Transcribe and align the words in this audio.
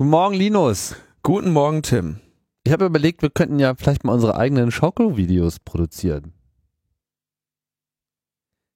Guten 0.00 0.12
Morgen, 0.12 0.34
Linus. 0.34 0.96
Guten 1.22 1.52
Morgen, 1.52 1.82
Tim. 1.82 2.20
Ich 2.64 2.72
habe 2.72 2.86
überlegt, 2.86 3.20
wir 3.20 3.28
könnten 3.28 3.58
ja 3.58 3.74
vielleicht 3.74 4.02
mal 4.02 4.14
unsere 4.14 4.34
eigenen 4.34 4.70
Schaukel-Videos 4.70 5.58
produzieren. 5.58 6.32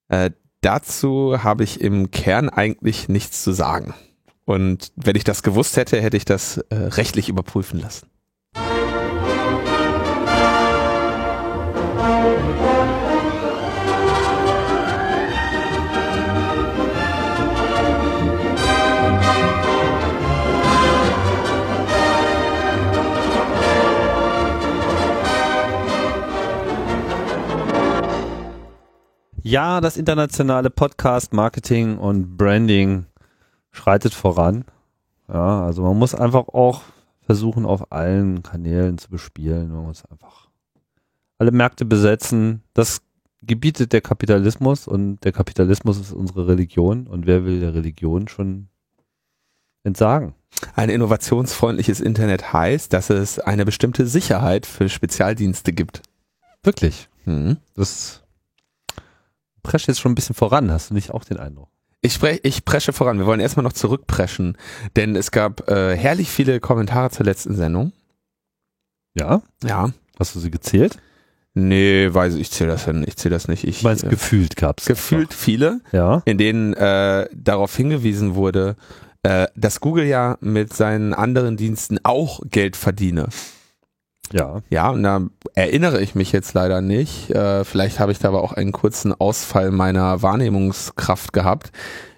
Äh, 0.09 0.33
dazu 0.61 1.43
habe 1.43 1.65
ich 1.65 1.81
im 1.81 2.11
Kern 2.11 2.51
eigentlich 2.51 3.09
nichts 3.09 3.43
zu 3.43 3.53
sagen. 3.53 3.95
Und 4.45 4.93
wenn 4.97 5.17
ich 5.17 5.25
das 5.25 5.43
gewusst 5.43 5.79
hätte, 5.79 5.99
hätte 5.99 6.19
ich 6.19 6.27
das 6.27 6.59
äh, 6.59 6.75
rechtlich 6.75 7.31
überprüfen 7.31 7.81
lassen. 7.81 8.11
Ja, 29.47 29.83
das 29.83 29.99
internationale 29.99 30.71
Podcast, 30.71 31.35
Marketing 31.35 31.99
und 31.99 32.39
Branding 32.39 33.05
schreitet 33.73 34.15
voran. 34.15 34.65
Ja, 35.29 35.67
also 35.67 35.83
man 35.83 35.99
muss 35.99 36.15
einfach 36.15 36.49
auch 36.49 36.81
versuchen, 37.21 37.67
auf 37.67 37.93
allen 37.93 38.43
Kanälen 38.43 38.97
zu 38.97 39.11
bespielen. 39.11 39.71
Man 39.71 39.85
muss 39.85 40.03
einfach 40.07 40.49
alle 41.37 41.51
Märkte 41.51 41.85
besetzen. 41.85 42.63
Das 42.73 43.03
gebietet 43.43 43.93
der 43.93 44.01
Kapitalismus 44.01 44.89
und 44.89 45.23
der 45.25 45.33
Kapitalismus 45.33 46.01
ist 46.01 46.13
unsere 46.15 46.49
Religion. 46.49 47.07
Und 47.07 47.27
wer 47.27 47.45
will 47.45 47.61
der 47.61 47.75
Religion 47.75 48.29
schon 48.29 48.69
entsagen? 49.83 50.33
Ein 50.75 50.89
innovationsfreundliches 50.89 52.01
Internet 52.01 52.55
heißt, 52.55 52.91
dass 52.95 53.11
es 53.11 53.41
eine 53.41 53.67
bestimmte 53.67 54.07
Sicherheit 54.07 54.65
für 54.65 54.89
Spezialdienste 54.89 55.75
gibt. 55.75 56.01
Wirklich. 56.63 57.11
Mhm. 57.27 57.59
Das 57.75 58.24
prescht 59.65 59.89
jetzt 59.89 59.99
schon 60.01 60.13
ein 60.13 60.15
bisschen 60.15 60.37
voran, 60.37 60.71
hast 60.71 60.91
du 60.91 60.95
nicht 60.95 61.11
auch 61.11 61.25
den 61.25 61.39
Eindruck? 61.39 61.69
Ich, 62.01 62.13
sprech, 62.15 62.41
ich 62.45 62.65
presche 62.65 62.93
voran. 62.93 63.19
Wir 63.19 63.27
wollen 63.27 63.41
erstmal 63.41 63.65
noch 63.65 63.73
zurückpreschen, 63.73 64.57
denn 64.95 65.17
es 65.17 65.31
gab 65.33 65.69
äh, 65.71 65.97
herrlich 65.97 66.29
viele 66.31 66.61
Kommentare 66.61 67.11
zur 67.11 67.25
letzten 67.27 67.57
Sendung. 67.57 67.93
Ja? 69.15 69.43
Ja. 69.65 69.91
Hast 70.19 70.35
du 70.35 70.41
sie 70.41 70.51
gezählt? 70.51 70.99
Nee, 71.55 72.09
weiß 72.13 72.35
ich, 72.35 72.41
ich 72.43 72.51
zähle 72.51 72.71
das 72.73 72.85
hin. 72.85 73.05
Ich 73.07 73.17
zähle 73.17 73.35
das 73.35 73.49
nicht. 73.49 73.65
Ich, 73.65 73.79
Du 73.81 73.85
meinst, 73.87 74.05
äh, 74.05 74.09
gefühlt 74.09 74.57
gab's. 74.57 74.87
gefühlt 74.87 75.33
viele, 75.33 75.81
Ja. 75.93 76.21
in 76.25 76.37
denen 76.37 76.75
äh, 76.75 77.29
darauf 77.33 77.75
hingewiesen 77.77 78.35
wurde, 78.35 78.77
äh, 79.23 79.47
dass 79.55 79.81
Google 79.81 80.05
ja 80.05 80.37
mit 80.41 80.73
seinen 80.75 81.15
anderen 81.15 81.57
Diensten 81.57 81.99
auch 82.03 82.41
Geld 82.51 82.77
verdiene. 82.77 83.29
Ja. 84.33 84.63
Ja, 84.71 84.91
und 84.91 85.03
da 85.03 85.23
erinnere 85.55 86.01
ich 86.01 86.15
mich 86.15 86.33
jetzt 86.33 86.55
leider 86.55 86.81
nicht. 86.81 87.31
Äh, 87.31 87.65
vielleicht 87.65 88.01
habe 88.01 88.13
ich 88.13 88.19
da 88.19 88.29
aber 88.29 88.43
auch 88.43 88.53
einen 88.53 88.73
kurzen 88.73 89.13
Ausfall 89.13 89.71
meiner 89.71 90.23
Wahrnehmungskraft 90.23 91.33
gehabt, 91.33 91.73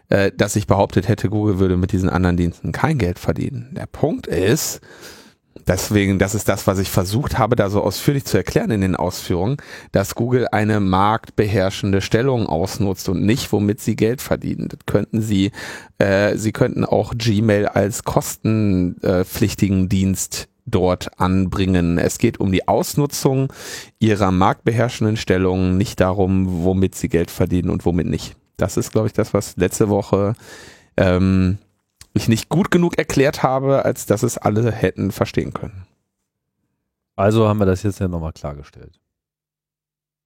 äh, 0.09 0.31
dass 0.35 0.57
ich 0.57 0.67
behauptet 0.67 1.09
hätte, 1.09 1.29
Google 1.29 1.59
würde 1.59 1.77
mit 1.77 1.93
diesen 1.93 2.09
anderen 2.09 2.37
Diensten 2.37 2.73
kein 2.73 2.99
Geld 2.99 3.19
verdienen. 3.19 3.75
Der 3.77 3.87
Punkt 3.87 4.27
ist, 4.29 4.81
deswegen, 5.67 6.19
das 6.19 6.35
ist 6.35 6.49
das, 6.49 6.67
was 6.67 6.79
ich 6.79 6.91
versucht 6.91 7.39
habe, 7.39 7.57
da 7.57 7.69
so 7.71 7.83
ausführlich 7.83 8.25
zu 8.25 8.37
erklären 8.37 8.71
in 8.71 8.81
den 8.83 8.97
Ausführungen, 8.97 9.57
dass 9.93 10.15
Google 10.15 10.47
eine 10.53 10.81
marktbeherrschende 10.81 12.01
Stellung 12.01 12.47
ausnutzt 12.47 13.09
und 13.09 13.23
nicht, 13.25 13.53
womit 13.53 13.81
sie 13.81 13.97
Geld 13.97 14.23
verdienen. 14.23 14.69
Das 14.69 14.81
könnten 14.87 15.21
sie, 15.21 15.51
äh, 15.99 16.37
sie 16.37 16.53
könnten 16.53 16.85
auch 16.85 17.15
Gmail 17.17 17.67
als 17.67 18.05
kostenpflichtigen 18.05 19.89
Dienst 19.89 20.49
dort 20.67 21.21
anbringen. 21.21 21.99
Es 21.99 22.19
geht 22.19 22.39
um 22.41 22.53
die 22.53 22.69
Ausnutzung 22.69 23.53
ihrer 23.99 24.31
marktbeherrschenden 24.31 25.17
Stellung, 25.17 25.77
nicht 25.77 26.01
darum, 26.01 26.65
womit 26.65 26.95
sie 26.95 27.09
Geld 27.09 27.31
verdienen 27.31 27.71
und 27.71 27.87
womit 27.87 28.07
nicht. 28.07 28.37
Das 28.57 28.77
ist, 28.77 28.93
glaube 28.93 29.07
ich, 29.07 29.13
das, 29.13 29.33
was 29.33 29.57
letzte 29.57 29.89
Woche 29.89 30.35
ähm, 30.97 31.59
ich 32.15 32.29
nicht 32.29 32.49
gut 32.49 32.71
genug 32.71 32.99
erklärt 32.99 33.43
habe, 33.43 33.85
als 33.85 34.07
dass 34.07 34.23
es 34.23 34.39
alle 34.39 34.73
hätten 34.73 35.13
verstehen 35.13 35.53
können. 35.53 35.87
Also 37.15 37.49
haben 37.49 37.59
wir 37.59 37.67
das 37.67 37.83
jetzt 37.83 38.01
ja 38.01 38.09
nochmal 38.09 38.33
klargestellt. 38.33 39.01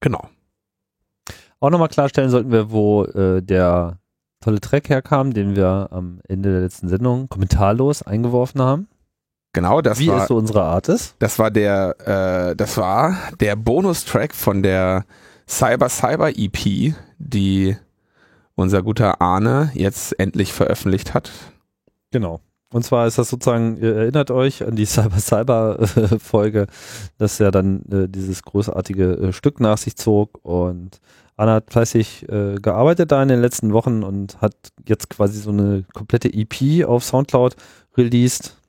Genau. 0.00 0.28
Auch 1.60 1.70
nochmal 1.70 1.88
klarstellen 1.88 2.30
sollten 2.30 2.50
wir, 2.50 2.70
wo 2.70 3.04
äh, 3.04 3.42
der 3.42 3.98
tolle 4.40 4.60
Track 4.60 4.88
herkam, 4.88 5.34
den 5.34 5.54
wir 5.54 5.88
am 5.90 6.20
Ende 6.26 6.50
der 6.50 6.62
letzten 6.62 6.88
Sendung 6.88 7.28
kommentarlos 7.28 8.02
eingeworfen 8.02 8.62
haben. 8.62 8.88
Genau, 9.52 9.80
das 9.80 9.98
Wie 9.98 10.08
war 10.08 10.22
es 10.22 10.28
so 10.28 10.36
unsere 10.36 10.62
Art 10.62 10.88
ist. 10.88 11.16
das 11.18 11.38
war 11.38 11.50
der 11.50 12.50
äh, 12.50 12.56
das 12.56 12.76
war 12.76 13.16
der 13.40 13.56
Bonustrack 13.56 14.34
von 14.34 14.62
der 14.62 15.04
Cyber 15.48 15.88
Cyber 15.88 16.30
EP, 16.30 16.94
die 17.18 17.76
unser 18.54 18.82
guter 18.82 19.20
Arne 19.20 19.72
jetzt 19.74 20.18
endlich 20.20 20.52
veröffentlicht 20.52 21.14
hat. 21.14 21.30
Genau. 22.12 22.40
Und 22.72 22.84
zwar 22.84 23.08
ist 23.08 23.18
das 23.18 23.28
sozusagen, 23.28 23.78
ihr 23.78 23.96
erinnert 23.96 24.30
euch 24.30 24.64
an 24.64 24.76
die 24.76 24.84
Cyber 24.86 25.18
Cyber 25.18 25.80
äh, 25.80 26.18
Folge, 26.20 26.66
dass 27.18 27.40
er 27.40 27.50
dann 27.50 27.82
äh, 27.90 28.08
dieses 28.08 28.42
großartige 28.44 29.14
äh, 29.14 29.32
Stück 29.32 29.58
nach 29.58 29.78
sich 29.78 29.96
zog 29.96 30.38
und 30.44 31.00
Anna 31.36 31.54
hat 31.54 31.72
fleißig 31.72 32.28
äh, 32.28 32.56
gearbeitet 32.56 33.12
da 33.12 33.22
in 33.22 33.28
den 33.28 33.40
letzten 33.40 33.72
Wochen 33.72 34.02
und 34.02 34.40
hat 34.42 34.54
jetzt 34.86 35.08
quasi 35.08 35.40
so 35.40 35.50
eine 35.50 35.84
komplette 35.94 36.30
EP 36.32 36.84
auf 36.86 37.02
Soundcloud 37.02 37.56
released. 37.96 38.59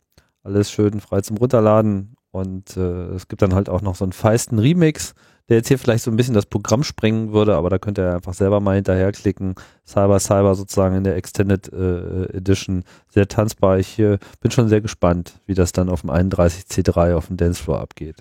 Alles 0.43 0.71
schön 0.71 0.99
frei 0.99 1.21
zum 1.21 1.37
Runterladen 1.37 2.15
und 2.31 2.77
äh, 2.77 3.09
es 3.13 3.27
gibt 3.27 3.41
dann 3.41 3.53
halt 3.53 3.69
auch 3.69 3.81
noch 3.81 3.95
so 3.95 4.05
einen 4.05 4.13
feisten 4.13 4.57
Remix, 4.57 5.13
der 5.49 5.57
jetzt 5.57 5.67
hier 5.67 5.77
vielleicht 5.77 6.03
so 6.03 6.11
ein 6.11 6.15
bisschen 6.15 6.33
das 6.33 6.45
Programm 6.45 6.83
sprengen 6.83 7.33
würde, 7.33 7.55
aber 7.55 7.69
da 7.69 7.77
könnt 7.77 7.99
ihr 7.99 8.15
einfach 8.15 8.33
selber 8.33 8.59
mal 8.61 8.75
hinterherklicken. 8.75 9.55
Cyber 9.85 10.19
Cyber 10.19 10.55
sozusagen 10.55 10.95
in 10.95 11.03
der 11.03 11.17
Extended 11.17 11.71
äh, 11.73 12.37
Edition 12.37 12.83
sehr 13.09 13.27
tanzbar. 13.27 13.77
Ich 13.77 13.99
äh, 13.99 14.17
bin 14.39 14.51
schon 14.51 14.69
sehr 14.69 14.81
gespannt, 14.81 15.39
wie 15.45 15.53
das 15.53 15.73
dann 15.73 15.89
auf 15.89 16.01
dem 16.01 16.09
31C3 16.09 17.15
auf 17.15 17.27
dem 17.27 17.37
Dancefloor 17.37 17.81
abgeht. 17.81 18.15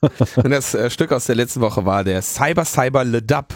Und 0.36 0.50
das 0.50 0.74
äh, 0.74 0.90
Stück 0.90 1.12
aus 1.12 1.26
der 1.26 1.34
letzten 1.34 1.60
Woche 1.60 1.84
war 1.84 2.04
der 2.04 2.22
Cyber 2.22 2.64
Cyber 2.64 3.04
Le 3.04 3.20
Dub. 3.22 3.46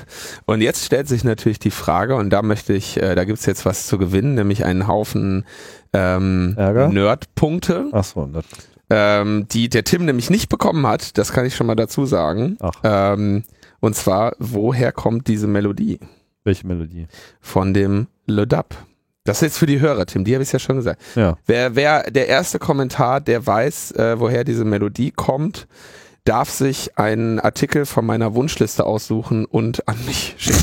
Und 0.47 0.61
jetzt 0.61 0.85
stellt 0.85 1.09
sich 1.09 1.25
natürlich 1.25 1.59
die 1.59 1.71
Frage, 1.71 2.17
und 2.17 2.31
da 2.31 2.43
möchte 2.43 2.73
ich, 2.73 3.01
äh, 3.01 3.15
da 3.15 3.25
gibt's 3.25 3.47
jetzt 3.47 3.65
was 3.65 3.87
zu 3.87 3.99
gewinnen, 3.99 4.35
nämlich 4.35 4.65
einen 4.65 4.87
Haufen 4.89 5.45
ähm? 5.93 6.55
Nerdpunkte, 6.89 7.87
Ach 7.93 8.05
so, 8.05 8.27
das, 8.27 8.45
ähm, 8.91 9.47
die 9.51 9.69
der 9.69 9.85
Tim 9.85 10.05
nämlich 10.05 10.31
nicht 10.31 10.49
bekommen 10.49 10.87
hat. 10.87 11.17
Das 11.19 11.33
kann 11.33 11.47
ich 11.47 11.55
schon 11.55 11.67
mal 11.67 11.77
dazu 11.77 12.07
sagen. 12.07 12.57
ach, 12.61 12.73
Ähm, 12.83 13.45
und 13.81 13.95
zwar, 13.97 14.35
woher 14.39 14.93
kommt 14.93 15.29
diese 15.29 15.47
Melodie? 15.47 15.99
welche 16.45 16.67
Melodie? 16.67 17.07
Von 17.41 17.73
dem 17.73 18.09
Le 18.27 18.47
Dub. 18.49 18.75
Das 19.25 19.37
ist 19.39 19.43
jetzt 19.43 19.59
für 19.59 19.67
die 19.67 19.79
Hörer, 19.79 20.07
Tim, 20.07 20.25
die 20.25 20.35
habe 20.35 20.43
ich 20.43 20.51
ja 20.51 20.59
schon 20.59 20.75
gesagt. 20.75 21.01
Ja, 21.15 21.37
Wer, 21.47 21.77
wer 21.77 22.11
der 22.11 22.27
erste 22.27 22.59
Kommentar, 22.59 23.21
der 23.21 23.47
weiß, 23.47 23.93
äh, 23.93 24.19
woher 24.19 24.43
diese 24.43 24.65
Melodie 24.65 25.13
kommt, 25.13 25.69
darf 26.25 26.51
sich 26.51 26.99
einen 26.99 27.41
Artikel 27.41 27.87
von 27.87 28.07
meiner 28.07 28.35
Wunschliste 28.35 28.85
aussuchen 28.85 29.45
und 29.45 29.89
an 29.89 29.97
mich 30.07 30.35
schicken. 30.39 30.63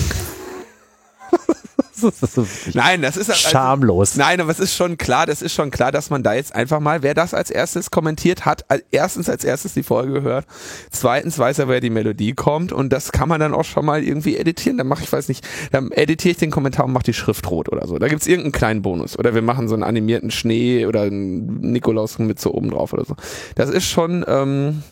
das 2.02 2.74
Nein, 2.74 3.02
das 3.02 3.18
ist 3.18 3.30
also, 3.30 3.50
schamlos. 3.50 4.16
Nein, 4.16 4.40
aber 4.40 4.52
es 4.52 4.60
ist 4.62 4.74
schon 4.74 4.98
klar, 4.98 5.26
das 5.26 5.42
ist 5.42 5.54
schon 5.54 5.70
klar, 5.70 5.92
dass 5.92 6.10
man 6.10 6.24
da 6.24 6.34
jetzt 6.34 6.56
einfach 6.56 6.80
mal, 6.80 7.04
wer 7.04 7.14
das 7.14 7.34
als 7.34 7.52
erstes 7.52 7.92
kommentiert 7.92 8.46
hat, 8.46 8.64
als- 8.72 8.86
erstens 8.92 9.30
als 9.30 9.44
erstes 9.44 9.74
die 9.74 9.84
Folge 9.84 10.14
gehört, 10.14 10.46
zweitens 10.92 11.38
weiß 11.38 11.60
er, 11.60 11.68
wer 11.68 11.82
die 11.82 11.90
Melodie 11.90 12.34
kommt 12.34 12.72
und 12.72 12.94
das 12.94 13.12
kann 13.12 13.28
man 13.28 13.42
dann 13.42 13.54
auch 13.54 13.66
schon 13.66 13.86
mal 13.86 14.02
irgendwie 14.02 14.38
editieren. 14.38 14.78
Dann 14.78 14.88
mache 14.88 15.04
ich, 15.04 15.12
weiß 15.12 15.28
nicht, 15.28 15.46
dann 15.72 15.92
editiere 15.92 16.32
ich 16.32 16.38
den 16.38 16.52
Kommentar 16.52 16.86
und 16.86 16.94
mache 16.94 17.04
die 17.04 17.14
Schrift 17.14 17.50
rot 17.52 17.70
oder 17.70 17.86
so. 17.86 17.98
Da 17.98 18.08
gibt's 18.08 18.28
irgendeinen 18.28 18.54
kleinen 18.54 18.82
Bonus. 18.82 19.20
Oder 19.20 19.36
wir 19.36 19.42
machen 19.42 19.68
so 19.68 19.74
einen 19.74 19.84
animierten 19.84 20.32
Schnee 20.32 20.86
oder 20.86 21.02
einen 21.02 21.60
Nikolaus 21.72 22.18
mit 22.18 22.40
so 22.40 22.54
oben 22.54 22.70
drauf 22.72 22.94
oder 22.94 23.04
so. 23.04 23.16
Das 23.56 23.70
ist 23.70 23.90
schon, 23.90 24.24
ähm, 24.26 24.84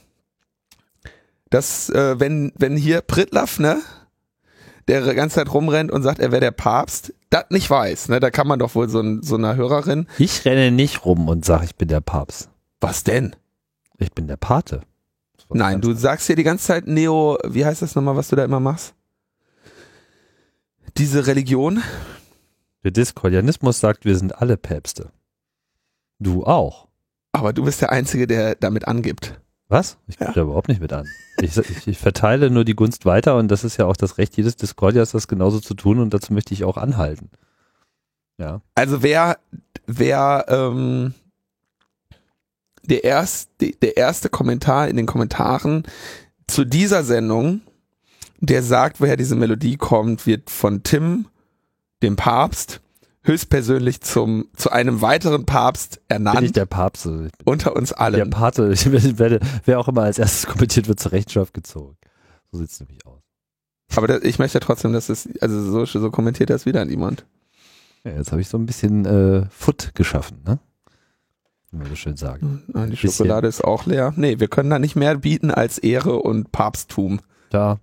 das, 1.50 1.90
äh, 1.90 2.20
wenn, 2.20 2.52
wenn 2.58 2.76
hier 2.76 3.02
Pritlaff, 3.02 3.60
ne? 3.60 3.82
der 4.88 5.02
die 5.02 5.16
ganze 5.16 5.36
Zeit 5.36 5.54
rumrennt 5.54 5.92
und 5.92 6.04
sagt, 6.04 6.20
er 6.20 6.32
wäre 6.32 6.42
der 6.42 6.52
Papst, 6.52 7.14
das 7.30 7.46
nicht 7.50 7.70
weiß. 7.70 8.10
Ne? 8.10 8.20
Da 8.20 8.32
kann 8.32 8.48
man 8.48 8.60
doch 8.60 8.74
wohl 8.76 8.88
so, 8.90 9.02
ein, 9.02 9.22
so 9.22 9.36
einer 9.36 9.56
Hörerin, 9.56 10.08
Ich 10.18 10.46
renne 10.46 10.72
nicht 10.72 11.06
rum 11.06 11.28
und 11.28 11.44
sage, 11.44 11.66
ich 11.66 11.76
bin 11.76 11.90
der 11.90 12.02
Papst. 12.02 12.50
was 12.80 13.04
denn? 13.04 13.36
Ich 13.98 14.12
bin 14.14 14.28
der 14.28 14.38
Pate. 14.38 14.82
Nein, 15.50 15.82
du 15.82 15.94
sagst 15.94 16.28
hier 16.28 16.36
die 16.36 16.44
ganze 16.44 16.66
Zeit 16.68 16.88
Neo, 16.88 17.38
wie 17.46 17.66
heißt 17.66 17.82
das 17.82 17.96
nochmal, 17.96 18.16
was 18.16 18.28
du 18.28 18.36
da 18.36 18.44
immer 18.44 18.60
machst? 18.60 18.94
Diese 20.98 21.26
Religion? 21.28 21.82
Der 22.84 22.92
Diskordianismus 22.92 23.80
sagt, 23.80 24.06
wir 24.06 24.18
sind 24.18 24.40
alle 24.42 24.58
Päpste. 24.58 25.12
Du 26.20 26.44
auch. 26.46 26.88
Aber 27.32 27.54
du 27.54 27.64
bist 27.64 27.82
der 27.82 27.92
Einzige, 27.92 28.28
der 28.28 28.56
damit 28.56 28.88
angibt. 28.88 29.40
Was? 29.70 29.98
Ich 30.08 30.16
Ja. 30.20 30.28
gebe 30.28 30.36
da 30.36 30.42
überhaupt 30.44 30.70
nicht 30.70 30.82
mit 30.82 30.94
an. 30.94 31.06
Ich, 31.42 31.58
ich, 31.58 31.88
ich 31.88 31.98
verteile 31.98 32.50
nur 32.50 32.64
die 32.64 32.76
Gunst 32.76 33.06
weiter 33.06 33.36
und 33.38 33.50
das 33.50 33.64
ist 33.64 33.78
ja 33.78 33.86
auch 33.86 33.98
das 33.98 34.18
Recht 34.18 34.38
jedes 34.38 34.56
Discordias, 34.56 35.12
das 35.12 35.28
genauso 35.28 35.60
zu 35.60 35.74
tun 35.74 36.00
und 36.00 36.14
dazu 36.14 36.34
möchte 36.34 36.54
ich 36.54 36.64
auch 36.64 36.78
anhalten. 36.78 37.30
Ja. 38.38 38.62
Also 38.76 39.04
wer, 39.04 39.38
wer 39.86 40.46
ähm, 40.48 41.14
der, 42.84 43.04
erst, 43.04 43.50
der 43.60 43.98
erste 43.98 44.30
Kommentar 44.30 44.88
in 44.88 44.96
den 44.96 45.06
Kommentaren 45.06 45.84
zu 46.48 46.64
dieser 46.64 47.04
Sendung, 47.04 47.62
der 48.40 48.64
sagt, 48.64 49.02
woher 49.02 49.18
diese 49.18 49.36
Melodie 49.36 49.76
kommt, 49.78 50.26
wird 50.26 50.50
von 50.50 50.84
Tim, 50.84 51.28
dem 52.04 52.16
Papst, 52.16 52.80
höchstpersönlich 53.28 54.02
zum, 54.02 54.48
zu 54.56 54.72
einem 54.72 55.02
weiteren 55.02 55.46
Papst 55.46 56.02
ernannt. 56.08 56.38
Bin 56.38 56.46
ich 56.46 56.52
der 56.54 56.66
Papst. 56.66 57.06
Ich 57.06 57.32
unter 57.46 57.76
uns 57.76 57.94
allen. 57.94 58.16
der 58.16 58.26
Pate. 58.26 58.72
Ich 58.72 58.90
werde, 59.20 59.40
wer 59.66 59.80
auch 59.80 59.88
immer 59.88 60.04
als 60.04 60.18
erstes 60.20 60.48
kommentiert 60.48 60.88
wird, 60.88 61.00
zur 61.00 61.12
Rechenschaft 61.12 61.54
gezogen. 61.54 61.98
So 62.52 62.60
sieht 62.60 62.70
es 62.70 62.80
nämlich 62.80 63.06
aus. 63.06 63.22
Aber 63.96 64.08
das, 64.08 64.24
ich 64.24 64.40
möchte 64.40 64.60
trotzdem, 64.60 64.94
dass 64.94 65.10
es, 65.10 65.30
also 65.42 65.62
so, 65.62 65.86
so 65.86 66.12
kommentiert 66.12 66.50
das 66.50 66.66
wieder 66.66 66.84
niemand. 66.86 67.26
Ja, 68.04 68.12
jetzt 68.12 68.32
habe 68.32 68.42
ich 68.42 68.48
so 68.48 68.58
ein 68.58 68.66
bisschen 68.66 69.06
äh, 69.06 69.46
Foot 69.50 69.94
geschaffen, 69.96 70.42
ne? 70.46 70.60
Wie 71.72 71.78
man 71.78 71.88
so 71.90 71.96
schön 71.96 72.16
sagen. 72.16 72.64
Ah, 72.74 72.86
Die 72.86 72.92
Bisschen. 72.92 73.12
Schokolade 73.12 73.48
ist 73.48 73.64
auch 73.64 73.86
leer. 73.86 74.14
Nee, 74.16 74.40
wir 74.40 74.48
können 74.48 74.70
da 74.70 74.80
nicht 74.80 74.96
mehr 74.96 75.16
bieten 75.18 75.52
als 75.52 75.78
Ehre 75.78 76.16
und 76.18 76.52
Papsttum. 76.52 77.20
Da. 77.50 77.80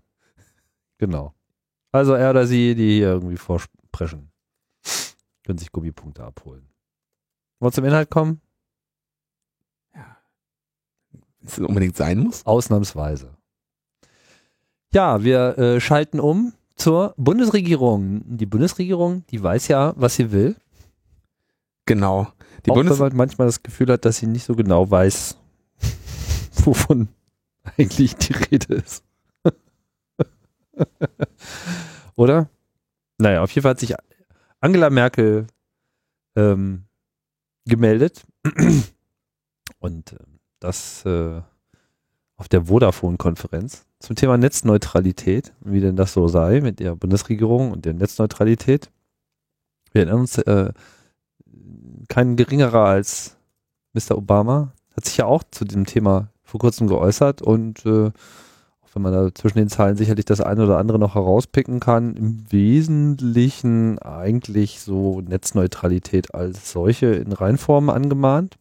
Genau. 0.99 1.35
Also 1.93 2.15
er 2.15 2.31
oder 2.31 2.47
sie, 2.47 2.75
die 2.75 2.95
hier 2.97 3.09
irgendwie 3.09 3.37
vorsprechen, 3.37 4.31
können 5.45 5.59
sich 5.59 5.73
Gummipunkte 5.73 6.25
abholen. 6.25 6.67
Wollen 7.61 7.71
wir 7.71 7.73
zum 7.73 7.85
Inhalt 7.85 8.11
kommen? 8.11 8.41
Wenn 9.93 11.49
es 11.49 11.59
unbedingt 11.59 11.97
sein 11.97 12.19
muss. 12.19 12.45
Ausnahmsweise. 12.47 13.37
Ja, 14.93 15.23
wir 15.23 15.59
äh, 15.59 15.81
schalten 15.81 16.21
um 16.21 16.55
zur 16.77 17.15
Bundesregierung. 17.17 18.23
Die 18.25 18.47
Bundesregierung, 18.47 19.27
die 19.27 19.43
weiß 19.43 19.69
ja, 19.69 19.93
was 19.97 20.15
sie 20.15 20.33
will. 20.33 20.57
Genau. 21.87 22.29
Die 22.65 22.71
auch 22.71 22.75
Bundes 22.77 22.99
wenn 22.99 23.09
man 23.09 23.17
manchmal 23.17 23.47
das 23.47 23.63
Gefühl 23.63 23.93
hat, 23.93 24.05
dass 24.05 24.17
sie 24.19 24.27
nicht 24.27 24.45
so 24.45 24.55
genau 24.55 24.91
weiß, 24.91 25.37
wovon 26.65 27.09
eigentlich 27.77 28.17
die 28.17 28.33
Rede 28.33 28.75
ist. 28.75 29.05
Oder? 32.17 32.49
Naja, 33.19 33.43
auf 33.43 33.51
jeden 33.51 33.63
Fall 33.63 33.71
hat 33.71 33.81
sich 33.81 33.95
Angela 34.65 34.89
Merkel 34.89 35.47
ähm, 36.37 36.85
gemeldet 37.67 38.25
und 39.79 40.13
äh, 40.15 40.17
das 40.59 41.05
äh, 41.05 41.43
auf 42.37 42.49
der 42.49 42.63
Vodafone-Konferenz 42.63 43.85
zum 43.99 44.17
Thema 44.17 44.39
Netzneutralität, 44.39 45.53
wie 45.61 45.81
denn 45.81 45.97
das 45.97 46.15
so 46.15 46.29
sei 46.29 46.63
mit 46.63 46.81
der 46.81 46.97
Bundesregierung 46.97 47.73
und 47.73 47.85
der 47.85 47.93
Netzneutralität. 47.93 48.91
Wir 49.93 50.01
erinnern 50.01 50.21
uns, 50.21 50.39
äh, 50.39 50.73
kein 52.09 52.37
geringerer 52.37 52.87
als 52.87 53.37
Mr. 53.93 54.17
Obama 54.17 54.73
hat 54.97 55.05
sich 55.05 55.19
ja 55.19 55.27
auch 55.27 55.43
zu 55.43 55.67
dem 55.67 55.85
Thema 55.85 56.31
vor 56.43 56.59
kurzem 56.59 56.87
geäußert 56.87 57.43
und 57.43 57.85
äh, 57.85 58.13
wenn 58.95 59.03
man 59.03 59.13
da 59.13 59.35
zwischen 59.35 59.59
den 59.59 59.69
Zeilen 59.69 59.97
sicherlich 59.97 60.25
das 60.25 60.41
eine 60.41 60.65
oder 60.65 60.79
andere 60.79 60.99
noch 60.99 61.15
herauspicken 61.15 61.81
kann, 61.81 62.15
im 62.15 62.45
Wesentlichen 62.51 63.99
eigentlich 63.99 64.81
so 64.81 65.21
Netzneutralität 65.21 66.35
als 66.35 66.71
solche 66.71 67.07
in 67.07 67.33
Reinform 67.33 67.91
angemahnt. 67.91 68.57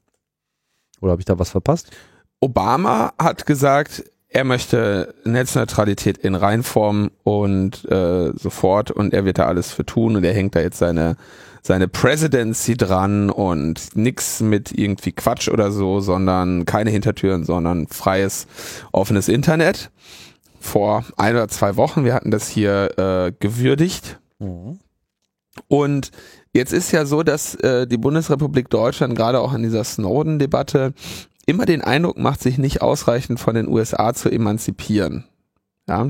Oder 1.02 1.12
habe 1.12 1.22
ich 1.22 1.26
da 1.26 1.38
was 1.38 1.52
verpasst? 1.52 1.92
Obama 2.40 3.14
hat 3.20 3.46
gesagt, 3.46 4.04
er 4.28 4.44
möchte 4.44 5.14
Netzneutralität 5.26 6.18
in 6.18 6.34
Reinform 6.34 7.12
und 7.24 7.86
äh, 7.86 8.32
sofort 8.36 8.90
und 8.90 9.14
er 9.14 9.26
wird 9.26 9.38
da 9.38 9.46
alles 9.46 9.72
für 9.72 9.86
tun 9.86 10.16
und 10.16 10.24
er 10.24 10.34
hängt 10.34 10.56
da 10.56 10.60
jetzt 10.62 10.80
seine 10.80 11.16
seine 11.64 11.88
Presidency 11.88 12.76
dran 12.76 13.30
und 13.30 13.96
nix 13.96 14.42
mit 14.42 14.78
irgendwie 14.78 15.14
Quatsch 15.14 15.48
oder 15.48 15.72
so, 15.72 16.02
sondern 16.02 16.66
keine 16.66 16.90
Hintertüren, 16.90 17.46
sondern 17.46 17.88
freies, 17.88 18.48
offenes 18.92 19.30
Internet. 19.30 19.90
Vor 20.64 21.04
ein 21.18 21.36
oder 21.36 21.50
zwei 21.50 21.76
Wochen, 21.76 22.06
wir 22.06 22.14
hatten 22.14 22.32
das 22.32 22.48
hier 22.48 22.98
äh, 22.98 23.34
gewürdigt 23.38 24.20
und 25.68 26.12
jetzt 26.54 26.74
ist 26.74 26.92
ja 26.92 27.06
so, 27.06 27.24
dass 27.24 27.56
äh, 27.56 27.88
die 27.88 27.98
Bundesrepublik 27.98 28.70
Deutschland 28.70 29.16
gerade 29.16 29.40
auch 29.40 29.54
in 29.54 29.64
dieser 29.64 29.84
Snowden-Debatte 29.84 30.94
immer 31.46 31.66
den 31.66 31.82
Eindruck 31.82 32.18
macht, 32.18 32.42
sich 32.42 32.58
nicht 32.58 32.82
ausreichend 32.82 33.40
von 33.40 33.56
den 33.56 33.68
USA 33.68 34.14
zu 34.14 34.30
emanzipieren. 34.30 35.26
Ja. 35.88 36.10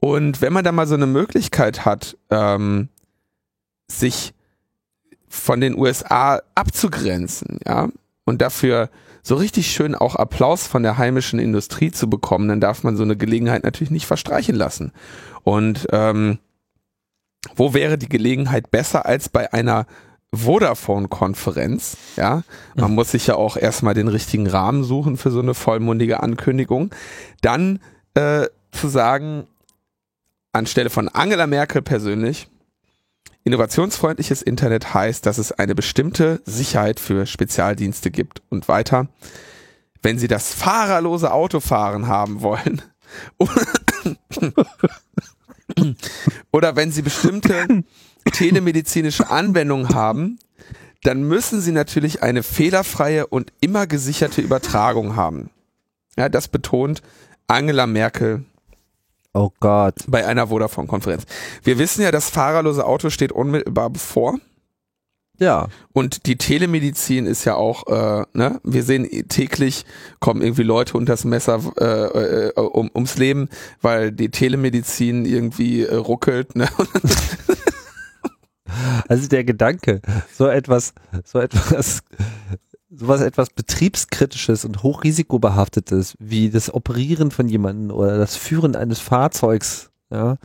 Und 0.00 0.40
wenn 0.40 0.52
man 0.52 0.64
da 0.64 0.72
mal 0.72 0.86
so 0.86 0.94
eine 0.94 1.06
Möglichkeit 1.06 1.84
hat, 1.84 2.16
ähm, 2.30 2.88
sich 3.86 4.32
von 5.28 5.60
den 5.60 5.78
USA 5.78 6.40
abzugrenzen, 6.54 7.58
ja, 7.66 7.88
und 8.24 8.42
dafür 8.42 8.90
so 9.22 9.36
richtig 9.36 9.70
schön 9.70 9.94
auch 9.94 10.16
Applaus 10.16 10.66
von 10.66 10.82
der 10.82 10.98
heimischen 10.98 11.38
Industrie 11.38 11.92
zu 11.92 12.10
bekommen, 12.10 12.48
dann 12.48 12.60
darf 12.60 12.82
man 12.82 12.96
so 12.96 13.04
eine 13.04 13.16
Gelegenheit 13.16 13.64
natürlich 13.64 13.90
nicht 13.90 14.06
verstreichen 14.06 14.56
lassen. 14.56 14.92
Und 15.44 15.86
ähm, 15.92 16.38
wo 17.56 17.74
wäre 17.74 17.98
die 17.98 18.08
Gelegenheit 18.08 18.70
besser 18.70 19.06
als 19.06 19.28
bei 19.28 19.52
einer 19.52 19.86
Vodafone-Konferenz, 20.34 21.98
ja. 22.16 22.42
Man 22.74 22.94
muss 22.94 23.10
sich 23.10 23.26
ja 23.26 23.34
auch 23.34 23.56
erstmal 23.56 23.92
den 23.94 24.08
richtigen 24.08 24.46
Rahmen 24.46 24.82
suchen 24.82 25.18
für 25.18 25.30
so 25.30 25.40
eine 25.40 25.52
vollmundige 25.52 26.22
Ankündigung. 26.22 26.94
Dann 27.42 27.80
äh, 28.14 28.46
zu 28.70 28.88
sagen, 28.88 29.46
anstelle 30.52 30.88
von 30.88 31.08
Angela 31.08 31.46
Merkel 31.46 31.82
persönlich, 31.82 32.48
innovationsfreundliches 33.44 34.42
Internet 34.42 34.94
heißt, 34.94 35.26
dass 35.26 35.38
es 35.38 35.52
eine 35.52 35.74
bestimmte 35.74 36.40
Sicherheit 36.44 37.00
für 37.00 37.26
Spezialdienste 37.26 38.10
gibt. 38.10 38.42
Und 38.50 38.68
weiter, 38.68 39.08
wenn 40.02 40.18
Sie 40.18 40.28
das 40.28 40.54
fahrerlose 40.54 41.32
Autofahren 41.32 42.06
haben 42.06 42.42
wollen, 42.42 42.82
oder 46.52 46.76
wenn 46.76 46.92
Sie 46.92 47.02
bestimmte 47.02 47.84
telemedizinische 48.32 49.28
Anwendungen 49.30 49.90
haben, 49.90 50.38
dann 51.02 51.22
müssen 51.24 51.60
Sie 51.60 51.72
natürlich 51.72 52.22
eine 52.22 52.42
fehlerfreie 52.42 53.26
und 53.26 53.52
immer 53.60 53.86
gesicherte 53.86 54.40
Übertragung 54.40 55.16
haben. 55.16 55.50
Ja, 56.16 56.28
das 56.28 56.48
betont 56.48 57.02
Angela 57.48 57.86
Merkel 57.86 58.44
Oh 59.34 59.50
Gott. 59.60 59.94
bei 60.06 60.26
einer 60.26 60.48
Vodafone-Konferenz. 60.48 61.24
Wir 61.62 61.78
wissen 61.78 62.02
ja, 62.02 62.10
das 62.10 62.28
fahrerlose 62.28 62.84
Auto 62.84 63.08
steht 63.10 63.32
unmittelbar 63.32 63.90
bevor. 63.90 64.38
Ja. 65.38 65.68
Und 65.92 66.26
die 66.26 66.36
Telemedizin 66.36 67.26
ist 67.26 67.44
ja 67.44 67.54
auch, 67.54 67.86
äh, 67.86 68.24
ne, 68.34 68.60
wir 68.62 68.82
sehen 68.82 69.08
täglich 69.28 69.84
kommen 70.20 70.42
irgendwie 70.42 70.62
Leute 70.62 70.96
unter 70.96 71.14
das 71.14 71.24
Messer 71.24 71.60
äh, 71.80 72.48
äh, 72.48 72.60
um, 72.60 72.90
ums 72.94 73.16
Leben, 73.16 73.48
weil 73.80 74.12
die 74.12 74.30
Telemedizin 74.30 75.24
irgendwie 75.24 75.82
äh, 75.82 75.94
ruckelt. 75.94 76.54
Ne? 76.56 76.68
Also 79.06 79.28
der 79.28 79.44
Gedanke, 79.44 80.00
so 80.32 80.46
etwas, 80.46 80.94
so 81.24 81.38
etwas, 81.40 82.00
sowas 83.02 83.20
etwas 83.20 83.50
betriebskritisches 83.50 84.64
und 84.64 84.82
hochrisikobehaftetes 84.84 86.14
wie 86.20 86.50
das 86.50 86.72
Operieren 86.72 87.32
von 87.32 87.48
jemandem 87.48 87.90
oder 87.96 88.16
das 88.16 88.36
Führen 88.36 88.76
eines 88.76 89.00
Fahrzeugs, 89.00 89.90
ja, 90.10 90.36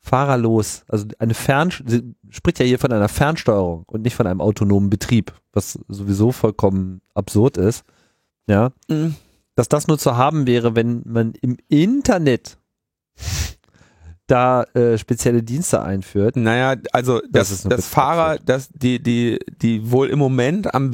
fahrerlos, 0.00 0.84
also 0.88 1.06
eine 1.18 1.34
Fern, 1.34 1.70
spricht 2.30 2.58
ja 2.58 2.64
hier 2.64 2.78
von 2.78 2.92
einer 2.92 3.10
Fernsteuerung 3.10 3.84
und 3.86 4.02
nicht 4.02 4.14
von 4.14 4.26
einem 4.26 4.40
autonomen 4.40 4.88
Betrieb, 4.88 5.34
was 5.52 5.78
sowieso 5.88 6.32
vollkommen 6.32 7.02
absurd 7.14 7.58
ist, 7.58 7.84
ja, 8.46 8.72
Mhm. 8.88 9.14
dass 9.54 9.68
das 9.68 9.86
nur 9.86 9.98
zu 9.98 10.16
haben 10.16 10.46
wäre, 10.46 10.74
wenn 10.74 11.02
man 11.04 11.34
im 11.42 11.58
Internet 11.68 12.56
da 14.26 14.62
äh, 14.74 14.96
spezielle 14.96 15.42
Dienste 15.42 15.82
einführt. 15.82 16.36
Naja, 16.36 16.80
also 16.92 17.20
Das 17.30 17.50
das, 17.50 17.62
das, 17.64 17.86
Fahrer, 17.86 18.38
das, 18.38 18.70
die, 18.72 19.02
die, 19.02 19.38
die 19.60 19.90
wohl 19.90 20.08
im 20.08 20.18
Moment 20.18 20.72
am 20.72 20.92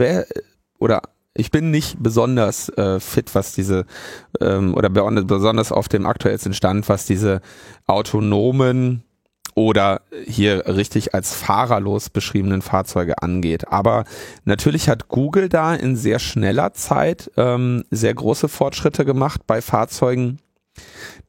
oder 0.78 1.02
ich 1.34 1.50
bin 1.50 1.70
nicht 1.70 1.96
besonders 2.00 2.70
äh, 2.70 2.98
fit, 2.98 3.34
was 3.34 3.52
diese 3.52 3.84
ähm, 4.40 4.74
oder 4.74 4.88
be- 4.88 5.24
besonders 5.24 5.70
auf 5.70 5.88
dem 5.88 6.06
aktuellsten 6.06 6.54
Stand, 6.54 6.88
was 6.88 7.04
diese 7.04 7.42
autonomen 7.86 9.02
oder 9.54 10.02
hier 10.26 10.66
richtig 10.66 11.14
als 11.14 11.34
fahrerlos 11.34 12.10
beschriebenen 12.10 12.62
Fahrzeuge 12.62 13.22
angeht. 13.22 13.68
Aber 13.68 14.04
natürlich 14.44 14.88
hat 14.88 15.08
Google 15.08 15.48
da 15.48 15.74
in 15.74 15.96
sehr 15.96 16.18
schneller 16.18 16.72
Zeit 16.74 17.30
ähm, 17.36 17.84
sehr 17.90 18.14
große 18.14 18.48
Fortschritte 18.48 19.04
gemacht 19.04 19.42
bei 19.46 19.62
Fahrzeugen, 19.62 20.38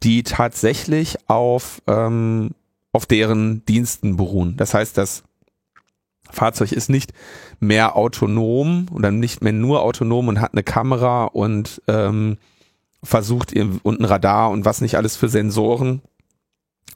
die 0.03 0.23
tatsächlich 0.23 1.17
auf 1.27 1.81
ähm, 1.87 2.51
auf 2.93 3.05
deren 3.05 3.63
Diensten 3.65 4.17
beruhen. 4.17 4.57
Das 4.57 4.73
heißt, 4.73 4.97
das 4.97 5.23
Fahrzeug 6.31 6.71
ist 6.71 6.89
nicht 6.89 7.13
mehr 7.59 7.95
autonom 7.95 8.87
oder 8.91 9.11
nicht 9.11 9.43
mehr 9.43 9.53
nur 9.53 9.81
autonom 9.81 10.27
und 10.27 10.41
hat 10.41 10.53
eine 10.53 10.63
Kamera 10.63 11.25
und 11.25 11.81
ähm, 11.87 12.37
versucht 13.03 13.53
und 13.55 13.99
ein 13.99 14.05
Radar 14.05 14.49
und 14.49 14.65
was 14.65 14.81
nicht 14.81 14.95
alles 14.95 15.15
für 15.15 15.29
Sensoren 15.29 16.01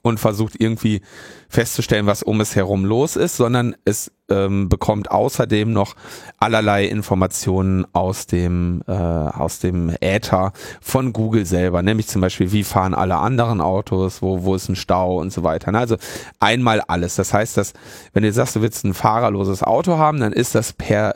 und 0.02 0.20
versucht 0.20 0.60
irgendwie 0.60 1.02
festzustellen, 1.48 2.08
was 2.08 2.24
um 2.24 2.42
es 2.42 2.56
herum 2.56 2.86
los 2.86 3.16
ist, 3.16 3.38
sondern 3.38 3.76
es 3.86 4.12
ähm, 4.30 4.68
bekommt 4.68 5.12
außerdem 5.12 5.72
noch 5.72 5.96
allerlei 6.40 6.86
Informationen 6.86 7.86
aus 7.94 8.26
dem 8.26 8.82
äh, 8.88 8.92
aus 8.92 9.60
dem 9.60 9.96
Äther 10.00 10.54
von 10.82 11.14
Google 11.14 11.46
selber, 11.46 11.84
nämlich 11.84 12.08
zum 12.08 12.22
Beispiel, 12.22 12.52
wie 12.52 12.64
fahren 12.64 12.94
alle 12.94 13.18
anderen 13.18 13.62
Autos, 13.62 14.22
wo 14.22 14.44
wo 14.44 14.56
ist 14.56 14.70
ein 14.70 14.76
Stau 14.76 15.20
und 15.20 15.32
so 15.32 15.44
weiter. 15.44 15.74
Also 15.76 15.98
einmal 16.40 16.82
alles. 16.82 17.16
Das 17.16 17.34
heißt, 17.34 17.58
dass 17.58 17.74
wenn 18.14 18.24
du 18.24 18.32
sagst, 18.32 18.56
du 18.56 18.62
willst 18.62 18.84
ein 18.84 18.94
fahrerloses 18.94 19.62
Auto 19.62 19.98
haben, 19.98 20.20
dann 20.20 20.34
ist 20.34 20.56
das 20.56 20.74
per 20.74 21.14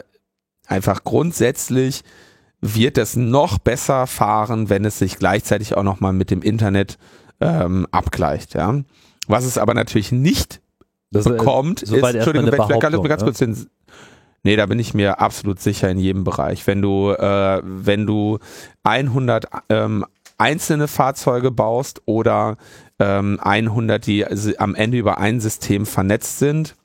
einfach 0.67 1.03
grundsätzlich 1.03 2.03
wird 2.62 2.98
es 2.98 3.15
noch 3.15 3.60
besser 3.60 4.08
fahren, 4.08 4.70
wenn 4.70 4.86
es 4.86 5.00
sich 5.00 5.17
gleichzeitig 5.20 5.77
auch 5.77 5.84
noch 5.84 6.00
mal 6.00 6.13
mit 6.13 6.32
dem 6.32 6.41
Internet 6.41 6.98
ähm, 7.39 7.88
abgleicht. 7.92 8.54
Ja. 8.54 8.82
Was 9.27 9.46
es 9.46 9.58
aber 9.58 9.74
natürlich 9.74 10.12
nicht 10.12 10.62
das, 11.12 11.25
bekommt, 11.25 11.82
ist, 11.82 11.92
Entschuldigung, 11.92 12.51
wenn, 12.51 12.54
vielleicht 12.54 12.82
ganz, 12.82 13.04
ganz 13.04 13.24
kurz 13.24 13.38
den, 13.39 13.68
Nee, 14.44 14.58
da 14.58 14.68
bin 14.68 14.77
ich 14.77 14.94
mir 14.94 15.20
absolut 15.20 15.60
sicher 15.60 15.89
in 15.89 15.98
jedem 15.98 16.24
Bereich. 16.24 16.68
Wenn 16.68 16.80
du, 16.80 17.10
äh, 17.10 17.62
wenn 17.63 18.06
du 18.06 18.38
100 18.84 19.48
ähm, 19.70 20.06
einzelne 20.38 20.88
Fahrzeuge 20.88 21.50
baust 21.50 22.04
oder 22.06 22.58
ähm, 23.00 23.39
100, 23.42 24.06
die 24.06 24.60
am 24.60 24.75
Ende 24.75 24.98
über 24.98 25.18
ein 25.18 25.39
System 25.39 25.88
vernetzt 25.88 26.38
sind, 26.38 26.75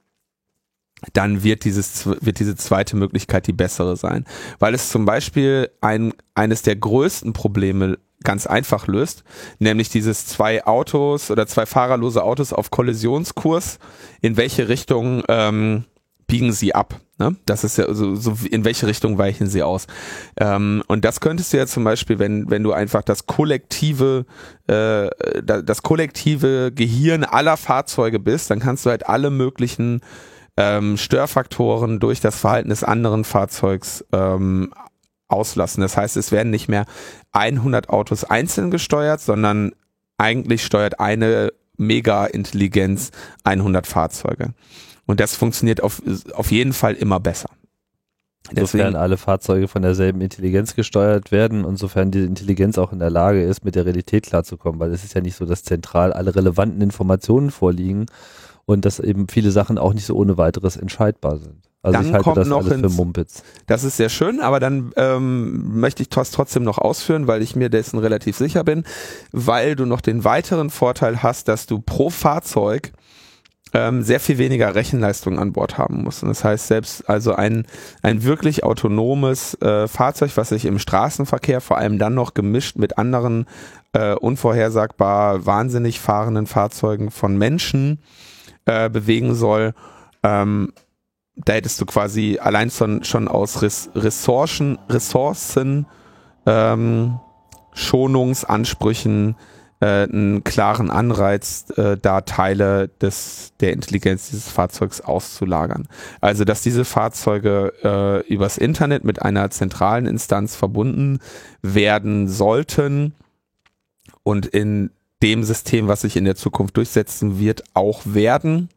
dann 1.12 1.42
wird 1.42 1.64
dieses 1.64 2.06
wird 2.06 2.40
diese 2.40 2.56
zweite 2.56 2.96
Möglichkeit 2.96 3.46
die 3.46 3.52
bessere 3.52 3.96
sein, 3.96 4.24
weil 4.58 4.74
es 4.74 4.88
zum 4.88 5.04
Beispiel 5.04 5.70
ein 5.80 6.12
eines 6.34 6.62
der 6.62 6.76
größten 6.76 7.32
Probleme 7.32 7.98
ganz 8.22 8.46
einfach 8.46 8.86
löst, 8.86 9.24
nämlich 9.58 9.88
dieses 9.88 10.26
zwei 10.26 10.66
Autos 10.66 11.30
oder 11.30 11.46
zwei 11.46 11.66
fahrerlose 11.66 12.22
Autos 12.22 12.52
auf 12.52 12.70
Kollisionskurs, 12.70 13.78
in 14.20 14.36
welche 14.36 14.68
Richtung 14.68 15.22
ähm, 15.28 15.84
biegen 16.26 16.52
sie 16.52 16.74
ab? 16.74 17.00
Ne? 17.18 17.36
Das 17.44 17.64
ist 17.64 17.76
ja 17.76 17.92
so, 17.92 18.14
so, 18.14 18.36
in 18.50 18.64
welche 18.64 18.86
Richtung 18.86 19.18
weichen 19.18 19.46
sie 19.46 19.62
aus? 19.62 19.86
Ähm, 20.38 20.82
und 20.86 21.04
das 21.04 21.20
könntest 21.20 21.52
du 21.52 21.58
ja 21.58 21.66
zum 21.66 21.84
Beispiel, 21.84 22.18
wenn, 22.18 22.48
wenn 22.50 22.62
du 22.62 22.72
einfach 22.72 23.02
das 23.02 23.26
kollektive, 23.26 24.26
äh, 24.66 25.10
das 25.42 25.82
kollektive 25.82 26.72
Gehirn 26.72 27.24
aller 27.24 27.56
Fahrzeuge 27.56 28.18
bist, 28.18 28.50
dann 28.50 28.60
kannst 28.60 28.86
du 28.86 28.90
halt 28.90 29.06
alle 29.06 29.30
möglichen 29.30 30.00
ähm, 30.56 30.96
Störfaktoren 30.96 32.00
durch 32.00 32.20
das 32.20 32.38
Verhalten 32.38 32.70
des 32.70 32.84
anderen 32.84 33.24
Fahrzeugs 33.24 34.04
ähm, 34.12 34.72
auslassen. 35.30 35.80
Das 35.80 35.96
heißt, 35.96 36.16
es 36.16 36.32
werden 36.32 36.50
nicht 36.50 36.68
mehr 36.68 36.84
100 37.32 37.88
Autos 37.88 38.24
einzeln 38.24 38.70
gesteuert, 38.70 39.20
sondern 39.20 39.72
eigentlich 40.18 40.64
steuert 40.64 41.00
eine 41.00 41.52
Mega-Intelligenz 41.76 43.10
100 43.44 43.86
Fahrzeuge. 43.86 44.54
Und 45.06 45.20
das 45.20 45.34
funktioniert 45.34 45.82
auf, 45.82 46.02
auf 46.34 46.50
jeden 46.50 46.72
Fall 46.72 46.94
immer 46.94 47.18
besser. 47.18 47.50
Insofern 48.50 48.96
alle 48.96 49.16
Fahrzeuge 49.16 49.68
von 49.68 49.82
derselben 49.82 50.20
Intelligenz 50.20 50.74
gesteuert 50.74 51.30
werden 51.30 51.64
und 51.64 51.78
sofern 51.78 52.10
die 52.10 52.24
Intelligenz 52.24 52.78
auch 52.78 52.92
in 52.92 52.98
der 52.98 53.10
Lage 53.10 53.42
ist, 53.42 53.64
mit 53.64 53.74
der 53.74 53.86
Realität 53.86 54.26
klarzukommen, 54.26 54.80
weil 54.80 54.92
es 54.92 55.04
ist 55.04 55.14
ja 55.14 55.20
nicht 55.20 55.36
so, 55.36 55.44
dass 55.44 55.62
zentral 55.62 56.12
alle 56.12 56.34
relevanten 56.34 56.80
Informationen 56.80 57.50
vorliegen 57.50 58.06
und 58.70 58.84
dass 58.84 59.00
eben 59.00 59.26
viele 59.26 59.50
Sachen 59.50 59.78
auch 59.78 59.94
nicht 59.94 60.06
so 60.06 60.14
ohne 60.14 60.38
weiteres 60.38 60.76
entscheidbar 60.76 61.38
sind. 61.38 61.68
Also 61.82 61.98
dann 61.98 62.06
ich 62.06 62.12
halte 62.12 62.34
das 62.34 62.50
alles 62.52 62.72
ins, 62.72 62.94
für 62.94 63.02
Mumpitz. 63.02 63.42
Das 63.66 63.82
ist 63.82 63.96
sehr 63.96 64.10
schön, 64.10 64.40
aber 64.40 64.60
dann 64.60 64.92
ähm, 64.96 65.80
möchte 65.80 66.02
ich 66.02 66.08
das 66.08 66.30
trotzdem 66.30 66.62
noch 66.62 66.78
ausführen, 66.78 67.26
weil 67.26 67.42
ich 67.42 67.56
mir 67.56 67.68
dessen 67.68 67.98
relativ 67.98 68.36
sicher 68.36 68.62
bin, 68.62 68.84
weil 69.32 69.74
du 69.74 69.86
noch 69.86 70.00
den 70.00 70.22
weiteren 70.22 70.70
Vorteil 70.70 71.22
hast, 71.22 71.48
dass 71.48 71.66
du 71.66 71.80
pro 71.80 72.10
Fahrzeug 72.10 72.92
ähm, 73.72 74.02
sehr 74.02 74.20
viel 74.20 74.38
weniger 74.38 74.74
Rechenleistung 74.74 75.38
an 75.38 75.52
Bord 75.52 75.78
haben 75.78 76.04
musst. 76.04 76.22
Und 76.22 76.28
das 76.28 76.44
heißt, 76.44 76.68
selbst 76.68 77.08
also 77.08 77.34
ein, 77.34 77.66
ein 78.02 78.22
wirklich 78.22 78.62
autonomes 78.62 79.54
äh, 79.62 79.88
Fahrzeug, 79.88 80.32
was 80.36 80.50
sich 80.50 80.64
im 80.64 80.78
Straßenverkehr 80.78 81.60
vor 81.60 81.78
allem 81.78 81.98
dann 81.98 82.14
noch 82.14 82.34
gemischt 82.34 82.76
mit 82.76 82.98
anderen 82.98 83.46
äh, 83.94 84.14
unvorhersagbar 84.14 85.44
wahnsinnig 85.46 85.98
fahrenden 85.98 86.46
Fahrzeugen 86.46 87.10
von 87.10 87.36
Menschen 87.36 88.00
äh, 88.64 88.88
bewegen 88.88 89.34
soll, 89.34 89.74
ähm, 90.22 90.72
da 91.36 91.54
hättest 91.54 91.80
du 91.80 91.86
quasi 91.86 92.38
allein 92.40 92.70
schon, 92.70 93.04
schon 93.04 93.28
aus 93.28 93.62
Ressourcen, 93.62 94.78
Ressourcen 94.88 95.86
ähm, 96.46 97.18
Schonungsansprüchen 97.72 99.36
äh, 99.80 99.86
einen 99.86 100.44
klaren 100.44 100.90
Anreiz, 100.90 101.70
äh, 101.76 101.96
da 101.96 102.20
Teile 102.20 102.88
des, 102.88 103.54
der 103.60 103.72
Intelligenz 103.72 104.30
dieses 104.30 104.48
Fahrzeugs 104.48 105.00
auszulagern. 105.00 105.88
Also, 106.20 106.44
dass 106.44 106.62
diese 106.62 106.84
Fahrzeuge 106.84 107.72
äh, 107.82 108.26
übers 108.32 108.58
Internet 108.58 109.04
mit 109.04 109.22
einer 109.22 109.50
zentralen 109.50 110.06
Instanz 110.06 110.56
verbunden 110.56 111.20
werden 111.62 112.28
sollten 112.28 113.14
und 114.22 114.46
in 114.46 114.90
dem 115.22 115.44
System, 115.44 115.88
was 115.88 116.02
sich 116.02 116.16
in 116.16 116.24
der 116.24 116.36
Zukunft 116.36 116.76
durchsetzen 116.76 117.38
wird, 117.38 117.62
auch 117.74 118.02
werden 118.04 118.68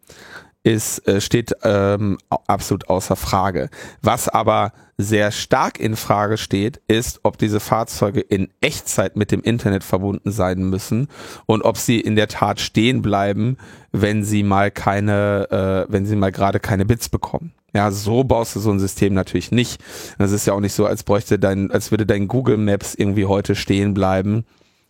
ist, 0.63 1.05
äh, 1.07 1.19
steht 1.19 1.53
ähm, 1.63 2.17
absolut 2.47 2.89
außer 2.89 3.15
Frage. 3.15 3.69
Was 4.01 4.29
aber 4.29 4.71
sehr 4.97 5.31
stark 5.31 5.79
in 5.79 5.95
Frage 5.95 6.37
steht, 6.37 6.81
ist, 6.87 7.19
ob 7.23 7.37
diese 7.37 7.59
Fahrzeuge 7.59 8.21
in 8.21 8.49
Echtzeit 8.61 9.15
mit 9.15 9.31
dem 9.31 9.41
Internet 9.41 9.83
verbunden 9.83 10.31
sein 10.31 10.63
müssen 10.63 11.09
und 11.45 11.63
ob 11.63 11.77
sie 11.77 11.99
in 11.99 12.15
der 12.15 12.27
Tat 12.27 12.61
stehen 12.61 13.01
bleiben, 13.01 13.57
wenn 13.91 14.23
sie 14.23 14.43
mal 14.43 14.71
keine, 14.71 15.85
äh, 15.87 15.91
wenn 15.91 16.05
sie 16.05 16.15
mal 16.15 16.31
gerade 16.31 16.59
keine 16.59 16.85
Bits 16.85 17.09
bekommen. 17.09 17.53
Ja, 17.75 17.91
so 17.91 18.23
baust 18.23 18.55
du 18.55 18.59
so 18.59 18.71
ein 18.71 18.79
System 18.79 19.15
natürlich 19.15 19.51
nicht. 19.51 19.81
Das 20.19 20.31
ist 20.31 20.45
ja 20.45 20.53
auch 20.53 20.59
nicht 20.59 20.73
so, 20.73 20.85
als 20.85 21.03
bräuchte 21.03 21.39
dein, 21.39 21.71
als 21.71 21.91
würde 21.91 22.05
dein 22.05 22.27
Google 22.27 22.57
Maps 22.57 22.93
irgendwie 22.93 23.25
heute 23.25 23.55
stehen 23.55 23.93
bleiben 23.93 24.45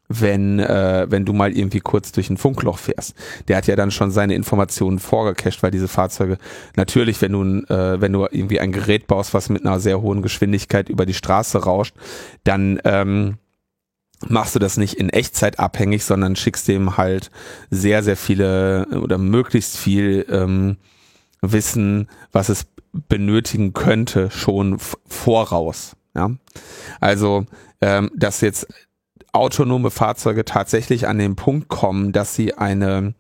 wenn, 0.10 0.60
äh, 0.60 1.08
wenn 1.10 1.26
du 1.26 1.34
mal 1.34 1.56
irgendwie 1.56 1.80
kurz 1.80 2.12
durch 2.12 2.30
ein 2.30 2.38
Funkloch 2.38 2.78
fährst. 2.78 3.16
Der 3.48 3.58
hat 3.58 3.68
ja 3.68 3.76
dann 3.76 3.92
schon 3.92 4.12
seine 4.12 4.36
Informationen 4.36 5.00
vorgecached, 5.00 5.64
weil 5.64 5.72
diese 5.72 5.88
Fahrzeuge 5.88 6.38
natürlich, 6.76 7.22
wenn 7.22 7.32
du, 7.32 7.74
äh, 7.74 8.00
wenn 8.02 8.14
du 8.14 8.28
irgendwie 8.30 8.60
ein 8.60 8.72
Gerät 8.72 9.08
baust, 9.08 9.34
was 9.34 9.50
mit 9.50 9.66
einer 9.66 9.80
sehr 9.80 10.02
hohen 10.02 10.22
Geschwindigkeit 10.22 10.90
über 10.90 11.06
die 11.06 11.14
Straße 11.14 11.64
rauscht, 11.64 11.96
dann 12.44 12.80
ähm, 12.84 13.38
machst 14.28 14.56
du 14.56 14.60
das 14.60 14.78
nicht 14.78 14.96
in 14.96 15.10
Echtzeit 15.10 15.60
abhängig, 15.60 16.04
sondern 16.04 16.36
schickst 16.36 16.68
dem 16.68 16.98
halt 16.98 17.32
sehr, 17.70 18.04
sehr 18.04 18.18
viele 18.18 18.88
oder 19.02 19.18
möglichst 19.18 19.78
viel 19.78 20.26
ähm, 20.30 20.78
Wissen, 21.42 22.08
was 22.32 22.50
es 22.50 22.66
benötigen 23.10 23.74
könnte, 23.74 24.30
schon 24.32 24.78
voraus. 25.08 25.96
Ja, 26.16 26.32
also 27.00 27.46
ähm, 27.82 28.12
dass 28.16 28.42
jetzt 28.42 28.68
autonome 29.34 29.92
Fahrzeuge 29.92 30.46
tatsächlich 30.46 31.08
an 31.08 31.18
den 31.18 31.36
Punkt 31.36 31.68
kommen, 31.68 32.12
dass 32.14 32.36
sie 32.36 32.54
eine 32.54 33.16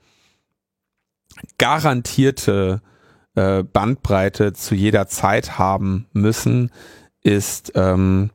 garantierte 1.57 2.81
äh, 3.35 3.63
Bandbreite 3.63 4.53
zu 4.53 4.75
jeder 4.75 5.07
Zeit 5.07 5.57
haben 5.57 6.07
müssen, 6.13 6.71
ist 7.23 7.71
ähm, 7.75 8.29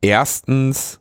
erstens 0.00 1.00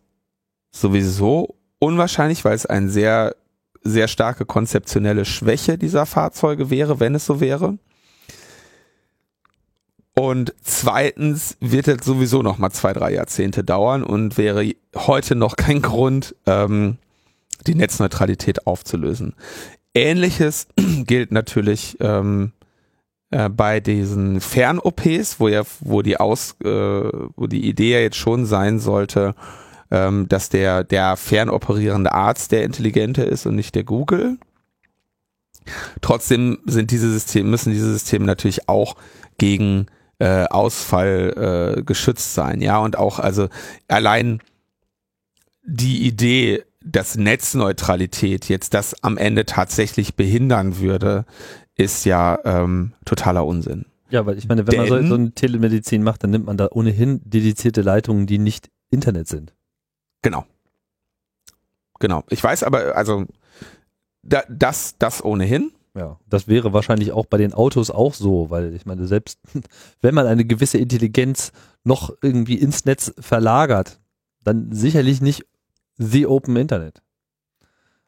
sowieso 0.72 1.56
unwahrscheinlich, 1.80 2.46
weil 2.46 2.54
es 2.54 2.66
eine 2.66 2.90
sehr, 2.90 3.36
sehr 3.82 4.08
starke 4.08 4.46
konzeptionelle 4.46 5.26
Schwäche 5.26 5.78
dieser 5.78 6.06
Fahrzeuge 6.06 6.70
wäre, 6.70 7.00
wenn 7.00 7.16
es 7.16 7.26
so 7.26 7.40
wäre. 7.40 7.78
Und 10.18 10.56
zweitens 10.64 11.58
wird 11.60 11.88
es 11.88 12.04
sowieso 12.04 12.42
noch 12.42 12.58
mal 12.58 12.72
zwei, 12.72 12.92
drei 12.92 13.14
Jahrzehnte 13.14 13.64
dauern 13.64 14.04
und 14.04 14.36
wäre 14.40 14.74
heute 14.96 15.36
noch 15.36 15.58
kein 15.58 15.84
Grund, 15.84 16.36
ähm, 16.48 16.98
die 17.68 17.76
Netzneutralität 17.76 18.66
aufzulösen. 18.66 19.36
Ähnliches 19.94 20.70
gilt 21.06 21.32
natürlich 21.32 21.98
ähm, 22.00 22.52
äh, 23.30 23.48
bei 23.48 23.80
diesen 23.80 24.42
Fern-OPs, 24.42 25.40
wo 25.40 25.50
ja, 25.50 25.62
wo 25.82 26.02
die 26.02 26.20
Aus, 26.20 26.56
äh, 26.64 26.68
wo 26.68 27.46
die 27.46 27.70
Idee 27.70 27.94
ja 27.94 28.00
jetzt 28.00 28.18
schon 28.18 28.48
sein 28.48 28.80
sollte, 28.80 29.36
ähm, 29.92 30.28
dass 30.28 30.50
der 30.50 30.84
der 30.84 31.16
fernoperierende 31.16 32.12
Arzt 32.12 32.52
der 32.52 32.64
intelligente 32.64 33.22
ist 33.22 33.46
und 33.46 33.56
nicht 33.56 33.76
der 33.76 33.84
Google. 33.84 34.40
Trotzdem 36.02 36.58
sind 36.66 36.90
diese 36.90 37.12
Systeme 37.12 37.52
müssen 37.52 37.72
diese 37.72 37.92
Systeme 37.94 38.26
natürlich 38.26 38.68
auch 38.68 38.96
gegen 39.38 39.86
äh, 40.20 40.46
Ausfall 40.46 41.78
äh, 41.78 41.84
geschützt 41.84 42.34
sein. 42.34 42.62
Ja, 42.62 42.80
und 42.80 42.98
auch 42.98 43.20
also 43.20 43.50
allein 43.88 44.42
die 45.64 46.08
Idee, 46.08 46.64
dass 46.84 47.16
Netzneutralität 47.16 48.48
jetzt 48.50 48.74
das 48.74 49.04
am 49.04 49.18
Ende 49.18 49.46
tatsächlich 49.46 50.16
behindern 50.16 50.80
würde, 50.80 51.26
ist 51.76 52.06
ja 52.06 52.40
ähm, 52.46 52.94
totaler 53.06 53.46
Unsinn. 53.46 53.86
Ja, 54.10 54.26
weil 54.26 54.38
ich 54.38 54.48
meine, 54.48 54.66
wenn 54.66 54.80
Denn, 54.80 54.90
man 54.90 55.04
so, 55.04 55.08
so 55.10 55.16
eine 55.16 55.32
Telemedizin 55.32 56.02
macht, 56.02 56.24
dann 56.24 56.32
nimmt 56.32 56.46
man 56.46 56.58
da 56.58 56.70
ohnehin 56.72 57.22
dedizierte 57.26 57.82
Leitungen, 57.82 58.26
die 58.26 58.38
nicht 58.38 58.70
Internet 58.90 59.28
sind. 59.28 59.54
Genau. 60.22 60.46
Genau. 62.00 62.24
Ich 62.30 62.42
weiß 62.44 62.64
aber, 62.64 62.96
also 62.96 63.26
da, 64.24 64.44
das, 64.50 64.96
das 64.98 65.24
ohnehin. 65.24 65.72
Ja, 65.98 66.20
das 66.30 66.48
wäre 66.48 66.74
wahrscheinlich 66.74 67.12
auch 67.12 67.26
bei 67.26 67.38
den 67.38 67.56
Autos 67.56 67.90
auch 67.90 68.14
so, 68.14 68.52
weil 68.52 68.76
ich 68.76 68.86
meine, 68.86 69.08
selbst 69.08 69.40
wenn 70.02 70.14
man 70.14 70.28
eine 70.28 70.46
gewisse 70.46 70.78
Intelligenz 70.78 71.52
noch 71.84 72.16
irgendwie 72.22 72.56
ins 72.56 72.86
Netz 72.86 73.14
verlagert, 73.20 74.00
dann 74.44 74.72
sicherlich 74.72 75.22
nicht 75.22 75.48
the 75.98 76.28
Open 76.28 76.56
Internet. 76.56 77.02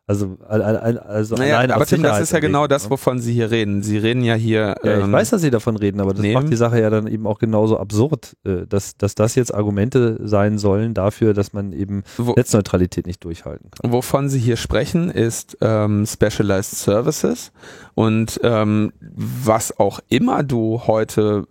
Also, 0.10 0.40
also 0.48 1.36
naja, 1.36 1.60
aber 1.76 1.86
Tim, 1.86 2.02
das 2.02 2.20
ist 2.20 2.32
ja 2.32 2.40
genau 2.40 2.66
das, 2.66 2.86
ne? 2.86 2.90
wovon 2.90 3.20
Sie 3.20 3.32
hier 3.32 3.52
reden. 3.52 3.84
Sie 3.84 4.00
reden 4.00 4.24
ja 4.24 4.34
hier. 4.34 4.76
Ja, 4.84 4.98
ich 4.98 5.04
ähm, 5.04 5.12
weiß, 5.12 5.30
dass 5.30 5.42
Sie 5.42 5.52
davon 5.52 5.76
reden, 5.76 6.02
aber 6.02 6.14
das 6.14 6.22
nehmen- 6.24 6.34
macht 6.34 6.50
die 6.52 6.56
Sache 6.56 6.82
ja 6.82 6.90
dann 6.90 7.06
eben 7.06 7.28
auch 7.28 7.38
genauso 7.38 7.78
absurd, 7.80 8.36
äh, 8.44 8.66
dass, 8.68 8.98
dass 8.98 9.14
das 9.14 9.36
jetzt 9.36 9.54
Argumente 9.54 10.20
sein 10.24 10.58
sollen 10.58 10.96
dafür, 10.96 11.36
dass 11.36 11.54
man 11.54 11.74
eben 11.74 12.02
wo, 12.18 12.34
Netzneutralität 12.34 13.06
nicht 13.06 13.24
durchhalten 13.24 13.70
kann. 13.70 13.92
wovon 13.92 14.30
Sie 14.30 14.40
hier 14.40 14.58
sprechen, 14.58 15.12
ist 15.12 15.60
ähm, 15.62 16.08
Specialized 16.08 16.76
Services 16.76 17.52
und 17.94 18.40
ähm, 18.42 18.92
was 19.00 19.78
auch 19.78 20.00
immer 20.10 20.42
du 20.42 20.88
heute 20.88 21.46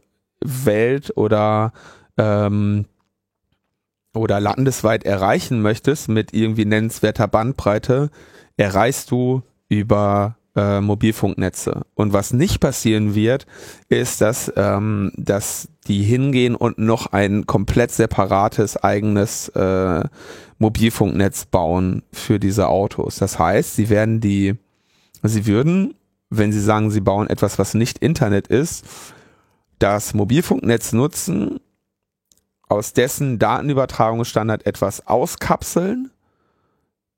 welt- 0.44 1.16
oder 1.16 1.72
ähm, 2.16 2.86
oder 4.14 4.40
landesweit 4.40 5.04
erreichen 5.04 5.62
möchtest 5.62 6.08
mit 6.08 6.32
irgendwie 6.34 6.64
nennenswerter 6.64 7.28
Bandbreite, 7.28 8.10
erreichst 8.58 9.10
du 9.10 9.42
über 9.68 10.36
äh, 10.54 10.80
Mobilfunknetze. 10.80 11.82
Und 11.94 12.12
was 12.12 12.32
nicht 12.32 12.60
passieren 12.60 13.14
wird, 13.14 13.46
ist, 13.88 14.20
dass, 14.20 14.52
ähm, 14.56 15.12
dass 15.16 15.68
die 15.86 16.02
hingehen 16.02 16.54
und 16.54 16.78
noch 16.78 17.12
ein 17.12 17.46
komplett 17.46 17.92
separates 17.92 18.76
eigenes 18.76 19.48
äh, 19.50 20.04
Mobilfunknetz 20.58 21.46
bauen 21.46 22.02
für 22.12 22.38
diese 22.38 22.68
Autos. 22.68 23.16
Das 23.16 23.38
heißt, 23.38 23.76
sie 23.76 23.88
werden 23.88 24.20
die, 24.20 24.56
sie 25.22 25.46
würden, 25.46 25.94
wenn 26.28 26.52
sie 26.52 26.60
sagen, 26.60 26.90
sie 26.90 27.00
bauen 27.00 27.30
etwas, 27.30 27.58
was 27.58 27.74
nicht 27.74 27.98
Internet 27.98 28.48
ist, 28.48 28.84
das 29.78 30.12
Mobilfunknetz 30.12 30.92
nutzen, 30.92 31.60
aus 32.68 32.92
dessen 32.92 33.38
Datenübertragungsstandard 33.38 34.66
etwas 34.66 35.06
auskapseln 35.06 36.10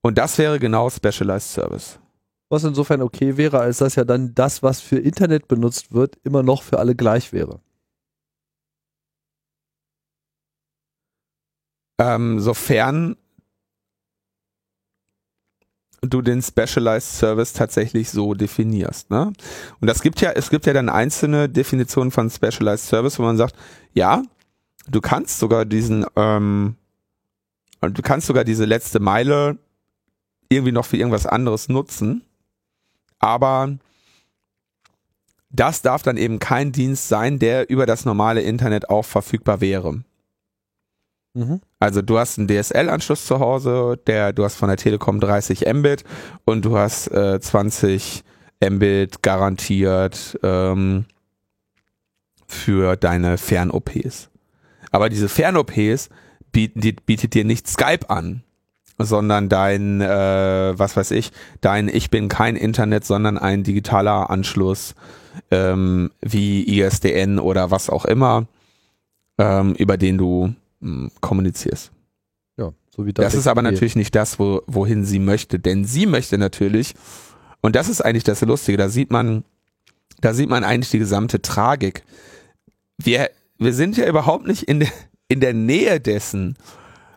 und 0.01 0.17
das 0.17 0.37
wäre 0.37 0.59
genau 0.59 0.89
Specialized 0.89 1.51
Service. 1.51 1.99
Was 2.49 2.63
insofern 2.63 3.01
okay 3.01 3.37
wäre, 3.37 3.59
als 3.59 3.77
dass 3.77 3.95
ja 3.95 4.03
dann 4.03 4.33
das, 4.35 4.61
was 4.61 4.81
für 4.81 4.97
Internet 4.97 5.47
benutzt 5.47 5.93
wird, 5.93 6.17
immer 6.23 6.43
noch 6.43 6.63
für 6.63 6.79
alle 6.79 6.95
gleich 6.95 7.31
wäre. 7.31 7.61
Ähm, 11.99 12.39
sofern 12.39 13.15
du 16.01 16.21
den 16.21 16.41
Specialized 16.41 17.17
Service 17.19 17.53
tatsächlich 17.53 18.09
so 18.09 18.33
definierst. 18.33 19.11
Ne? 19.11 19.31
Und 19.79 19.87
das 19.87 20.01
gibt 20.01 20.19
ja, 20.19 20.31
es 20.31 20.49
gibt 20.49 20.65
ja 20.65 20.73
dann 20.73 20.89
einzelne 20.89 21.47
Definitionen 21.47 22.11
von 22.11 22.29
Specialized 22.29 22.87
Service, 22.87 23.19
wo 23.19 23.23
man 23.23 23.37
sagt, 23.37 23.55
ja, 23.93 24.23
du 24.87 24.99
kannst 24.99 25.39
sogar 25.39 25.63
diesen, 25.63 26.05
ähm, 26.15 26.75
du 27.81 28.01
kannst 28.01 28.27
sogar 28.27 28.43
diese 28.43 28.65
letzte 28.65 28.99
Meile 28.99 29.59
irgendwie 30.51 30.71
noch 30.71 30.85
für 30.85 30.97
irgendwas 30.97 31.25
anderes 31.25 31.69
nutzen, 31.69 32.23
aber 33.19 33.77
das 35.49 35.81
darf 35.81 36.03
dann 36.03 36.17
eben 36.17 36.39
kein 36.39 36.71
Dienst 36.71 37.07
sein, 37.07 37.39
der 37.39 37.69
über 37.69 37.85
das 37.85 38.05
normale 38.05 38.41
Internet 38.41 38.89
auch 38.89 39.05
verfügbar 39.05 39.61
wäre. 39.61 40.01
Mhm. 41.33 41.61
Also 41.79 42.01
du 42.01 42.17
hast 42.17 42.37
einen 42.37 42.47
DSL-Anschluss 42.47 43.25
zu 43.25 43.39
Hause, 43.39 43.99
der, 44.07 44.33
du 44.33 44.43
hast 44.43 44.55
von 44.55 44.69
der 44.69 44.77
Telekom 44.77 45.19
30 45.19 45.65
Mbit 45.73 46.03
und 46.45 46.65
du 46.65 46.77
hast 46.77 47.07
äh, 47.07 47.39
20 47.39 48.23
Mbit 48.63 49.21
garantiert 49.23 50.37
ähm, 50.43 51.05
für 52.47 52.95
deine 52.95 53.37
Fern-OPs. 53.37 54.29
Aber 54.91 55.09
diese 55.09 55.29
Fern-OPs 55.29 56.09
bieten, 56.51 56.81
die, 56.81 56.93
bietet 56.93 57.33
dir 57.33 57.45
nicht 57.45 57.67
Skype 57.67 58.09
an, 58.09 58.43
sondern 59.03 59.49
dein, 59.49 60.01
äh, 60.01 60.73
was 60.77 60.95
weiß 60.95 61.11
ich, 61.11 61.31
dein 61.61 61.87
Ich 61.87 62.09
bin 62.09 62.29
kein 62.29 62.55
Internet, 62.55 63.05
sondern 63.05 63.37
ein 63.37 63.63
digitaler 63.63 64.29
Anschluss 64.29 64.95
ähm, 65.49 66.11
wie 66.21 66.63
ISDN 66.79 67.39
oder 67.39 67.71
was 67.71 67.89
auch 67.89 68.05
immer, 68.05 68.47
ähm, 69.37 69.73
über 69.75 69.97
den 69.97 70.17
du 70.17 70.53
mh, 70.79 71.09
kommunizierst. 71.21 71.91
Ja, 72.57 72.71
so 72.89 73.05
wie 73.05 73.13
Das 73.13 73.33
ist 73.33 73.47
aber 73.47 73.61
natürlich 73.61 73.95
nicht 73.95 74.15
das, 74.15 74.39
wo, 74.39 74.61
wohin 74.67 75.05
sie 75.05 75.19
möchte, 75.19 75.59
denn 75.59 75.85
sie 75.85 76.05
möchte 76.05 76.37
natürlich, 76.37 76.93
und 77.61 77.75
das 77.75 77.89
ist 77.89 78.01
eigentlich 78.01 78.23
das 78.23 78.41
Lustige, 78.41 78.77
da 78.77 78.89
sieht 78.89 79.11
man, 79.11 79.43
da 80.19 80.33
sieht 80.33 80.49
man 80.49 80.63
eigentlich 80.63 80.91
die 80.91 80.99
gesamte 80.99 81.41
Tragik. 81.41 82.03
Wir, 82.97 83.29
wir 83.57 83.73
sind 83.73 83.97
ja 83.97 84.07
überhaupt 84.07 84.45
nicht 84.45 84.63
in 84.63 84.81
der, 84.81 84.89
in 85.27 85.39
der 85.39 85.53
Nähe 85.53 85.99
dessen, 85.99 86.57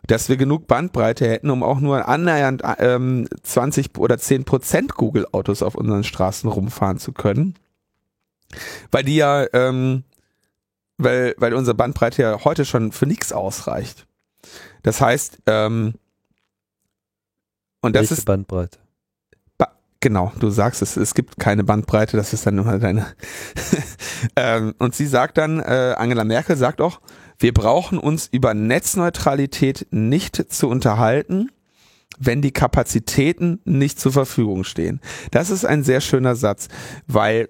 dass 0.06 0.28
wir 0.28 0.36
genug 0.36 0.66
Bandbreite 0.66 1.28
hätten, 1.28 1.50
um 1.50 1.62
auch 1.62 1.80
nur 1.80 2.08
annähernd 2.08 2.62
ähm, 2.78 3.28
20 3.42 3.96
oder 3.98 4.18
10 4.18 4.44
Prozent 4.44 4.94
Google-Autos 4.94 5.62
auf 5.62 5.74
unseren 5.74 6.04
Straßen 6.04 6.48
rumfahren 6.48 6.98
zu 6.98 7.12
können. 7.12 7.54
Weil 8.90 9.04
die 9.04 9.16
ja, 9.16 9.46
ähm, 9.52 10.04
weil, 10.98 11.34
weil 11.38 11.54
unsere 11.54 11.74
Bandbreite 11.74 12.22
ja 12.22 12.44
heute 12.44 12.64
schon 12.64 12.92
für 12.92 13.06
nichts 13.06 13.32
ausreicht. 13.32 14.06
Das 14.82 15.00
heißt, 15.00 15.38
ähm, 15.46 15.94
und 17.80 17.94
das 17.96 18.02
Welche 18.02 18.14
ist 18.14 18.24
Bandbreite. 18.24 18.78
Genau, 20.04 20.30
du 20.38 20.50
sagst 20.50 20.82
es, 20.82 20.98
es 20.98 21.14
gibt 21.14 21.38
keine 21.38 21.64
Bandbreite, 21.64 22.18
das 22.18 22.34
ist 22.34 22.46
dann 22.46 22.58
immer 22.58 22.78
deine. 22.78 23.06
ähm, 24.36 24.74
und 24.78 24.94
sie 24.94 25.06
sagt 25.06 25.38
dann, 25.38 25.60
äh, 25.60 25.94
Angela 25.96 26.24
Merkel 26.24 26.58
sagt 26.58 26.82
auch, 26.82 27.00
wir 27.38 27.54
brauchen 27.54 27.96
uns 27.96 28.28
über 28.30 28.52
Netzneutralität 28.52 29.86
nicht 29.92 30.52
zu 30.52 30.68
unterhalten, 30.68 31.50
wenn 32.18 32.42
die 32.42 32.52
Kapazitäten 32.52 33.60
nicht 33.64 33.98
zur 33.98 34.12
Verfügung 34.12 34.64
stehen. 34.64 35.00
Das 35.30 35.48
ist 35.48 35.64
ein 35.64 35.82
sehr 35.82 36.02
schöner 36.02 36.36
Satz, 36.36 36.68
weil 37.06 37.48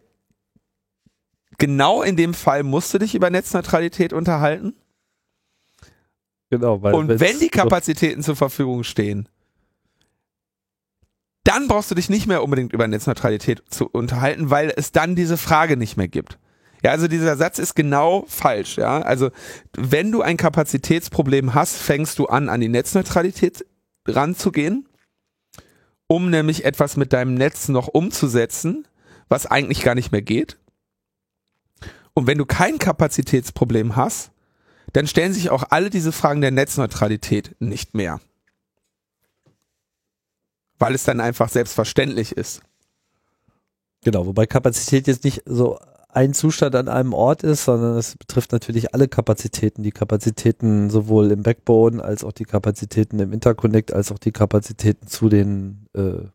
genau 1.58 2.02
in 2.02 2.14
dem 2.14 2.34
Fall 2.34 2.62
musst 2.62 2.94
du 2.94 2.98
dich 2.98 3.16
über 3.16 3.30
Netzneutralität 3.30 4.12
unterhalten. 4.12 4.74
Genau, 6.50 6.80
weil 6.84 6.94
Und 6.94 7.18
wenn 7.18 7.40
die 7.40 7.48
Kapazitäten 7.48 8.22
zur 8.22 8.36
Verfügung 8.36 8.84
stehen, 8.84 9.28
dann 11.44 11.68
brauchst 11.68 11.90
du 11.90 11.94
dich 11.94 12.08
nicht 12.08 12.26
mehr 12.26 12.42
unbedingt 12.42 12.72
über 12.72 12.88
Netzneutralität 12.88 13.62
zu 13.68 13.86
unterhalten, 13.86 14.50
weil 14.50 14.72
es 14.74 14.92
dann 14.92 15.14
diese 15.14 15.36
Frage 15.36 15.76
nicht 15.76 15.96
mehr 15.96 16.08
gibt. 16.08 16.38
Ja, 16.82 16.90
also 16.90 17.08
dieser 17.08 17.36
Satz 17.36 17.58
ist 17.58 17.74
genau 17.74 18.24
falsch, 18.28 18.76
ja. 18.76 19.00
Also, 19.00 19.30
wenn 19.74 20.12
du 20.12 20.20
ein 20.20 20.36
Kapazitätsproblem 20.36 21.54
hast, 21.54 21.76
fängst 21.76 22.18
du 22.18 22.26
an, 22.26 22.48
an 22.48 22.60
die 22.60 22.68
Netzneutralität 22.68 23.64
ranzugehen, 24.06 24.86
um 26.06 26.28
nämlich 26.28 26.64
etwas 26.64 26.96
mit 26.96 27.14
deinem 27.14 27.34
Netz 27.34 27.68
noch 27.68 27.88
umzusetzen, 27.88 28.86
was 29.28 29.46
eigentlich 29.46 29.82
gar 29.82 29.94
nicht 29.94 30.12
mehr 30.12 30.22
geht. 30.22 30.58
Und 32.12 32.26
wenn 32.26 32.38
du 32.38 32.44
kein 32.44 32.78
Kapazitätsproblem 32.78 33.96
hast, 33.96 34.30
dann 34.92 35.06
stellen 35.06 35.32
sich 35.32 35.50
auch 35.50 35.64
alle 35.70 35.90
diese 35.90 36.12
Fragen 36.12 36.40
der 36.40 36.50
Netzneutralität 36.50 37.56
nicht 37.58 37.94
mehr. 37.94 38.20
Weil 40.84 40.94
es 40.94 41.04
dann 41.04 41.20
einfach 41.20 41.48
selbstverständlich 41.48 42.32
ist. 42.32 42.60
Genau, 44.04 44.26
wobei 44.26 44.46
Kapazität 44.46 45.06
jetzt 45.06 45.24
nicht 45.24 45.42
so 45.46 45.78
ein 46.14 46.32
Zustand 46.32 46.76
an 46.76 46.88
einem 46.88 47.12
Ort 47.12 47.42
ist, 47.42 47.64
sondern 47.64 47.96
es 47.96 48.16
betrifft 48.16 48.52
natürlich 48.52 48.94
alle 48.94 49.08
Kapazitäten. 49.08 49.82
Die 49.82 49.90
Kapazitäten 49.90 50.88
sowohl 50.88 51.32
im 51.32 51.42
Backbone 51.42 52.02
als 52.02 52.22
auch 52.22 52.32
die 52.32 52.44
Kapazitäten 52.44 53.18
im 53.18 53.32
Interconnect, 53.32 53.92
als 53.92 54.12
auch 54.12 54.18
die 54.18 54.30
Kapazitäten 54.30 55.08
zu 55.08 55.28
den 55.28 55.86
äh, 55.94 56.28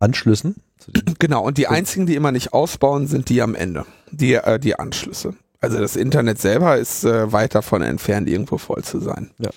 Anschlüssen. 0.00 0.56
Zu 0.78 0.90
den, 0.90 1.14
Genau, 1.18 1.44
und 1.44 1.58
die 1.58 1.68
einzigen, 1.68 2.06
die 2.06 2.16
immer 2.16 2.32
nicht 2.32 2.52
ausbauen, 2.52 3.06
sind 3.06 3.28
die 3.28 3.40
am 3.40 3.54
Ende. 3.54 3.86
Die, 4.10 4.34
äh, 4.34 4.58
die 4.58 4.76
Anschlüsse. 4.78 5.34
Also 5.60 5.78
das 5.78 5.94
Internet 5.94 6.40
selber 6.40 6.76
ist 6.76 7.04
äh, 7.04 7.32
weit 7.32 7.54
davon 7.54 7.82
entfernt, 7.82 8.28
irgendwo 8.28 8.58
voll 8.58 8.82
zu 8.82 8.98
sein. 8.98 9.30
Ja. 9.38 9.50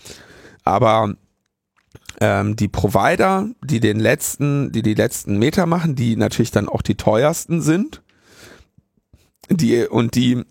Aber 0.64 1.16
ähm, 2.20 2.56
die 2.56 2.68
Provider, 2.68 3.50
die 3.64 3.80
den 3.80 4.00
letzten, 4.00 4.72
die 4.72 4.82
die 4.82 4.94
letzten 4.94 5.38
Meter 5.38 5.66
machen, 5.66 5.96
die 5.96 6.16
natürlich 6.16 6.52
dann 6.52 6.68
auch 6.68 6.82
die 6.82 6.96
teuersten 6.96 7.62
sind, 7.62 8.02
die 9.50 9.86
und 9.86 10.16
die 10.16 10.44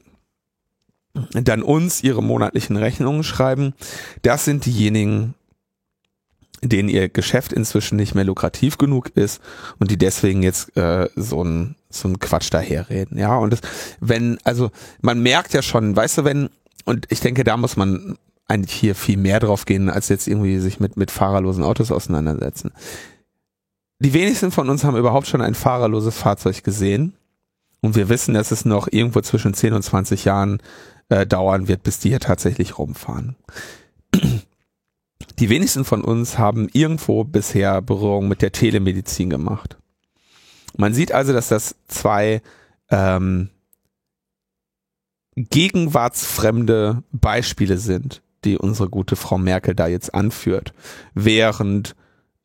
dann 1.33 1.62
uns 1.62 2.02
ihre 2.02 2.22
monatlichen 2.22 2.76
Rechnungen 2.76 3.24
schreiben, 3.24 3.74
das 4.22 4.44
sind 4.44 4.66
diejenigen, 4.66 5.35
denen 6.62 6.88
ihr 6.88 7.09
Geschäft 7.09 7.52
inzwischen 7.52 7.96
nicht 7.96 8.14
mehr 8.14 8.24
lukrativ 8.24 8.79
genug 8.79 9.11
ist 9.14 9.40
und 9.79 9.90
die 9.90 9.98
deswegen 9.98 10.42
jetzt 10.42 10.76
äh, 10.76 11.09
so 11.16 11.42
ein 11.42 11.76
so 11.88 12.09
ein 12.09 12.18
Quatsch 12.18 12.52
daherreden, 12.52 13.18
ja. 13.18 13.37
Und 13.37 13.52
das, 13.52 13.61
wenn 14.00 14.38
also 14.44 14.70
man 15.00 15.22
merkt 15.22 15.55
ja 15.55 15.62
schon, 15.62 15.96
weißt 15.96 16.18
du, 16.18 16.24
wenn 16.24 16.50
und 16.85 17.07
ich 17.11 17.20
denke, 17.20 17.42
da 17.44 17.57
muss 17.57 17.76
man 17.76 18.18
eigentlich 18.48 18.74
hier 18.74 18.94
viel 18.94 19.16
mehr 19.16 19.40
drauf 19.40 19.64
gehen, 19.64 19.90
als 19.90 20.09
jetzt 20.09 20.28
irgendwie 20.28 20.59
sich 20.59 20.80
mit 20.80 20.96
mit 20.96 21.11
fahrerlosen 21.11 21.64
Autos 21.64 21.90
auseinandersetzen. 21.90 22.72
die 23.98 24.12
wenigsten 24.12 24.50
von 24.50 24.68
uns 24.68 24.85
haben 24.85 24.96
überhaupt 24.96 25.26
schon 25.26 25.40
ein 25.40 25.54
fahrerloses 25.54 26.16
Fahrzeug 26.16 26.62
gesehen. 26.62 27.14
Und 27.80 27.94
wir 27.94 28.09
wissen, 28.09 28.35
dass 28.35 28.50
es 28.50 28.64
noch 28.64 28.88
irgendwo 28.90 29.20
zwischen 29.20 29.54
10 29.54 29.72
und 29.72 29.82
20 29.82 30.24
Jahren 30.24 30.61
äh, 31.09 31.26
dauern 31.26 31.68
wird, 31.68 31.82
bis 31.82 31.98
die 31.98 32.09
hier 32.11 32.20
tatsächlich 32.20 32.78
rumfahren. 32.78 33.37
Die 35.38 35.50
wenigsten 35.50 35.85
von 35.85 36.02
uns 36.02 36.38
haben 36.38 36.68
irgendwo 36.72 37.24
bisher 37.24 37.82
Berührung 37.82 38.28
mit 38.28 38.42
der 38.42 38.52
Telemedizin 38.52 39.30
gemacht. 39.30 39.76
Man 40.76 40.94
sieht 40.94 41.12
also, 41.12 41.32
dass 41.32 41.48
das 41.48 41.76
zwei 41.88 42.42
ähm, 42.90 43.50
gegenwartsfremde 45.37 47.02
Beispiele 47.12 47.78
sind, 47.78 48.22
die 48.46 48.56
unsere 48.56 48.88
gute 48.88 49.16
Frau 49.16 49.37
Merkel 49.37 49.74
da 49.74 49.88
jetzt 49.88 50.14
anführt, 50.14 50.72
während 51.14 51.94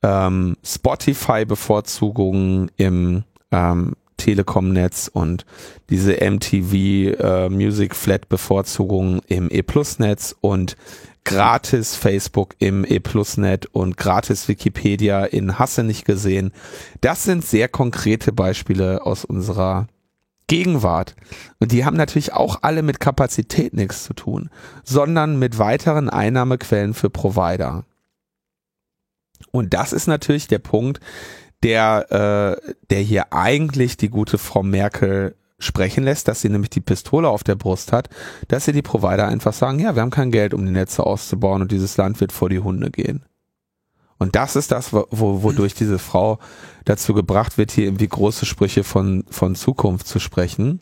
ähm, 0.04 0.58
Spotify-Bevorzugungen 0.64 2.72
im 2.76 3.24
ähm, 3.52 3.94
Telekom-Netz 4.18 5.10
und 5.12 5.46
diese 5.90 6.14
MTV 6.14 6.74
äh, 6.74 7.50
Music 7.50 7.96
Flat 7.96 8.30
Bevorzugung 8.30 9.22
im 9.28 9.50
E-Plus-Netz 9.50 10.36
und 10.42 10.78
gratis 11.24 11.96
Facebook 11.96 12.56
im 12.60 12.86
E-Plus-Net 12.86 13.68
und 13.72 13.98
gratis 13.98 14.48
Wikipedia 14.48 15.26
in 15.26 15.58
Hasse 15.58 15.84
nicht 15.84 16.06
gesehen. 16.06 16.52
Das 17.02 17.24
sind 17.24 17.46
sehr 17.46 17.68
konkrete 17.68 18.32
Beispiele 18.32 19.06
aus 19.06 19.26
unserer 19.26 19.88
Gegenwart. 20.52 21.16
Und 21.60 21.72
die 21.72 21.86
haben 21.86 21.96
natürlich 21.96 22.34
auch 22.34 22.60
alle 22.62 22.84
mit 22.84 23.00
Kapazität 23.00 23.74
nichts 23.74 24.04
zu 24.04 24.14
tun, 24.14 24.50
sondern 24.84 25.40
mit 25.40 25.60
weiteren 25.60 26.10
Einnahmequellen 26.10 26.94
für 26.94 27.10
Provider. 27.10 27.86
Und 29.52 29.74
das 29.74 29.94
ist 29.94 30.08
natürlich 30.08 30.50
der 30.50 30.60
Punkt, 30.60 31.00
der, 31.64 32.60
äh, 32.60 32.72
der 32.90 33.00
hier 33.00 33.32
eigentlich 33.32 33.96
die 33.96 34.10
gute 34.10 34.38
Frau 34.38 34.62
Merkel 34.62 35.38
sprechen 35.58 36.04
lässt, 36.04 36.28
dass 36.28 36.42
sie 36.42 36.50
nämlich 36.50 36.72
die 36.72 36.82
Pistole 36.82 37.30
auf 37.30 37.46
der 37.46 37.56
Brust 37.56 37.94
hat, 37.94 38.10
dass 38.50 38.66
sie 38.66 38.74
die 38.74 38.82
Provider 38.82 39.30
einfach 39.30 39.54
sagen, 39.54 39.80
ja, 39.80 39.96
wir 39.96 40.02
haben 40.02 40.10
kein 40.10 40.32
Geld, 40.32 40.54
um 40.54 40.66
die 40.66 40.74
Netze 40.74 41.06
auszubauen 41.06 41.62
und 41.62 41.72
dieses 41.72 41.96
Land 41.96 42.20
wird 42.20 42.34
vor 42.34 42.50
die 42.50 42.60
Hunde 42.60 42.92
gehen. 42.92 43.24
Und 44.22 44.36
das 44.36 44.56
ist 44.56 44.72
das, 44.72 44.94
wo, 44.94 45.08
wodurch 45.10 45.74
diese 45.74 45.98
Frau 45.98 46.38
dazu 46.86 47.16
gebracht 47.16 47.58
wird, 47.58 47.72
hier 47.72 47.86
irgendwie 47.86 48.08
große 48.08 48.46
Sprüche 48.46 48.84
von, 48.84 49.24
von 49.32 49.56
Zukunft 49.56 50.06
zu 50.06 50.20
sprechen, 50.20 50.80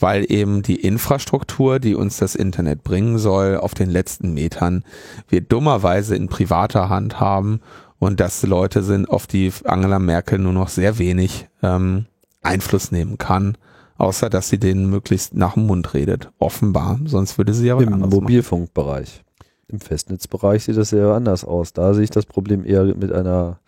weil 0.00 0.24
eben 0.28 0.64
die 0.64 0.74
Infrastruktur, 0.74 1.78
die 1.78 1.94
uns 1.94 2.16
das 2.16 2.34
Internet 2.34 2.82
bringen 2.82 3.18
soll, 3.18 3.56
auf 3.56 3.74
den 3.74 3.88
letzten 3.88 4.34
Metern 4.34 4.82
wir 5.28 5.42
dummerweise 5.42 6.16
in 6.16 6.26
privater 6.26 6.88
Hand 6.88 7.20
haben. 7.20 7.60
Und 8.00 8.18
dass 8.18 8.42
Leute 8.42 8.82
sind, 8.82 9.08
auf 9.08 9.28
die 9.28 9.52
Angela 9.64 10.00
Merkel 10.00 10.40
nur 10.40 10.52
noch 10.52 10.70
sehr 10.70 10.98
wenig 10.98 11.46
ähm, 11.62 12.06
Einfluss 12.42 12.90
nehmen 12.90 13.16
kann, 13.16 13.58
außer 13.96 14.28
dass 14.28 14.48
sie 14.48 14.58
denen 14.58 14.90
möglichst 14.90 15.34
nach 15.34 15.54
dem 15.54 15.66
Mund 15.66 15.94
redet. 15.94 16.32
Offenbar, 16.40 16.98
sonst 17.04 17.38
würde 17.38 17.54
sie 17.54 17.68
ja 17.68 17.78
Im 17.78 18.00
Mobilfunkbereich. 18.00 19.22
Im 19.70 19.80
Festnetzbereich 19.80 20.64
sieht 20.64 20.76
das 20.76 20.90
sehr 20.90 21.08
anders 21.08 21.44
aus. 21.44 21.72
Da 21.72 21.94
sehe 21.94 22.04
ich 22.04 22.10
das 22.10 22.26
Problem 22.26 22.64
eher 22.64 22.84
mit 22.84 23.12
einer 23.12 23.60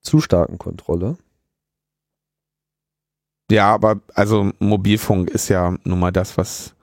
zu 0.00 0.20
starken 0.20 0.58
Kontrolle. 0.58 1.16
Ja, 3.50 3.74
aber 3.74 4.00
also 4.14 4.52
Mobilfunk 4.58 5.30
ist 5.30 5.48
ja 5.48 5.76
nun 5.84 5.98
mal 5.98 6.12
das, 6.12 6.36
was, 6.36 6.74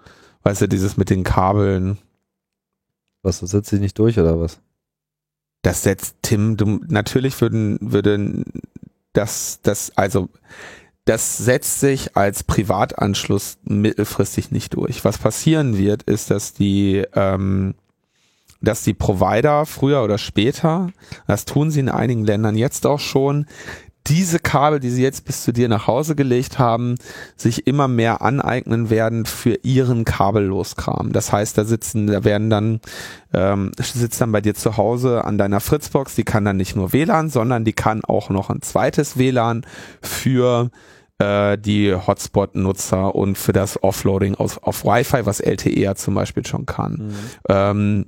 weißt 0.44 0.62
du, 0.62 0.68
dieses 0.68 0.98
mit 0.98 1.10
den 1.10 1.24
Kabeln. 1.24 1.98
Was, 3.22 3.40
das 3.40 3.52
setzt 3.52 3.70
sich 3.70 3.80
nicht 3.80 3.98
durch 4.00 4.20
oder 4.20 4.40
was? 4.40 4.60
Das 5.62 5.84
setzt 5.84 6.18
Tim, 6.22 6.58
du, 6.58 6.82
natürlich 6.88 7.40
würden, 7.40 7.78
würden 7.82 8.46
das, 9.14 9.60
das, 9.64 9.92
also, 9.96 10.30
das 11.06 11.38
setzt 11.38 11.80
sich 11.80 12.18
als 12.18 12.44
Privatanschluss 12.44 13.60
mittelfristig 13.64 14.52
nicht 14.52 14.76
durch. 14.76 15.06
Was 15.06 15.20
passieren 15.20 15.78
wird, 15.78 16.04
ist, 16.04 16.32
dass 16.32 16.54
die, 16.54 17.06
ähm, 17.14 17.76
dass 18.66 18.84
die 18.84 18.94
Provider 18.94 19.66
früher 19.66 20.04
oder 20.04 20.18
später, 20.18 20.90
das 21.28 21.46
tun 21.46 21.72
sie 21.72 21.80
in 21.80 21.90
einigen 21.90 22.26
Ländern 22.26 22.58
jetzt 22.58 22.86
auch 22.86 23.00
schon, 23.00 23.46
diese 24.08 24.40
Kabel, 24.40 24.80
die 24.80 24.90
sie 24.90 25.02
jetzt 25.02 25.26
bis 25.26 25.44
zu 25.44 25.52
dir 25.52 25.68
nach 25.68 25.88
Hause 25.88 26.16
gelegt 26.16 26.60
haben, 26.60 26.96
sich 27.36 27.66
immer 27.66 27.88
mehr 27.88 28.22
aneignen 28.22 28.90
werden 28.90 29.26
für 29.26 29.56
ihren 29.64 30.06
Kabelloskram. 30.06 31.12
Das 31.12 31.32
heißt, 31.32 31.58
da 31.58 31.66
sitzen, 31.66 32.08
da 32.08 32.24
werden 32.24 32.50
dann, 32.50 32.82
ähm, 33.34 33.72
sitzt 33.80 34.22
dann 34.22 34.32
bei 34.32 34.42
dir 34.42 34.54
zu 34.54 34.78
Hause 34.78 35.26
an 35.26 35.38
deiner 35.38 35.60
Fritzbox, 35.60 36.16
die 36.16 36.24
kann 36.24 36.46
dann 36.46 36.58
nicht 36.58 36.76
nur 36.76 36.94
WLAN, 36.94 37.30
sondern 37.30 37.66
die 37.66 37.74
kann 37.74 38.04
auch 38.04 38.30
noch 38.30 38.50
ein 38.50 38.62
zweites 38.62 39.18
WLAN 39.18 39.66
für 40.02 40.70
äh, 41.18 41.58
die 41.58 41.96
Hotspot-Nutzer 41.96 43.16
und 43.16 43.38
für 43.38 43.54
das 43.54 43.82
Offloading 43.82 44.36
auf, 44.36 44.62
auf 44.64 44.86
Wi-Fi, 44.86 45.26
was 45.26 45.40
LTE 45.40 45.80
ja 45.80 45.96
zum 45.96 46.14
Beispiel 46.14 46.46
schon 46.46 46.66
kann. 46.66 46.94
Mhm. 46.94 47.14
Ähm, 47.50 48.06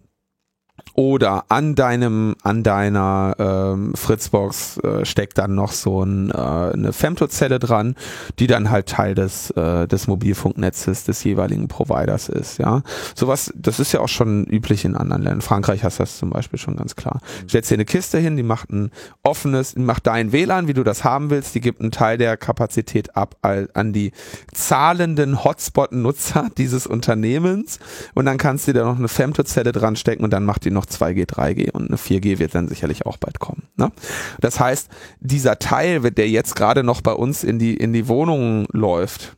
oder 0.97 1.45
an 1.49 1.75
deinem, 1.75 2.35
an 2.41 2.63
deiner 2.63 3.35
ähm, 3.37 3.93
Fritzbox 3.93 4.79
äh, 4.79 5.05
steckt 5.05 5.37
dann 5.37 5.53
noch 5.53 5.71
so 5.71 6.03
ein, 6.03 6.31
äh, 6.31 6.33
eine 6.33 6.91
Femtozelle 6.91 7.59
dran, 7.59 7.93
die 8.39 8.47
dann 8.47 8.71
halt 8.71 8.89
Teil 8.89 9.13
des, 9.13 9.51
äh, 9.51 9.87
des 9.87 10.07
Mobilfunknetzes 10.07 11.03
des 11.03 11.23
jeweiligen 11.23 11.67
Providers 11.67 12.29
ist. 12.29 12.57
Ja, 12.57 12.81
sowas, 13.13 13.53
das 13.55 13.79
ist 13.79 13.91
ja 13.91 13.99
auch 13.99 14.07
schon 14.07 14.45
üblich 14.45 14.85
in 14.85 14.95
anderen 14.95 15.21
Ländern. 15.21 15.37
In 15.37 15.41
Frankreich 15.41 15.83
hast 15.83 15.99
du 15.99 16.03
das 16.03 16.17
zum 16.17 16.31
Beispiel 16.31 16.57
schon 16.57 16.75
ganz 16.75 16.95
klar. 16.95 17.21
Mhm. 17.43 17.49
Stellst 17.49 17.69
dir 17.69 17.75
eine 17.75 17.85
Kiste 17.85 18.17
hin, 18.17 18.35
die 18.35 18.41
macht 18.41 18.71
ein 18.71 18.89
offenes, 19.21 19.75
macht 19.75 20.07
dein 20.07 20.31
WLAN, 20.31 20.67
wie 20.67 20.73
du 20.73 20.83
das 20.83 21.03
haben 21.03 21.29
willst, 21.29 21.53
die 21.53 21.61
gibt 21.61 21.79
einen 21.79 21.91
Teil 21.91 22.17
der 22.17 22.37
Kapazität 22.37 23.15
ab 23.15 23.35
an 23.43 23.93
die 23.93 24.13
zahlenden 24.51 25.43
Hotspot-Nutzer 25.43 26.49
dieses 26.57 26.87
Unternehmens 26.87 27.77
und 28.15 28.25
dann 28.25 28.39
kannst 28.39 28.67
du 28.67 28.73
da 28.73 28.85
noch 28.85 28.97
eine 28.97 29.07
Femtozelle 29.07 29.71
dran 29.73 29.95
stecken 29.95 30.23
und 30.23 30.33
dann 30.33 30.43
macht 30.43 30.65
die 30.65 30.71
noch 30.71 30.86
2G, 30.89 31.27
3G 31.27 31.71
und 31.71 31.87
eine 31.87 31.97
4G 31.97 32.39
wird 32.39 32.55
dann 32.55 32.67
sicherlich 32.67 33.05
auch 33.05 33.17
bald 33.17 33.39
kommen. 33.39 33.63
Ne? 33.75 33.91
Das 34.39 34.59
heißt, 34.59 34.89
dieser 35.19 35.59
Teil, 35.59 35.99
der 36.11 36.29
jetzt 36.29 36.55
gerade 36.55 36.83
noch 36.83 37.01
bei 37.01 37.13
uns 37.13 37.43
in 37.43 37.59
die, 37.59 37.75
in 37.75 37.93
die 37.93 38.07
Wohnungen 38.07 38.67
läuft, 38.71 39.37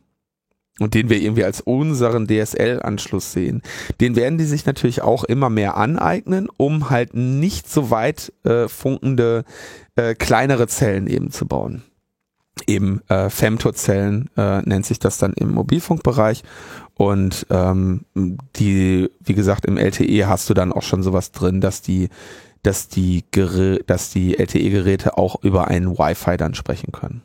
und 0.79 0.93
den 0.93 1.09
wir 1.09 1.21
irgendwie 1.21 1.43
als 1.43 1.62
unseren 1.62 2.27
DSL-Anschluss 2.27 3.33
sehen, 3.33 3.62
den 3.99 4.15
werden 4.15 4.38
die 4.38 4.45
sich 4.45 4.65
natürlich 4.65 5.01
auch 5.01 5.23
immer 5.25 5.49
mehr 5.49 5.77
aneignen, 5.77 6.47
um 6.57 6.89
halt 6.89 7.13
nicht 7.13 7.69
so 7.69 7.91
weit 7.91 8.33
äh, 8.43 8.67
funkende 8.67 9.43
äh, 9.95 10.15
kleinere 10.15 10.67
Zellen 10.67 11.07
eben 11.07 11.31
zu 11.31 11.45
bauen. 11.45 11.83
Eben 12.67 13.01
äh, 13.07 13.29
Femtozellen 13.29 14.29
äh, 14.35 14.62
nennt 14.62 14.85
sich 14.85 14.99
das 14.99 15.17
dann 15.17 15.33
im 15.33 15.51
Mobilfunkbereich 15.51 16.43
und 16.99 17.47
ähm, 17.49 18.03
die, 18.57 19.09
wie 19.21 19.33
gesagt, 19.33 19.63
im 19.65 19.77
LTE 19.77 20.27
hast 20.27 20.49
du 20.49 20.53
dann 20.53 20.73
auch 20.73 20.81
schon 20.81 21.01
sowas 21.01 21.31
drin, 21.31 21.62
dass 21.62 21.81
die, 21.81 22.09
dass 22.62 22.89
die, 22.89 23.23
Gerä 23.31 23.79
dass 23.88 24.09
die 24.09 24.38
LTE-Geräte 24.38 25.17
auch 25.17 25.41
über 25.41 25.69
ein 25.69 25.97
Wi-Fi 25.97 26.35
dann 26.35 26.55
sprechen 26.55 26.91
können. 26.91 27.21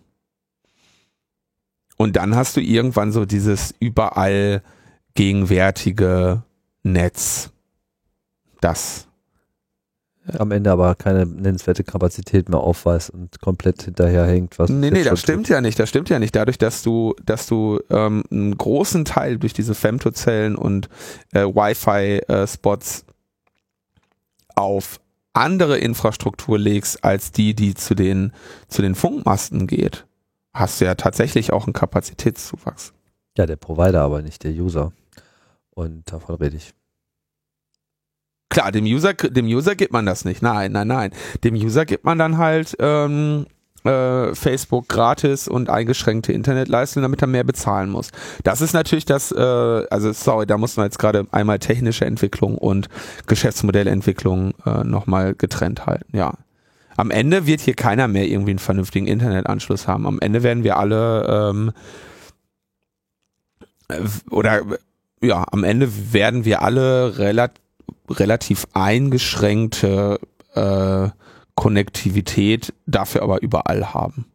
Und 1.96 2.14
dann 2.14 2.37
hast 2.37 2.56
du 2.56 2.60
irgendwann 2.60 3.10
so 3.10 3.24
dieses 3.24 3.74
überall 3.80 4.62
gegenwärtige 5.14 6.44
Netz, 6.84 7.50
das 8.60 9.08
am 10.38 10.50
Ende 10.50 10.70
aber 10.70 10.94
keine 10.94 11.26
nennenswerte 11.26 11.84
Kapazität 11.84 12.48
mehr 12.48 12.60
aufweist 12.60 13.10
und 13.10 13.40
komplett 13.40 13.82
hinterherhängt. 13.82 14.58
Was 14.58 14.70
nee, 14.70 14.90
nee, 14.90 15.04
das 15.04 15.20
stimmt 15.20 15.48
ja 15.48 15.60
nicht. 15.60 15.78
Das 15.78 15.88
stimmt 15.88 16.08
ja 16.08 16.18
nicht. 16.18 16.34
Dadurch, 16.34 16.58
dass 16.58 16.82
du, 16.82 17.14
dass 17.24 17.46
du 17.46 17.80
ähm, 17.90 18.24
einen 18.30 18.56
großen 18.56 19.04
Teil 19.04 19.38
durch 19.38 19.52
diese 19.52 19.74
Femtozellen 19.74 20.56
und 20.56 20.88
äh, 21.32 21.42
Wi-Fi-Spots 21.42 23.00
äh, 23.00 23.12
auf 24.56 25.00
andere 25.34 25.78
Infrastruktur 25.78 26.58
legst, 26.58 27.04
als 27.04 27.32
die, 27.32 27.54
die 27.54 27.74
zu 27.74 27.94
den, 27.94 28.32
zu 28.68 28.82
den 28.82 28.94
Funkmasten 28.94 29.66
geht, 29.66 30.06
hast 30.54 30.80
du 30.80 30.84
ja 30.84 30.94
tatsächlich 30.94 31.52
auch 31.52 31.66
einen 31.66 31.72
Kapazitätszuwachs. 31.72 32.92
Ja, 33.37 33.46
der 33.46 33.56
Provider, 33.56 34.02
aber 34.02 34.22
nicht 34.22 34.44
der 34.44 34.52
User. 34.52 34.92
Und 35.70 36.10
davon 36.10 36.37
rede 36.37 36.56
ich. 36.56 36.72
Klar, 38.50 38.72
dem 38.72 38.85
User, 38.85 39.14
dem 39.14 39.46
User 39.46 39.74
gibt 39.74 39.92
man 39.92 40.07
das 40.07 40.24
nicht. 40.24 40.42
Nein, 40.42 40.72
nein, 40.72 40.88
nein. 40.88 41.11
Dem 41.42 41.54
User 41.54 41.85
gibt 41.85 42.04
man 42.04 42.18
dann 42.18 42.38
halt 42.38 42.76
ähm, 42.78 43.46
äh, 43.85 44.35
Facebook 44.35 44.88
gratis 44.88 45.48
und 45.48 45.68
eingeschränkte 45.68 46.33
Internetleistung, 46.33 47.02
damit 47.02 47.20
er 47.22 47.28
mehr 47.28 47.44
bezahlen 47.44 47.90
muss. 47.90 48.11
Das 48.42 48.61
ist 48.61 48.72
natürlich 48.72 49.04
das, 49.04 49.30
äh, 49.33 49.40
also 49.90 50.12
sorry, 50.12 50.46
da 50.46 50.57
muss 50.57 50.76
man 50.76 50.87
jetzt 50.87 50.98
gerade 50.98 51.26
einmal 51.33 51.59
technische 51.59 52.04
Entwicklung 52.04 52.57
und 52.57 52.88
Geschäftsmodellentwicklung 53.26 54.54
äh, 54.64 54.85
nochmal 54.85 55.35
getrennt 55.35 55.87
halten, 55.87 56.16
ja. 56.16 56.33
Am 56.96 57.11
Ende 57.11 57.46
wird 57.46 57.61
hier 57.61 57.74
keiner 57.74 58.07
mehr 58.07 58.26
irgendwie 58.26 58.52
einen 58.52 58.61
vernünftigen 58.61 59.09
Internetanschluss 59.09 59.88
haben. 59.88 60.07
Am 60.07 60.20
Ende 60.20 60.44
werden 60.44 60.62
wir 60.62 60.76
alle 60.76 61.50
ähm, 61.50 61.72
äh, 63.88 64.00
oder 64.30 64.62
ja, 65.20 65.44
am 65.50 65.64
Ende 65.64 65.90
werden 66.12 66.44
wir 66.44 66.62
alle 66.62 67.18
relativ 67.18 67.63
relativ 68.08 68.66
eingeschränkte 68.72 70.20
äh, 70.54 71.08
Konnektivität, 71.54 72.74
dafür 72.86 73.22
aber 73.22 73.42
überall 73.42 73.94
haben. 73.94 74.26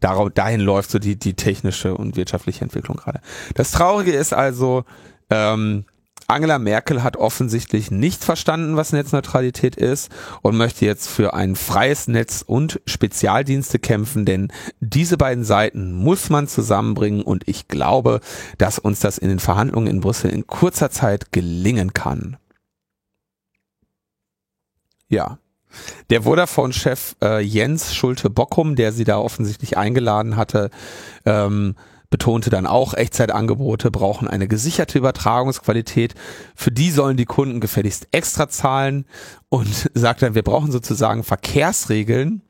Darauf, 0.00 0.30
dahin 0.30 0.60
läuft 0.60 0.90
so 0.90 0.98
die, 0.98 1.16
die 1.16 1.34
technische 1.34 1.94
und 1.94 2.16
wirtschaftliche 2.16 2.62
Entwicklung 2.62 2.96
gerade. 2.98 3.20
Das 3.54 3.72
Traurige 3.72 4.12
ist 4.12 4.34
also, 4.34 4.84
ähm, 5.30 5.86
Angela 6.28 6.58
Merkel 6.58 7.02
hat 7.02 7.16
offensichtlich 7.16 7.90
nicht 7.90 8.24
verstanden, 8.24 8.76
was 8.76 8.92
Netzneutralität 8.92 9.76
ist 9.76 10.10
und 10.42 10.56
möchte 10.56 10.84
jetzt 10.84 11.08
für 11.08 11.34
ein 11.34 11.54
freies 11.54 12.08
Netz 12.08 12.42
und 12.44 12.80
Spezialdienste 12.86 13.78
kämpfen, 13.78 14.24
denn 14.24 14.52
diese 14.80 15.16
beiden 15.16 15.44
Seiten 15.44 15.92
muss 15.92 16.28
man 16.28 16.48
zusammenbringen 16.48 17.22
und 17.22 17.46
ich 17.46 17.68
glaube, 17.68 18.20
dass 18.58 18.78
uns 18.78 19.00
das 19.00 19.18
in 19.18 19.28
den 19.28 19.38
Verhandlungen 19.38 19.86
in 19.86 20.00
Brüssel 20.00 20.30
in 20.30 20.46
kurzer 20.46 20.90
Zeit 20.90 21.30
gelingen 21.32 21.94
kann. 21.94 22.36
Ja. 25.08 25.38
Der 26.10 26.22
Vodafone-Chef 26.22 27.16
äh, 27.22 27.40
Jens 27.40 27.94
Schulte-Bockum, 27.94 28.76
der 28.76 28.92
sie 28.92 29.04
da 29.04 29.18
offensichtlich 29.18 29.76
eingeladen 29.76 30.36
hatte, 30.36 30.70
ähm, 31.26 31.76
betonte 32.10 32.50
dann 32.50 32.66
auch, 32.66 32.94
Echtzeitangebote 32.94 33.90
brauchen 33.90 34.28
eine 34.28 34.48
gesicherte 34.48 34.98
Übertragungsqualität. 34.98 36.14
Für 36.54 36.70
die 36.70 36.90
sollen 36.90 37.16
die 37.16 37.24
Kunden 37.24 37.60
gefälligst 37.60 38.08
extra 38.12 38.48
zahlen 38.48 39.06
und 39.48 39.90
sagt 39.94 40.22
dann, 40.22 40.34
wir 40.34 40.42
brauchen 40.42 40.72
sozusagen 40.72 41.24
Verkehrsregeln, 41.24 42.42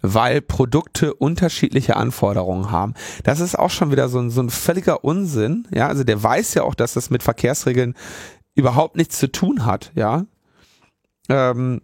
weil 0.00 0.40
Produkte 0.40 1.14
unterschiedliche 1.14 1.96
Anforderungen 1.96 2.70
haben. 2.70 2.94
Das 3.24 3.40
ist 3.40 3.58
auch 3.58 3.70
schon 3.70 3.90
wieder 3.90 4.08
so 4.08 4.18
ein, 4.18 4.30
so 4.30 4.40
ein 4.40 4.50
völliger 4.50 5.04
Unsinn. 5.04 5.68
Ja, 5.72 5.88
also 5.88 6.04
der 6.04 6.22
weiß 6.22 6.54
ja 6.54 6.62
auch, 6.62 6.74
dass 6.74 6.94
das 6.94 7.10
mit 7.10 7.22
Verkehrsregeln 7.22 7.94
überhaupt 8.54 8.96
nichts 8.96 9.18
zu 9.18 9.30
tun 9.30 9.66
hat. 9.66 9.92
Ja, 9.94 10.24
ähm, 11.28 11.82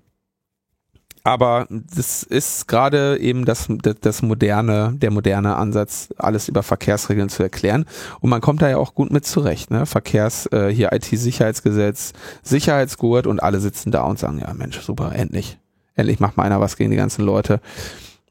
aber 1.27 1.67
das 1.71 2.23
ist 2.23 2.69
gerade 2.69 3.19
eben 3.19 3.47
das, 3.47 3.67
das 4.03 4.21
moderne, 4.21 4.93
der 4.95 5.11
moderne 5.11 5.57
Ansatz, 5.57 6.11
alles 6.19 6.49
über 6.49 6.63
Verkehrsregeln 6.63 7.31
zu 7.31 7.43
erklären. 7.43 7.87
Und 8.21 8.29
man 8.29 8.43
kommt 8.43 8.61
da 8.61 8.69
ja 8.69 8.77
auch 8.77 8.95
gut 8.95 9.11
mit 9.11 9.25
zurecht, 9.25 9.71
ne? 9.71 9.87
Verkehrs, 9.87 10.47
äh, 10.53 10.69
hier 10.69 10.93
IT-Sicherheitsgesetz, 10.93 12.13
Sicherheitsgurt 12.43 13.27
und 13.27 13.43
alle 13.43 13.61
sitzen 13.61 13.91
da 13.91 14.03
und 14.03 14.19
sagen, 14.19 14.39
ja 14.39 14.53
Mensch, 14.53 14.79
super, 14.81 15.15
endlich. 15.15 15.59
Endlich 15.95 16.21
macht 16.21 16.37
mal 16.37 16.43
einer 16.43 16.61
was 16.61 16.77
gegen 16.77 16.91
die 16.91 16.99
ganzen 16.99 17.25
Leute, 17.25 17.61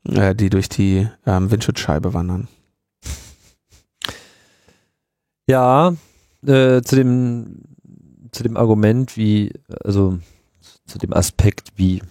äh, 0.07 0.35
die 0.35 0.51
durch 0.51 0.69
die 0.69 1.09
ähm, 1.25 1.49
Windschutzscheibe 1.49 2.13
wandern. 2.13 2.47
Ja, 5.47 5.93
äh, 6.45 6.81
zu 6.83 6.95
dem, 6.95 7.61
zu 8.31 8.43
dem 8.43 8.55
Argument, 8.55 9.17
wie, 9.17 9.51
also 9.83 10.19
zu 10.85 10.99
dem 10.99 11.13
Aspekt, 11.13 11.69
wie 11.75 12.03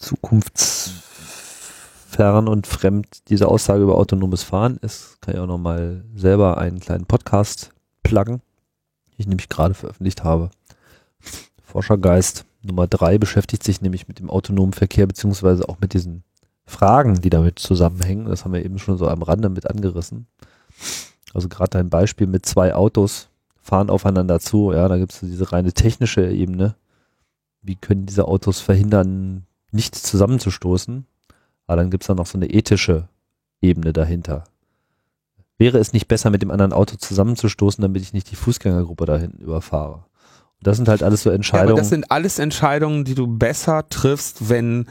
zukunftsfern 0.00 2.48
und 2.48 2.66
fremd 2.66 3.28
diese 3.28 3.48
Aussage 3.48 3.82
über 3.82 3.96
autonomes 3.96 4.42
Fahren 4.42 4.78
ist, 4.78 5.18
kann 5.20 5.34
ich 5.34 5.40
auch 5.40 5.46
nochmal 5.46 6.04
selber 6.14 6.58
einen 6.58 6.80
kleinen 6.80 7.06
Podcast 7.06 7.70
pluggen, 8.02 8.42
den 9.08 9.14
ich 9.18 9.28
nämlich 9.28 9.48
gerade 9.48 9.74
veröffentlicht 9.74 10.24
habe. 10.24 10.50
Forschergeist 11.62 12.44
Nummer 12.62 12.86
drei 12.86 13.18
beschäftigt 13.18 13.62
sich 13.62 13.80
nämlich 13.80 14.08
mit 14.08 14.18
dem 14.18 14.28
autonomen 14.28 14.72
Verkehr 14.72 15.06
beziehungsweise 15.06 15.68
auch 15.68 15.78
mit 15.80 15.94
diesen 15.94 16.24
Fragen, 16.66 17.20
die 17.20 17.30
damit 17.30 17.58
zusammenhängen. 17.58 18.26
Das 18.26 18.44
haben 18.44 18.52
wir 18.52 18.64
eben 18.64 18.78
schon 18.78 18.98
so 18.98 19.08
am 19.08 19.22
Rande 19.22 19.48
mit 19.48 19.68
angerissen. 19.68 20.26
Also 21.32 21.48
gerade 21.48 21.78
ein 21.78 21.90
Beispiel 21.90 22.26
mit 22.26 22.44
zwei 22.44 22.74
Autos 22.74 23.28
fahren 23.62 23.90
aufeinander 23.90 24.40
zu. 24.40 24.72
Ja, 24.72 24.88
da 24.88 24.98
gibt 24.98 25.12
es 25.12 25.20
diese 25.20 25.52
reine 25.52 25.72
technische 25.72 26.28
Ebene. 26.28 26.74
Wie 27.62 27.76
können 27.76 28.06
diese 28.06 28.26
Autos 28.26 28.60
verhindern, 28.60 29.46
nicht 29.72 29.94
zusammenzustoßen. 29.94 31.06
Aber 31.66 31.76
dann 31.76 31.90
gibt 31.90 32.02
es 32.02 32.08
da 32.08 32.14
noch 32.14 32.26
so 32.26 32.38
eine 32.38 32.50
ethische 32.50 33.08
Ebene 33.60 33.92
dahinter. 33.92 34.44
Wäre 35.58 35.78
es 35.78 35.92
nicht 35.92 36.08
besser, 36.08 36.30
mit 36.30 36.42
dem 36.42 36.50
anderen 36.50 36.72
Auto 36.72 36.96
zusammenzustoßen, 36.96 37.82
damit 37.82 38.02
ich 38.02 38.12
nicht 38.12 38.30
die 38.30 38.36
Fußgängergruppe 38.36 39.04
da 39.04 39.18
hinten 39.18 39.42
überfahre? 39.42 40.04
Und 40.58 40.66
das 40.66 40.76
sind 40.76 40.88
halt 40.88 41.02
alles 41.02 41.22
so 41.22 41.30
Entscheidungen. 41.30 41.68
Ja, 41.68 41.72
aber 41.74 41.80
das 41.80 41.90
sind 41.90 42.10
alles 42.10 42.38
Entscheidungen, 42.38 43.04
die 43.04 43.14
du 43.14 43.26
besser 43.26 43.88
triffst, 43.88 44.48
wenn 44.48 44.86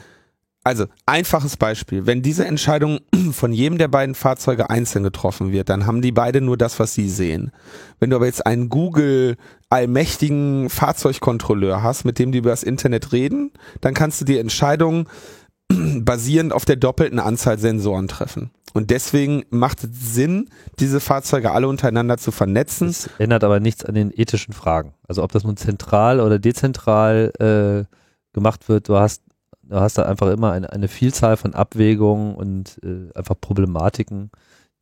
also 0.63 0.85
einfaches 1.05 1.57
Beispiel, 1.57 2.05
wenn 2.05 2.21
diese 2.21 2.45
Entscheidung 2.45 2.99
von 3.31 3.53
jedem 3.53 3.77
der 3.77 3.87
beiden 3.87 4.13
Fahrzeuge 4.13 4.69
einzeln 4.69 5.03
getroffen 5.03 5.51
wird, 5.51 5.69
dann 5.69 5.85
haben 5.85 6.01
die 6.01 6.11
beide 6.11 6.41
nur 6.41 6.57
das, 6.57 6.79
was 6.79 6.93
sie 6.93 7.09
sehen. 7.09 7.51
Wenn 7.99 8.09
du 8.09 8.17
aber 8.17 8.25
jetzt 8.25 8.45
einen 8.45 8.69
Google 8.69 9.37
allmächtigen 9.69 10.69
Fahrzeugkontrolleur 10.69 11.83
hast, 11.83 12.03
mit 12.03 12.19
dem 12.19 12.31
die 12.31 12.39
über 12.39 12.49
das 12.49 12.63
Internet 12.63 13.11
reden, 13.11 13.51
dann 13.81 13.93
kannst 13.93 14.19
du 14.19 14.25
die 14.25 14.39
Entscheidung 14.39 15.07
basierend 15.69 16.53
auf 16.53 16.65
der 16.65 16.75
doppelten 16.75 17.19
Anzahl 17.19 17.59
Sensoren 17.59 18.07
treffen. 18.07 18.51
Und 18.73 18.91
deswegen 18.91 19.43
macht 19.49 19.83
es 19.83 20.13
Sinn, 20.13 20.49
diese 20.79 20.99
Fahrzeuge 20.99 21.51
alle 21.51 21.67
untereinander 21.67 22.17
zu 22.17 22.31
vernetzen. 22.31 22.87
Das 22.87 23.09
ändert 23.17 23.43
aber 23.43 23.59
nichts 23.59 23.83
an 23.83 23.95
den 23.95 24.11
ethischen 24.15 24.53
Fragen. 24.53 24.93
Also 25.07 25.23
ob 25.23 25.31
das 25.31 25.43
nun 25.43 25.57
zentral 25.57 26.19
oder 26.19 26.37
dezentral 26.37 27.31
äh, 27.39 27.95
gemacht 28.33 28.69
wird, 28.69 28.89
du 28.89 28.97
hast 28.97 29.23
Du 29.69 29.79
hast 29.79 29.99
da 29.99 30.03
einfach 30.03 30.31
immer 30.31 30.51
eine, 30.51 30.71
eine 30.73 30.87
Vielzahl 30.87 31.37
von 31.37 31.53
Abwägungen 31.53 32.33
und 32.33 32.79
äh, 32.83 33.15
einfach 33.15 33.35
Problematiken, 33.39 34.31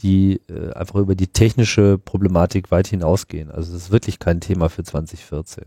die 0.01 0.41
äh, 0.49 0.73
einfach 0.73 0.95
über 0.95 1.15
die 1.15 1.27
technische 1.27 1.97
Problematik 1.97 2.71
weit 2.71 2.88
hinausgehen. 2.88 3.51
Also 3.51 3.73
das 3.73 3.83
ist 3.83 3.91
wirklich 3.91 4.19
kein 4.19 4.41
Thema 4.41 4.69
für 4.69 4.83
2014. 4.83 5.65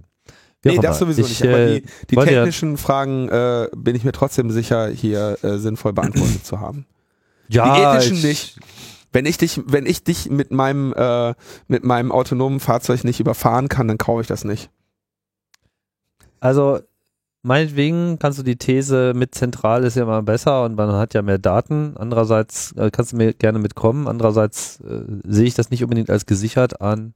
Wie 0.63 0.69
nee, 0.69 0.79
das 0.79 0.99
sowieso 0.99 1.23
ich, 1.23 1.29
nicht. 1.29 1.43
Aber 1.43 1.67
die, 1.67 1.77
äh, 1.77 1.83
die 2.11 2.17
technischen 2.17 2.73
ja, 2.73 2.77
Fragen 2.77 3.29
äh, 3.29 3.69
bin 3.75 3.97
ich 3.97 4.05
mir 4.05 4.13
trotzdem 4.13 4.51
sicher, 4.51 4.89
hier 4.89 5.39
äh, 5.43 5.57
sinnvoll 5.57 5.93
beantwortet 5.93 6.45
zu 6.45 6.61
haben. 6.61 6.87
Ja, 7.49 7.75
die 7.75 7.99
ethischen 7.99 8.17
ich, 8.19 8.23
nicht. 8.23 8.61
Wenn 9.13 9.27
ich 9.27 9.39
dich, 9.39 9.61
wenn 9.67 9.87
ich 9.87 10.05
dich 10.05 10.31
mit 10.31 10.53
meinem 10.53 10.93
äh, 10.93 11.35
mit 11.67 11.83
meinem 11.83 12.13
autonomen 12.13 12.61
Fahrzeug 12.61 13.03
nicht 13.05 13.19
überfahren 13.19 13.69
kann, 13.69 13.89
dann 13.89 13.99
kaufe 13.99 14.21
ich 14.21 14.29
das 14.29 14.45
nicht. 14.45 14.71
Also 16.39 16.81
meinetwegen 17.43 18.19
kannst 18.19 18.39
du 18.39 18.43
die 18.43 18.57
These 18.57 19.13
mit 19.15 19.35
zentral 19.35 19.85
ist 19.85 19.97
ja 19.97 20.03
immer 20.03 20.23
besser 20.23 20.65
und 20.65 20.77
man 20.77 20.93
hat 20.93 21.15
ja 21.15 21.23
mehr 21.23 21.39
Daten. 21.39 21.95
Andererseits 21.97 22.73
äh, 22.73 22.91
kannst 22.91 23.13
du 23.13 23.17
mir 23.17 23.33
gerne 23.33 23.59
mitkommen. 23.59 24.07
Andererseits 24.07 24.81
äh, 24.81 25.03
sehe 25.25 25.47
ich 25.47 25.55
das 25.55 25.71
nicht 25.71 25.83
unbedingt 25.83 26.11
als 26.11 26.27
gesichert 26.27 26.81
an. 26.81 27.15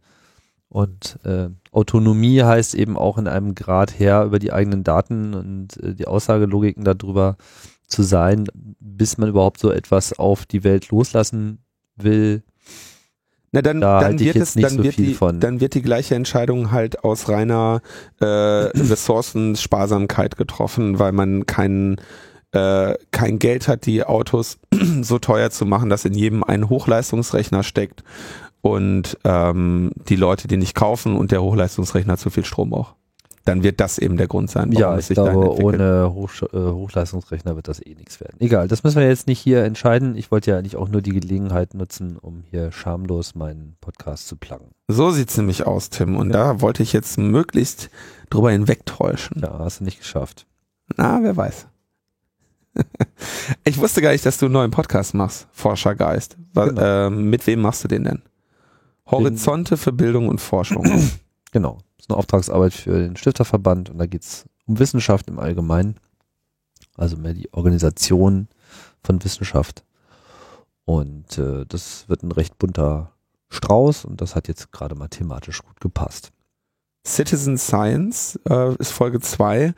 Und 0.69 1.21
äh, 1.25 1.51
Autonomie 1.71 2.43
heißt 2.43 2.75
eben 2.75 2.97
auch 2.97 3.19
in 3.19 3.29
einem 3.29 3.55
Grad 3.55 3.99
her 3.99 4.25
über 4.25 4.39
die 4.39 4.53
eigenen 4.53 4.83
Daten 4.83 5.35
und 5.35 5.77
äh, 5.83 5.95
die 5.95 6.07
Aussagelogiken 6.07 6.85
darüber 6.85 7.37
zu 7.87 8.03
sein, 8.03 8.47
bis 8.81 9.19
man 9.19 9.29
überhaupt 9.29 9.61
so 9.61 9.71
etwas 9.71 10.19
auf 10.19 10.47
die 10.47 10.65
Welt 10.65 10.91
loslassen 10.91 11.59
will, 11.97 12.43
na, 13.55 13.63
dann, 13.63 13.81
da 13.81 14.01
dann 14.01 14.19
wird 14.19 14.35
es, 14.35 14.55
dann 14.55 14.71
so 14.71 14.83
wird 14.83 14.99
die, 14.99 15.15
von. 15.15 15.39
dann 15.39 15.61
wird 15.61 15.75
die 15.75 15.83
gleiche 15.83 16.17
Entscheidung 16.17 16.73
halt 16.73 17.05
aus 17.05 17.29
reiner 17.29 17.83
äh, 18.21 18.25
Ressourcensparsamkeit 18.27 20.37
getroffen, 20.37 20.99
weil 20.99 21.13
man 21.13 21.47
kein, 21.47 22.01
äh, 22.51 22.95
kein 23.13 23.39
Geld 23.39 23.69
hat, 23.69 23.87
die 23.87 24.03
Autos 24.03 24.59
so 25.03 25.21
teuer 25.21 25.51
zu 25.51 25.67
machen, 25.67 25.89
dass 25.89 26.05
in 26.05 26.15
jedem 26.15 26.43
ein 26.43 26.69
Hochleistungsrechner 26.69 27.63
steckt 27.63 28.03
und 28.61 29.19
ähm, 29.23 29.93
die 30.09 30.17
Leute 30.17 30.49
die 30.49 30.57
nicht 30.57 30.75
kaufen 30.75 31.17
und 31.17 31.31
der 31.31 31.41
Hochleistungsrechner 31.41 32.17
zu 32.17 32.31
viel 32.31 32.45
Strom 32.45 32.71
braucht 32.71 32.97
dann 33.45 33.63
wird 33.63 33.81
das 33.81 33.99
eben 33.99 34.17
der 34.17 34.27
Grund 34.27 34.51
sein, 34.51 34.73
ja, 34.73 34.97
es 34.97 35.09
sich 35.09 35.17
glaube, 35.17 35.63
ohne 35.63 36.13
Hoch, 36.15 36.31
äh, 36.53 36.57
Hochleistungsrechner 36.57 37.57
wird 37.57 37.69
das 37.69 37.85
eh 37.85 37.95
nichts 37.95 38.19
werden. 38.21 38.37
Egal, 38.41 38.69
das 38.69 38.85
müssen 38.85 39.01
wir 39.01 39.07
jetzt 39.07 39.27
nicht 39.27 39.39
hier 39.39 39.65
entscheiden. 39.65 40.17
Ich 40.17 40.31
wollte 40.31 40.51
ja 40.51 40.59
eigentlich 40.59 40.77
auch 40.77 40.89
nur 40.89 41.03
die 41.03 41.13
Gelegenheit 41.13 41.75
nutzen, 41.75 42.17
um 42.17 42.43
hier 42.51 42.73
schamlos 42.73 43.35
meinen 43.35 43.77
Podcast 43.83 44.29
zu 44.29 44.37
pluggen. 44.37 44.69
So 44.89 45.11
sieht's 45.11 45.37
nämlich 45.37 45.67
aus, 45.67 45.91
Tim. 45.91 46.17
Und 46.17 46.29
ja. 46.29 46.55
da 46.55 46.61
wollte 46.63 46.83
ich 46.83 46.95
jetzt 46.95 47.19
möglichst 47.19 47.91
drüber 48.31 48.51
hinwegtäuschen. 48.51 49.43
Ja, 49.43 49.59
hast 49.59 49.81
du 49.81 49.85
nicht 49.85 49.99
geschafft. 49.99 50.47
Na, 50.97 51.23
wer 51.23 51.37
weiß. 51.37 51.67
ich 53.65 53.79
wusste 53.79 54.01
gar 54.01 54.13
nicht, 54.13 54.25
dass 54.25 54.39
du 54.39 54.47
einen 54.47 54.55
neuen 54.55 54.71
Podcast 54.71 55.13
machst, 55.13 55.49
Forschergeist. 55.53 56.39
Genau. 56.55 56.81
Äh, 56.81 57.11
mit 57.11 57.47
wem 57.47 57.61
machst 57.61 57.85
du 57.85 57.89
den 57.89 58.05
denn? 58.05 58.23
Horizonte 59.07 59.77
für 59.77 59.93
Bildung 59.93 60.29
und 60.29 60.41
Forschung. 60.41 61.11
genau 61.53 61.79
ist 61.99 62.11
eine 62.11 62.19
Auftragsarbeit 62.19 62.73
für 62.73 62.99
den 62.99 63.17
Stifterverband 63.17 63.91
und 63.91 63.99
da 63.99 64.07
geht 64.07 64.23
es 64.23 64.47
um 64.67 64.79
Wissenschaft 64.79 65.29
im 65.29 65.39
Allgemeinen. 65.39 65.97
Also 66.97 67.17
mehr 67.17 67.35
die 67.35 67.53
Organisation 67.53 68.49
von 69.03 69.23
Wissenschaft. 69.25 69.85
Und 70.85 71.39
äh, 71.39 71.65
das 71.67 72.09
wird 72.09 72.23
ein 72.23 72.33
recht 72.33 72.59
bunter 72.59 73.13
Strauß 73.49 74.05
und 74.05 74.21
das 74.21 74.35
hat 74.35 74.49
jetzt 74.49 74.73
gerade 74.73 74.95
mal 74.95 75.09
thematisch 75.09 75.63
gut 75.63 75.81
gepasst. 75.81 76.33
Citizen 77.07 77.59
Science 77.59 78.39
äh, 78.49 78.75
ist 78.77 78.93
Folge 78.93 79.21
2, 79.21 79.75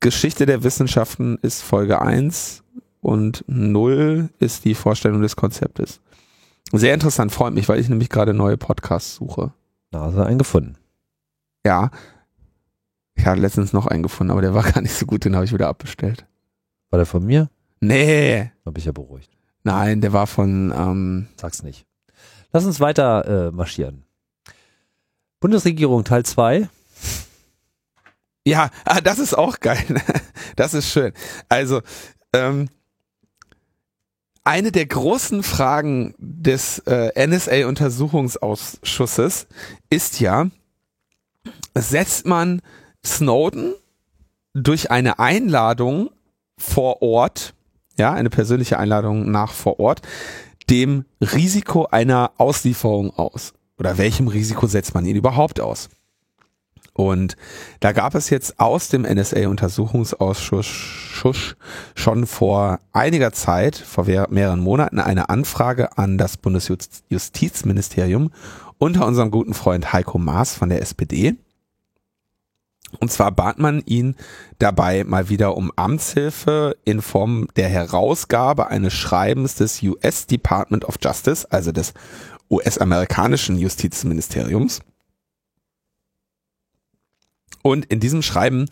Geschichte 0.00 0.46
der 0.46 0.64
Wissenschaften 0.64 1.38
ist 1.42 1.62
Folge 1.62 2.02
1 2.02 2.64
und 3.00 3.44
0 3.46 4.30
ist 4.38 4.64
die 4.64 4.74
Vorstellung 4.74 5.22
des 5.22 5.36
Konzeptes. 5.36 6.00
Sehr 6.72 6.94
interessant, 6.94 7.32
freut 7.32 7.54
mich, 7.54 7.68
weil 7.68 7.78
ich 7.78 7.88
nämlich 7.88 8.08
gerade 8.08 8.32
neue 8.32 8.56
Podcasts 8.56 9.16
suche. 9.16 9.52
Da 9.90 10.00
hast 10.00 10.16
du 10.16 10.24
einen 10.24 10.38
gefunden. 10.38 10.76
Ja. 11.64 11.90
Ich 13.14 13.26
habe 13.26 13.40
letztens 13.40 13.72
noch 13.72 13.86
einen 13.86 14.02
gefunden, 14.02 14.30
aber 14.30 14.42
der 14.42 14.54
war 14.54 14.62
gar 14.72 14.80
nicht 14.80 14.94
so 14.94 15.06
gut, 15.06 15.24
den 15.24 15.34
habe 15.34 15.44
ich 15.44 15.52
wieder 15.52 15.68
abbestellt. 15.68 16.26
War 16.90 16.98
der 16.98 17.06
von 17.06 17.24
mir? 17.24 17.50
Nee. 17.80 18.52
Da 18.64 18.70
bin 18.70 18.80
ich 18.80 18.86
ja 18.86 18.92
beruhigt. 18.92 19.30
Nein, 19.64 20.00
der 20.00 20.12
war 20.12 20.26
von, 20.26 20.72
ähm, 20.76 21.28
Sag's 21.36 21.62
nicht. 21.62 21.86
Lass 22.52 22.66
uns 22.66 22.80
weiter 22.80 23.48
äh, 23.48 23.50
marschieren. 23.50 24.04
Bundesregierung 25.40 26.04
Teil 26.04 26.24
2. 26.24 26.68
ja, 28.44 28.70
ah, 28.84 29.00
das 29.00 29.18
ist 29.18 29.34
auch 29.34 29.60
geil. 29.60 29.84
Das 30.54 30.74
ist 30.74 30.90
schön. 30.90 31.14
Also, 31.48 31.80
ähm, 32.34 32.68
eine 34.44 34.70
der 34.70 34.84
großen 34.84 35.42
Fragen 35.42 36.14
des 36.18 36.80
äh, 36.80 37.26
NSA-Untersuchungsausschusses 37.26 39.46
ist 39.88 40.20
ja, 40.20 40.50
setzt 41.74 42.26
man 42.26 42.60
Snowden 43.04 43.74
durch 44.54 44.90
eine 44.90 45.18
Einladung 45.18 46.10
vor 46.58 47.02
Ort, 47.02 47.54
ja, 47.98 48.12
eine 48.12 48.30
persönliche 48.30 48.78
Einladung 48.78 49.30
nach 49.30 49.52
vor 49.52 49.80
Ort, 49.80 50.02
dem 50.70 51.04
Risiko 51.20 51.86
einer 51.86 52.32
Auslieferung 52.36 53.10
aus? 53.16 53.54
Oder 53.78 53.98
welchem 53.98 54.28
Risiko 54.28 54.66
setzt 54.66 54.94
man 54.94 55.04
ihn 55.04 55.16
überhaupt 55.16 55.60
aus? 55.60 55.88
Und 56.94 57.36
da 57.80 57.92
gab 57.92 58.14
es 58.14 58.28
jetzt 58.28 58.60
aus 58.60 58.88
dem 58.88 59.02
NSA-Untersuchungsausschuss 59.02 61.56
schon 61.94 62.26
vor 62.26 62.80
einiger 62.92 63.32
Zeit, 63.32 63.76
vor 63.76 64.04
mehreren 64.04 64.60
Monaten, 64.60 65.00
eine 65.00 65.30
Anfrage 65.30 65.96
an 65.96 66.18
das 66.18 66.36
Bundesjustizministerium 66.36 68.30
unter 68.76 69.06
unserem 69.06 69.30
guten 69.30 69.54
Freund 69.54 69.94
Heiko 69.94 70.18
Maas 70.18 70.54
von 70.54 70.68
der 70.68 70.82
SPD. 70.82 71.36
Und 73.00 73.10
zwar 73.10 73.32
bat 73.32 73.58
man 73.58 73.82
ihn 73.86 74.16
dabei 74.58 75.04
mal 75.04 75.28
wieder 75.28 75.56
um 75.56 75.72
Amtshilfe 75.76 76.76
in 76.84 77.02
Form 77.02 77.48
der 77.56 77.68
Herausgabe 77.68 78.68
eines 78.68 78.92
Schreibens 78.92 79.54
des 79.54 79.82
US 79.82 80.26
Department 80.26 80.84
of 80.84 80.96
Justice, 81.02 81.46
also 81.50 81.72
des 81.72 81.94
US-amerikanischen 82.50 83.58
Justizministeriums 83.58 84.80
und 87.62 87.86
in 87.86 88.00
diesem 88.00 88.22
Schreiben 88.22 88.66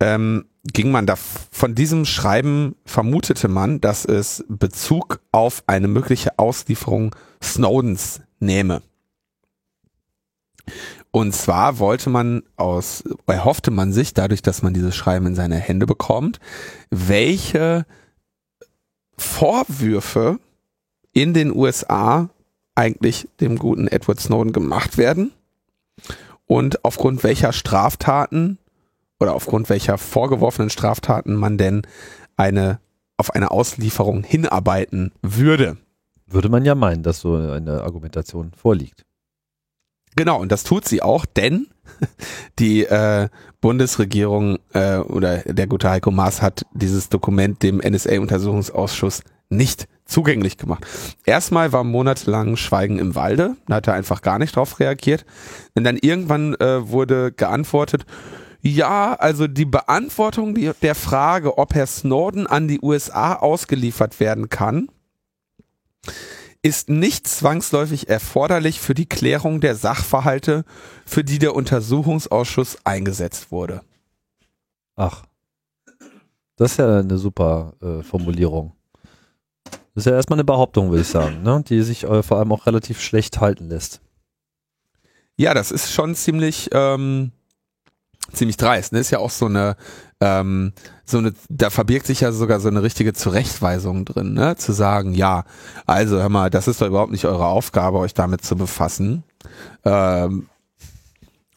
ähm, 0.00 0.46
ging 0.64 0.90
man 0.90 1.06
da, 1.06 1.16
von 1.16 1.74
diesem 1.74 2.04
Schreiben 2.04 2.76
vermutete 2.84 3.48
man, 3.48 3.80
dass 3.80 4.04
es 4.04 4.44
Bezug 4.48 5.20
auf 5.32 5.62
eine 5.66 5.88
mögliche 5.88 6.38
Auslieferung 6.38 7.14
Snowdens 7.42 8.20
nehme. 8.38 8.82
Und 11.10 11.34
zwar 11.34 11.78
wollte 11.78 12.10
man 12.10 12.42
aus, 12.56 13.02
erhoffte 13.26 13.70
man 13.70 13.92
sich 13.92 14.14
dadurch, 14.14 14.42
dass 14.42 14.62
man 14.62 14.74
dieses 14.74 14.94
Schreiben 14.94 15.26
in 15.26 15.34
seine 15.34 15.56
Hände 15.56 15.86
bekommt, 15.86 16.38
welche 16.90 17.86
Vorwürfe 19.16 20.38
in 21.12 21.34
den 21.34 21.54
USA 21.54 22.30
eigentlich 22.74 23.28
dem 23.40 23.58
guten 23.58 23.88
Edward 23.88 24.20
Snowden 24.20 24.52
gemacht 24.52 24.98
werden 24.98 25.32
und 26.46 26.84
aufgrund 26.84 27.24
welcher 27.24 27.52
Straftaten 27.52 28.58
oder 29.18 29.34
aufgrund 29.34 29.68
welcher 29.68 29.98
vorgeworfenen 29.98 30.70
Straftaten 30.70 31.34
man 31.34 31.58
denn 31.58 31.82
eine 32.36 32.80
auf 33.16 33.34
eine 33.34 33.50
Auslieferung 33.50 34.22
hinarbeiten 34.22 35.12
würde. 35.22 35.76
Würde 36.26 36.48
man 36.48 36.64
ja 36.64 36.74
meinen, 36.74 37.02
dass 37.02 37.20
so 37.20 37.34
eine 37.34 37.82
Argumentation 37.82 38.52
vorliegt. 38.52 39.04
Genau, 40.18 40.40
und 40.40 40.50
das 40.50 40.64
tut 40.64 40.84
sie 40.84 41.00
auch, 41.00 41.26
denn 41.26 41.68
die 42.58 42.84
äh, 42.84 43.28
Bundesregierung 43.60 44.58
äh, 44.72 44.96
oder 44.96 45.38
der 45.44 45.68
gute 45.68 45.88
Heiko 45.88 46.10
Maas 46.10 46.42
hat 46.42 46.66
dieses 46.72 47.08
Dokument 47.08 47.62
dem 47.62 47.78
NSA-Untersuchungsausschuss 47.78 49.22
nicht 49.48 49.86
zugänglich 50.06 50.56
gemacht. 50.56 50.84
Erstmal 51.24 51.72
war 51.72 51.84
monatelang 51.84 52.56
Schweigen 52.56 52.98
im 52.98 53.14
Walde, 53.14 53.54
da 53.68 53.76
hat 53.76 53.86
er 53.86 53.94
einfach 53.94 54.20
gar 54.20 54.40
nicht 54.40 54.56
drauf 54.56 54.80
reagiert. 54.80 55.24
Und 55.76 55.84
dann 55.84 55.96
irgendwann 55.96 56.56
äh, 56.56 56.88
wurde 56.88 57.30
geantwortet, 57.30 58.04
ja, 58.60 59.14
also 59.14 59.46
die 59.46 59.66
Beantwortung 59.66 60.56
der 60.82 60.94
Frage, 60.96 61.58
ob 61.58 61.76
Herr 61.76 61.86
Snowden 61.86 62.48
an 62.48 62.66
die 62.66 62.80
USA 62.82 63.34
ausgeliefert 63.34 64.18
werden 64.18 64.48
kann, 64.48 64.88
ist 66.62 66.88
nicht 66.88 67.26
zwangsläufig 67.26 68.08
erforderlich 68.08 68.80
für 68.80 68.94
die 68.94 69.08
Klärung 69.08 69.60
der 69.60 69.76
Sachverhalte, 69.76 70.64
für 71.06 71.24
die 71.24 71.38
der 71.38 71.54
Untersuchungsausschuss 71.54 72.78
eingesetzt 72.84 73.50
wurde. 73.52 73.82
Ach, 74.96 75.24
das 76.56 76.72
ist 76.72 76.78
ja 76.78 76.98
eine 76.98 77.18
super 77.18 77.74
äh, 77.80 78.02
Formulierung. 78.02 78.72
Das 79.94 80.04
ist 80.04 80.06
ja 80.06 80.12
erstmal 80.12 80.36
eine 80.36 80.44
Behauptung, 80.44 80.90
würde 80.90 81.02
ich 81.02 81.08
sagen, 81.08 81.42
ne? 81.42 81.62
die 81.68 81.82
sich 81.82 82.04
äh, 82.04 82.22
vor 82.22 82.38
allem 82.38 82.52
auch 82.52 82.66
relativ 82.66 83.00
schlecht 83.00 83.40
halten 83.40 83.68
lässt. 83.68 84.00
Ja, 85.36 85.54
das 85.54 85.70
ist 85.70 85.92
schon 85.92 86.16
ziemlich, 86.16 86.68
ähm, 86.72 87.30
ziemlich 88.32 88.56
dreist. 88.56 88.92
Ne? 88.92 88.98
Ist 88.98 89.10
ja 89.10 89.18
auch 89.18 89.30
so 89.30 89.46
eine, 89.46 89.76
ähm, 90.20 90.72
so 91.04 91.18
eine, 91.18 91.32
da 91.48 91.70
verbirgt 91.70 92.06
sich 92.06 92.20
ja 92.20 92.32
sogar 92.32 92.60
so 92.60 92.68
eine 92.68 92.82
richtige 92.82 93.12
Zurechtweisung 93.12 94.04
drin, 94.04 94.34
ne? 94.34 94.56
Zu 94.56 94.72
sagen, 94.72 95.14
ja, 95.14 95.44
also 95.86 96.18
hör 96.18 96.28
mal, 96.28 96.50
das 96.50 96.68
ist 96.68 96.80
doch 96.80 96.86
überhaupt 96.86 97.12
nicht 97.12 97.24
eure 97.24 97.46
Aufgabe, 97.46 97.98
euch 97.98 98.14
damit 98.14 98.44
zu 98.44 98.56
befassen. 98.56 99.22
Ähm, 99.84 100.48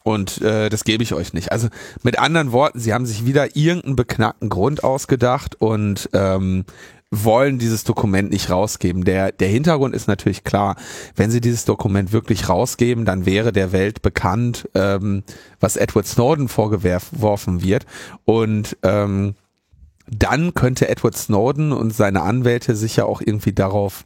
und 0.04 0.40
äh, 0.42 0.68
das 0.68 0.84
gebe 0.84 1.02
ich 1.02 1.14
euch 1.14 1.32
nicht. 1.32 1.52
Also 1.52 1.68
mit 2.02 2.18
anderen 2.18 2.52
Worten, 2.52 2.80
sie 2.80 2.92
haben 2.92 3.06
sich 3.06 3.24
wieder 3.24 3.56
irgendeinen 3.56 3.96
beknackten 3.96 4.48
Grund 4.48 4.82
ausgedacht 4.82 5.60
und 5.60 6.08
ähm, 6.12 6.64
wollen 7.12 7.58
dieses 7.58 7.84
Dokument 7.84 8.30
nicht 8.30 8.48
rausgeben. 8.50 9.04
Der, 9.04 9.32
der 9.32 9.48
Hintergrund 9.48 9.94
ist 9.94 10.08
natürlich 10.08 10.44
klar. 10.44 10.76
Wenn 11.14 11.30
sie 11.30 11.42
dieses 11.42 11.66
Dokument 11.66 12.10
wirklich 12.10 12.48
rausgeben, 12.48 13.04
dann 13.04 13.26
wäre 13.26 13.52
der 13.52 13.70
Welt 13.70 14.00
bekannt, 14.00 14.68
ähm, 14.74 15.22
was 15.60 15.76
Edward 15.76 16.06
Snowden 16.06 16.48
vorgeworfen 16.48 17.62
wird. 17.62 17.84
Und 18.24 18.78
ähm, 18.82 19.34
dann 20.08 20.54
könnte 20.54 20.88
Edward 20.88 21.14
Snowden 21.14 21.72
und 21.72 21.94
seine 21.94 22.22
Anwälte 22.22 22.74
sich 22.74 22.96
ja 22.96 23.04
auch 23.04 23.20
irgendwie 23.20 23.52
darauf 23.52 24.04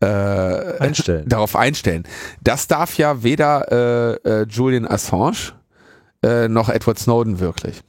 äh, 0.00 0.06
einstellen. 0.06 1.28
darauf 1.28 1.56
einstellen. 1.56 2.04
Das 2.42 2.66
darf 2.68 2.96
ja 2.96 3.22
weder 3.22 3.70
äh, 4.24 4.42
äh, 4.42 4.46
Julian 4.48 4.86
Assange 4.86 5.52
äh, 6.22 6.48
noch 6.48 6.70
Edward 6.70 6.98
Snowden 6.98 7.38
wirklich. 7.38 7.82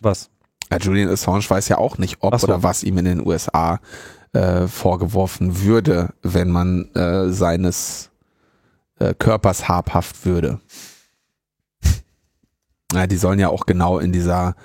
Was? 0.00 0.30
Julian 0.78 1.08
Assange 1.08 1.48
weiß 1.48 1.68
ja 1.68 1.78
auch 1.78 1.98
nicht, 1.98 2.18
ob 2.20 2.38
so. 2.38 2.46
oder 2.46 2.62
was 2.62 2.82
ihm 2.82 2.98
in 2.98 3.04
den 3.04 3.26
USA 3.26 3.80
äh, 4.32 4.66
vorgeworfen 4.66 5.62
würde, 5.62 6.14
wenn 6.22 6.50
man 6.50 6.94
äh, 6.94 7.30
seines 7.30 8.10
äh, 8.98 9.14
Körpers 9.14 9.68
habhaft 9.68 10.24
würde. 10.24 10.60
Ja, 12.92 13.06
die 13.06 13.18
sollen 13.18 13.38
ja 13.38 13.50
auch 13.50 13.66
genau 13.66 14.00
in 14.00 14.10
dieser 14.10 14.56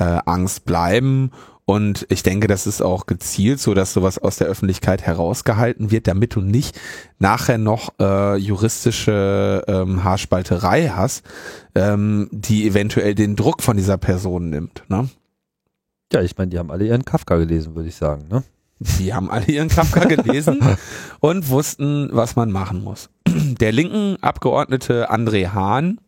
äh, 0.00 0.18
Angst 0.26 0.64
bleiben. 0.64 1.30
Und 1.66 2.04
ich 2.08 2.24
denke, 2.24 2.48
das 2.48 2.66
ist 2.66 2.82
auch 2.82 3.06
gezielt 3.06 3.60
so, 3.60 3.74
dass 3.74 3.92
sowas 3.92 4.18
aus 4.18 4.38
der 4.38 4.48
Öffentlichkeit 4.48 5.02
herausgehalten 5.02 5.92
wird, 5.92 6.08
damit 6.08 6.34
du 6.34 6.40
nicht 6.40 6.80
nachher 7.20 7.58
noch 7.58 7.94
äh, 8.00 8.34
juristische 8.38 9.62
ähm, 9.68 10.02
Haarspalterei 10.02 10.88
hast, 10.88 11.22
ähm, 11.76 12.28
die 12.32 12.66
eventuell 12.66 13.14
den 13.14 13.36
Druck 13.36 13.62
von 13.62 13.76
dieser 13.76 13.98
Person 13.98 14.50
nimmt. 14.50 14.82
Ne? 14.88 15.08
Ja, 16.12 16.22
ich 16.22 16.36
meine, 16.36 16.50
die 16.50 16.58
haben 16.58 16.70
alle 16.70 16.86
ihren 16.86 17.04
Kafka 17.04 17.36
gelesen, 17.36 17.74
würde 17.76 17.88
ich 17.88 17.94
sagen. 17.94 18.26
Ne? 18.28 18.42
Die 18.80 19.14
haben 19.14 19.30
alle 19.30 19.46
ihren 19.46 19.68
Kafka 19.68 20.04
gelesen 20.04 20.60
und 21.20 21.48
wussten, 21.48 22.08
was 22.12 22.34
man 22.34 22.50
machen 22.50 22.82
muss. 22.82 23.10
Der 23.28 23.72
linken 23.72 24.16
Abgeordnete 24.22 25.10
André 25.10 25.48
Hahn 25.52 26.00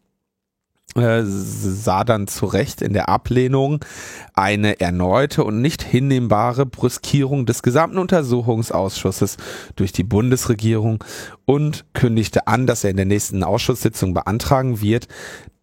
sah 0.94 2.04
dann 2.04 2.26
zu 2.26 2.46
Recht 2.46 2.82
in 2.82 2.92
der 2.92 3.08
Ablehnung 3.08 3.82
eine 4.34 4.80
erneute 4.80 5.42
und 5.44 5.62
nicht 5.62 5.82
hinnehmbare 5.82 6.66
Brüskierung 6.66 7.46
des 7.46 7.62
gesamten 7.62 7.98
Untersuchungsausschusses 7.98 9.38
durch 9.76 9.92
die 9.92 10.04
Bundesregierung 10.04 11.02
und 11.46 11.86
kündigte 11.94 12.46
an, 12.46 12.66
dass 12.66 12.84
er 12.84 12.90
in 12.90 12.96
der 12.96 13.06
nächsten 13.06 13.42
Ausschusssitzung 13.42 14.12
beantragen 14.12 14.82
wird, 14.82 15.08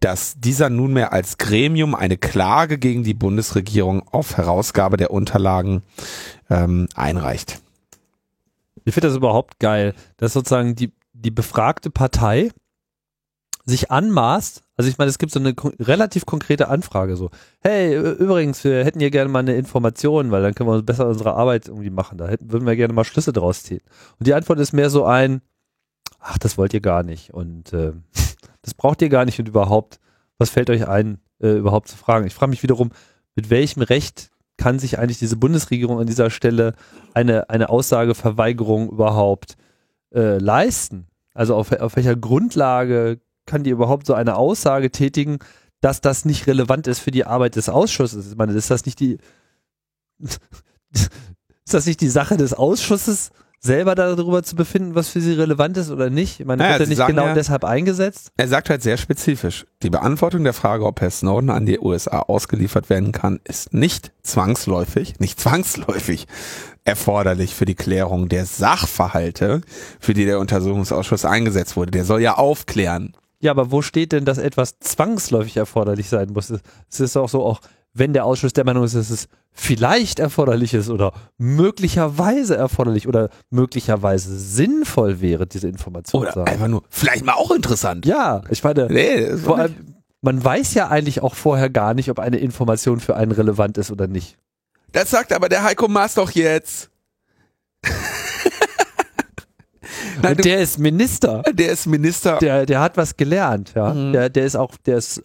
dass 0.00 0.34
dieser 0.40 0.70
nunmehr 0.70 1.12
als 1.12 1.38
Gremium 1.38 1.94
eine 1.94 2.16
Klage 2.16 2.78
gegen 2.78 3.04
die 3.04 3.14
Bundesregierung 3.14 4.02
auf 4.08 4.36
Herausgabe 4.36 4.96
der 4.96 5.12
Unterlagen 5.12 5.82
ähm, 6.48 6.88
einreicht. 6.94 7.60
Ich 8.84 8.94
finde 8.94 9.08
das 9.08 9.16
überhaupt 9.16 9.60
geil, 9.60 9.94
dass 10.16 10.32
sozusagen 10.32 10.74
die, 10.74 10.92
die 11.12 11.30
befragte 11.30 11.90
Partei 11.90 12.50
sich 13.66 13.90
anmaßt, 13.90 14.62
also 14.76 14.90
ich 14.90 14.98
meine, 14.98 15.10
es 15.10 15.18
gibt 15.18 15.32
so 15.32 15.40
eine 15.40 15.54
relativ 15.78 16.26
konkrete 16.26 16.68
Anfrage 16.68 17.16
so, 17.16 17.30
hey, 17.60 17.94
übrigens, 17.94 18.64
wir 18.64 18.84
hätten 18.84 19.00
hier 19.00 19.10
gerne 19.10 19.30
mal 19.30 19.40
eine 19.40 19.56
Information, 19.56 20.30
weil 20.30 20.42
dann 20.42 20.54
können 20.54 20.70
wir 20.70 20.82
besser 20.82 21.06
unsere 21.06 21.34
Arbeit 21.34 21.68
irgendwie 21.68 21.90
machen, 21.90 22.18
da 22.18 22.28
hätten, 22.28 22.50
würden 22.50 22.66
wir 22.66 22.76
gerne 22.76 22.94
mal 22.94 23.04
Schlüsse 23.04 23.32
draus 23.32 23.62
ziehen. 23.62 23.82
Und 24.18 24.26
die 24.26 24.34
Antwort 24.34 24.58
ist 24.58 24.72
mehr 24.72 24.90
so 24.90 25.04
ein, 25.04 25.42
ach, 26.18 26.38
das 26.38 26.56
wollt 26.56 26.74
ihr 26.74 26.80
gar 26.80 27.02
nicht 27.02 27.34
und 27.34 27.72
äh, 27.72 27.92
das 28.62 28.74
braucht 28.74 29.02
ihr 29.02 29.08
gar 29.08 29.24
nicht 29.24 29.38
und 29.38 29.48
überhaupt, 29.48 30.00
was 30.38 30.50
fällt 30.50 30.70
euch 30.70 30.88
ein, 30.88 31.18
äh, 31.40 31.52
überhaupt 31.52 31.88
zu 31.88 31.96
fragen. 31.96 32.26
Ich 32.26 32.34
frage 32.34 32.50
mich 32.50 32.62
wiederum, 32.62 32.90
mit 33.34 33.50
welchem 33.50 33.82
Recht 33.82 34.30
kann 34.56 34.78
sich 34.78 34.98
eigentlich 34.98 35.18
diese 35.18 35.36
Bundesregierung 35.36 35.98
an 35.98 36.06
dieser 36.06 36.30
Stelle 36.30 36.74
eine, 37.14 37.48
eine 37.48 37.70
Aussageverweigerung 37.70 38.90
überhaupt 38.90 39.56
äh, 40.14 40.38
leisten? 40.38 41.06
Also 41.32 41.54
auf, 41.54 41.72
auf 41.72 41.96
welcher 41.96 42.16
Grundlage 42.16 43.20
kann 43.50 43.64
die 43.64 43.70
überhaupt 43.70 44.06
so 44.06 44.14
eine 44.14 44.36
Aussage 44.36 44.90
tätigen, 44.90 45.38
dass 45.80 46.00
das 46.00 46.24
nicht 46.24 46.46
relevant 46.46 46.86
ist 46.86 47.00
für 47.00 47.10
die 47.10 47.26
Arbeit 47.26 47.56
des 47.56 47.68
Ausschusses? 47.68 48.30
Ich 48.30 48.36
meine, 48.36 48.52
ist 48.52 48.70
das 48.70 48.86
nicht 48.86 49.00
die 49.00 49.18
ist 50.94 51.10
das 51.74 51.86
nicht 51.86 52.00
die 52.00 52.08
Sache 52.08 52.36
des 52.36 52.52
Ausschusses, 52.52 53.30
selber 53.62 53.94
darüber 53.94 54.42
zu 54.42 54.56
befinden, 54.56 54.94
was 54.94 55.08
für 55.10 55.20
sie 55.20 55.34
relevant 55.34 55.76
ist 55.76 55.90
oder 55.90 56.08
nicht? 56.10 56.40
Ich 56.40 56.46
meine, 56.46 56.62
Naja, 56.62 56.78
wird 56.78 56.88
er 56.88 56.96
nicht 56.96 57.06
genau 57.06 57.26
ja- 57.26 57.34
deshalb 57.34 57.64
eingesetzt? 57.64 58.32
Er 58.38 58.48
sagt 58.48 58.70
halt 58.70 58.82
sehr 58.82 58.96
spezifisch, 58.96 59.66
die 59.82 59.90
Beantwortung 59.90 60.44
der 60.44 60.54
Frage, 60.54 60.86
ob 60.86 61.00
Herr 61.00 61.10
Snowden 61.10 61.50
an 61.50 61.66
die 61.66 61.78
USA 61.78 62.20
ausgeliefert 62.20 62.88
werden 62.88 63.12
kann, 63.12 63.38
ist 63.44 63.74
nicht 63.74 64.12
zwangsläufig, 64.22 65.20
nicht 65.20 65.38
zwangsläufig 65.40 66.26
erforderlich 66.84 67.54
für 67.54 67.66
die 67.66 67.74
Klärung 67.74 68.30
der 68.30 68.46
Sachverhalte, 68.46 69.60
für 70.00 70.14
die 70.14 70.24
der 70.24 70.40
Untersuchungsausschuss 70.40 71.26
eingesetzt 71.26 71.76
wurde. 71.76 71.90
Der 71.90 72.04
soll 72.06 72.22
ja 72.22 72.36
aufklären. 72.38 73.12
Ja, 73.40 73.50
aber 73.52 73.70
wo 73.70 73.80
steht 73.82 74.12
denn, 74.12 74.24
dass 74.24 74.38
etwas 74.38 74.78
zwangsläufig 74.80 75.56
erforderlich 75.56 76.08
sein 76.08 76.30
muss? 76.32 76.50
Es 76.90 77.00
ist 77.00 77.16
auch 77.16 77.28
so, 77.28 77.44
auch 77.44 77.60
wenn 77.94 78.12
der 78.12 78.24
Ausschuss 78.24 78.52
der 78.52 78.64
Meinung 78.64 78.84
ist, 78.84 78.94
dass 78.94 79.10
es 79.10 79.28
vielleicht 79.52 80.20
erforderlich 80.20 80.74
ist 80.74 80.90
oder 80.90 81.12
möglicherweise 81.38 82.56
erforderlich 82.56 83.08
oder 83.08 83.30
möglicherweise 83.50 84.38
sinnvoll 84.38 85.20
wäre, 85.20 85.46
diese 85.46 85.68
Information 85.68 86.22
Oder 86.22 86.32
zu 86.32 86.40
haben. 86.40 86.48
einfach 86.48 86.68
nur, 86.68 86.82
vielleicht 86.88 87.24
mal 87.24 87.32
auch 87.32 87.50
interessant. 87.50 88.06
Ja, 88.06 88.42
ich 88.50 88.62
meine, 88.62 88.86
Nee, 88.90 89.36
vor 89.36 89.58
allem, 89.58 89.96
man 90.20 90.42
weiß 90.44 90.74
ja 90.74 90.88
eigentlich 90.88 91.22
auch 91.22 91.34
vorher 91.34 91.70
gar 91.70 91.94
nicht, 91.94 92.10
ob 92.10 92.18
eine 92.20 92.36
Information 92.38 93.00
für 93.00 93.16
einen 93.16 93.32
relevant 93.32 93.76
ist 93.78 93.90
oder 93.90 94.06
nicht. 94.06 94.36
Das 94.92 95.10
sagt 95.10 95.32
aber 95.32 95.48
der 95.48 95.64
Heiko 95.64 95.88
Maas 95.88 96.14
doch 96.14 96.30
jetzt. 96.30 96.90
Nein, 100.22 100.36
Und 100.36 100.44
der 100.44 100.60
ist 100.60 100.78
Minister. 100.78 101.42
der 101.52 101.72
ist 101.72 101.86
Minister. 101.86 102.38
Der, 102.38 102.66
der 102.66 102.80
hat 102.80 102.96
was 102.96 103.16
gelernt, 103.16 103.72
ja. 103.74 103.92
Mhm. 103.94 104.12
Der, 104.12 104.28
der 104.30 104.44
ist 104.46 104.56
auch, 104.56 104.76
der 104.86 104.98
ist, 104.98 105.22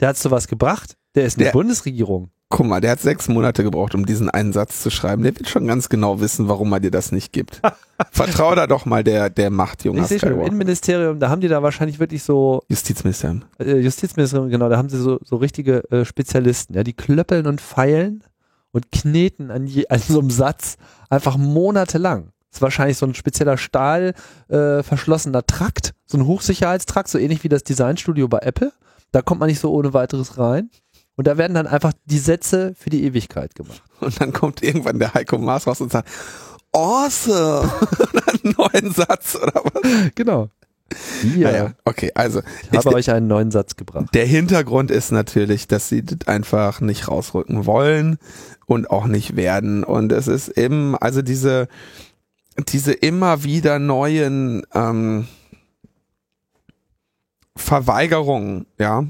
der 0.00 0.08
hat 0.08 0.16
so 0.16 0.30
was 0.30 0.48
gebracht. 0.48 0.96
Der 1.14 1.24
ist 1.24 1.36
eine 1.36 1.44
Der- 1.46 1.52
Bundesregierung. 1.52 2.30
Guck 2.50 2.64
mal, 2.66 2.80
der 2.80 2.92
hat 2.92 3.00
sechs 3.00 3.28
Monate 3.28 3.62
gebraucht, 3.62 3.94
um 3.94 4.06
diesen 4.06 4.30
einen 4.30 4.54
Satz 4.54 4.82
zu 4.82 4.88
schreiben. 4.88 5.22
Der 5.22 5.36
wird 5.36 5.50
schon 5.50 5.66
ganz 5.66 5.90
genau 5.90 6.18
wissen, 6.20 6.48
warum 6.48 6.72
er 6.72 6.80
dir 6.80 6.90
das 6.90 7.12
nicht 7.12 7.30
gibt. 7.34 7.60
Vertrau 8.10 8.54
da 8.54 8.66
doch 8.66 8.86
mal 8.86 9.04
der, 9.04 9.28
der 9.28 9.50
Macht, 9.50 9.84
junger 9.84 10.00
Ich 10.00 10.06
sehe 10.08 10.18
schon 10.18 10.32
im. 10.32 10.40
Innenministerium, 10.40 11.20
da 11.20 11.28
haben 11.28 11.42
die 11.42 11.48
da 11.48 11.62
wahrscheinlich 11.62 11.98
wirklich 11.98 12.22
so, 12.22 12.62
Justizministerium. 12.70 13.42
äh, 13.58 13.76
Justizministerium, 13.76 14.48
genau, 14.48 14.70
da 14.70 14.78
haben 14.78 14.88
sie 14.88 14.96
so, 14.96 15.18
so 15.22 15.36
richtige 15.36 15.82
äh, 15.90 16.06
Spezialisten, 16.06 16.72
ja, 16.74 16.82
die 16.84 16.94
klöppeln 16.94 17.46
und 17.46 17.60
feilen 17.60 18.24
und 18.72 18.90
kneten 18.92 19.50
an, 19.50 19.66
je, 19.66 19.86
an 19.88 19.98
so 20.00 20.18
einem 20.18 20.30
Satz 20.30 20.76
einfach 21.10 21.36
monatelang. 21.36 22.30
Das 22.50 22.58
ist 22.58 22.62
wahrscheinlich 22.62 22.96
so 22.96 23.06
ein 23.06 23.14
spezieller 23.14 23.58
Stahl 23.58 24.14
äh, 24.48 24.82
verschlossener 24.82 25.44
Trakt, 25.46 25.92
so 26.06 26.18
ein 26.18 26.26
Hochsicherheitstrakt, 26.26 27.08
so 27.08 27.18
ähnlich 27.18 27.44
wie 27.44 27.48
das 27.48 27.64
Designstudio 27.64 28.28
bei 28.28 28.38
Apple. 28.38 28.72
Da 29.12 29.22
kommt 29.22 29.40
man 29.40 29.48
nicht 29.48 29.60
so 29.60 29.72
ohne 29.72 29.92
weiteres 29.92 30.38
rein. 30.38 30.70
Und 31.16 31.26
da 31.26 31.36
werden 31.36 31.54
dann 31.54 31.66
einfach 31.66 31.92
die 32.04 32.18
Sätze 32.18 32.74
für 32.78 32.90
die 32.90 33.04
Ewigkeit 33.04 33.54
gemacht. 33.54 33.82
Und 34.00 34.20
dann 34.20 34.32
kommt 34.32 34.62
irgendwann 34.62 34.98
der 34.98 35.14
Heiko 35.14 35.36
Maas 35.36 35.66
raus 35.66 35.80
und 35.80 35.90
sagt, 35.90 36.08
awesome. 36.72 37.68
einen 38.44 38.54
neuen 38.56 38.92
Satz 38.92 39.34
oder 39.34 39.62
was? 39.64 39.82
Genau. 40.14 40.48
Ja, 41.36 41.50
Naja, 41.50 41.72
okay, 41.84 42.12
also. 42.14 42.40
ich 42.70 42.78
habe 42.78 42.94
euch 42.94 43.10
einen 43.10 43.26
neuen 43.26 43.50
Satz 43.50 43.76
gebracht. 43.76 44.06
Der 44.14 44.24
Hintergrund 44.24 44.90
ist 44.90 45.10
natürlich, 45.10 45.66
dass 45.66 45.88
sie 45.88 46.02
das 46.04 46.26
einfach 46.28 46.80
nicht 46.80 47.08
rausrücken 47.08 47.66
wollen 47.66 48.18
und 48.66 48.88
auch 48.88 49.06
nicht 49.06 49.36
werden. 49.36 49.84
Und 49.84 50.12
es 50.12 50.28
ist 50.28 50.48
eben, 50.48 50.96
also 50.96 51.20
diese, 51.20 51.68
diese 52.58 52.92
immer 52.92 53.44
wieder 53.44 53.78
neuen 53.78 54.66
ähm, 54.74 55.28
Verweigerungen, 57.56 58.66
ja, 58.78 59.06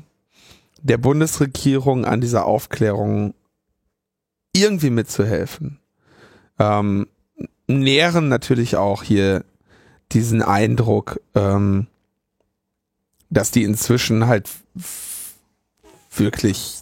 der 0.82 0.98
Bundesregierung 0.98 2.04
an 2.04 2.20
dieser 2.20 2.46
Aufklärung 2.46 3.34
irgendwie 4.52 4.90
mitzuhelfen, 4.90 5.78
ähm, 6.58 7.06
nähren 7.66 8.28
natürlich 8.28 8.76
auch 8.76 9.02
hier 9.02 9.44
diesen 10.12 10.42
Eindruck, 10.42 11.20
ähm, 11.34 11.86
dass 13.30 13.50
die 13.50 13.64
inzwischen 13.64 14.26
halt 14.26 14.48
wirklich, 16.10 16.80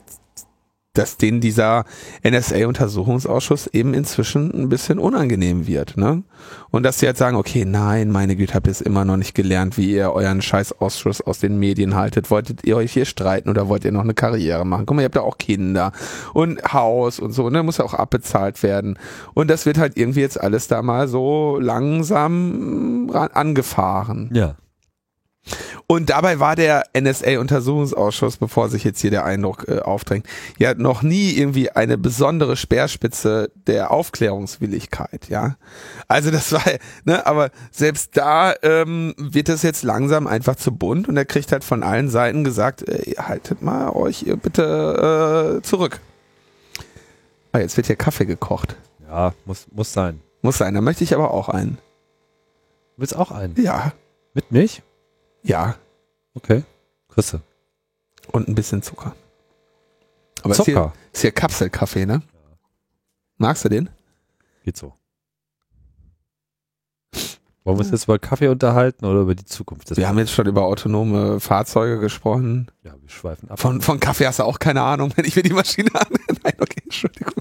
dass 0.98 1.16
denen 1.16 1.40
dieser 1.40 1.84
NSA-Untersuchungsausschuss 2.22 3.68
eben 3.68 3.94
inzwischen 3.94 4.50
ein 4.52 4.68
bisschen 4.68 4.98
unangenehm 4.98 5.66
wird, 5.66 5.96
ne? 5.96 6.22
Und 6.70 6.82
dass 6.82 6.98
sie 6.98 7.06
halt 7.06 7.16
sagen, 7.16 7.36
okay, 7.36 7.64
nein, 7.64 8.10
meine 8.10 8.36
Güte, 8.36 8.54
habt 8.54 8.66
ihr 8.66 8.70
es 8.70 8.80
immer 8.80 9.04
noch 9.04 9.16
nicht 9.16 9.34
gelernt, 9.34 9.76
wie 9.76 9.92
ihr 9.92 10.12
euren 10.12 10.42
Scheißausschuss 10.42 11.22
aus 11.22 11.38
den 11.38 11.58
Medien 11.58 11.94
haltet. 11.94 12.30
Wolltet 12.30 12.64
ihr 12.64 12.76
euch 12.76 12.92
hier 12.92 13.04
streiten 13.04 13.48
oder 13.48 13.68
wollt 13.68 13.84
ihr 13.84 13.92
noch 13.92 14.02
eine 14.02 14.14
Karriere 14.14 14.64
machen? 14.64 14.86
Guck 14.86 14.96
mal, 14.96 15.02
ihr 15.02 15.06
habt 15.06 15.16
ja 15.16 15.22
auch 15.22 15.38
Kinder 15.38 15.92
und 16.34 16.62
Haus 16.72 17.18
und 17.18 17.32
so, 17.32 17.50
ne? 17.50 17.62
Muss 17.62 17.78
ja 17.78 17.84
auch 17.84 17.94
abbezahlt 17.94 18.62
werden. 18.62 18.98
Und 19.34 19.48
das 19.48 19.66
wird 19.66 19.78
halt 19.78 19.96
irgendwie 19.96 20.20
jetzt 20.20 20.40
alles 20.40 20.68
da 20.68 20.82
mal 20.82 21.08
so 21.08 21.58
langsam 21.60 23.10
angefahren. 23.12 24.30
Ja. 24.32 24.56
Und 25.88 26.10
dabei 26.10 26.40
war 26.40 26.56
der 26.56 26.84
NSA-Untersuchungsausschuss, 26.98 28.38
bevor 28.38 28.68
sich 28.68 28.82
jetzt 28.82 29.00
hier 29.00 29.12
der 29.12 29.24
Eindruck 29.24 29.68
äh, 29.68 29.78
aufdrängt, 29.78 30.26
ja 30.58 30.74
noch 30.74 31.02
nie 31.02 31.30
irgendwie 31.30 31.70
eine 31.70 31.96
besondere 31.96 32.56
Speerspitze 32.56 33.52
der 33.54 33.92
Aufklärungswilligkeit, 33.92 35.28
ja. 35.28 35.56
Also 36.08 36.32
das 36.32 36.50
war, 36.50 36.62
ne, 37.04 37.24
aber 37.24 37.50
selbst 37.70 38.16
da 38.16 38.54
ähm, 38.62 39.14
wird 39.16 39.48
es 39.48 39.62
jetzt 39.62 39.84
langsam 39.84 40.26
einfach 40.26 40.56
zu 40.56 40.72
bunt 40.72 41.08
und 41.08 41.16
er 41.16 41.24
kriegt 41.24 41.52
halt 41.52 41.62
von 41.62 41.84
allen 41.84 42.08
Seiten 42.08 42.42
gesagt, 42.42 42.88
äh, 42.88 43.14
haltet 43.18 43.62
mal 43.62 43.90
euch 43.90 44.24
ihr 44.24 44.36
bitte 44.36 45.58
äh, 45.58 45.62
zurück. 45.62 46.00
Ah, 47.52 47.58
jetzt 47.58 47.76
wird 47.76 47.86
hier 47.86 47.96
Kaffee 47.96 48.26
gekocht. 48.26 48.74
Ja, 49.08 49.34
muss, 49.44 49.68
muss 49.70 49.92
sein. 49.92 50.20
Muss 50.42 50.58
sein, 50.58 50.74
da 50.74 50.80
möchte 50.80 51.04
ich 51.04 51.14
aber 51.14 51.30
auch 51.30 51.48
einen. 51.48 51.78
Du 52.96 53.02
willst 53.02 53.14
auch 53.14 53.30
einen? 53.30 53.54
Ja, 53.56 53.92
Mit 54.34 54.50
Milch? 54.50 54.82
Ja. 55.46 55.76
Okay. 56.34 56.64
Chrisse. 57.08 57.40
Und 58.32 58.48
ein 58.48 58.54
bisschen 58.54 58.82
Zucker. 58.82 59.14
Aber 60.42 60.52
Ist, 60.52 60.64
hier, 60.64 60.74
Zucker. 60.74 60.92
ist 61.12 61.20
hier 61.22 61.32
Kapselkaffee, 61.32 62.06
ne? 62.06 62.22
Magst 63.38 63.64
du 63.64 63.68
den? 63.68 63.88
Geht 64.64 64.76
so. 64.76 64.92
Wollen 67.64 67.78
wir 67.78 67.82
uns 67.82 67.90
jetzt 67.90 68.04
über 68.04 68.18
Kaffee 68.18 68.46
unterhalten 68.48 69.04
oder 69.06 69.20
über 69.22 69.34
die 69.34 69.44
Zukunft 69.44 69.90
des 69.90 69.96
Wir 69.96 70.06
haben 70.06 70.18
jetzt 70.18 70.30
schon 70.30 70.46
über 70.46 70.62
autonome 70.64 71.40
Fahrzeuge 71.40 71.98
gesprochen. 71.98 72.70
Ja, 72.84 72.94
wir 73.00 73.08
schweifen 73.08 73.50
ab. 73.50 73.58
Von, 73.58 73.80
von 73.80 73.98
Kaffee 73.98 74.26
hast 74.26 74.38
du 74.38 74.44
auch 74.44 74.60
keine 74.60 74.82
Ahnung, 74.82 75.12
wenn 75.16 75.24
ich 75.24 75.34
mir 75.34 75.42
die 75.42 75.52
Maschine 75.52 75.92
an. 75.94 76.06
Nein, 76.44 76.54
okay, 76.60 76.80
Entschuldigung. 76.84 77.34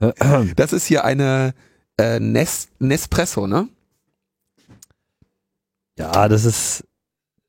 Das 0.56 0.72
ist 0.74 0.86
hier 0.86 1.04
eine 1.04 1.54
äh, 1.98 2.20
Nes 2.20 2.68
Nespresso, 2.78 3.46
ne? 3.46 3.68
Ja, 5.98 6.28
das 6.28 6.44
ist 6.44 6.84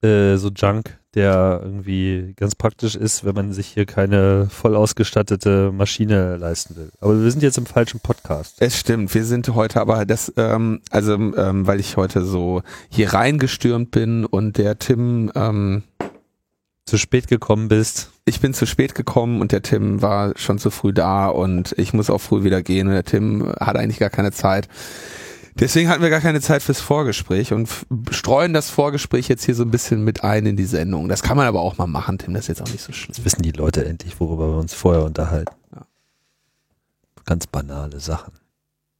äh, 0.06 0.38
so 0.38 0.50
Junk, 0.50 0.98
der 1.14 1.62
irgendwie 1.64 2.34
ganz 2.36 2.56
praktisch 2.56 2.96
ist, 2.96 3.26
wenn 3.26 3.36
man 3.36 3.54
sich 3.54 3.68
hier 3.68 3.86
keine 3.86 4.48
voll 4.50 4.76
ausgestattete 4.76 5.72
Maschine 5.74 6.38
leisten 6.38 6.76
will. 6.76 6.92
Aber 7.00 7.22
wir 7.22 7.32
sind 7.32 7.42
jetzt 7.42 7.58
im 7.58 7.66
falschen 7.66 8.00
Podcast. 8.00 8.58
Es 8.60 8.78
stimmt, 8.78 9.14
wir 9.14 9.26
sind 9.26 9.48
heute 9.50 9.82
aber 9.82 10.06
das, 10.06 10.32
ähm, 10.38 10.82
also 10.92 11.14
ähm, 11.14 11.66
weil 11.68 11.80
ich 11.80 11.98
heute 11.98 12.24
so 12.24 12.62
hier 12.90 13.14
reingestürmt 13.14 13.92
bin 13.92 14.26
und 14.26 14.58
der 14.58 14.78
Tim, 14.80 15.32
ähm, 15.36 15.84
Zu 16.88 16.98
spät 17.00 17.28
gekommen 17.28 17.68
bist. 17.68 18.12
ich 18.26 18.42
bin 18.42 18.54
zu 18.54 18.68
spät 18.68 18.94
gekommen 18.94 19.42
und 19.42 19.52
der 19.52 19.64
Tim 19.64 20.04
war 20.04 20.34
schon 20.36 20.60
zu 20.60 20.70
früh 20.70 20.94
da 20.94 21.28
und 21.28 21.74
ich 21.80 21.94
muss 21.94 22.12
auch 22.12 22.22
früh 22.22 22.44
wieder 22.44 22.62
gehen 22.62 22.88
und 22.88 22.94
der 22.94 23.04
Tim 23.04 23.52
hat 23.60 23.76
eigentlich 23.76 23.98
gar 24.00 24.12
keine 24.12 24.32
Zeit. 24.32 24.68
Deswegen 25.58 25.88
hatten 25.90 26.02
wir 26.04 26.10
gar 26.10 26.20
keine 26.20 26.42
Zeit 26.42 26.62
fürs 26.62 26.82
Vorgespräch 26.82 27.54
und 27.54 27.70
streuen 28.12 28.52
das 28.54 28.70
Vorgespräch 28.70 29.30
jetzt 29.30 29.46
hier 29.46 29.56
so 29.56 29.64
ein 29.64 29.72
bisschen 29.72 30.04
mit 30.04 30.24
ein 30.24 30.46
in 30.46 30.58
die 30.58 30.66
Sendung. 30.66 31.08
Das 31.08 31.24
kann 31.24 31.38
man 31.38 31.48
aber 31.48 31.62
auch 31.62 31.78
mal 31.78 31.88
machen, 31.88 32.18
Tim, 32.18 32.34
das 32.34 32.44
ist 32.44 32.48
jetzt 32.50 32.62
auch 32.62 32.72
nicht 32.72 32.84
so 32.84 32.92
schlimm. 32.92 33.16
Wissen 33.24 33.42
die 33.42 33.52
Leute 33.52 33.86
endlich, 33.86 34.20
worüber 34.20 34.50
wir 34.50 34.58
uns 34.58 34.74
vorher 34.74 35.04
unterhalten. 35.06 35.56
Ja. 35.74 35.86
Ganz 37.26 37.48
banale 37.48 38.00
Sachen. 38.02 38.34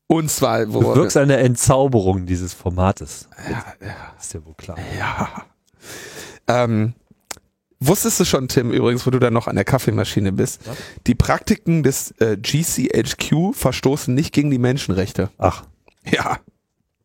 Und 0.08 0.32
zwar, 0.32 0.66
Du 0.66 0.74
wo 0.76 0.96
wirkst 0.96 1.18
eine 1.18 1.38
Entzauberung 1.38 2.26
dieses 2.26 2.54
Formates. 2.54 3.28
ja, 3.50 3.64
ja, 3.86 3.96
Ist 4.20 4.34
dir 4.34 4.46
wohl 4.46 4.54
klar. 4.56 4.78
ja. 4.98 5.28
Ähm, 6.48 6.94
wusstest 7.80 8.20
du 8.20 8.26
schon, 8.26 8.48
Tim, 8.48 8.72
übrigens, 8.72 9.06
wo 9.06 9.10
du 9.12 9.20
da 9.20 9.30
noch 9.32 9.48
an 9.48 9.56
der 9.56 9.66
Kaffeemaschine 9.66 10.32
bist, 10.32 10.66
Ja. 10.66 10.74
die 11.08 11.16
Praktiken 11.16 11.84
des 11.84 12.12
äh, 12.20 12.38
GCHQ 12.38 13.54
verstoßen 13.54 14.14
nicht 14.14 14.32
gegen 14.34 14.52
die 14.52 14.60
Menschenrechte. 14.60 15.30
Ach, 15.38 15.64
Ja, 16.12 16.40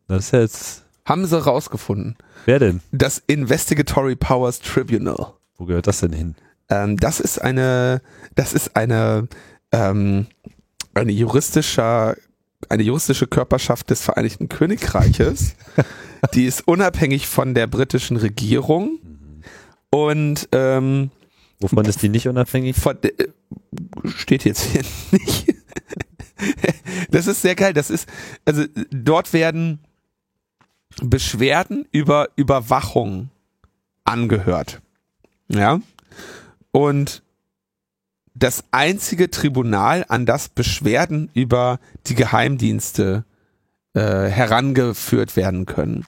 das 0.07 0.25
ist 0.25 0.31
jetzt. 0.33 0.83
haben 1.05 1.25
sie 1.25 1.41
rausgefunden. 1.41 2.17
Wer 2.45 2.59
denn? 2.59 2.81
Das 2.91 3.21
Investigatory 3.27 4.15
Powers 4.15 4.59
Tribunal. 4.59 5.33
Wo 5.57 5.65
gehört 5.65 5.87
das 5.87 6.01
denn 6.01 6.13
hin? 6.13 6.35
Ähm, 6.69 6.97
das 6.97 7.19
ist 7.19 7.41
eine, 7.41 8.01
das 8.35 8.53
ist 8.53 8.75
eine, 8.75 9.27
ähm, 9.71 10.27
eine 10.93 11.11
juristischer, 11.11 12.15
eine 12.69 12.83
juristische 12.83 13.27
Körperschaft 13.27 13.89
des 13.89 14.01
Vereinigten 14.01 14.49
Königreiches. 14.49 15.55
die 16.33 16.45
ist 16.45 16.67
unabhängig 16.67 17.27
von 17.27 17.53
der 17.53 17.67
britischen 17.67 18.17
Regierung 18.17 18.99
und 19.89 20.47
ähm, 20.51 21.11
Wovon 21.61 21.85
ist 21.85 22.01
die 22.01 22.09
nicht 22.09 22.27
unabhängig? 22.27 22.75
Von, 22.75 22.97
äh, 23.03 23.27
steht 24.05 24.45
jetzt 24.45 24.63
hier 24.63 24.81
nicht. 25.11 25.53
das 27.11 27.27
ist 27.27 27.41
sehr 27.41 27.55
geil. 27.55 27.73
Das 27.73 27.89
ist, 27.89 28.07
also 28.45 28.65
dort 28.91 29.33
werden 29.33 29.79
Beschwerden 31.01 31.87
über 31.91 32.29
Überwachung 32.35 33.29
angehört. 34.03 34.81
Ja. 35.47 35.79
Und 36.71 37.23
das 38.33 38.63
einzige 38.71 39.29
Tribunal, 39.29 40.05
an 40.07 40.25
das 40.25 40.49
Beschwerden 40.49 41.29
über 41.33 41.79
die 42.07 42.15
Geheimdienste 42.15 43.25
äh, 43.93 43.99
herangeführt 43.99 45.35
werden 45.35 45.65
können. 45.65 46.05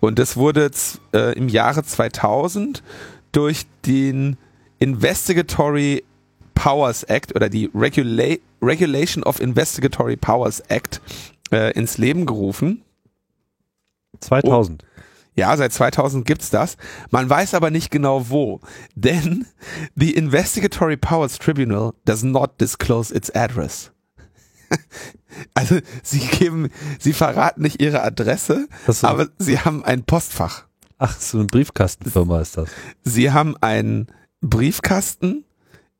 Und 0.00 0.18
das 0.18 0.36
wurde 0.36 0.70
äh, 1.14 1.36
im 1.36 1.48
Jahre 1.48 1.82
2000 1.82 2.82
durch 3.32 3.66
den 3.86 4.36
Investigatory 4.78 6.04
Powers 6.54 7.04
Act 7.04 7.34
oder 7.34 7.48
die 7.48 7.70
Regula 7.74 8.36
Regulation 8.62 9.24
of 9.24 9.40
Investigatory 9.40 10.16
Powers 10.16 10.60
Act 10.68 11.00
äh, 11.50 11.72
ins 11.72 11.98
Leben 11.98 12.26
gerufen. 12.26 12.82
2000. 14.20 14.82
Oh, 14.82 14.86
ja, 15.34 15.56
seit 15.56 15.72
2000 15.72 16.26
gibt's 16.26 16.50
das. 16.50 16.76
Man 17.10 17.28
weiß 17.28 17.54
aber 17.54 17.70
nicht 17.70 17.90
genau 17.90 18.28
wo. 18.28 18.60
Denn 18.94 19.46
the 19.96 20.14
Investigatory 20.14 20.96
Powers 20.96 21.38
Tribunal 21.38 21.94
does 22.04 22.22
not 22.22 22.60
disclose 22.60 23.14
its 23.14 23.30
address. 23.30 23.92
also 25.54 25.78
sie 26.02 26.20
geben, 26.20 26.70
sie 26.98 27.12
verraten 27.12 27.62
nicht 27.62 27.80
ihre 27.80 28.02
Adresse, 28.02 28.68
so. 28.86 29.06
aber 29.06 29.28
sie 29.38 29.58
haben 29.58 29.84
ein 29.84 30.04
Postfach. 30.04 30.66
Ach, 30.98 31.18
so 31.18 31.38
eine 31.38 31.46
Briefkastenfirma 31.46 32.40
ist 32.40 32.58
das. 32.58 32.68
Sie 33.02 33.32
haben 33.32 33.56
ein 33.60 34.06
Briefkasten 34.40 35.44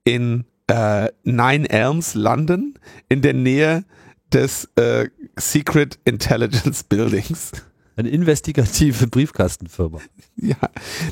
in 0.05 0.45
äh, 0.67 1.09
Nine 1.25 1.69
Elms, 1.69 2.15
London, 2.15 2.79
in 3.09 3.23
der 3.23 3.35
Nähe 3.35 3.85
des 4.33 4.69
äh, 4.77 5.09
Secret 5.39 5.99
Intelligence 6.05 6.83
Buildings. 6.89 7.53
Eine 7.97 8.09
investigative 8.09 9.07
Briefkastenfirma. 9.07 10.01
Ja, 10.37 10.57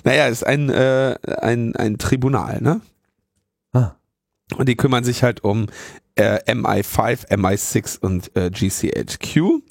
naja, 0.04 0.28
ist 0.28 0.46
ein, 0.46 0.70
äh, 0.70 1.16
ein, 1.42 1.76
ein 1.76 1.98
Tribunal, 1.98 2.60
ne? 2.62 2.80
Ah. 3.72 3.96
Und 4.56 4.68
die 4.68 4.76
kümmern 4.76 5.04
sich 5.04 5.22
halt 5.22 5.44
um 5.44 5.66
äh, 6.20 6.38
MI5, 6.46 7.28
MI6 7.28 7.98
und 7.98 8.36
äh, 8.36 8.50
GCHQ. 8.50 9.62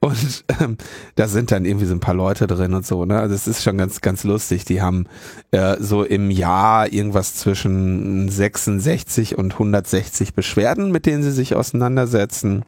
Und 0.00 0.44
ähm, 0.60 0.76
da 1.16 1.26
sind 1.26 1.50
dann 1.50 1.64
irgendwie 1.64 1.86
so 1.86 1.94
ein 1.94 2.00
paar 2.00 2.14
Leute 2.14 2.46
drin 2.46 2.72
und 2.72 2.86
so, 2.86 3.04
ne? 3.04 3.18
Also 3.18 3.34
es 3.34 3.48
ist 3.48 3.64
schon 3.64 3.76
ganz, 3.78 4.00
ganz 4.00 4.22
lustig. 4.22 4.64
Die 4.64 4.80
haben 4.80 5.06
äh, 5.50 5.76
so 5.80 6.04
im 6.04 6.30
Jahr 6.30 6.92
irgendwas 6.92 7.34
zwischen 7.34 8.28
66 8.28 9.36
und 9.36 9.54
160 9.54 10.34
Beschwerden, 10.34 10.92
mit 10.92 11.04
denen 11.04 11.24
sie 11.24 11.32
sich 11.32 11.56
auseinandersetzen. 11.56 12.64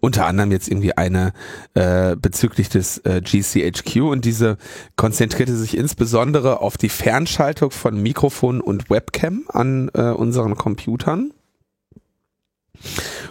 Unter 0.00 0.26
anderem 0.26 0.52
jetzt 0.52 0.68
irgendwie 0.68 0.96
eine 0.96 1.32
äh, 1.74 2.16
bezüglich 2.16 2.68
des 2.68 2.98
äh, 2.98 3.20
GCHQ 3.20 4.02
und 4.02 4.24
diese 4.24 4.58
konzentrierte 4.96 5.56
sich 5.56 5.76
insbesondere 5.76 6.60
auf 6.60 6.76
die 6.76 6.88
Fernschaltung 6.88 7.70
von 7.70 8.02
Mikrofon 8.02 8.60
und 8.60 8.90
Webcam 8.90 9.44
an 9.48 9.90
äh, 9.94 10.10
unseren 10.10 10.56
Computern. 10.56 11.32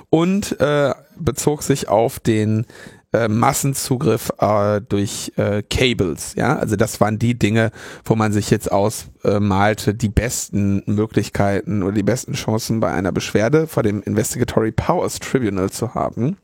Und 0.09 0.59
äh, 0.59 0.93
bezog 1.17 1.63
sich 1.63 1.89
auf 1.89 2.19
den 2.19 2.65
äh, 3.13 3.27
Massenzugriff 3.27 4.31
äh, 4.39 4.81
durch 4.81 5.31
äh, 5.37 5.63
Cables, 5.69 6.33
ja, 6.35 6.57
also 6.57 6.75
das 6.75 6.99
waren 6.99 7.19
die 7.19 7.37
Dinge, 7.37 7.71
wo 8.03 8.15
man 8.15 8.33
sich 8.33 8.49
jetzt 8.49 8.71
ausmalte, 8.71 9.93
die 9.93 10.09
besten 10.09 10.83
Möglichkeiten 10.85 11.83
oder 11.83 11.93
die 11.93 12.03
besten 12.03 12.33
Chancen 12.33 12.79
bei 12.79 12.91
einer 12.91 13.11
Beschwerde 13.11 13.67
vor 13.67 13.83
dem 13.83 14.01
Investigatory 14.01 14.71
Powers 14.71 15.19
Tribunal 15.19 15.69
zu 15.69 15.93
haben. 15.93 16.37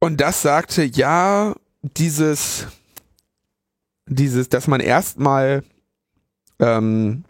Und 0.00 0.20
das 0.20 0.42
sagte, 0.42 0.84
ja, 0.84 1.54
dieses, 1.82 2.66
dieses, 4.06 4.50
dass 4.50 4.66
man 4.66 4.80
erstmal 4.80 5.64
ähm, 6.58 7.24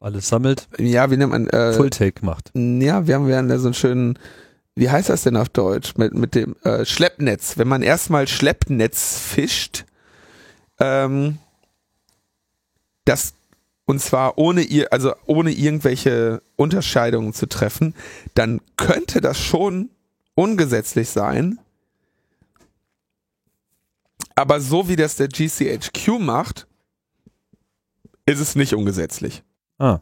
alles 0.00 0.28
sammelt. 0.28 0.68
Ja, 0.78 1.10
wie 1.10 1.16
nennt 1.16 1.32
man 1.32 1.46
äh, 1.48 1.72
Full 1.72 1.90
Take 1.90 2.24
macht. 2.24 2.50
Ja, 2.54 3.06
wir 3.06 3.14
haben 3.16 3.28
ja 3.28 3.58
so 3.58 3.68
einen 3.68 3.74
schönen 3.74 4.18
wie 4.76 4.90
heißt 4.90 5.08
das 5.08 5.22
denn 5.22 5.36
auf 5.36 5.48
Deutsch? 5.48 5.94
Mit, 5.96 6.14
mit 6.14 6.34
dem 6.34 6.54
äh, 6.62 6.84
Schleppnetz. 6.84 7.56
Wenn 7.56 7.66
man 7.66 7.82
erstmal 7.82 8.28
Schleppnetz 8.28 9.18
fischt, 9.18 9.86
ähm, 10.78 11.38
das 13.06 13.32
und 13.86 14.00
zwar 14.00 14.36
ohne 14.36 14.62
ihr, 14.62 14.92
also 14.92 15.14
ohne 15.26 15.52
irgendwelche 15.52 16.42
Unterscheidungen 16.56 17.32
zu 17.32 17.46
treffen, 17.46 17.94
dann 18.34 18.60
könnte 18.76 19.20
das 19.20 19.40
schon 19.40 19.90
ungesetzlich 20.34 21.08
sein. 21.08 21.58
Aber 24.34 24.60
so 24.60 24.88
wie 24.88 24.96
das 24.96 25.16
der 25.16 25.28
GCHQ 25.28 26.18
macht, 26.18 26.66
ist 28.26 28.40
es 28.40 28.56
nicht 28.56 28.74
ungesetzlich. 28.74 29.42
Ah. 29.78 30.00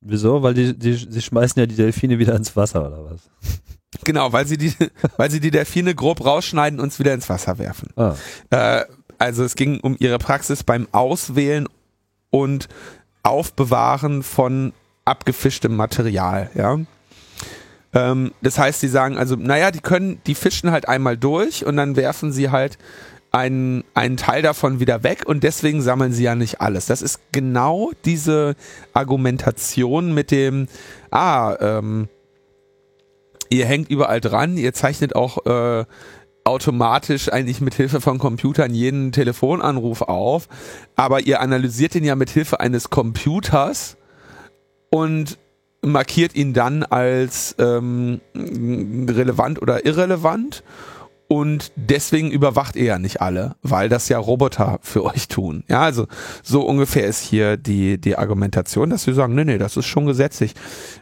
Wieso? 0.00 0.42
Weil 0.42 0.54
die, 0.54 0.78
die, 0.78 0.94
sie 0.94 1.22
schmeißen 1.22 1.58
ja 1.58 1.66
die 1.66 1.74
Delfine 1.74 2.18
wieder 2.18 2.34
ins 2.36 2.54
Wasser, 2.56 2.86
oder 2.86 3.10
was? 3.10 3.22
Genau, 4.04 4.32
weil 4.32 4.46
sie 4.46 4.56
die, 4.56 4.72
weil 5.16 5.30
sie 5.30 5.40
die 5.40 5.50
Delfine 5.50 5.94
grob 5.94 6.24
rausschneiden 6.24 6.80
und 6.80 6.88
es 6.88 6.98
wieder 6.98 7.14
ins 7.14 7.28
Wasser 7.28 7.58
werfen. 7.58 7.90
Ah. 7.96 8.14
Äh, 8.50 8.84
also 9.18 9.44
es 9.44 9.56
ging 9.56 9.80
um 9.80 9.96
ihre 9.98 10.18
Praxis 10.18 10.62
beim 10.62 10.86
Auswählen 10.92 11.68
und 12.30 12.68
Aufbewahren 13.22 14.22
von 14.22 14.72
abgefischtem 15.04 15.74
Material, 15.74 16.50
ja. 16.54 16.78
Ähm, 17.94 18.32
das 18.42 18.58
heißt, 18.58 18.80
sie 18.80 18.88
sagen 18.88 19.16
also, 19.16 19.34
naja, 19.34 19.70
die 19.70 19.80
können, 19.80 20.20
die 20.26 20.34
fischen 20.34 20.70
halt 20.70 20.88
einmal 20.88 21.16
durch 21.16 21.64
und 21.64 21.76
dann 21.76 21.96
werfen 21.96 22.32
sie 22.32 22.50
halt 22.50 22.78
einen, 23.30 23.84
einen 23.94 24.16
Teil 24.16 24.42
davon 24.42 24.80
wieder 24.80 25.02
weg 25.02 25.24
und 25.26 25.44
deswegen 25.44 25.82
sammeln 25.82 26.12
sie 26.12 26.24
ja 26.24 26.34
nicht 26.34 26.60
alles. 26.60 26.86
Das 26.86 27.02
ist 27.02 27.20
genau 27.32 27.92
diese 28.04 28.54
Argumentation 28.92 30.14
mit 30.14 30.30
dem, 30.30 30.68
ah, 31.10 31.56
ähm, 31.60 32.08
ihr 33.50 33.66
hängt 33.66 33.90
überall 33.90 34.20
dran, 34.20 34.56
ihr 34.56 34.72
zeichnet 34.72 35.14
auch 35.14 35.44
äh, 35.46 35.84
automatisch 36.44 37.30
eigentlich 37.30 37.60
mit 37.60 37.74
Hilfe 37.74 38.00
von 38.00 38.18
Computern 38.18 38.72
jeden 38.72 39.12
Telefonanruf 39.12 40.02
auf, 40.02 40.48
aber 40.96 41.20
ihr 41.20 41.40
analysiert 41.40 41.94
ihn 41.94 42.04
ja 42.04 42.16
mit 42.16 42.30
Hilfe 42.30 42.60
eines 42.60 42.88
Computers 42.88 43.98
und 44.90 45.38
markiert 45.82 46.34
ihn 46.34 46.54
dann 46.54 46.82
als 46.82 47.54
ähm, 47.58 48.20
relevant 48.34 49.60
oder 49.60 49.84
irrelevant 49.84 50.62
und 51.28 51.72
deswegen 51.76 52.30
überwacht 52.30 52.74
ihr 52.74 52.84
ja 52.84 52.98
nicht 52.98 53.20
alle, 53.20 53.54
weil 53.62 53.90
das 53.90 54.08
ja 54.08 54.18
Roboter 54.18 54.78
für 54.82 55.04
euch 55.04 55.28
tun. 55.28 55.62
Ja, 55.68 55.82
also 55.82 56.06
so 56.42 56.62
ungefähr 56.62 57.06
ist 57.06 57.20
hier 57.20 57.58
die, 57.58 58.00
die 58.00 58.16
Argumentation, 58.16 58.90
dass 58.90 59.04
sie 59.04 59.12
sagen, 59.12 59.34
nee, 59.34 59.44
nee, 59.44 59.58
das 59.58 59.76
ist 59.76 59.86
schon 59.86 60.06
gesetzlich. 60.06 60.54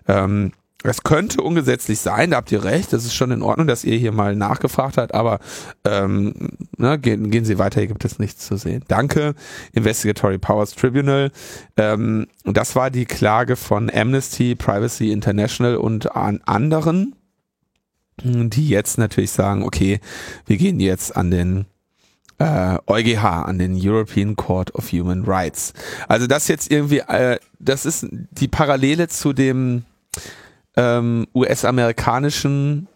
Ähm, 0.08 0.52
es 0.82 1.02
könnte 1.02 1.42
ungesetzlich 1.42 2.00
sein, 2.00 2.30
da 2.30 2.36
habt 2.36 2.52
ihr 2.52 2.64
recht, 2.64 2.92
das 2.92 3.04
ist 3.04 3.14
schon 3.14 3.30
in 3.30 3.42
Ordnung, 3.42 3.66
dass 3.66 3.84
ihr 3.84 3.96
hier 3.96 4.12
mal 4.12 4.36
nachgefragt 4.36 4.98
habt, 4.98 5.14
aber 5.14 5.38
ähm, 5.84 6.50
ne, 6.76 6.98
gehen, 6.98 7.30
gehen 7.30 7.44
Sie 7.44 7.58
weiter, 7.58 7.80
hier 7.80 7.88
gibt 7.88 8.04
es 8.04 8.18
nichts 8.18 8.46
zu 8.46 8.56
sehen. 8.56 8.84
Danke, 8.88 9.34
Investigatory 9.72 10.38
Powers 10.38 10.74
Tribunal. 10.74 11.30
Ähm, 11.76 12.26
das 12.44 12.76
war 12.76 12.90
die 12.90 13.06
Klage 13.06 13.56
von 13.56 13.90
Amnesty, 13.92 14.54
Privacy 14.54 15.12
International 15.12 15.76
und 15.76 16.14
an 16.14 16.40
anderen, 16.44 17.14
die 18.22 18.68
jetzt 18.68 18.98
natürlich 18.98 19.30
sagen, 19.30 19.62
okay, 19.62 20.00
wir 20.46 20.56
gehen 20.56 20.80
jetzt 20.80 21.16
an 21.16 21.30
den 21.30 21.66
äh, 22.38 22.78
EuGH, 22.86 23.24
an 23.24 23.58
den 23.58 23.74
European 23.76 24.36
Court 24.36 24.74
of 24.74 24.90
Human 24.92 25.24
Rights. 25.24 25.72
Also 26.08 26.26
das 26.26 26.48
jetzt 26.48 26.70
irgendwie, 26.70 26.98
äh, 26.98 27.38
das 27.58 27.86
ist 27.86 28.06
die 28.10 28.48
Parallele 28.48 29.08
zu 29.08 29.32
dem 29.32 29.84
ähm, 30.76 31.26
US-amerikanischen 31.34 32.88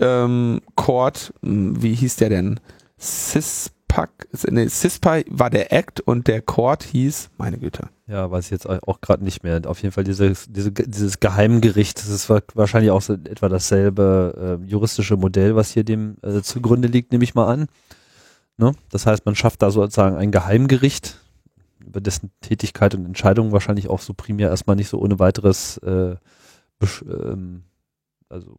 ähm, 0.00 0.60
Court, 0.74 1.32
wie 1.42 1.94
hieß 1.94 2.16
der 2.16 2.28
denn? 2.30 2.60
CISPAC, 2.98 4.10
nee, 4.50 4.68
CISPA 4.68 5.22
war 5.28 5.50
der 5.50 5.72
Act 5.72 6.00
und 6.00 6.26
der 6.26 6.42
Court 6.42 6.82
hieß, 6.82 7.30
meine 7.36 7.58
Güte. 7.58 7.88
Ja, 8.06 8.30
weiß 8.30 8.44
ich 8.46 8.50
jetzt 8.50 8.68
auch 8.68 9.00
gerade 9.00 9.24
nicht 9.24 9.42
mehr. 9.42 9.62
Auf 9.66 9.80
jeden 9.82 9.92
Fall 9.92 10.04
dieses, 10.04 10.46
diese, 10.48 10.72
dieses 10.72 11.20
Geheimgericht, 11.20 11.98
das 11.98 12.08
ist 12.08 12.28
wahrscheinlich 12.28 12.90
auch 12.90 13.00
so 13.00 13.14
etwa 13.14 13.48
dasselbe 13.48 14.58
äh, 14.62 14.66
juristische 14.68 15.16
Modell, 15.16 15.56
was 15.56 15.70
hier 15.70 15.84
dem 15.84 16.16
äh, 16.22 16.42
zugrunde 16.42 16.88
liegt, 16.88 17.12
nehme 17.12 17.24
ich 17.24 17.34
mal 17.34 17.50
an. 17.50 17.66
Ne? 18.58 18.72
Das 18.90 19.06
heißt, 19.06 19.24
man 19.24 19.34
schafft 19.34 19.62
da 19.62 19.70
sozusagen 19.70 20.16
ein 20.16 20.32
Geheimgericht, 20.32 21.18
über 21.80 22.02
dessen 22.02 22.30
Tätigkeit 22.42 22.94
und 22.94 23.06
Entscheidungen 23.06 23.52
wahrscheinlich 23.52 23.88
auch 23.88 24.00
so 24.00 24.12
primär 24.12 24.50
erstmal 24.50 24.76
nicht 24.76 24.88
so 24.88 24.98
ohne 24.98 25.18
weiteres 25.18 25.78
äh, 25.78 26.16
ähm, 27.08 27.64
also 28.28 28.58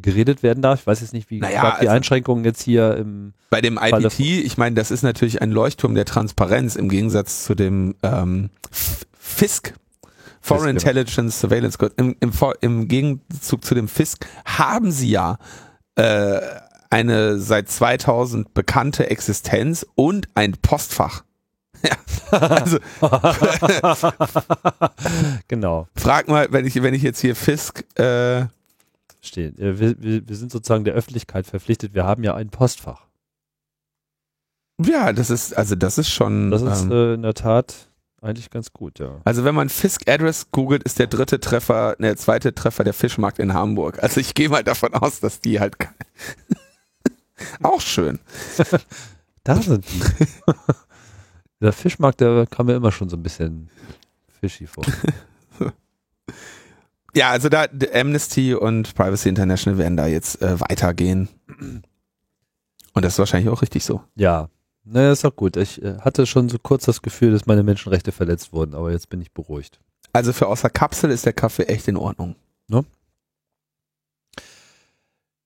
geredet 0.00 0.42
werden 0.42 0.62
darf. 0.62 0.80
Ich 0.80 0.86
weiß 0.86 1.00
jetzt 1.00 1.12
nicht, 1.12 1.30
wie 1.30 1.40
naja, 1.40 1.60
stark 1.60 1.80
die 1.80 1.88
also 1.88 1.96
Einschränkungen 1.96 2.44
jetzt 2.44 2.62
hier 2.62 2.96
im 2.96 3.32
bei 3.50 3.60
dem 3.60 3.78
IPT, 3.82 4.20
ich 4.20 4.58
meine, 4.58 4.76
das 4.76 4.90
ist 4.90 5.02
natürlich 5.02 5.42
ein 5.42 5.50
Leuchtturm 5.50 5.94
der 5.94 6.04
Transparenz 6.04 6.76
im 6.76 6.88
Gegensatz 6.88 7.44
zu 7.44 7.54
dem 7.54 7.96
ähm, 8.02 8.50
FISC, 8.70 9.74
Foreign 10.40 10.76
FISC, 10.76 10.86
Intelligence 10.86 11.40
Surveillance 11.40 11.78
Code. 11.78 11.94
Im, 11.96 12.16
im, 12.20 12.32
Im 12.60 12.88
Gegenzug 12.88 13.64
zu 13.64 13.74
dem 13.74 13.88
FISC 13.88 14.26
haben 14.44 14.92
sie 14.92 15.10
ja 15.10 15.38
äh, 15.96 16.40
eine 16.90 17.38
seit 17.38 17.68
2000 17.68 18.54
bekannte 18.54 19.10
Existenz 19.10 19.86
und 19.94 20.28
ein 20.34 20.52
Postfach. 20.60 21.24
Ja, 21.82 21.96
also 22.38 22.78
genau. 25.48 25.88
Frag 25.96 26.28
mal, 26.28 26.48
wenn 26.50 26.66
ich 26.66 26.82
wenn 26.82 26.92
ich 26.92 27.02
jetzt 27.02 27.20
hier 27.20 27.34
Fisk 27.34 27.84
äh, 27.98 28.44
steht. 29.20 29.58
Wir, 29.58 29.78
wir, 29.78 30.28
wir 30.28 30.36
sind 30.36 30.50
sozusagen 30.52 30.84
der 30.84 30.94
Öffentlichkeit 30.94 31.46
verpflichtet. 31.46 31.94
Wir 31.94 32.04
haben 32.04 32.24
ja 32.24 32.34
ein 32.34 32.50
Postfach. 32.50 33.06
Ja, 34.84 35.12
das 35.12 35.30
ist 35.30 35.52
also 35.52 35.74
das 35.74 35.98
ist 35.98 36.08
schon. 36.08 36.50
Das 36.50 36.62
ist 36.62 36.82
ähm, 36.84 36.92
äh, 36.92 37.14
in 37.14 37.22
der 37.22 37.34
Tat 37.34 37.90
eigentlich 38.22 38.50
ganz 38.50 38.72
gut, 38.72 38.98
ja. 38.98 39.20
Also 39.24 39.44
wenn 39.44 39.54
man 39.54 39.68
Fisk 39.68 40.08
Address 40.08 40.50
googelt, 40.50 40.82
ist 40.82 40.98
der 40.98 41.06
dritte 41.06 41.40
Treffer, 41.40 41.96
der 41.98 42.16
zweite 42.16 42.54
Treffer 42.54 42.84
der 42.84 42.92
Fischmarkt 42.92 43.38
in 43.38 43.54
Hamburg. 43.54 44.02
Also 44.02 44.20
ich 44.20 44.34
gehe 44.34 44.48
mal 44.48 44.64
davon 44.64 44.94
aus, 44.94 45.20
dass 45.20 45.40
die 45.40 45.60
halt 45.60 45.76
auch 47.62 47.80
schön. 47.80 48.18
da 49.44 49.56
sind 49.56 49.86
die. 49.90 50.02
der 51.60 51.72
Fischmarkt, 51.72 52.20
der 52.20 52.46
kam 52.46 52.66
mir 52.66 52.74
immer 52.74 52.92
schon 52.92 53.08
so 53.08 53.16
ein 53.16 53.22
bisschen 53.22 53.70
fishy 54.40 54.66
vor. 54.66 54.84
Ja, 57.14 57.30
also 57.30 57.48
da 57.48 57.66
Amnesty 57.94 58.54
und 58.54 58.94
Privacy 58.94 59.28
International 59.28 59.78
werden 59.78 59.96
da 59.96 60.06
jetzt 60.06 60.40
äh, 60.42 60.60
weitergehen. 60.60 61.28
Und 62.92 63.04
das 63.04 63.14
ist 63.14 63.18
wahrscheinlich 63.18 63.50
auch 63.50 63.62
richtig 63.62 63.84
so. 63.84 64.02
Ja, 64.14 64.48
naja, 64.84 65.12
ist 65.12 65.24
auch 65.24 65.36
gut. 65.36 65.56
Ich 65.56 65.82
äh, 65.82 65.98
hatte 65.98 66.26
schon 66.26 66.48
so 66.48 66.58
kurz 66.58 66.84
das 66.84 67.02
Gefühl, 67.02 67.32
dass 67.32 67.46
meine 67.46 67.62
Menschenrechte 67.62 68.12
verletzt 68.12 68.52
wurden, 68.52 68.74
aber 68.74 68.90
jetzt 68.90 69.08
bin 69.08 69.20
ich 69.20 69.32
beruhigt. 69.32 69.80
Also 70.12 70.32
für 70.32 70.46
außer 70.46 70.70
Kapsel 70.70 71.10
ist 71.10 71.26
der 71.26 71.32
Kaffee 71.32 71.64
echt 71.64 71.86
in 71.88 71.96
Ordnung. 71.96 72.34
Ne? 72.68 72.84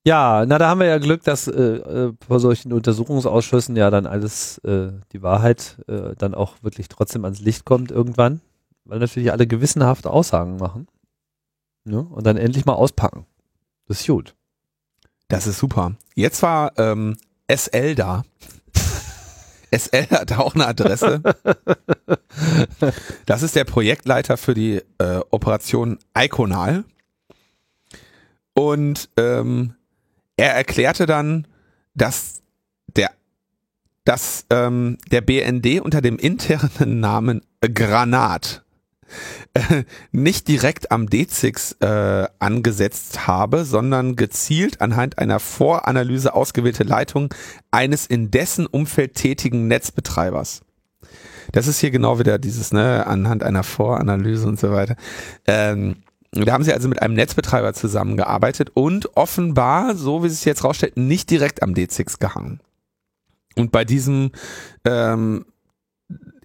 Ja, 0.07 0.45
na 0.47 0.59
da 0.59 0.69
haben 0.69 0.81
wir 0.81 0.87
ja 0.87 0.99
Glück, 0.99 1.25
dass 1.25 1.49
äh, 1.49 1.53
äh, 1.53 2.13
vor 2.27 2.41
solchen 2.41 2.73
Untersuchungsausschüssen 2.73 3.75
ja 3.77 3.91
dann 3.91 4.07
alles, 4.07 4.59
äh, 4.59 4.93
die 5.13 5.23
Wahrheit 5.23 5.79
äh, 5.89 6.15
dann 6.17 6.35
auch 6.35 6.63
wirklich 6.63 6.89
trotzdem 6.89 7.25
ans 7.25 7.41
Licht 7.41 7.65
kommt 7.65 7.91
irgendwann, 7.91 8.41
weil 8.85 8.99
natürlich 8.99 9.33
alle 9.33 9.47
gewissenhafte 9.47 10.11
Aussagen 10.11 10.57
machen 10.57 10.87
ne? 11.85 12.01
und 12.01 12.27
dann 12.27 12.37
endlich 12.37 12.65
mal 12.65 12.75
auspacken. 12.75 13.27
Das 13.87 14.01
ist 14.01 14.07
gut. 14.07 14.35
Das 15.29 15.47
ist 15.47 15.59
super. 15.59 15.97
Jetzt 16.15 16.43
war 16.43 16.79
ähm, 16.79 17.17
SL 17.51 17.95
da. 17.95 18.25
SL 19.77 20.07
hat 20.11 20.33
auch 20.33 20.55
eine 20.55 20.67
Adresse. 20.67 21.23
Das 23.27 23.43
ist 23.43 23.57
der 23.57 23.65
Projektleiter 23.65 24.37
für 24.37 24.55
die 24.55 24.83
äh, 24.99 25.21
Operation 25.31 25.99
Iconal. 26.17 26.85
Und 28.55 29.09
ähm, 29.17 29.75
er 30.37 30.55
erklärte 30.55 31.07
dann, 31.07 31.47
dass 31.95 32.43
der, 32.97 33.11
dass 34.05 34.47
ähm, 34.51 34.99
der 35.11 35.21
BND 35.21 35.81
unter 35.81 36.01
dem 36.01 36.19
internen 36.19 37.01
Namen 37.01 37.43
Granat 37.61 38.64
äh, 39.55 39.85
nicht 40.13 40.49
direkt 40.49 40.91
am 40.91 41.07
D6 41.07 41.81
äh, 41.83 42.29
angesetzt 42.39 43.27
habe, 43.27 43.65
sondern 43.65 44.17
gezielt 44.17 44.81
anhand 44.81 45.19
einer 45.19 45.41
Voranalyse 45.41 46.35
ausgewählte 46.35 46.85
Leitung 46.85 47.33
eines 47.71 48.07
in 48.07 48.31
dessen 48.31 48.67
Umfeld 48.67 49.15
tätigen 49.15 49.69
Netzbetreibers. 49.69 50.63
Das 51.53 51.67
ist 51.67 51.79
hier 51.79 51.91
genau 51.91 52.19
wieder 52.19 52.39
dieses, 52.39 52.73
ne, 52.73 53.07
anhand 53.07 53.43
einer 53.43 53.63
Voranalyse 53.63 54.47
und 54.47 54.59
so 54.59 54.73
weiter. 54.73 54.97
Ähm, 55.47 55.97
da 56.33 56.53
haben 56.53 56.65
sie 56.65 56.73
also 56.73 56.89
mit 56.89 57.01
einem 57.01 57.15
Netzbetreiber 57.15 57.75
zusammengearbeitet 57.75 58.71
und 58.75 59.17
offenbar, 59.17 59.95
so 59.95 60.23
wie 60.23 60.27
es 60.27 60.39
sich 60.39 60.47
jetzt 60.47 60.65
rausstellt, 60.65 60.97
nicht 60.97 61.31
direkt 61.31 61.63
am 61.63 61.75
D6 61.75 62.19
gehangen. 62.19 62.61
Und 63.57 63.71
bei 63.71 63.85
diesem 63.85 64.33
ähm, 64.85 65.45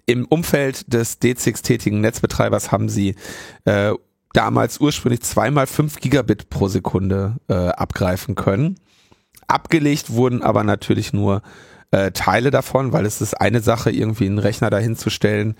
im 0.06 0.26
Umfeld 0.26 0.92
des 0.92 1.20
D6 1.20 1.62
tätigen 1.62 2.00
Netzbetreibers 2.00 2.72
haben 2.72 2.88
sie 2.88 3.14
äh, 3.64 3.92
damals 4.32 4.80
ursprünglich 4.80 5.22
zweimal 5.22 5.66
fünf 5.66 6.00
Gigabit 6.00 6.50
pro 6.50 6.68
Sekunde 6.68 7.36
äh, 7.48 7.54
abgreifen 7.54 8.34
können. 8.34 8.78
Abgelegt 9.46 10.10
wurden 10.12 10.42
aber 10.42 10.62
natürlich 10.64 11.12
nur 11.12 11.42
äh, 11.90 12.12
Teile 12.12 12.50
davon, 12.50 12.92
weil 12.92 13.04
es 13.06 13.20
ist 13.20 13.34
eine 13.34 13.60
Sache, 13.60 13.90
irgendwie 13.90 14.26
einen 14.26 14.38
Rechner 14.38 14.70
dahin 14.70 14.96
zu 14.96 15.10
stellen, 15.10 15.56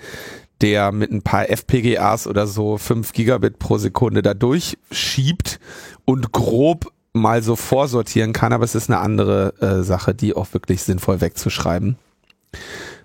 der 0.60 0.92
mit 0.92 1.10
ein 1.10 1.22
paar 1.22 1.48
FPGAs 1.48 2.26
oder 2.26 2.46
so 2.46 2.78
fünf 2.78 3.12
Gigabit 3.12 3.58
pro 3.58 3.78
Sekunde 3.78 4.22
da 4.22 4.34
durchschiebt 4.34 5.58
und 6.04 6.32
grob 6.32 6.92
mal 7.12 7.42
so 7.42 7.56
vorsortieren 7.56 8.32
kann, 8.32 8.52
aber 8.52 8.64
es 8.64 8.74
ist 8.74 8.88
eine 8.88 9.00
andere 9.00 9.54
äh, 9.60 9.82
Sache, 9.82 10.14
die 10.14 10.34
auch 10.34 10.52
wirklich 10.52 10.82
sinnvoll 10.82 11.20
wegzuschreiben. 11.20 11.96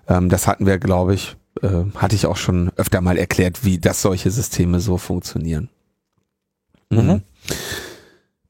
Ähm, 0.08 0.28
das 0.28 0.46
hatten 0.46 0.66
wir, 0.66 0.78
glaube 0.78 1.14
ich, 1.14 1.36
äh, 1.62 1.84
hatte 1.96 2.14
ich 2.14 2.26
auch 2.26 2.36
schon 2.36 2.70
öfter 2.76 3.00
mal 3.00 3.18
erklärt, 3.18 3.64
wie 3.64 3.78
das 3.78 4.02
solche 4.02 4.30
Systeme 4.30 4.80
so 4.80 4.98
funktionieren. 4.98 5.68
Mhm. 6.90 6.98
mhm. 6.98 7.22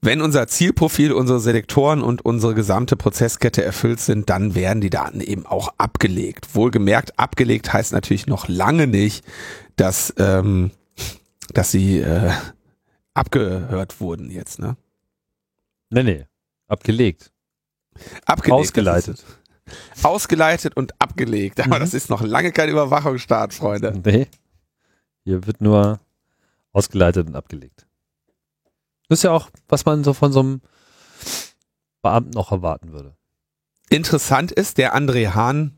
Wenn 0.03 0.21
unser 0.21 0.47
Zielprofil, 0.47 1.13
unsere 1.13 1.41
Selektoren 1.41 2.01
und 2.01 2.25
unsere 2.25 2.55
gesamte 2.55 2.95
Prozesskette 2.95 3.65
erfüllt 3.65 3.99
sind, 3.99 4.31
dann 4.31 4.55
werden 4.55 4.81
die 4.81 4.91
Daten 4.91 5.21
eben 5.21 5.47
auch 5.47 5.75
abgelegt. 5.79 6.55
Wohlgemerkt, 6.55 7.19
abgelegt 7.19 7.73
heißt 7.73 7.93
natürlich 7.93 8.29
noch 8.29 8.47
lange 8.47 8.87
nicht, 8.87 9.25
dass, 9.75 10.15
ähm, 10.19 10.71
dass 11.55 11.73
sie 11.73 11.99
äh, 11.99 12.31
abgehört 13.15 14.01
wurden 14.01 14.31
jetzt, 14.31 14.61
ne? 14.61 14.77
Nee, 15.91 16.05
nee. 16.05 16.27
Abgelegt. 16.69 17.33
Abgelegt. 18.27 18.61
Ausgeleitet. 18.61 19.25
Ausgeleitet 20.03 20.77
und 20.77 21.01
abgelegt. 21.01 21.61
Aber 21.61 21.77
mhm. 21.77 21.81
das 21.81 21.95
ist 21.95 22.11
noch 22.11 22.23
lange 22.23 22.53
kein 22.53 22.69
Überwachungsstaat, 22.69 23.55
Freunde. 23.55 24.01
Nee. 24.05 24.29
Hier 25.25 25.47
wird 25.47 25.61
nur 25.61 26.01
ausgeleitet 26.73 27.27
und 27.27 27.35
abgelegt. 27.35 27.87
Das 29.09 29.21
ist 29.21 29.23
ja 29.23 29.33
auch, 29.33 29.51
was 29.69 29.85
man 29.85 30.05
so 30.05 30.13
von 30.13 30.33
so 30.33 30.41
einem 30.41 30.61
Beamten 32.03 32.31
noch 32.31 32.53
erwarten 32.53 32.93
würde. 32.93 33.17
Interessant 33.89 34.53
ist, 34.53 34.79
der 34.79 34.97
André 34.97 35.35
Hahn, 35.35 35.73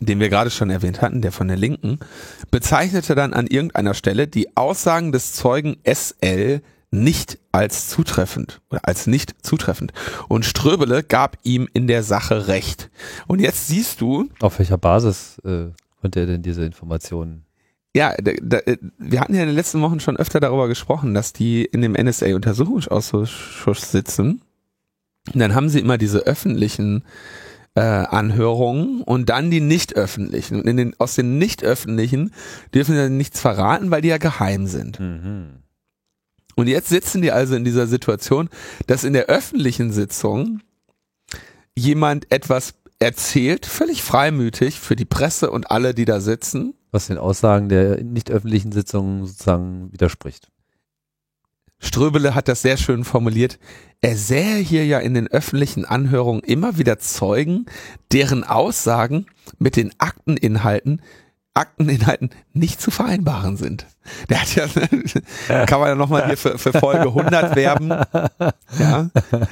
den 0.00 0.20
wir 0.20 0.30
gerade 0.30 0.50
schon 0.50 0.70
erwähnt 0.70 1.02
hatten, 1.02 1.22
der 1.22 1.32
von 1.32 1.48
der 1.48 1.56
Linken, 1.56 1.98
bezeichnete 2.50 3.14
dann 3.14 3.34
an 3.34 3.46
irgendeiner 3.46 3.94
Stelle 3.94 4.26
die 4.26 4.56
Aussagen 4.56 5.12
des 5.12 5.32
Zeugen 5.34 5.76
SL 5.84 6.62
nicht 6.94 7.38
als 7.52 7.88
zutreffend 7.88 8.60
oder 8.70 8.80
als 8.84 9.06
nicht 9.06 9.34
zutreffend. 9.44 9.92
Und 10.28 10.44
Ströbele 10.44 11.02
gab 11.02 11.36
ihm 11.42 11.68
in 11.72 11.86
der 11.86 12.02
Sache 12.02 12.48
recht. 12.48 12.90
Und 13.26 13.40
jetzt 13.40 13.68
siehst 13.68 14.00
du. 14.00 14.28
Auf 14.40 14.58
welcher 14.58 14.78
Basis 14.78 15.38
äh, 15.44 15.66
konnte 16.00 16.20
er 16.20 16.26
denn 16.26 16.42
diese 16.42 16.64
Informationen? 16.64 17.44
Ja, 17.96 18.14
da, 18.20 18.32
da, 18.42 18.58
wir 18.98 19.20
hatten 19.20 19.34
ja 19.34 19.42
in 19.42 19.48
den 19.48 19.54
letzten 19.54 19.80
Wochen 19.80 20.00
schon 20.00 20.16
öfter 20.16 20.40
darüber 20.40 20.66
gesprochen, 20.66 21.14
dass 21.14 21.32
die 21.32 21.64
in 21.64 21.80
dem 21.80 21.92
NSA-Untersuchungsausschuss 21.92 23.92
sitzen. 23.92 24.42
Und 25.32 25.40
dann 25.40 25.54
haben 25.54 25.68
sie 25.68 25.78
immer 25.78 25.96
diese 25.96 26.20
öffentlichen 26.20 27.04
äh, 27.76 27.80
Anhörungen 27.80 29.02
und 29.02 29.30
dann 29.30 29.50
die 29.50 29.60
nicht 29.60 29.96
öffentlichen. 29.96 30.60
Und 30.60 30.66
in 30.66 30.76
den, 30.76 30.94
aus 30.98 31.14
den 31.14 31.38
nicht 31.38 31.64
öffentlichen 31.64 32.32
dürfen 32.74 32.94
sie 32.94 33.10
nichts 33.10 33.40
verraten, 33.40 33.90
weil 33.90 34.02
die 34.02 34.08
ja 34.08 34.18
geheim 34.18 34.66
sind. 34.66 35.00
Mhm. 35.00 35.63
Und 36.56 36.68
jetzt 36.68 36.88
sitzen 36.88 37.22
die 37.22 37.32
also 37.32 37.54
in 37.54 37.64
dieser 37.64 37.86
Situation, 37.86 38.48
dass 38.86 39.04
in 39.04 39.12
der 39.12 39.26
öffentlichen 39.26 39.92
Sitzung 39.92 40.60
jemand 41.76 42.30
etwas 42.30 42.74
erzählt, 42.98 43.66
völlig 43.66 44.02
freimütig 44.02 44.80
für 44.80 44.96
die 44.96 45.04
Presse 45.04 45.50
und 45.50 45.70
alle, 45.70 45.94
die 45.94 46.04
da 46.04 46.20
sitzen. 46.20 46.74
Was 46.90 47.08
den 47.08 47.18
Aussagen 47.18 47.68
der 47.68 48.02
nicht 48.04 48.30
öffentlichen 48.30 48.70
Sitzungen 48.70 49.26
sozusagen 49.26 49.92
widerspricht. 49.92 50.48
Ströbele 51.80 52.34
hat 52.34 52.48
das 52.48 52.62
sehr 52.62 52.76
schön 52.76 53.04
formuliert. 53.04 53.58
Er 54.00 54.16
sähe 54.16 54.56
hier 54.56 54.86
ja 54.86 55.00
in 55.00 55.14
den 55.14 55.28
öffentlichen 55.28 55.84
Anhörungen 55.84 56.42
immer 56.42 56.78
wieder 56.78 56.98
Zeugen, 56.98 57.66
deren 58.12 58.44
Aussagen 58.44 59.26
mit 59.58 59.76
den 59.76 59.92
Akteninhalten 59.98 61.02
Akteninhalten 61.54 62.30
nicht 62.52 62.80
zu 62.80 62.90
vereinbaren 62.90 63.56
sind. 63.56 63.86
Der 64.28 64.42
hat 64.42 64.54
ja, 64.56 65.66
kann 65.66 65.80
man 65.80 65.88
ja 65.88 65.94
nochmal 65.94 66.26
hier 66.26 66.36
für, 66.36 66.58
für 66.58 66.72
Folge 66.72 67.08
100 67.08 67.56
werben. 67.56 67.90
Ja. 68.78 69.08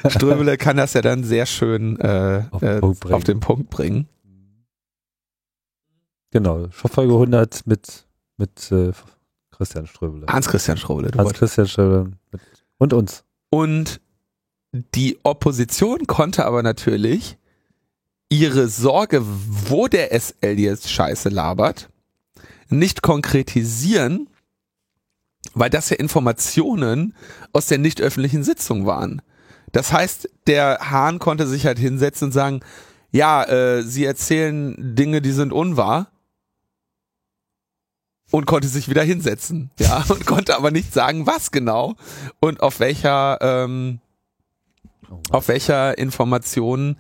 Ströbele 0.09 0.59
kann 0.59 0.77
das 0.77 0.95
ja 0.95 1.01
dann 1.01 1.23
sehr 1.23 1.47
schön 1.47 1.99
äh, 2.01 2.43
auf, 2.51 2.61
den, 2.61 2.83
äh, 3.09 3.13
auf 3.13 3.25
den 3.25 3.41
Punkt 3.41 3.71
bringen. 3.71 4.09
Genau, 6.33 6.67
Folge 6.71 7.13
100 7.13 7.67
mit, 7.67 8.07
mit 8.37 8.73
äh, 8.73 8.91
Christian 9.51 9.87
Ströbele. 9.87 10.27
Hans-Christian 10.27 10.77
Ströbele. 10.77 11.13
Hans-Christian 11.17 11.69
Ströbele 11.69 12.13
und 12.79 12.93
uns. 12.93 13.25
Und 13.51 14.01
die 14.73 15.19
Opposition 15.23 16.07
konnte 16.07 16.47
aber 16.47 16.63
natürlich 16.63 17.39
ihre 18.29 18.67
Sorge, 18.69 19.23
wo 19.23 19.89
der 19.89 20.19
SL 20.19 20.59
jetzt 20.59 20.91
Scheiße 20.91 21.29
labert, 21.29 21.91
nicht 22.73 23.03
konkretisieren, 23.03 24.29
weil 25.55 25.71
das 25.71 25.91
ja 25.91 25.97
Informationen 25.97 27.15
aus 27.53 27.67
der 27.67 27.79
nicht 27.79 28.01
öffentlichen 28.01 28.43
Sitzung 28.43 28.87
waren. 28.87 29.23
Das 29.73 29.93
heißt, 29.93 30.29
der 30.47 30.79
Hahn 30.91 31.19
konnte 31.19 31.47
sich 31.47 31.67
halt 31.67 31.79
hinsetzen 31.79 32.27
und 32.27 32.33
sagen, 32.33 32.61
ja, 33.11 33.45
äh, 33.45 33.83
sie 33.83 34.05
erzählen 34.05 34.75
Dinge, 34.97 35.21
die 35.21 35.33
sind 35.33 35.53
unwahr. 35.53 36.09
Und 38.31 38.47
konnte 38.47 38.67
sich 38.67 38.89
wieder 38.89 39.03
hinsetzen, 39.03 39.71
ja, 39.79 40.03
und 40.09 40.25
konnte 40.25 40.57
aber 40.57 40.71
nicht 40.71 40.95
sagen, 40.95 41.27
was 41.27 41.51
genau 41.51 41.97
und 42.41 42.63
auf 42.63 42.81
welcher, 42.81 43.37
ähm, 43.43 44.01
auf 45.29 45.49
welcher 45.49 45.99
Information 45.99 46.97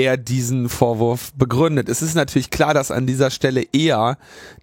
er 0.00 0.16
diesen 0.16 0.68
Vorwurf 0.68 1.32
begründet. 1.34 1.88
Es 1.88 2.02
ist 2.02 2.14
natürlich 2.14 2.50
klar, 2.50 2.74
dass 2.74 2.90
an 2.90 3.06
dieser 3.06 3.30
Stelle 3.30 3.64
eher 3.72 4.18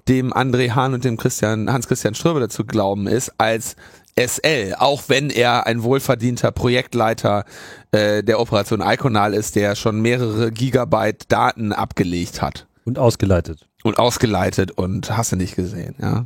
dem 0.08 0.34
André 0.34 0.72
Hahn 0.72 0.94
und 0.94 1.04
dem 1.04 1.18
Christian, 1.18 1.72
Hans-Christian 1.72 2.16
Ströbele 2.16 2.50
zu 2.50 2.66
glauben 2.66 3.08
ist, 3.08 3.32
als 3.38 3.76
SL, 4.20 4.74
auch 4.80 5.04
wenn 5.08 5.30
er 5.30 5.68
ein 5.68 5.84
wohlverdienter 5.84 6.52
Projektleiter 6.52 7.46
äh, 7.92 8.24
der 8.24 8.40
Operation 8.40 8.82
Iconal 8.82 9.34
ist, 9.34 9.56
der 9.56 9.76
schon 9.76 10.02
mehrere 10.02 10.52
Gigabyte 10.52 11.32
Daten 11.32 11.72
abgelegt 11.72 12.42
hat 12.42 12.66
Und 12.86 12.98
ausgeleitet. 12.98 13.68
und 13.84 14.00
ausgeleitet 14.00 14.72
und 14.72 15.16
hast 15.16 15.32
du 15.32 15.36
nicht 15.36 15.56
gesehen, 15.56 15.96
ja. 16.02 16.26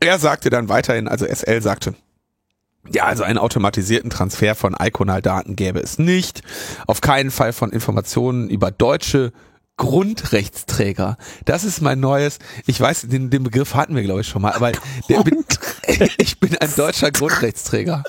Er 0.00 0.18
sagte 0.18 0.50
dann 0.50 0.68
weiterhin, 0.68 1.06
also 1.06 1.24
SL 1.24 1.62
sagte, 1.62 1.94
ja, 2.90 3.04
also 3.04 3.22
einen 3.22 3.38
automatisierten 3.38 4.10
Transfer 4.10 4.54
von 4.54 4.74
Iconal-Daten 4.78 5.56
gäbe 5.56 5.80
es 5.80 5.98
nicht. 5.98 6.42
Auf 6.86 7.00
keinen 7.00 7.30
Fall 7.30 7.52
von 7.52 7.70
Informationen 7.70 8.50
über 8.50 8.70
deutsche 8.70 9.32
Grundrechtsträger. 9.76 11.16
Das 11.44 11.64
ist 11.64 11.80
mein 11.80 12.00
neues, 12.00 12.38
ich 12.66 12.80
weiß, 12.80 13.02
den, 13.08 13.30
den 13.30 13.44
Begriff 13.44 13.74
hatten 13.74 13.94
wir, 13.94 14.02
glaube 14.02 14.20
ich, 14.20 14.28
schon 14.28 14.42
mal, 14.42 14.52
aber 14.52 14.72
der, 15.08 15.24
ich 16.18 16.40
bin 16.40 16.56
ein 16.58 16.72
deutscher 16.76 17.10
Grundrechtsträger. 17.10 18.04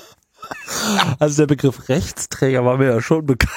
Also 1.20 1.44
der 1.44 1.48
Begriff 1.48 1.88
Rechtsträger 1.88 2.66
war 2.66 2.78
mir 2.78 2.90
ja 2.90 3.02
schon 3.02 3.26
bekannt. 3.26 3.54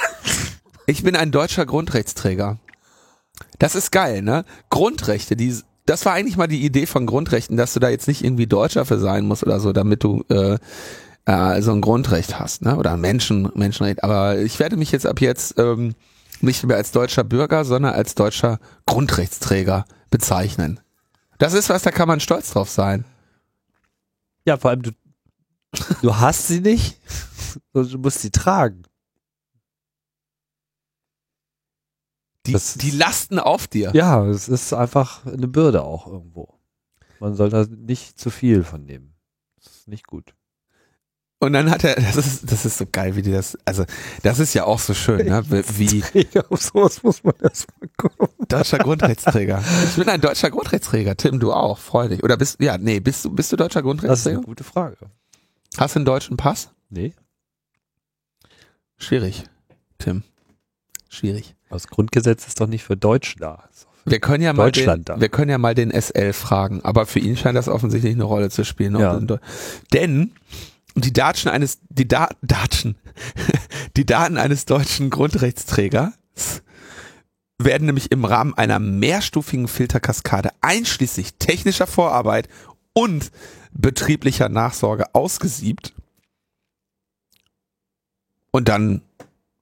Ich 0.87 1.03
bin 1.03 1.17
ein 1.17 1.33
deutscher 1.33 1.67
Grundrechtsträger. 1.67 2.59
Das 3.59 3.75
ist 3.75 3.91
geil, 3.91 4.23
ne? 4.23 4.45
Grundrechte, 4.71 5.35
die, 5.35 5.55
das 5.85 6.05
war 6.07 6.13
eigentlich 6.13 6.37
mal 6.37 6.47
die 6.47 6.65
Idee 6.65 6.87
von 6.87 7.07
Grundrechten, 7.07 7.57
dass 7.57 7.75
du 7.75 7.81
da 7.81 7.89
jetzt 7.89 8.07
nicht 8.07 8.25
irgendwie 8.25 8.47
Deutscher 8.47 8.85
für 8.85 8.99
sein 8.99 9.27
musst 9.27 9.43
oder 9.43 9.61
so, 9.61 9.73
damit 9.73 10.05
du 10.05 10.25
äh, 10.29 10.59
äh, 11.27 11.61
so 11.63 11.73
ein 11.73 11.81
Grundrecht 11.81 12.39
hast, 12.39 12.63
ne? 12.63 12.77
Oder 12.77 12.93
ein 12.95 13.01
Menschen, 13.01 13.51
Menschenrecht. 13.55 14.03
Aber 14.05 14.39
ich 14.39 14.59
werde 14.59 14.77
mich 14.77 14.93
jetzt 14.93 15.07
ab 15.07 15.21
jetzt 15.21 15.59
ähm, 15.59 15.95
nicht 16.41 16.65
mehr 16.65 16.77
als 16.77 16.93
deutscher 16.93 17.25
Bürger, 17.25 17.65
sondern 17.65 17.95
als 17.95 18.15
deutscher 18.15 18.59
Grundrechtsträger 18.87 19.85
bezeichnen. 20.11 20.81
Das 21.39 21.53
ist 21.53 21.69
was, 21.69 21.83
da 21.83 21.91
kann 21.91 22.09
man 22.09 22.21
stolz 22.21 22.51
drauf 22.53 22.71
sein. 22.71 23.05
Ja, 24.47 24.57
vor 24.57 24.71
allem 24.71 24.83
du, 24.83 24.91
du 26.03 26.17
hast 26.17 26.47
sie 26.49 26.61
nicht, 26.61 27.01
sondern 27.73 27.93
du 27.93 27.99
musst 27.99 28.21
sie 28.21 28.31
tragen. 28.31 28.83
Die, 32.47 32.53
Das- 32.53 32.75
die 32.75 32.91
lasten 32.93 33.39
auf 33.39 33.67
dir. 33.67 33.91
Ja, 33.95 34.25
es 34.27 34.49
ist 34.49 34.73
einfach 34.73 35.27
eine 35.27 35.49
Bürde 35.49 35.83
auch 35.83 36.07
irgendwo. 36.07 36.55
Man 37.19 37.35
soll 37.35 37.51
da 37.51 37.65
nicht 37.65 38.21
zu 38.21 38.31
viel 38.31 38.63
von 38.63 38.85
nehmen. 38.85 39.15
Das 39.57 39.73
ist 39.79 39.89
nicht 39.89 40.07
gut. 40.07 40.35
Und 41.39 41.53
dann 41.53 41.71
hat 41.71 41.85
er, 41.85 41.97
das 41.97 42.17
ist, 42.17 42.51
das 42.51 42.65
ist 42.65 42.79
so 42.79 42.87
geil, 42.91 43.15
wie 43.15 43.21
die 43.21 43.31
das, 43.31 43.59
also 43.67 43.85
das 44.23 44.39
ist 44.39 44.55
ja 44.55 44.65
auch 44.65 44.79
so 44.79 44.95
schön, 44.95 45.27
ne? 45.27 45.45
wie 45.49 46.03
Auf 46.49 46.63
sowas 46.63 47.03
muss 47.03 47.23
man 47.25 47.35
erstmal 47.43 47.89
kommen. 47.99 48.31
deutscher 48.49 48.79
Grundrechtsträger. 48.79 49.63
Ich 49.85 49.97
bin 49.97 50.09
ein 50.09 50.21
deutscher 50.23 50.51
Grundrechtsträger. 50.51 51.15
Tim, 51.17 51.39
du 51.39 51.53
auch, 51.53 51.77
freu 51.79 52.09
dich. 52.09 52.25
Oder 52.25 52.39
bist, 52.39 52.59
ja, 52.63 52.79
nee, 52.79 53.01
bist 53.01 53.23
du, 53.27 53.31
bist 53.31 53.53
du 53.53 53.57
deutscher 53.57 53.81
Das 53.81 53.85
ist 53.85 53.85
Grundrechtsträger? 53.85 54.37
eine 54.39 54.47
gute 54.47 54.65
Frage. 54.65 54.97
Hast 55.77 55.95
du 55.95 55.99
einen 55.99 56.07
deutschen 56.07 56.39
Pass? 56.39 56.71
Nee. 56.89 57.13
Schwierig, 58.97 59.45
Tim. 59.99 60.23
Schwierig. 61.11 61.55
Das 61.69 61.87
Grundgesetz 61.89 62.47
ist 62.47 62.61
doch 62.61 62.67
nicht 62.67 62.85
für 62.85 62.97
Deutsch 62.97 63.37
da. 63.39 63.65
Für- 64.05 64.11
Wir 64.11 64.21
können 64.21 64.43
ja 64.43 64.53
mal 64.55 64.73
den, 64.73 65.05
da. 65.05 65.21
wir 65.21 65.29
können 65.29 65.51
ja 65.51 65.59
mal 65.59 65.75
den 65.75 65.91
SL 65.91 66.33
fragen, 66.33 66.81
aber 66.83 67.05
für 67.05 67.19
ihn 67.19 67.37
scheint 67.37 67.57
das 67.59 67.69
offensichtlich 67.69 68.15
eine 68.15 68.25
Rolle 68.25 68.49
zu 68.51 68.65
spielen. 68.65 68.97
Ja. 68.99 69.19
in 69.19 70.33
Denn 70.97 71.03
die 71.03 71.13
Daten 71.13 71.49
eines, 71.49 71.79
die 71.91 72.09
da 72.09 72.29
Daten, 72.43 72.97
die 73.97 74.07
Daten 74.07 74.39
eines 74.39 74.65
deutschen 74.65 75.11
Grundrechtsträgers 75.11 76.15
werden 77.59 77.87
nämlich 77.87 78.11
im 78.13 78.25
Rahmen 78.25 78.55
einer 78.55 78.79
mehrstufigen 78.79 79.69
Filterkaskade 79.69 80.51
einschließlich 80.63 81.35
technischer 81.39 81.87
Vorarbeit 81.87 82.49
und 82.95 83.31
betrieblicher 83.73 84.49
Nachsorge 84.49 85.15
ausgesiebt 85.15 85.93
und 88.51 88.69
dann 88.69 89.03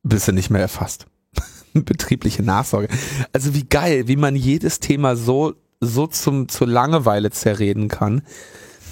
bist 0.04 0.28
du 0.28 0.32
nicht 0.32 0.50
mehr 0.50 0.60
erfasst. 0.60 1.06
Betriebliche 1.74 2.44
Nachsorge. 2.44 2.88
Also 3.32 3.54
wie 3.54 3.64
geil, 3.64 4.06
wie 4.06 4.16
man 4.16 4.36
jedes 4.36 4.78
Thema 4.78 5.16
so, 5.16 5.54
so 5.80 6.06
zum, 6.06 6.48
zur 6.48 6.68
Langeweile 6.68 7.32
zerreden 7.32 7.88
kann 7.88 8.22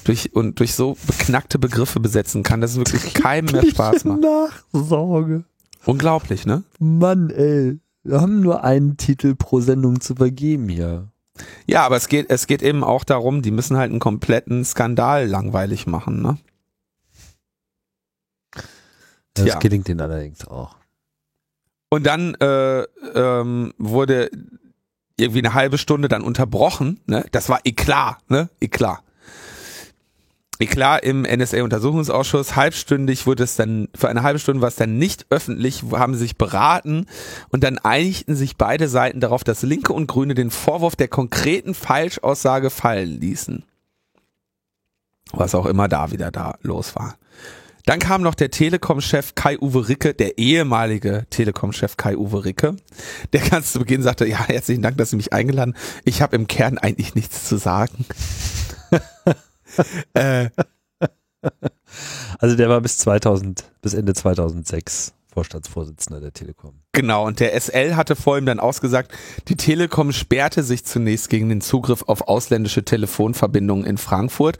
durch, 0.04 0.34
und 0.34 0.58
durch 0.58 0.74
so 0.74 0.96
beknackte 1.06 1.58
Begriffe 1.58 2.00
besetzen 2.00 2.42
kann, 2.42 2.60
dass 2.60 2.72
es 2.72 2.78
wirklich 2.78 3.14
keinem 3.14 3.52
mehr 3.52 3.66
Spaß 3.66 4.04
macht. 4.04 4.20
Nachsorge. 4.20 5.44
Unglaublich, 5.84 6.46
ne? 6.46 6.62
Mann, 6.78 7.30
ey. 7.30 7.78
Wir 8.04 8.20
haben 8.20 8.40
nur 8.40 8.64
einen 8.64 8.96
Titel 8.96 9.34
pro 9.36 9.60
Sendung 9.60 10.00
zu 10.00 10.16
vergeben 10.16 10.68
hier. 10.68 11.08
Ja, 11.66 11.84
aber 11.86 11.96
es 11.96 12.08
geht, 12.08 12.30
es 12.30 12.46
geht 12.46 12.62
eben 12.62 12.84
auch 12.84 13.04
darum, 13.04 13.42
die 13.42 13.50
müssen 13.50 13.76
halt 13.76 13.90
einen 13.90 14.00
kompletten 14.00 14.64
Skandal 14.64 15.26
langweilig 15.26 15.86
machen, 15.86 16.20
ne? 16.20 16.38
Das 19.34 19.46
Tja. 19.46 19.58
gelingt 19.58 19.88
ihnen 19.88 20.00
allerdings 20.00 20.46
auch. 20.46 20.76
Und 21.88 22.04
dann 22.06 22.34
äh, 22.34 22.82
ähm, 23.14 23.72
wurde 23.78 24.30
irgendwie 25.16 25.40
eine 25.40 25.54
halbe 25.54 25.78
Stunde 25.78 26.08
dann 26.08 26.22
unterbrochen. 26.22 27.00
Ne? 27.06 27.24
Das 27.32 27.48
war 27.48 27.60
Eklat, 27.64 28.18
ne? 28.30 28.50
Eklat. 30.62 30.82
Eklat 30.82 31.04
im 31.04 31.22
NSA-Untersuchungsausschuss. 31.22 32.56
Halbstündig 32.56 33.26
wurde 33.26 33.44
es 33.44 33.56
dann, 33.56 33.88
für 33.94 34.08
eine 34.08 34.22
halbe 34.22 34.38
Stunde 34.38 34.62
war 34.62 34.68
es 34.68 34.76
dann 34.76 34.98
nicht 34.98 35.26
öffentlich, 35.30 35.82
haben 35.92 36.14
sich 36.14 36.36
beraten 36.36 37.06
und 37.50 37.62
dann 37.64 37.78
einigten 37.78 38.34
sich 38.34 38.56
beide 38.56 38.88
Seiten 38.88 39.20
darauf, 39.20 39.44
dass 39.44 39.62
Linke 39.62 39.92
und 39.92 40.06
Grüne 40.06 40.34
den 40.34 40.50
Vorwurf 40.50 40.96
der 40.96 41.08
konkreten 41.08 41.74
Falschaussage 41.74 42.70
fallen 42.70 43.20
ließen. 43.20 43.64
Was 45.32 45.54
auch 45.54 45.66
immer 45.66 45.88
da 45.88 46.10
wieder 46.10 46.30
da 46.30 46.56
los 46.62 46.94
war. 46.94 47.16
Dann 47.84 47.98
kam 47.98 48.22
noch 48.22 48.34
der 48.34 48.50
Telekom-Chef 48.50 49.34
Kai-Uwe 49.34 49.88
Ricke, 49.88 50.14
der 50.14 50.38
ehemalige 50.38 51.26
Telekom-Chef 51.30 51.96
Kai-Uwe 51.96 52.44
Ricke, 52.44 52.76
der 53.32 53.40
ganz 53.40 53.72
zu 53.72 53.80
Beginn 53.80 54.02
sagte, 54.02 54.26
ja, 54.26 54.46
herzlichen 54.46 54.82
Dank, 54.82 54.98
dass 54.98 55.10
Sie 55.10 55.16
mich 55.16 55.32
eingeladen. 55.32 55.74
Ich 56.04 56.22
habe 56.22 56.36
im 56.36 56.46
Kern 56.46 56.78
eigentlich 56.78 57.14
nichts 57.14 57.48
zu 57.48 57.56
sagen. 57.56 58.04
äh, 60.14 60.48
Also 62.38 62.56
der 62.56 62.68
war 62.68 62.80
bis 62.80 62.98
2000, 62.98 63.64
bis 63.80 63.94
Ende 63.94 64.14
2006 64.14 65.14
Vorstandsvorsitzender 65.32 66.20
der 66.20 66.34
Telekom. 66.34 66.82
genau, 66.92 67.26
und 67.26 67.40
der 67.40 67.58
SL 67.58 67.96
hatte 67.96 68.14
vor 68.16 68.36
ihm 68.36 68.44
dann 68.44 68.60
ausgesagt, 68.60 69.12
die 69.48 69.56
Telekom 69.56 70.12
sperrte 70.12 70.62
sich 70.62 70.84
zunächst 70.84 71.30
gegen 71.30 71.48
den 71.48 71.62
Zugriff 71.62 72.04
auf 72.06 72.28
ausländische 72.28 72.84
Telefonverbindungen 72.84 73.86
in 73.86 73.96
Frankfurt. 73.96 74.58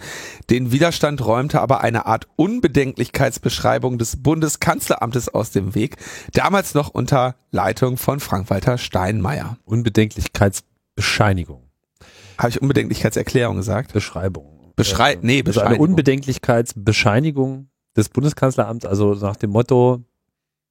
Den 0.49 0.73
Widerstand 0.73 1.23
räumte 1.27 1.61
aber 1.61 1.83
eine 1.83 2.07
Art 2.07 2.27
Unbedenklichkeitsbeschreibung 2.37 3.99
des 3.99 4.23
Bundeskanzleramtes 4.23 5.29
aus 5.29 5.51
dem 5.51 5.75
Weg, 5.75 5.97
damals 6.33 6.73
noch 6.73 6.89
unter 6.89 7.35
Leitung 7.51 7.99
von 7.99 8.19
Frank-Walter 8.19 8.79
Steinmeier. 8.79 9.59
Unbedenklichkeitsbescheinigung. 9.67 11.69
Habe 12.39 12.49
ich 12.49 12.63
Unbedenklichkeitserklärung 12.63 13.57
gesagt? 13.57 13.93
Beschreibung. 13.93 14.52
Beschrei 14.77 15.19
nee, 15.21 15.43
Also 15.45 15.61
eine 15.61 15.69
Bescheinigung. 15.71 15.89
Unbedenklichkeitsbescheinigung 15.89 17.69
des 17.97 18.09
Bundeskanzleramts, 18.09 18.87
also 18.87 19.15
nach 19.15 19.37
dem 19.37 19.51
Motto, 19.51 20.03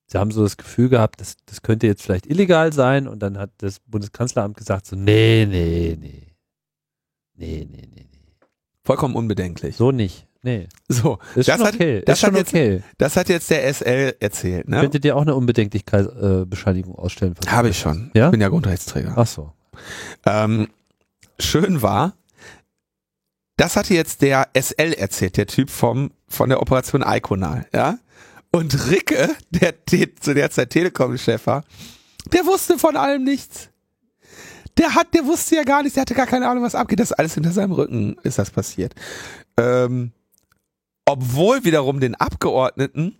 sie 0.07 0.17
haben 0.17 0.31
so 0.31 0.43
das 0.43 0.57
Gefühl 0.57 0.89
gehabt, 0.89 1.21
das, 1.21 1.35
das 1.45 1.61
könnte 1.61 1.87
jetzt 1.87 2.03
vielleicht 2.03 2.25
illegal 2.27 2.73
sein 2.73 3.07
und 3.07 3.19
dann 3.19 3.37
hat 3.37 3.51
das 3.59 3.79
Bundeskanzleramt 3.79 4.57
gesagt 4.57 4.85
so, 4.85 4.95
nee, 4.95 5.45
nee, 5.49 5.97
nee. 5.99 6.27
Nee, 7.35 7.67
nee, 7.69 7.87
nee, 7.93 8.07
nee. 8.11 8.19
Vollkommen 8.83 9.15
unbedenklich. 9.15 9.75
So 9.75 9.91
nicht. 9.91 10.27
Nee. 10.43 10.67
So, 10.87 11.19
Ist 11.35 11.47
das 11.49 11.61
hat, 11.61 11.75
okay. 11.75 12.01
das 12.05 12.19
ist 12.19 12.23
hat 12.27 12.35
jetzt, 12.35 12.49
okay. 12.49 12.83
das 12.97 13.15
hat 13.15 13.29
jetzt 13.29 13.49
der 13.49 13.73
SL 13.73 14.15
erzählt, 14.19 14.67
ne? 14.67 14.79
Könntet 14.79 15.05
ihr 15.05 15.15
auch 15.15 15.21
eine 15.21 15.35
Unbedenklichkeitsbescheinigung 15.35 16.95
äh, 16.95 16.97
ausstellen? 16.97 17.35
Habe 17.47 17.69
ich 17.69 17.79
schon. 17.79 18.11
Ja? 18.13 18.25
Ich 18.27 18.31
bin 18.31 18.41
ja 18.41 18.49
Grundrechtsträger. 18.49 19.13
Ach 19.15 19.27
so. 19.27 19.53
Ähm, 20.25 20.67
schön 21.39 21.81
war, 21.81 22.13
das 23.61 23.75
hatte 23.75 23.93
jetzt 23.93 24.21
der 24.23 24.49
SL 24.59 24.93
erzählt, 24.93 25.37
der 25.37 25.45
Typ 25.45 25.69
vom, 25.69 26.11
von 26.27 26.49
der 26.49 26.61
Operation 26.61 27.03
Iconal, 27.05 27.67
ja? 27.73 27.99
Und 28.51 28.89
Ricke, 28.89 29.29
der 29.51 29.85
te- 29.85 30.15
zu 30.15 30.33
der 30.33 30.49
Zeit 30.49 30.71
Telekom-Chef 30.71 31.45
war, 31.45 31.63
der 32.33 32.45
wusste 32.45 32.79
von 32.79 32.97
allem 32.97 33.23
nichts. 33.23 33.69
Der 34.77 34.95
hat, 34.95 35.13
der 35.13 35.25
wusste 35.25 35.55
ja 35.57 35.63
gar 35.63 35.83
nichts, 35.83 35.93
der 35.93 36.01
hatte 36.01 36.15
gar 36.15 36.25
keine 36.25 36.47
Ahnung, 36.47 36.63
was 36.63 36.75
abgeht. 36.75 36.99
Das 36.99 37.11
ist 37.11 37.17
alles 37.19 37.35
hinter 37.35 37.51
seinem 37.51 37.71
Rücken 37.73 38.17
ist 38.23 38.39
das 38.39 38.49
passiert. 38.51 38.95
Ähm, 39.57 40.11
obwohl 41.05 41.63
wiederum 41.63 41.99
den 41.99 42.15
Abgeordneten 42.15 43.17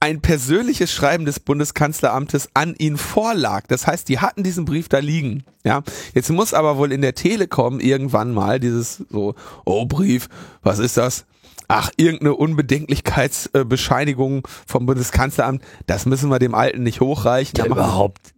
ein 0.00 0.20
persönliches 0.20 0.92
Schreiben 0.92 1.24
des 1.24 1.40
Bundeskanzleramtes 1.40 2.50
an 2.54 2.74
ihn 2.78 2.96
vorlag. 2.96 3.66
Das 3.66 3.84
heißt, 3.86 4.08
die 4.08 4.20
hatten 4.20 4.44
diesen 4.44 4.64
Brief 4.64 4.88
da 4.88 4.98
liegen. 5.00 5.42
Ja, 5.64 5.82
jetzt 6.14 6.30
muss 6.30 6.54
aber 6.54 6.76
wohl 6.78 6.92
in 6.92 7.02
der 7.02 7.14
Telekom 7.16 7.80
irgendwann 7.80 8.32
mal 8.32 8.60
dieses 8.60 9.02
so, 9.10 9.34
oh 9.64 9.86
Brief, 9.86 10.28
was 10.62 10.78
ist 10.78 10.96
das? 10.96 11.26
Ach, 11.66 11.90
irgendeine 11.96 12.34
Unbedenklichkeitsbescheinigung 12.34 14.46
vom 14.66 14.86
Bundeskanzleramt, 14.86 15.62
das 15.86 16.06
müssen 16.06 16.30
wir 16.30 16.38
dem 16.38 16.54
Alten 16.54 16.84
nicht 16.84 17.00
hochreichen. 17.00 17.56
Ja, 17.58 17.64
wir- 17.64 17.72
überhaupt 17.72 18.34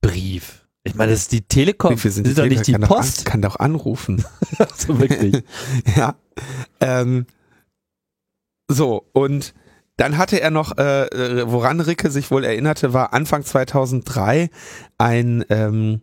Brief. 0.00 0.62
Ich 0.82 0.94
meine, 0.94 1.12
das 1.12 1.20
ist 1.22 1.32
die 1.32 1.42
Telekom. 1.42 1.98
Viel 1.98 2.10
sind 2.12 2.26
ist 2.28 2.38
doch 2.38 2.46
nicht 2.46 2.66
die 2.66 2.72
kann 2.72 2.80
Post. 2.82 3.18
Doch 3.18 3.24
an, 3.26 3.30
kann 3.32 3.42
doch 3.42 3.56
anrufen. 3.58 4.24
so 4.76 4.98
wirklich. 5.00 5.42
ja. 5.96 6.14
Ähm, 6.80 7.26
so, 8.68 9.04
und 9.12 9.52
dann 9.96 10.18
hatte 10.18 10.40
er 10.40 10.50
noch, 10.50 10.76
äh, 10.78 11.04
äh, 11.06 11.50
woran 11.50 11.80
Ricke 11.80 12.10
sich 12.10 12.30
wohl 12.30 12.44
erinnerte, 12.44 12.92
war 12.92 13.12
Anfang 13.14 13.44
2003 13.44 14.50
ein, 14.98 15.44
ähm, 15.50 16.02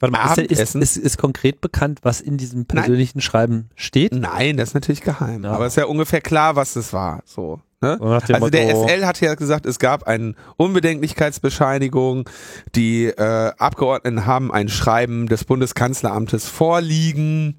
Warte 0.00 0.12
mal, 0.12 0.38
ist, 0.44 0.60
ist, 0.60 0.74
ist, 0.76 0.96
ist 0.96 1.18
konkret 1.18 1.60
bekannt, 1.60 2.00
was 2.02 2.20
in 2.20 2.36
diesem 2.36 2.66
persönlichen 2.66 3.20
Schreiben 3.20 3.68
steht? 3.74 4.12
nein, 4.12 4.56
das 4.56 4.68
ist 4.70 4.74
natürlich 4.74 5.00
geheim, 5.02 5.42
Ja. 5.44 5.52
aber 5.52 5.66
es 5.66 5.72
ist 5.72 5.76
ja 5.76 5.86
ungefähr 5.86 6.20
klar, 6.20 6.54
was 6.56 6.74
das 6.74 6.92
war, 6.92 7.22
so. 7.24 7.60
Ne? 7.80 7.96
Also 8.00 8.48
der 8.50 8.74
Motto- 8.74 8.88
SL 8.88 9.04
hat 9.06 9.20
ja 9.20 9.34
gesagt, 9.36 9.64
es 9.66 9.78
gab 9.78 10.04
eine 10.08 10.34
Unbedenklichkeitsbescheinigung, 10.56 12.28
die 12.74 13.06
äh, 13.06 13.52
Abgeordneten 13.58 14.26
haben 14.26 14.52
ein 14.52 14.68
Schreiben 14.68 15.26
des 15.28 15.44
Bundeskanzleramtes 15.44 16.48
vorliegen. 16.48 17.58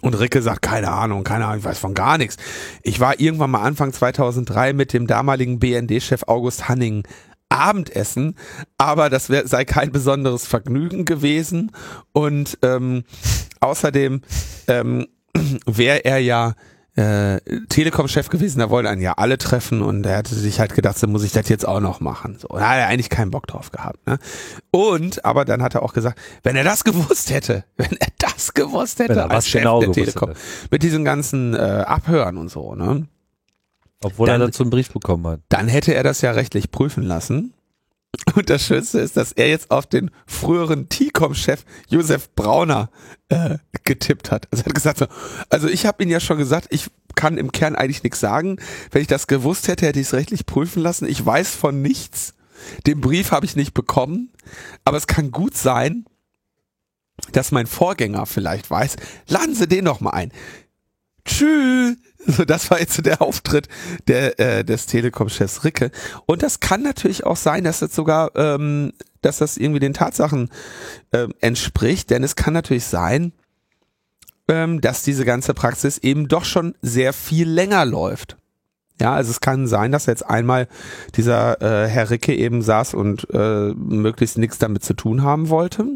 Und 0.00 0.14
Ricke 0.14 0.42
sagt, 0.42 0.62
keine 0.62 0.90
Ahnung, 0.90 1.24
keine 1.24 1.46
Ahnung, 1.46 1.58
ich 1.58 1.64
weiß 1.64 1.78
von 1.78 1.94
gar 1.94 2.18
nichts. 2.18 2.36
Ich 2.82 3.00
war 3.00 3.18
irgendwann 3.20 3.50
mal 3.50 3.62
Anfang 3.62 3.92
2003 3.92 4.72
mit 4.72 4.92
dem 4.92 5.06
damaligen 5.06 5.58
BND-Chef 5.58 6.24
August 6.26 6.68
Hanning 6.68 7.04
Abendessen, 7.50 8.36
aber 8.76 9.08
das 9.08 9.30
wär, 9.30 9.46
sei 9.48 9.64
kein 9.64 9.90
besonderes 9.90 10.46
Vergnügen 10.46 11.04
gewesen. 11.04 11.72
Und 12.12 12.58
ähm, 12.62 13.04
außerdem 13.60 14.22
ähm, 14.68 15.06
wäre 15.66 16.04
er 16.04 16.18
ja 16.18 16.54
äh, 16.98 17.40
Telekom-Chef 17.68 18.28
gewesen, 18.28 18.58
da 18.58 18.70
wollten 18.70 18.88
einen 18.88 19.00
ja 19.02 19.12
alle 19.14 19.38
treffen 19.38 19.82
und 19.82 20.04
er 20.04 20.16
hatte 20.18 20.34
sich 20.34 20.58
halt 20.58 20.74
gedacht, 20.74 20.98
so 20.98 21.06
muss 21.06 21.22
ich 21.22 21.32
das 21.32 21.48
jetzt 21.48 21.66
auch 21.66 21.80
noch 21.80 22.00
machen. 22.00 22.36
So, 22.40 22.48
da 22.48 22.70
hat 22.70 22.78
er 22.78 22.86
eigentlich 22.88 23.08
keinen 23.08 23.30
Bock 23.30 23.46
drauf 23.46 23.70
gehabt. 23.70 24.04
Ne? 24.06 24.18
Und, 24.70 25.24
aber 25.24 25.44
dann 25.44 25.62
hat 25.62 25.74
er 25.74 25.82
auch 25.82 25.92
gesagt, 25.92 26.18
wenn 26.42 26.56
er 26.56 26.64
das 26.64 26.84
gewusst 26.84 27.30
hätte, 27.30 27.64
wenn 27.76 27.92
er 28.00 28.08
das 28.18 28.52
gewusst 28.54 28.98
hätte, 28.98 29.22
als 29.24 29.32
was 29.32 29.48
Chef 29.48 29.62
genau 29.62 29.80
der 29.80 29.92
Telekom, 29.92 30.30
hätte. 30.30 30.40
mit 30.70 30.82
diesen 30.82 31.04
ganzen 31.04 31.54
äh, 31.54 31.58
Abhören 31.58 32.36
und 32.36 32.48
so, 32.50 32.74
ne? 32.74 33.06
Obwohl 34.02 34.26
Dann- 34.28 34.40
er 34.40 34.46
dazu 34.46 34.62
einen 34.62 34.70
Brief 34.70 34.90
bekommen 34.92 35.26
hat. 35.26 35.40
dann 35.48 35.68
hätte 35.68 35.94
er 35.94 36.02
das 36.04 36.20
ja 36.20 36.30
rechtlich 36.32 36.70
prüfen 36.70 37.02
lassen. 37.02 37.54
Und 38.34 38.50
das 38.50 38.64
Schönste 38.64 39.00
ist, 39.00 39.16
dass 39.16 39.32
er 39.32 39.48
jetzt 39.48 39.70
auf 39.70 39.86
den 39.86 40.10
früheren 40.26 40.88
T-Com-Chef 40.88 41.64
Josef 41.88 42.34
Brauner 42.34 42.90
äh, 43.28 43.58
getippt 43.84 44.30
hat. 44.30 44.48
Also 44.50 44.62
er 44.62 44.66
hat 44.66 44.74
gesagt, 44.74 44.98
so, 44.98 45.06
also 45.50 45.68
ich 45.68 45.86
habe 45.86 46.02
ihn 46.02 46.08
ja 46.08 46.20
schon 46.20 46.38
gesagt, 46.38 46.68
ich 46.70 46.86
kann 47.14 47.36
im 47.36 47.52
Kern 47.52 47.74
eigentlich 47.74 48.02
nichts 48.02 48.20
sagen. 48.20 48.58
Wenn 48.90 49.02
ich 49.02 49.08
das 49.08 49.26
gewusst 49.26 49.68
hätte, 49.68 49.86
hätte 49.86 50.00
ich 50.00 50.06
es 50.06 50.14
rechtlich 50.14 50.46
prüfen 50.46 50.82
lassen. 50.82 51.08
Ich 51.08 51.24
weiß 51.24 51.54
von 51.54 51.82
nichts. 51.82 52.34
Den 52.86 53.00
Brief 53.00 53.30
habe 53.30 53.46
ich 53.46 53.56
nicht 53.56 53.74
bekommen. 53.74 54.32
Aber 54.84 54.96
es 54.96 55.06
kann 55.06 55.30
gut 55.30 55.56
sein, 55.56 56.06
dass 57.32 57.52
mein 57.52 57.66
Vorgänger 57.66 58.26
vielleicht 58.26 58.70
weiß. 58.70 58.96
Laden 59.28 59.54
Sie 59.54 59.68
den 59.68 59.84
noch 59.84 60.00
mal 60.00 60.10
ein. 60.10 60.32
Tschüss. 61.24 61.96
So, 62.30 62.44
das 62.44 62.70
war 62.70 62.78
jetzt 62.78 62.92
so 62.92 63.00
der 63.00 63.22
Auftritt 63.22 63.68
der, 64.06 64.38
äh, 64.38 64.62
des 64.62 64.84
Telekom-Chefs 64.84 65.64
Ricke. 65.64 65.90
Und 66.26 66.42
das 66.42 66.60
kann 66.60 66.82
natürlich 66.82 67.24
auch 67.24 67.38
sein, 67.38 67.64
dass 67.64 67.78
das 67.78 67.94
sogar, 67.94 68.36
ähm, 68.36 68.92
dass 69.22 69.38
das 69.38 69.56
irgendwie 69.56 69.80
den 69.80 69.94
Tatsachen 69.94 70.50
ähm, 71.14 71.32
entspricht, 71.40 72.10
denn 72.10 72.22
es 72.22 72.36
kann 72.36 72.52
natürlich 72.52 72.84
sein, 72.84 73.32
ähm, 74.46 74.82
dass 74.82 75.02
diese 75.02 75.24
ganze 75.24 75.54
Praxis 75.54 75.96
eben 75.96 76.28
doch 76.28 76.44
schon 76.44 76.74
sehr 76.82 77.14
viel 77.14 77.48
länger 77.48 77.86
läuft. 77.86 78.36
Ja, 79.00 79.14
also 79.14 79.30
es 79.30 79.40
kann 79.40 79.66
sein, 79.66 79.90
dass 79.90 80.04
jetzt 80.04 80.26
einmal 80.26 80.68
dieser 81.14 81.62
äh, 81.62 81.88
Herr 81.88 82.10
Ricke 82.10 82.34
eben 82.34 82.60
saß 82.60 82.92
und 82.92 83.26
äh, 83.32 83.72
möglichst 83.72 84.36
nichts 84.36 84.58
damit 84.58 84.84
zu 84.84 84.92
tun 84.92 85.22
haben 85.22 85.48
wollte. 85.48 85.86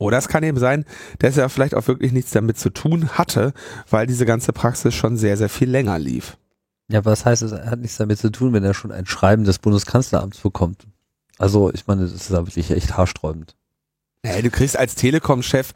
Oder 0.00 0.16
es 0.18 0.28
kann 0.28 0.42
eben 0.42 0.58
sein, 0.58 0.86
dass 1.18 1.36
er 1.36 1.48
vielleicht 1.50 1.74
auch 1.74 1.86
wirklich 1.86 2.10
nichts 2.12 2.30
damit 2.32 2.58
zu 2.58 2.70
tun 2.70 3.10
hatte, 3.10 3.52
weil 3.90 4.06
diese 4.06 4.24
ganze 4.24 4.52
Praxis 4.52 4.94
schon 4.94 5.16
sehr, 5.18 5.36
sehr 5.36 5.50
viel 5.50 5.68
länger 5.70 5.98
lief. 5.98 6.38
Ja, 6.90 7.04
was 7.04 7.24
heißt, 7.26 7.42
es 7.42 7.52
hat 7.52 7.78
nichts 7.78 7.98
damit 7.98 8.18
zu 8.18 8.30
tun, 8.32 8.52
wenn 8.54 8.64
er 8.64 8.74
schon 8.74 8.92
ein 8.92 9.06
Schreiben 9.06 9.44
des 9.44 9.58
Bundeskanzleramts 9.58 10.38
bekommt. 10.38 10.86
Also, 11.38 11.70
ich 11.72 11.86
meine, 11.86 12.02
das 12.02 12.12
ist 12.12 12.30
ja 12.30 12.38
wirklich 12.46 12.70
echt 12.70 12.96
haarsträubend. 12.96 13.54
Hey, 14.24 14.42
du 14.42 14.50
kriegst 14.50 14.76
als 14.78 14.94
Telekom-Chef 14.94 15.72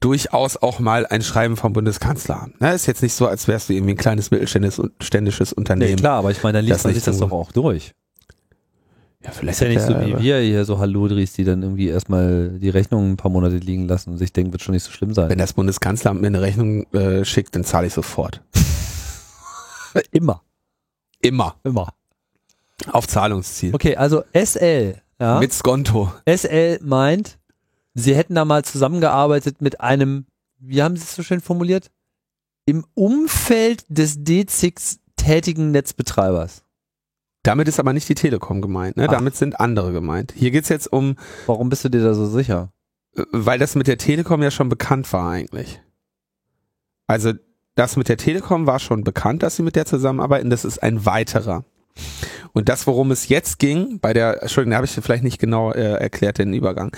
durchaus 0.00 0.56
auch 0.56 0.78
mal 0.78 1.06
ein 1.06 1.22
Schreiben 1.22 1.56
vom 1.56 1.72
Bundeskanzleramt. 1.72 2.60
Ne? 2.60 2.74
Ist 2.74 2.86
jetzt 2.86 3.02
nicht 3.02 3.14
so, 3.14 3.26
als 3.26 3.46
wärst 3.46 3.68
du 3.68 3.74
irgendwie 3.74 3.92
ein 3.94 3.98
kleines 3.98 4.30
mittelständisches 4.30 4.90
ständisches 5.00 5.50
Nee, 5.52 5.56
Unternehmen. 5.58 5.96
klar, 5.96 6.18
aber 6.18 6.30
ich 6.30 6.42
meine, 6.42 6.58
dann 6.58 6.64
liest 6.64 6.84
man 6.84 6.94
sich 6.94 7.04
das 7.04 7.18
doch 7.18 7.30
auch 7.32 7.52
durch. 7.52 7.92
Ja, 9.22 9.30
Ist 9.30 9.38
vielleicht 9.38 9.60
ja 9.60 9.68
nicht 9.68 9.80
so 9.80 9.98
wie 10.00 10.18
wir 10.22 10.38
hier 10.38 10.64
so 10.64 10.78
Hallodris, 10.78 11.32
die 11.32 11.44
dann 11.44 11.62
irgendwie 11.62 11.88
erstmal 11.88 12.50
die 12.58 12.68
Rechnung 12.68 13.12
ein 13.12 13.16
paar 13.16 13.30
Monate 13.30 13.56
liegen 13.56 13.88
lassen 13.88 14.10
und 14.10 14.18
sich 14.18 14.32
denken, 14.32 14.52
wird 14.52 14.62
schon 14.62 14.74
nicht 14.74 14.84
so 14.84 14.92
schlimm 14.92 15.14
sein. 15.14 15.28
Wenn 15.30 15.38
das 15.38 15.52
Bundeskanzleramt 15.54 16.20
mir 16.20 16.26
eine 16.28 16.42
Rechnung 16.42 16.84
äh, 16.92 17.24
schickt, 17.24 17.54
dann 17.54 17.64
zahle 17.64 17.86
ich 17.86 17.94
sofort. 17.94 18.42
immer, 20.10 20.42
Immer. 21.22 21.56
immer. 21.64 21.92
Auf 22.92 23.08
Zahlungsziel. 23.08 23.74
Okay, 23.74 23.96
also 23.96 24.22
SL, 24.34 25.00
ja. 25.18 25.40
Mit 25.40 25.52
Skonto. 25.52 26.12
SL 26.28 26.78
meint, 26.82 27.38
sie 27.94 28.14
hätten 28.14 28.34
da 28.34 28.44
mal 28.44 28.64
zusammengearbeitet 28.64 29.62
mit 29.62 29.80
einem, 29.80 30.26
wie 30.58 30.82
haben 30.82 30.96
sie 30.96 31.02
es 31.02 31.16
so 31.16 31.22
schön 31.22 31.40
formuliert? 31.40 31.90
Im 32.66 32.84
Umfeld 32.94 33.84
des 33.88 34.18
D6 34.18 34.98
tätigen 35.16 35.70
Netzbetreibers. 35.70 36.62
Damit 37.46 37.68
ist 37.68 37.78
aber 37.78 37.92
nicht 37.92 38.08
die 38.08 38.14
Telekom 38.14 38.60
gemeint. 38.60 38.96
Ne? 38.96 39.06
Ach. 39.08 39.12
Damit 39.12 39.36
sind 39.36 39.60
andere 39.60 39.92
gemeint. 39.92 40.32
Hier 40.36 40.50
geht's 40.50 40.68
jetzt 40.68 40.92
um, 40.92 41.16
Warum 41.46 41.68
bist 41.68 41.84
du 41.84 41.88
dir 41.88 42.02
da 42.02 42.14
so 42.14 42.26
sicher? 42.26 42.70
äh, 43.16 43.22
weil 43.32 43.58
das 43.58 43.74
mit 43.74 43.86
der 43.86 43.98
Telekom 43.98 44.42
ja 44.42 44.50
schon 44.50 44.68
bekannt 44.68 45.12
war 45.12 45.30
eigentlich. 45.30 45.80
Also 47.06 47.32
das 47.76 47.96
mit 47.96 48.08
der 48.08 48.16
Telekom 48.16 48.66
war 48.66 48.78
schon 48.78 49.04
bekannt, 49.04 49.42
dass 49.42 49.56
sie 49.56 49.62
mit 49.62 49.76
der 49.76 49.86
zusammenarbeiten. 49.86 50.50
Das 50.50 50.64
ist 50.64 50.82
ein 50.82 51.06
weiterer. 51.06 51.64
Und 52.52 52.68
das, 52.68 52.86
worum 52.86 53.10
es 53.10 53.28
jetzt 53.28 53.58
ging, 53.58 54.00
bei 54.00 54.12
der, 54.12 54.42
Entschuldigung, 54.42 54.70
da 54.70 54.76
habe 54.76 54.86
ich 54.86 54.92
vielleicht 54.92 55.22
nicht 55.22 55.38
genau 55.38 55.72
äh, 55.72 55.92
erklärt 55.92 56.38
den 56.38 56.54
Übergang. 56.54 56.90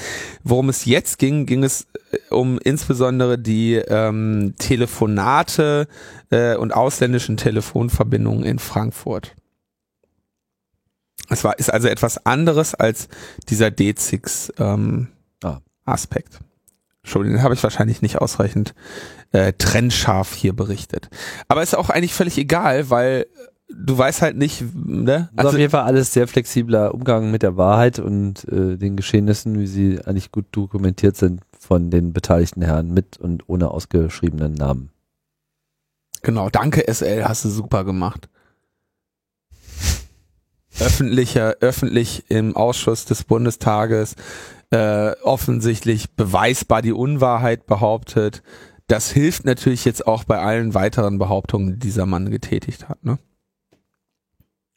Worum 0.44 0.68
es 0.68 0.84
jetzt 0.84 1.18
ging, 1.18 1.46
ging 1.46 1.64
es 1.64 1.88
äh, 2.12 2.32
um 2.32 2.59
insbesondere 2.62 3.38
die 3.38 3.74
ähm, 3.74 4.55
Telefonate 4.59 5.88
äh, 6.30 6.57
und 6.57 6.72
ausländischen 6.72 7.36
Telefonverbindungen 7.36 8.44
in 8.44 8.59
Frankfurt. 8.61 9.34
Es 11.29 11.45
war, 11.45 11.59
ist 11.59 11.72
also 11.72 11.89
etwas 11.89 12.24
anderes 12.26 12.74
als 12.74 13.09
dieser 13.49 13.68
D6 13.68 14.53
ähm, 14.59 15.09
Ah. 15.43 15.61
Aspekt. 15.85 16.41
Entschuldigung, 17.03 17.39
den 17.39 17.45
habe 17.45 17.55
ich 17.55 17.62
wahrscheinlich 17.62 18.03
nicht 18.03 18.18
ausreichend 18.18 18.74
äh, 19.33 19.53
trennscharf 19.53 20.35
hier 20.35 20.55
berichtet. 20.55 21.09
Aber 21.49 21.62
ist 21.62 21.76
auch 21.76 21.91
eigentlich 21.91 22.12
völlig 22.12 22.37
egal, 22.39 22.91
weil 22.91 23.26
du 23.70 23.97
weißt 23.97 24.22
halt 24.22 24.37
nicht, 24.37 24.64
ne? 24.74 25.29
Also 25.37 25.51
auf 25.51 25.59
jeden 25.59 25.70
Fall 25.70 25.85
alles 25.85 26.12
sehr 26.12 26.29
flexibler 26.29 26.93
Umgang 26.95 27.31
mit 27.31 27.43
der 27.43 27.57
Wahrheit 27.57 27.99
und 27.99 28.47
äh, 28.49 28.76
den 28.76 28.97
Geschehnissen, 28.97 29.59
wie 29.59 29.66
sie 29.66 30.01
eigentlich 30.05 30.33
gut 30.33 30.47
dokumentiert 30.53 31.16
sind 31.16 31.43
von 31.59 31.91
den 31.91 32.12
beteiligten 32.12 32.62
Herren 32.62 32.93
mit 32.93 33.16
und 33.18 33.49
ohne 33.49 33.70
ausgeschriebenen 33.70 34.55
Namen. 34.55 34.91
Genau, 36.22 36.51
danke 36.51 36.85
SL, 36.93 37.24
hast 37.24 37.45
du 37.45 37.49
super 37.49 37.85
gemacht. 37.85 38.29
Öffentlicher, 40.81 41.57
öffentlich 41.61 42.24
im 42.31 42.57
Ausschuss 42.57 43.05
des 43.05 43.24
Bundestages 43.24 44.14
äh, 44.70 45.12
offensichtlich 45.22 46.11
beweisbar 46.11 46.83
die 46.83 46.93
Unwahrheit 46.93 47.66
behauptet, 47.66 48.43
das 48.87 49.11
hilft 49.11 49.45
natürlich 49.45 49.85
jetzt 49.85 50.07
auch 50.07 50.24
bei 50.24 50.39
allen 50.39 50.74
weiteren 50.74 51.18
Behauptungen, 51.18 51.74
die 51.74 51.79
dieser 51.79 52.07
Mann 52.07 52.31
getätigt 52.31 52.89
hat. 52.89 53.05
Ne? 53.05 53.18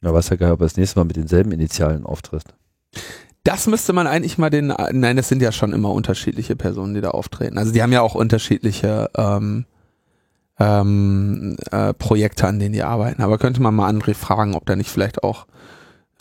Ja, 0.02 0.12
ja 0.12 0.36
gar 0.36 0.46
nicht, 0.46 0.52
ob 0.52 0.60
er 0.60 0.66
das 0.66 0.76
nächste 0.76 0.98
Mal 0.98 1.04
mit 1.04 1.16
denselben 1.16 1.52
Initialen 1.52 2.04
auftritt. 2.04 2.44
Das 3.44 3.66
müsste 3.66 3.92
man 3.92 4.06
eigentlich 4.06 4.38
mal 4.38 4.50
den, 4.50 4.72
nein, 4.92 5.16
das 5.16 5.28
sind 5.28 5.42
ja 5.42 5.50
schon 5.50 5.72
immer 5.72 5.90
unterschiedliche 5.90 6.56
Personen, 6.56 6.94
die 6.94 7.00
da 7.00 7.10
auftreten. 7.10 7.58
Also 7.58 7.72
die 7.72 7.82
haben 7.82 7.92
ja 7.92 8.02
auch 8.02 8.14
unterschiedliche 8.14 9.10
ähm, 9.16 9.64
ähm, 10.60 11.56
äh, 11.70 11.92
Projekte, 11.94 12.46
an 12.46 12.58
denen 12.58 12.74
die 12.74 12.82
arbeiten. 12.82 13.22
Aber 13.22 13.38
könnte 13.38 13.62
man 13.62 13.74
mal 13.74 13.90
André 13.90 14.14
fragen, 14.14 14.54
ob 14.54 14.66
da 14.66 14.76
nicht 14.76 14.90
vielleicht 14.90 15.24
auch. 15.24 15.46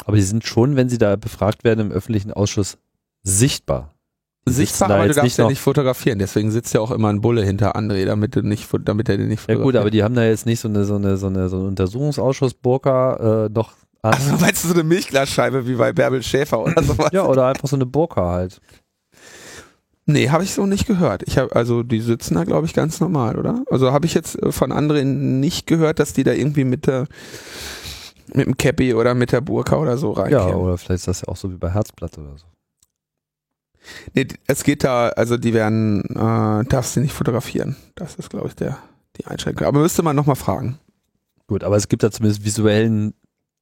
Aber 0.05 0.15
die 0.15 0.23
sind 0.23 0.45
schon, 0.45 0.75
wenn 0.75 0.89
sie 0.89 0.97
da 0.97 1.15
befragt 1.15 1.63
werden 1.63 1.79
im 1.87 1.91
öffentlichen 1.91 2.31
Ausschuss, 2.33 2.77
sichtbar. 3.23 3.93
Die 4.47 4.53
Sichtbar, 4.53 4.89
aber 4.89 5.07
du 5.07 5.13
darfst 5.13 5.23
nicht 5.23 5.37
ja 5.37 5.47
nicht 5.47 5.61
fotografieren. 5.61 6.17
Deswegen 6.17 6.49
sitzt 6.49 6.73
ja 6.73 6.81
auch 6.81 6.89
immer 6.89 7.09
ein 7.09 7.21
Bulle 7.21 7.43
hinter 7.43 7.75
André, 7.75 8.05
damit 8.05 8.35
du 8.35 8.41
nicht, 8.41 8.67
damit 8.85 9.07
er 9.07 9.17
den 9.17 9.27
nicht 9.27 9.41
Ja 9.41 9.53
fotografiert. 9.55 9.63
gut, 9.63 9.75
aber 9.75 9.91
die 9.91 10.03
haben 10.03 10.15
da 10.15 10.23
jetzt 10.25 10.47
nicht 10.47 10.59
so 10.59 10.67
eine, 10.67 10.83
so 10.83 10.95
eine, 10.95 11.17
so 11.17 11.27
eine, 11.27 11.47
so 11.47 11.57
eine 11.57 11.67
Untersuchungsausschuss-Burka 11.67 13.45
äh, 13.45 13.49
noch 13.53 13.73
an. 14.01 14.13
also 14.13 14.37
meinst 14.39 14.63
du 14.63 14.69
so 14.69 14.73
eine 14.73 14.83
Milchglasscheibe 14.83 15.67
wie 15.67 15.75
bei 15.75 15.93
Bärbel 15.93 16.23
Schäfer 16.23 16.59
oder 16.59 16.81
sowas? 16.83 17.09
ja, 17.11 17.23
oder 17.25 17.45
einfach 17.45 17.67
so 17.67 17.75
eine 17.75 17.85
Burka 17.85 18.31
halt. 18.31 18.59
Nee, 20.07 20.29
habe 20.29 20.43
ich 20.43 20.51
so 20.53 20.65
nicht 20.65 20.87
gehört. 20.87 21.21
Ich 21.27 21.37
habe 21.37 21.55
also 21.55 21.83
die 21.83 22.01
sitzen 22.01 22.33
da 22.33 22.43
glaube 22.43 22.65
ich 22.65 22.73
ganz 22.73 22.99
normal, 22.99 23.37
oder? 23.37 23.63
Also 23.69 23.91
habe 23.91 24.07
ich 24.07 24.15
jetzt 24.15 24.41
äh, 24.41 24.51
von 24.51 24.71
anderen 24.71 25.39
nicht 25.39 25.67
gehört, 25.67 25.99
dass 25.99 26.13
die 26.13 26.23
da 26.23 26.33
irgendwie 26.33 26.63
mit 26.63 26.87
der 26.87 27.05
mit 28.35 28.45
dem 28.45 28.57
Cappy 28.57 28.93
oder 28.93 29.13
mit 29.13 29.31
der 29.31 29.41
Burka 29.41 29.77
oder 29.77 29.97
so 29.97 30.15
Ja, 30.15 30.21
reinkommen. 30.23 30.55
oder 30.55 30.77
vielleicht 30.77 30.99
ist 31.01 31.07
das 31.07 31.21
ja 31.21 31.27
auch 31.27 31.37
so 31.37 31.51
wie 31.51 31.57
bei 31.57 31.69
Herzblatt 31.71 32.17
oder 32.17 32.37
so. 32.37 32.45
Nee, 34.13 34.27
es 34.47 34.63
geht 34.63 34.83
da, 34.83 35.09
also 35.09 35.37
die 35.37 35.53
werden, 35.53 36.03
äh, 36.11 36.63
darfst 36.65 36.95
du 36.95 36.99
nicht 36.99 37.13
fotografieren. 37.13 37.75
Das 37.95 38.15
ist, 38.15 38.29
glaube 38.29 38.47
ich, 38.47 38.55
der, 38.55 38.77
die 39.17 39.25
Einschränkung. 39.25 39.65
Aber 39.67 39.79
müsste 39.79 40.03
man 40.03 40.15
nochmal 40.15 40.35
fragen. 40.35 40.77
Gut, 41.47 41.63
aber 41.63 41.75
es 41.77 41.87
gibt 41.89 42.03
da 42.03 42.11
zumindest 42.11 42.45
visuellen 42.45 43.13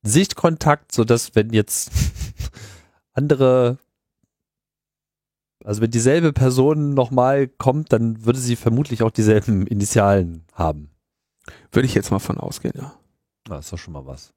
Sichtkontakt, 0.04 0.92
sodass 0.92 1.36
wenn 1.36 1.54
jetzt 1.54 1.92
andere, 3.14 3.78
also 5.64 5.82
wenn 5.82 5.92
dieselbe 5.92 6.34
Person 6.34 6.94
nochmal 6.94 7.48
kommt, 7.48 7.94
dann 7.94 8.26
würde 8.26 8.40
sie 8.40 8.56
vermutlich 8.58 9.04
auch 9.04 9.12
dieselben 9.12 9.68
Initialen 9.68 10.44
haben. 10.54 10.90
Würde 11.72 11.86
ich 11.86 11.96
jetzt 11.96 12.12
mal 12.12 12.20
von 12.20 12.38
ausgehen, 12.38 12.74
ja. 12.78 12.94
Na, 13.48 13.60
ist 13.60 13.72
doch 13.72 13.78
schon 13.80 13.94
mal 13.94 14.06
was. 14.06 14.34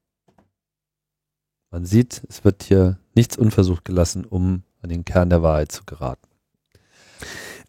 Man 1.73 1.85
sieht, 1.85 2.21
es 2.29 2.45
wird 2.45 2.61
hier 2.61 2.99
nichts 3.15 3.35
unversucht 3.35 3.83
gelassen, 3.83 4.25
um 4.25 4.61
an 4.83 4.89
den 4.89 5.05
Kern 5.05 5.31
der 5.31 5.41
Wahrheit 5.41 5.71
zu 5.71 5.83
geraten. 5.85 6.27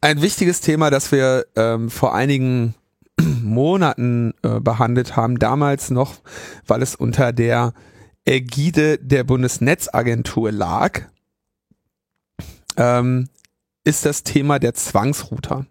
Ein 0.03 0.21
wichtiges 0.21 0.61
Thema, 0.61 0.91
das 0.91 1.11
wir 1.11 1.47
ähm, 1.57 1.89
vor 1.89 2.15
einigen 2.15 2.75
Monaten 3.19 4.35
äh, 4.43 4.61
behandelt 4.61 5.17
haben, 5.17 5.39
damals 5.39 5.89
noch, 5.89 6.17
weil 6.67 6.83
es 6.83 6.95
unter 6.95 7.33
der 7.33 7.73
Ägide 8.27 8.99
der 8.99 9.25
Bundesnetzagentur 9.25 10.53
lag, 10.53 11.01
ähm, 12.77 13.31
ist 13.85 14.05
das 14.05 14.23
Thema 14.23 14.59
der 14.59 14.75
Zwangsrouter. 14.75 15.65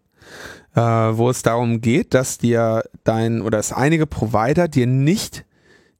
Äh, 0.74 0.82
wo 0.82 1.30
es 1.30 1.44
darum 1.44 1.82
geht, 1.82 2.16
dass 2.16 2.40
dir 2.40 2.84
dein 3.04 3.44
oder 3.44 3.60
dass 3.60 3.72
einige 3.72 4.08
Provider 4.08 4.68
dir 4.68 4.88
nicht 4.88 5.46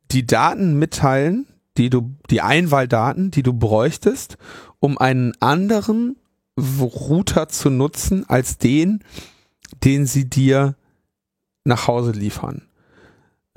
die 0.10 0.26
Daten 0.26 0.80
mitteilen, 0.80 1.46
die 1.78 1.90
du, 1.90 2.16
die 2.30 2.42
Einwahldaten, 2.42 3.32
die 3.32 3.44
du 3.44 3.54
bräuchtest, 3.54 4.38
um 4.80 4.98
einen 4.98 5.34
anderen 5.40 6.18
Router 6.58 7.48
zu 7.48 7.70
nutzen 7.70 8.30
als 8.30 8.58
den, 8.58 9.04
den 9.84 10.06
sie 10.06 10.30
dir 10.30 10.76
nach 11.64 11.88
Hause 11.88 12.12
liefern. 12.12 12.68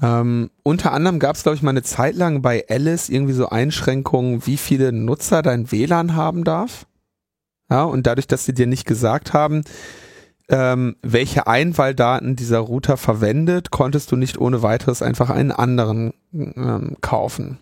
Ähm, 0.01 0.51
unter 0.63 0.93
anderem 0.93 1.19
gab 1.19 1.37
es, 1.37 1.43
glaube 1.43 1.57
ich, 1.57 1.63
mal 1.63 1.71
eine 1.71 1.83
Zeit 1.83 2.17
lang 2.17 2.43
bei 2.43 2.65
Alice 2.69 3.09
irgendwie 3.09 3.33
so 3.33 3.49
Einschränkungen, 3.49 4.47
wie 4.47 4.57
viele 4.57 4.93
Nutzer 4.93 5.43
dein 5.43 5.71
WLAN 5.73 6.15
haben 6.15 6.45
darf. 6.45 6.87
Ja, 7.71 7.85
und 7.85 8.07
dadurch, 8.07 8.27
dass 8.27 8.45
sie 8.45 8.55
dir 8.55 8.67
nicht 8.67 8.87
gesagt 8.87 9.33
haben, 9.33 9.63
ähm, 10.49 10.97
welche 11.03 11.47
Einwahldaten 11.47 12.37
dieser 12.37 12.59
Router 12.59 12.97
verwendet, 12.97 13.71
konntest 13.71 14.13
du 14.13 14.17
nicht 14.17 14.39
ohne 14.39 14.63
weiteres 14.63 15.03
einfach 15.03 15.31
einen 15.31 15.51
anderen 15.51 16.13
ähm, 16.33 16.97
kaufen. 17.01 17.59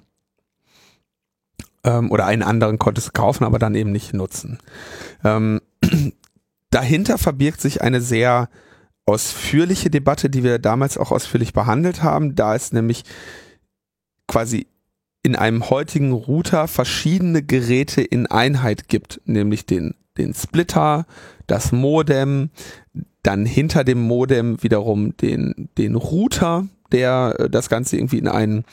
Ähm, 1.85 2.11
oder 2.11 2.27
einen 2.27 2.43
anderen 2.43 2.79
konntest 2.79 3.09
du 3.09 3.13
kaufen, 3.13 3.45
aber 3.45 3.59
dann 3.59 3.75
eben 3.75 3.93
nicht 3.93 4.15
nutzen. 4.15 4.59
Ähm, 5.23 5.61
dahinter 6.71 7.19
verbirgt 7.19 7.61
sich 7.61 7.83
eine 7.83 8.01
sehr 8.01 8.49
ausführliche 9.07 9.91
Debatte, 9.91 10.31
die 10.31 10.43
wir 10.43 10.59
damals 10.59 10.97
auch 10.97 11.13
ausführlich 11.13 11.53
behandelt 11.53 12.03
haben, 12.03 12.35
da 12.35 12.55
es 12.55 12.73
nämlich 12.73 13.05
quasi 14.27 14.67
in 15.23 15.37
einem 15.37 15.71
heutigen 15.71 16.13
Router 16.13 16.69
verschiedene 16.69 17.43
Geräte 17.43 18.03
in 18.03 18.27
Einheit 18.27 18.89
gibt, 18.89 19.21
nämlich 19.25 19.67
den, 19.67 19.95
den 20.19 20.35
Splitter, 20.35 21.07
das 21.47 21.73
Modem, 21.73 22.51
dann 23.23 23.47
hinter 23.47 23.85
dem 23.85 24.03
Modem 24.03 24.63
wiederum 24.63 25.17
den, 25.17 25.71
den 25.79 25.95
Router, 25.95 26.67
der 26.93 27.37
äh, 27.39 27.51
das 27.51 27.69
Ganze 27.69 27.97
irgendwie 27.97 28.19
in 28.19 28.29
ein 28.29 28.65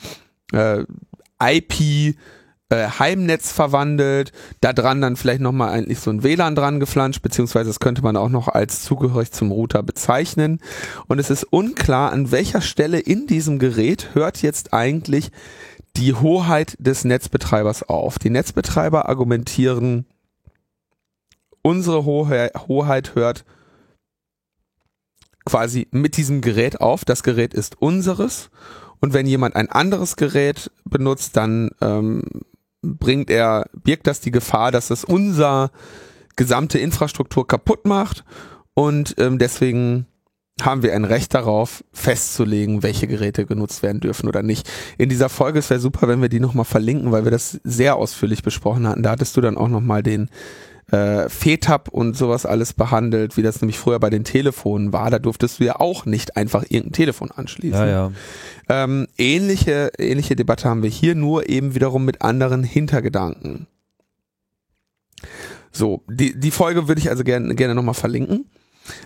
äh, 0.52 0.84
IP 1.40 2.16
äh, 2.72 2.88
Heimnetz 2.88 3.52
verwandelt, 3.52 4.32
da 4.62 4.72
dran 4.72 5.02
dann 5.02 5.16
vielleicht 5.16 5.42
nochmal 5.42 5.72
eigentlich 5.72 6.00
so 6.00 6.10
ein 6.10 6.22
WLAN 6.22 6.54
dran 6.54 6.80
geflanscht, 6.80 7.20
beziehungsweise 7.20 7.68
das 7.68 7.80
könnte 7.80 8.00
man 8.00 8.16
auch 8.16 8.30
noch 8.30 8.48
als 8.48 8.82
zugehörig 8.82 9.30
zum 9.30 9.52
Router 9.52 9.82
bezeichnen. 9.82 10.58
Und 11.06 11.18
es 11.18 11.28
ist 11.28 11.44
unklar, 11.44 12.12
an 12.12 12.30
welcher 12.30 12.62
Stelle 12.62 12.98
in 12.98 13.26
diesem 13.26 13.58
Gerät 13.58 14.14
hört 14.14 14.40
jetzt 14.40 14.72
eigentlich 14.72 15.30
die 15.96 16.14
Hoheit 16.14 16.76
des 16.78 17.04
Netzbetreibers 17.04 17.82
auf. 17.82 18.18
Die 18.18 18.30
Netzbetreiber 18.30 19.06
argumentieren, 19.06 20.06
unsere 21.60 22.06
Hohe 22.06 22.50
Hoheit 22.68 23.14
hört 23.14 23.44
quasi 25.44 25.88
mit 25.90 26.16
diesem 26.16 26.40
Gerät 26.40 26.80
auf. 26.80 27.04
Das 27.04 27.22
Gerät 27.22 27.52
ist 27.52 27.82
unseres. 27.82 28.48
Und 29.00 29.12
wenn 29.12 29.26
jemand 29.26 29.56
ein 29.56 29.68
anderes 29.68 30.16
Gerät 30.16 30.70
benutzt, 30.84 31.36
dann 31.36 31.70
ähm, 31.82 32.22
bringt 32.82 33.30
er, 33.30 33.66
birgt 33.72 34.06
das 34.06 34.20
die 34.20 34.30
Gefahr, 34.30 34.70
dass 34.70 34.90
es 34.90 35.04
unser 35.04 35.70
gesamte 36.36 36.78
Infrastruktur 36.78 37.46
kaputt 37.46 37.86
macht. 37.86 38.24
Und 38.74 39.14
ähm, 39.18 39.38
deswegen 39.38 40.06
haben 40.60 40.82
wir 40.82 40.94
ein 40.94 41.04
Recht 41.04 41.34
darauf, 41.34 41.84
festzulegen, 41.92 42.82
welche 42.82 43.06
Geräte 43.06 43.46
genutzt 43.46 43.82
werden 43.82 44.00
dürfen 44.00 44.28
oder 44.28 44.42
nicht. 44.42 44.68
In 44.98 45.08
dieser 45.08 45.28
Folge, 45.28 45.58
es 45.58 45.70
wäre 45.70 45.80
super, 45.80 46.08
wenn 46.08 46.20
wir 46.20 46.28
die 46.28 46.40
nochmal 46.40 46.64
verlinken, 46.64 47.10
weil 47.10 47.24
wir 47.24 47.30
das 47.30 47.60
sehr 47.64 47.96
ausführlich 47.96 48.42
besprochen 48.42 48.86
hatten. 48.86 49.02
Da 49.02 49.10
hattest 49.10 49.36
du 49.36 49.40
dann 49.40 49.56
auch 49.56 49.68
nochmal 49.68 50.02
den 50.02 50.28
äh, 50.90 51.28
FETAP 51.28 51.88
und 51.88 52.16
sowas 52.16 52.44
alles 52.44 52.74
behandelt, 52.74 53.36
wie 53.36 53.42
das 53.42 53.60
nämlich 53.60 53.78
früher 53.78 53.98
bei 53.98 54.10
den 54.10 54.24
Telefonen 54.24 54.92
war. 54.92 55.10
Da 55.10 55.18
durftest 55.18 55.58
du 55.58 55.64
ja 55.64 55.80
auch 55.80 56.04
nicht 56.04 56.36
einfach 56.36 56.64
irgendein 56.64 56.92
Telefon 56.92 57.30
anschließen. 57.30 57.80
Ja, 57.80 57.86
ja. 57.86 58.12
Ähm, 58.72 59.06
ähnliche, 59.18 59.92
ähnliche 59.98 60.34
Debatte 60.34 60.66
haben 60.66 60.82
wir 60.82 60.88
hier, 60.88 61.14
nur 61.14 61.46
eben 61.50 61.74
wiederum 61.74 62.06
mit 62.06 62.22
anderen 62.22 62.64
Hintergedanken. 62.64 63.66
So, 65.70 66.02
die, 66.08 66.40
die 66.40 66.50
Folge 66.50 66.88
würde 66.88 66.98
ich 66.98 67.10
also 67.10 67.22
gerne, 67.22 67.54
gerne 67.54 67.74
nochmal 67.74 67.92
verlinken. 67.92 68.50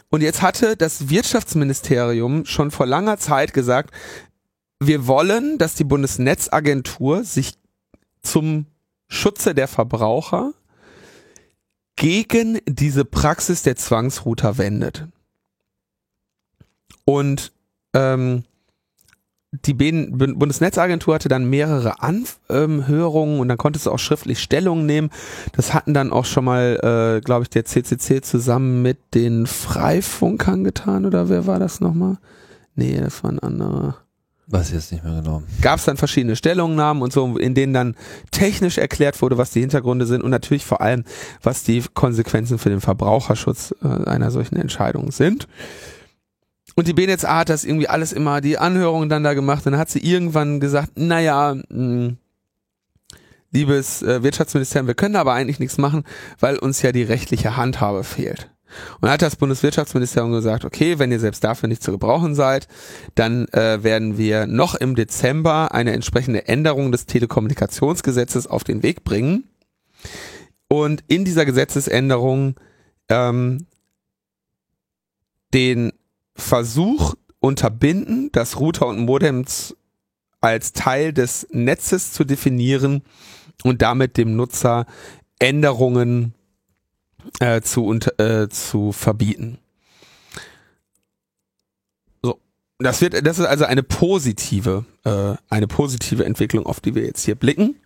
Und 0.08 0.22
jetzt 0.22 0.40
hatte 0.40 0.76
das 0.76 1.08
Wirtschaftsministerium 1.10 2.44
schon 2.44 2.70
vor 2.70 2.86
langer 2.86 3.18
Zeit 3.18 3.52
gesagt, 3.54 3.92
wir 4.78 5.08
wollen, 5.08 5.58
dass 5.58 5.74
die 5.74 5.82
Bundesnetzagentur 5.82 7.24
sich 7.24 7.54
zum 8.22 8.66
Schutze 9.08 9.52
der 9.52 9.66
Verbraucher 9.66 10.52
gegen 11.96 12.60
diese 12.66 13.04
Praxis 13.04 13.64
der 13.64 13.74
Zwangsrouter 13.74 14.58
wendet. 14.58 15.08
Und 17.04 17.52
ähm, 17.92 18.44
die 19.52 19.74
Bundesnetzagentur 19.74 21.14
hatte 21.14 21.28
dann 21.28 21.48
mehrere 21.48 22.02
Anhörungen 22.02 23.40
und 23.40 23.48
dann 23.48 23.56
konntest 23.56 23.86
du 23.86 23.90
auch 23.90 23.98
schriftlich 23.98 24.40
Stellung 24.40 24.86
nehmen. 24.86 25.10
Das 25.52 25.72
hatten 25.72 25.94
dann 25.94 26.12
auch 26.12 26.24
schon 26.24 26.44
mal, 26.44 27.16
äh, 27.18 27.20
glaube 27.24 27.44
ich, 27.44 27.50
der 27.50 27.64
CCC 27.64 28.20
zusammen 28.22 28.82
mit 28.82 28.98
den 29.14 29.46
Freifunkern 29.46 30.64
getan 30.64 31.06
oder 31.06 31.28
wer 31.28 31.46
war 31.46 31.58
das 31.58 31.80
nochmal? 31.80 32.18
Nee, 32.74 33.00
das 33.00 33.22
war 33.22 33.30
ein 33.30 33.38
anderer 33.38 33.96
Weiß 34.48 34.68
ich 34.68 34.74
jetzt 34.74 34.92
nicht 34.92 35.02
mehr 35.02 35.22
genau. 35.22 35.42
gab 35.60 35.80
es 35.80 35.86
dann 35.86 35.96
verschiedene 35.96 36.36
Stellungnahmen 36.36 37.02
und 37.02 37.12
so, 37.12 37.36
in 37.36 37.56
denen 37.56 37.72
dann 37.72 37.96
technisch 38.30 38.78
erklärt 38.78 39.20
wurde, 39.20 39.38
was 39.38 39.50
die 39.50 39.58
Hintergründe 39.58 40.06
sind 40.06 40.22
und 40.22 40.30
natürlich 40.30 40.64
vor 40.64 40.80
allem, 40.80 41.02
was 41.42 41.64
die 41.64 41.82
Konsequenzen 41.94 42.58
für 42.58 42.68
den 42.68 42.80
Verbraucherschutz 42.80 43.74
äh, 43.82 44.08
einer 44.08 44.30
solchen 44.30 44.54
Entscheidung 44.54 45.10
sind. 45.10 45.48
Und 46.76 46.86
die 46.86 46.92
BNetzA 46.92 47.38
hat 47.38 47.48
das 47.48 47.64
irgendwie 47.64 47.88
alles 47.88 48.12
immer, 48.12 48.40
die 48.40 48.58
Anhörungen 48.58 49.08
dann 49.08 49.24
da 49.24 49.34
gemacht 49.34 49.64
dann 49.64 49.78
hat 49.78 49.88
sie 49.88 49.98
irgendwann 49.98 50.60
gesagt, 50.60 50.92
naja, 50.96 51.56
mh, 51.68 52.16
liebes 53.50 54.02
äh, 54.02 54.22
Wirtschaftsministerium, 54.22 54.86
wir 54.86 54.94
können 54.94 55.16
aber 55.16 55.32
eigentlich 55.32 55.58
nichts 55.58 55.78
machen, 55.78 56.04
weil 56.38 56.58
uns 56.58 56.82
ja 56.82 56.92
die 56.92 57.02
rechtliche 57.02 57.56
Handhabe 57.56 58.04
fehlt. 58.04 58.50
Und 59.00 59.08
hat 59.08 59.22
das 59.22 59.36
Bundeswirtschaftsministerium 59.36 60.32
gesagt, 60.32 60.64
okay, 60.64 60.98
wenn 60.98 61.12
ihr 61.12 61.20
selbst 61.20 61.42
dafür 61.44 61.68
nicht 61.68 61.82
zu 61.82 61.92
gebrauchen 61.92 62.34
seid, 62.34 62.68
dann 63.14 63.48
äh, 63.48 63.82
werden 63.82 64.18
wir 64.18 64.46
noch 64.46 64.74
im 64.74 64.96
Dezember 64.96 65.72
eine 65.72 65.92
entsprechende 65.92 66.46
Änderung 66.46 66.92
des 66.92 67.06
Telekommunikationsgesetzes 67.06 68.46
auf 68.46 68.64
den 68.64 68.82
Weg 68.82 69.04
bringen. 69.04 69.44
Und 70.68 71.04
in 71.06 71.24
dieser 71.24 71.46
Gesetzesänderung 71.46 72.56
ähm, 73.08 73.66
den 75.54 75.92
Versuch 76.36 77.14
unterbinden, 77.40 78.30
dass 78.32 78.60
Router 78.60 78.86
und 78.86 79.00
Modems 79.00 79.76
als 80.40 80.72
Teil 80.72 81.12
des 81.12 81.46
Netzes 81.50 82.12
zu 82.12 82.24
definieren 82.24 83.02
und 83.64 83.82
damit 83.82 84.16
dem 84.16 84.36
Nutzer 84.36 84.86
Änderungen 85.38 86.34
äh, 87.40 87.60
zu, 87.60 87.92
äh, 88.18 88.48
zu 88.48 88.92
verbieten. 88.92 89.58
So, 92.22 92.38
das 92.78 93.00
wird, 93.00 93.26
das 93.26 93.38
ist 93.38 93.46
also 93.46 93.64
eine 93.64 93.82
positive, 93.82 94.84
äh, 95.04 95.34
eine 95.48 95.66
positive 95.66 96.24
Entwicklung, 96.24 96.66
auf 96.66 96.80
die 96.80 96.94
wir 96.94 97.04
jetzt 97.04 97.24
hier 97.24 97.34
blicken. 97.34 97.76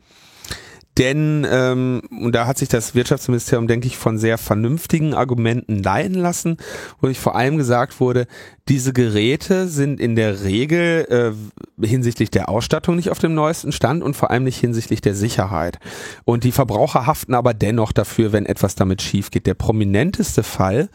Denn, 1.01 1.47
ähm, 1.51 2.03
und 2.11 2.35
da 2.35 2.47
hat 2.47 2.59
sich 2.59 2.69
das 2.69 2.95
Wirtschaftsministerium, 2.95 3.67
denke 3.67 3.87
ich, 3.87 3.97
von 3.97 4.19
sehr 4.19 4.37
vernünftigen 4.37 5.15
Argumenten 5.15 5.83
leiten 5.83 6.17
lassen, 6.17 6.59
wo 7.01 7.09
ich 7.09 7.19
vor 7.19 7.35
allem 7.35 7.57
gesagt 7.57 8.01
wurde, 8.01 8.27
diese 8.69 8.93
Geräte 8.93 9.67
sind 9.67 9.99
in 9.99 10.15
der 10.15 10.45
Regel 10.45 11.35
äh, 11.81 11.87
hinsichtlich 11.87 12.31
der 12.31 12.51
Ausstattung 12.51 12.97
nicht 12.97 13.09
auf 13.09 13.19
dem 13.19 13.33
neuesten 13.33 13.73
Stand 13.73 14.03
und 14.03 14.15
vor 14.15 14.31
allem 14.31 14.45
nicht 14.45 14.59
hinsichtlich 14.59 15.01
der 15.01 15.15
Sicherheit. 15.15 15.79
Und 16.27 16.45
die 16.45 16.53
Verbraucher 16.53 17.07
haften 17.07 17.33
aber 17.33 17.55
dennoch 17.55 17.93
dafür, 17.93 18.33
wenn 18.33 18.45
etwas 18.45 18.75
damit 18.75 19.01
schief 19.01 19.31
geht. 19.31 19.47
Der 19.47 19.55
prominenteste 19.55 20.43
Fall 20.43 20.91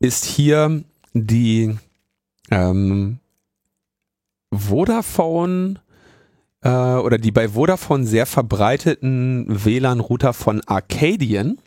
ist 0.00 0.26
hier 0.26 0.84
die 1.14 1.74
ähm, 2.50 3.20
Vodafone 4.52 5.80
äh, 6.66 6.98
oder 7.00 7.18
die 7.18 7.32
bei 7.32 7.50
Vodafone 7.50 8.06
sehr 8.06 8.26
verbreiteten 8.26 9.46
WLAN-Router 9.48 10.32
von 10.32 10.62
Arcadian. 10.66 11.58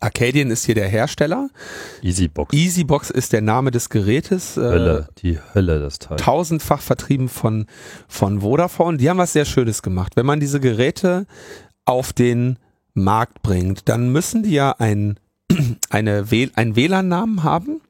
Arcadian 0.00 0.50
ist 0.50 0.64
hier 0.64 0.74
der 0.74 0.88
Hersteller. 0.88 1.48
Easybox. 2.02 2.54
Easybox 2.54 3.10
ist 3.10 3.32
der 3.32 3.40
Name 3.40 3.70
des 3.70 3.88
Gerätes. 3.88 4.56
Äh, 4.56 4.60
Hölle, 4.60 5.08
die 5.18 5.38
Hölle, 5.54 5.80
das 5.80 5.98
Teil. 5.98 6.16
Tausendfach 6.16 6.80
vertrieben 6.80 7.28
von, 7.28 7.66
von 8.08 8.40
Vodafone. 8.40 8.98
Die 8.98 9.08
haben 9.08 9.18
was 9.18 9.32
sehr 9.32 9.44
Schönes 9.44 9.82
gemacht. 9.82 10.16
Wenn 10.16 10.26
man 10.26 10.40
diese 10.40 10.60
Geräte 10.60 11.26
auf 11.84 12.12
den 12.12 12.58
Markt 12.92 13.42
bringt, 13.42 13.88
dann 13.88 14.10
müssen 14.10 14.42
die 14.42 14.52
ja 14.52 14.72
ein, 14.78 15.18
eine, 15.90 16.26
einen 16.54 16.76
WLAN-Namen 16.76 17.42
haben 17.42 17.80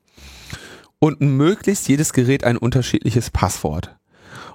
und 1.00 1.20
möglichst 1.20 1.88
jedes 1.88 2.12
Gerät 2.12 2.44
ein 2.44 2.56
unterschiedliches 2.56 3.30
Passwort. 3.30 3.96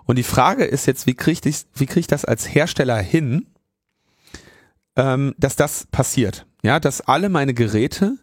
Und 0.10 0.16
die 0.16 0.24
Frage 0.24 0.66
ist 0.66 0.88
jetzt, 0.88 1.06
wie 1.06 1.14
kriege 1.14 1.48
ich, 1.48 1.66
wie 1.76 1.86
krieg 1.86 2.00
ich 2.00 2.08
das 2.08 2.26
als 2.26 2.52
Hersteller 2.56 2.98
hin, 2.98 3.46
ähm, 4.96 5.36
dass 5.38 5.56
das 5.56 5.86
passiert? 5.92 6.48
Ja, 6.64 6.80
dass 6.80 7.02
alle 7.02 7.30
meine 7.30 7.54
Geräte 7.54 8.18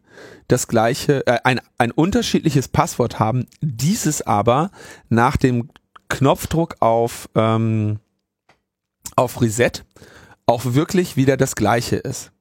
das 0.48 0.66
gleiche, 0.66 1.24
äh, 1.28 1.38
ein, 1.44 1.60
ein 1.78 1.92
unterschiedliches 1.92 2.66
Passwort 2.66 3.20
haben, 3.20 3.46
dieses 3.60 4.20
aber 4.20 4.72
nach 5.10 5.36
dem 5.36 5.70
Knopfdruck 6.08 6.74
auf, 6.80 7.28
ähm, 7.36 8.00
auf 9.14 9.40
Reset 9.40 9.84
auch 10.44 10.64
wirklich 10.64 11.16
wieder 11.16 11.36
das 11.36 11.54
gleiche 11.54 11.94
ist. 11.94 12.32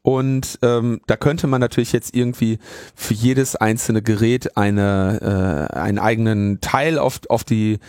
Und 0.00 0.58
ähm, 0.62 1.02
da 1.06 1.18
könnte 1.18 1.46
man 1.46 1.60
natürlich 1.60 1.92
jetzt 1.92 2.14
irgendwie 2.14 2.58
für 2.94 3.12
jedes 3.12 3.54
einzelne 3.54 4.00
Gerät 4.00 4.56
eine, 4.56 5.68
äh, 5.70 5.76
einen 5.76 5.98
eigenen 5.98 6.62
Teil 6.62 6.98
auf, 6.98 7.20
auf 7.28 7.44
die 7.44 7.80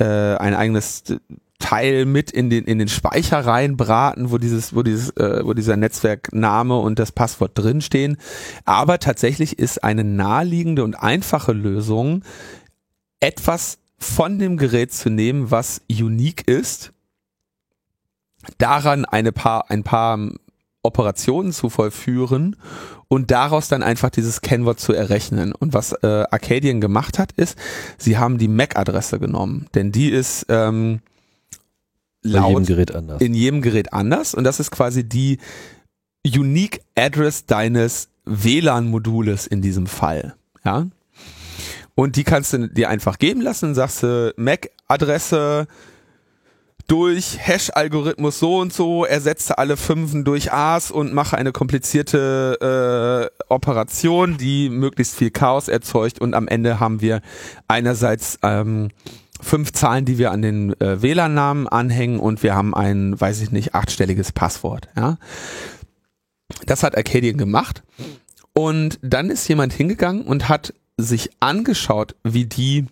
äh, 0.00 0.36
ein 0.36 0.54
eigenes 0.54 1.04
Teil 1.60 2.06
mit 2.06 2.30
in 2.30 2.50
den 2.50 2.64
in 2.64 2.78
den 2.78 2.88
Speicher 2.88 3.44
reinbraten, 3.44 4.30
wo 4.32 4.38
dieses 4.38 4.74
wo 4.74 4.82
dieses 4.82 5.10
äh, 5.16 5.44
wo 5.44 5.52
dieser 5.52 5.76
Netzwerkname 5.76 6.78
und 6.78 6.98
das 6.98 7.12
Passwort 7.12 7.52
drinstehen. 7.54 8.16
Aber 8.64 8.98
tatsächlich 8.98 9.58
ist 9.58 9.84
eine 9.84 10.02
naheliegende 10.02 10.82
und 10.82 10.94
einfache 10.94 11.52
Lösung 11.52 12.24
etwas 13.20 13.78
von 13.98 14.38
dem 14.38 14.56
Gerät 14.56 14.92
zu 14.92 15.10
nehmen, 15.10 15.50
was 15.50 15.82
unique 15.90 16.48
ist, 16.48 16.92
daran 18.56 19.04
eine 19.04 19.30
paar 19.30 19.70
ein 19.70 19.84
paar 19.84 20.18
Operationen 20.82 21.52
zu 21.52 21.68
vollführen 21.68 22.56
und 23.08 23.30
daraus 23.30 23.68
dann 23.68 23.82
einfach 23.82 24.10
dieses 24.10 24.40
Kennwort 24.40 24.80
zu 24.80 24.92
errechnen. 24.92 25.52
Und 25.52 25.74
was 25.74 25.92
äh, 25.92 26.24
Arcadian 26.30 26.80
gemacht 26.80 27.18
hat, 27.18 27.32
ist, 27.32 27.58
sie 27.98 28.18
haben 28.18 28.38
die 28.38 28.48
MAC-Adresse 28.48 29.18
genommen, 29.18 29.66
denn 29.74 29.92
die 29.92 30.10
ist 30.10 30.46
ähm, 30.48 31.00
laut 32.22 32.50
in 32.50 32.64
jedem 32.64 32.66
Gerät 32.66 32.94
anders. 32.94 33.20
In 33.20 33.34
jedem 33.34 33.62
Gerät 33.62 33.92
anders 33.92 34.34
und 34.34 34.44
das 34.44 34.60
ist 34.60 34.70
quasi 34.70 35.04
die 35.04 35.38
Unique 36.26 36.80
Address 36.94 37.46
deines 37.46 38.08
WLAN-Modules 38.24 39.46
in 39.46 39.62
diesem 39.62 39.86
Fall. 39.86 40.34
Ja. 40.64 40.86
Und 41.94 42.16
die 42.16 42.24
kannst 42.24 42.52
du 42.52 42.68
dir 42.68 42.88
einfach 42.88 43.18
geben 43.18 43.40
lassen, 43.40 43.74
sagst 43.74 44.02
du 44.02 44.32
MAC-Adresse 44.36 45.66
durch 46.90 47.38
Hash-Algorithmus 47.38 48.40
so 48.40 48.58
und 48.58 48.72
so, 48.72 49.04
ersetze 49.04 49.58
alle 49.58 49.76
Fünfen 49.76 50.24
durch 50.24 50.52
A's 50.52 50.90
und 50.90 51.12
mache 51.12 51.38
eine 51.38 51.52
komplizierte 51.52 53.30
äh, 53.38 53.44
Operation, 53.48 54.36
die 54.38 54.68
möglichst 54.68 55.14
viel 55.14 55.30
Chaos 55.30 55.68
erzeugt 55.68 56.20
und 56.20 56.34
am 56.34 56.48
Ende 56.48 56.80
haben 56.80 57.00
wir 57.00 57.20
einerseits 57.68 58.40
ähm, 58.42 58.88
fünf 59.40 59.72
Zahlen, 59.72 60.04
die 60.04 60.18
wir 60.18 60.32
an 60.32 60.42
den 60.42 60.80
äh, 60.80 61.00
WLAN-Namen 61.00 61.68
anhängen 61.68 62.18
und 62.18 62.42
wir 62.42 62.56
haben 62.56 62.74
ein, 62.74 63.18
weiß 63.20 63.40
ich 63.40 63.52
nicht, 63.52 63.72
achtstelliges 63.76 64.32
Passwort. 64.32 64.88
Ja, 64.96 65.16
das 66.66 66.82
hat 66.82 66.96
Arcadian 66.96 67.36
gemacht 67.36 67.84
und 68.52 68.98
dann 69.00 69.30
ist 69.30 69.46
jemand 69.46 69.72
hingegangen 69.72 70.22
und 70.22 70.48
hat 70.48 70.74
sich 70.96 71.30
angeschaut, 71.38 72.16
wie 72.24 72.46
die 72.46 72.86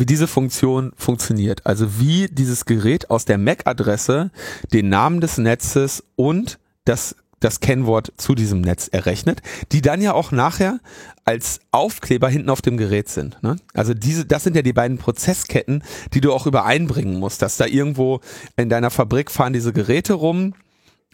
wie 0.00 0.06
diese 0.06 0.26
Funktion 0.26 0.92
funktioniert. 0.96 1.66
Also 1.66 1.98
wie 1.98 2.28
dieses 2.28 2.64
Gerät 2.64 3.10
aus 3.10 3.24
der 3.24 3.38
MAC-Adresse 3.38 4.30
den 4.72 4.88
Namen 4.88 5.20
des 5.20 5.38
Netzes 5.38 6.04
und 6.16 6.58
das 6.84 7.16
das 7.40 7.60
Kennwort 7.60 8.12
zu 8.16 8.34
diesem 8.34 8.62
Netz 8.62 8.88
errechnet, 8.88 9.42
die 9.72 9.82
dann 9.82 10.00
ja 10.00 10.14
auch 10.14 10.32
nachher 10.32 10.80
als 11.24 11.60
Aufkleber 11.70 12.28
hinten 12.28 12.50
auf 12.50 12.62
dem 12.62 12.76
Gerät 12.76 13.08
sind. 13.08 13.42
Ne? 13.42 13.56
Also 13.74 13.94
diese, 13.94 14.24
das 14.24 14.44
sind 14.44 14.56
ja 14.56 14.62
die 14.62 14.72
beiden 14.72 14.98
Prozessketten, 14.98 15.82
die 16.14 16.20
du 16.20 16.32
auch 16.32 16.46
übereinbringen 16.46 17.18
musst, 17.18 17.42
dass 17.42 17.56
da 17.56 17.66
irgendwo 17.66 18.20
in 18.56 18.68
deiner 18.68 18.90
Fabrik 18.90 19.30
fahren 19.30 19.52
diese 19.52 19.72
Geräte 19.72 20.14
rum 20.14 20.54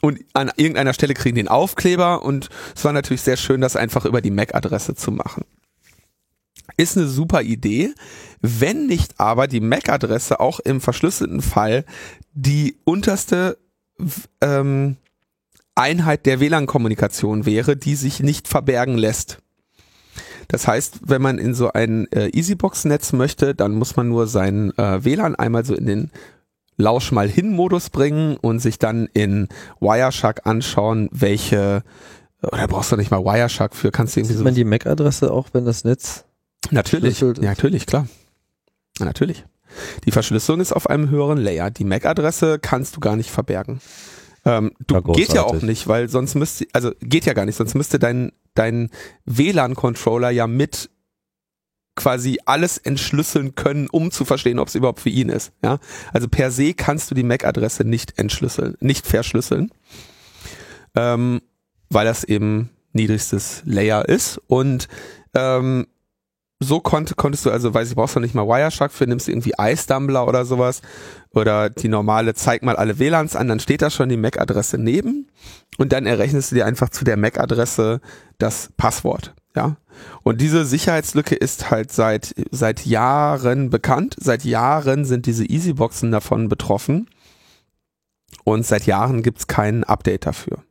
und 0.01 0.20
an 0.33 0.51
irgendeiner 0.57 0.93
Stelle 0.93 1.14
kriegen 1.14 1.37
den 1.37 1.49
Aufkleber 1.49 2.22
und 2.22 2.51
es 2.74 2.85
war 2.85 2.93
natürlich 2.93 3.22
sehr 3.22 3.37
schön, 3.37 3.61
das 3.61 3.76
einfach 3.76 4.04
über 4.04 4.21
die 4.21 4.30
MAC-Adresse 4.30 4.95
zu 4.95 5.13
machen. 5.13 5.45
Ist 6.76 6.97
eine 6.97 7.07
super 7.07 7.43
Idee, 7.43 7.95
wenn 8.41 8.87
nicht 8.87 9.21
aber 9.21 9.47
die 9.47 9.61
MAC-Adresse 9.61 10.41
auch 10.41 10.61
im 10.61 10.80
verschlüsselten 10.80 11.43
Fall 11.43 11.84
die 12.33 12.76
unterste 12.84 13.59
ähm, 14.41 14.97
Einheit 15.75 16.26
der 16.26 16.41
WLAN-Kommunikation 16.41 17.47
wäre, 17.47 17.76
die 17.76 17.95
sich 17.95 18.21
nicht 18.21 18.49
verbergen 18.49 18.97
lässt. 18.97 19.39
Das 20.49 20.67
heißt, 20.67 21.01
wenn 21.07 21.22
man 21.22 21.39
in 21.39 21.55
so 21.55 21.72
ein 21.72 22.11
äh, 22.13 22.29
Easybox-Netz 22.29 23.13
möchte, 23.13 23.55
dann 23.55 23.75
muss 23.75 23.97
man 23.97 24.09
nur 24.09 24.26
sein 24.26 24.76
äh, 24.76 25.05
WLAN 25.05 25.34
einmal 25.34 25.64
so 25.64 25.75
in 25.75 25.87
den 25.87 26.11
Lausch 26.76 27.13
mal 27.13 27.29
hin 27.29 27.53
Modus 27.53 27.91
bringen 27.91 28.37
und 28.41 28.59
sich 28.59 28.79
dann 28.79 29.09
in 29.13 29.49
Wireshark 29.80 30.47
anschauen, 30.47 31.09
welche 31.13 31.83
oder 32.43 32.67
brauchst 32.67 32.91
du 32.91 32.97
nicht 32.97 33.11
mal 33.11 33.25
Wireshark 33.25 33.76
für, 33.76 33.93
kannst 33.93 34.17
du 34.17 34.21
irgendwie 34.21 34.33
Sieht 34.33 34.39
so 34.39 34.45
man 34.45 34.55
die 34.55 34.64
MAC-Adresse 34.64 35.33
auch, 35.33 35.49
wenn 35.53 35.64
das 35.64 35.84
Netz 35.84 36.25
Natürlich, 36.71 37.21
natürlich, 37.41 37.87
klar. 37.87 38.07
Natürlich. 38.99 39.45
Die 40.05 40.11
Verschlüsselung 40.11 40.61
ist 40.61 40.72
auf 40.72 40.89
einem 40.89 41.11
höheren 41.11 41.39
Layer. 41.39 41.71
Die 41.71 41.84
MAC-Adresse 41.84 42.59
kannst 42.59 42.97
du 42.97 43.01
gar 43.01 43.17
nicht 43.17 43.30
verbergen. 43.30 43.80
Ähm, 44.45 44.72
du 44.87 45.01
geht 45.13 45.33
ja 45.33 45.45
auch 45.45 45.63
nicht, 45.63 45.87
weil 45.87 46.09
sonst 46.09 46.34
müsste, 46.34 46.67
also 46.72 46.93
geht 47.01 47.26
ja 47.26 47.33
gar 47.33 47.47
nicht, 47.47 47.57
sonst 47.57 47.75
müsste 47.75 47.99
dein, 47.99 48.33
dein 48.55 48.91
WLAN-Controller 49.25 50.30
ja 50.30 50.47
mit 50.47 50.91
quasi 51.95 52.39
alles 52.45 52.79
entschlüsseln 52.79 53.55
können, 53.55 53.89
um 53.89 54.11
zu 54.11 54.25
verstehen, 54.25 54.59
ob 54.59 54.68
es 54.68 54.75
überhaupt 54.75 55.01
für 55.01 55.11
ihn 55.11 55.29
ist. 55.29 55.53
Ja, 55.63 55.79
also 56.13 56.29
per 56.29 56.51
se 56.51 56.75
kannst 56.75 57.11
du 57.11 57.14
die 57.14 57.22
MAC-Adresse 57.22 57.84
nicht 57.84 58.18
entschlüsseln, 58.18 58.76
nicht 58.80 59.07
verschlüsseln, 59.07 59.71
ähm, 60.97 61.43
weil 61.91 62.07
das 62.07 62.25
eben 62.25 62.71
niedrigstes 62.93 63.63
Layer 63.64 64.09
ist 64.09 64.41
und 64.47 64.89
ähm, 65.34 65.87
so 66.63 66.80
konnt, 66.80 67.17
konntest 67.17 67.47
du, 67.47 67.51
also 67.51 67.72
weiß 67.72 67.91
ich, 67.91 67.97
brauchst 67.97 68.17
du 68.17 68.21
nicht 68.21 68.34
mal 68.34 68.47
Wireshark 68.47 68.93
für, 68.93 69.07
nimmst 69.07 69.26
du 69.26 69.33
irgendwie 69.33 69.53
Ice-Dumbler 69.59 70.26
oder 70.26 70.45
sowas 70.45 70.83
oder 71.30 71.71
die 71.71 71.89
normale, 71.89 72.34
zeig 72.34 72.63
mal 72.63 72.76
alle 72.76 72.99
WLANs 72.99 73.37
an, 73.37 73.49
dann 73.49 73.61
steht 73.61 73.83
da 73.83 73.91
schon 73.91 74.09
die 74.09 74.17
MAC-Adresse 74.17 74.79
neben 74.79 75.29
und 75.79 75.93
dann 75.93 76.07
errechnest 76.07 76.51
du 76.51 76.57
dir 76.57 76.67
einfach 76.67 76.91
zu 76.91 77.05
der 77.05 77.17
MAC-Adresse 77.17 78.01
das 78.39 78.71
Passwort. 78.76 79.34
Ja. 79.55 79.76
Und 80.22 80.41
diese 80.41 80.64
Sicherheitslücke 80.64 81.34
ist 81.34 81.71
halt 81.71 81.93
seit, 81.93 82.34
seit 82.51 82.87
Jahren 82.87 83.68
bekannt. 83.68 84.17
Seit 84.18 84.45
Jahren 84.45 85.05
sind 85.05 85.26
diese 85.26 85.45
Easyboxen 85.45 86.11
davon 86.11 86.49
betroffen. 86.49 87.11
Und 88.45 88.67
seit 88.67 88.87
Jahren 88.87 89.22
gibt's 89.22 89.47
kein 89.47 89.84
Update 89.84 90.25
dafür. 90.25 90.64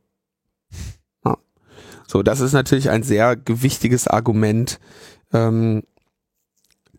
So, 2.12 2.22
das 2.22 2.40
ist 2.40 2.52
natürlich 2.52 2.90
ein 2.90 3.02
sehr 3.02 3.36
gewichtiges 3.36 4.06
Argument, 4.06 4.80
ähm, 5.32 5.82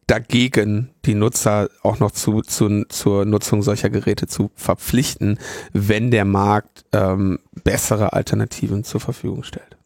dagegen, 0.08 0.90
die 1.06 1.16
Nutzer 1.16 1.70
auch 1.82 2.00
noch 2.00 2.12
zu, 2.12 2.42
zu, 2.42 2.84
zur 2.90 3.26
Nutzung 3.26 3.64
solcher 3.64 3.90
Geräte 3.90 4.28
zu 4.28 4.52
verpflichten, 4.56 5.40
wenn 5.72 6.12
der 6.12 6.26
Markt 6.26 6.86
ähm, 6.92 7.40
bessere 7.64 8.14
Alternativen 8.14 8.84
zur 8.84 9.00
Verfügung 9.00 9.44
stellt. 9.44 9.78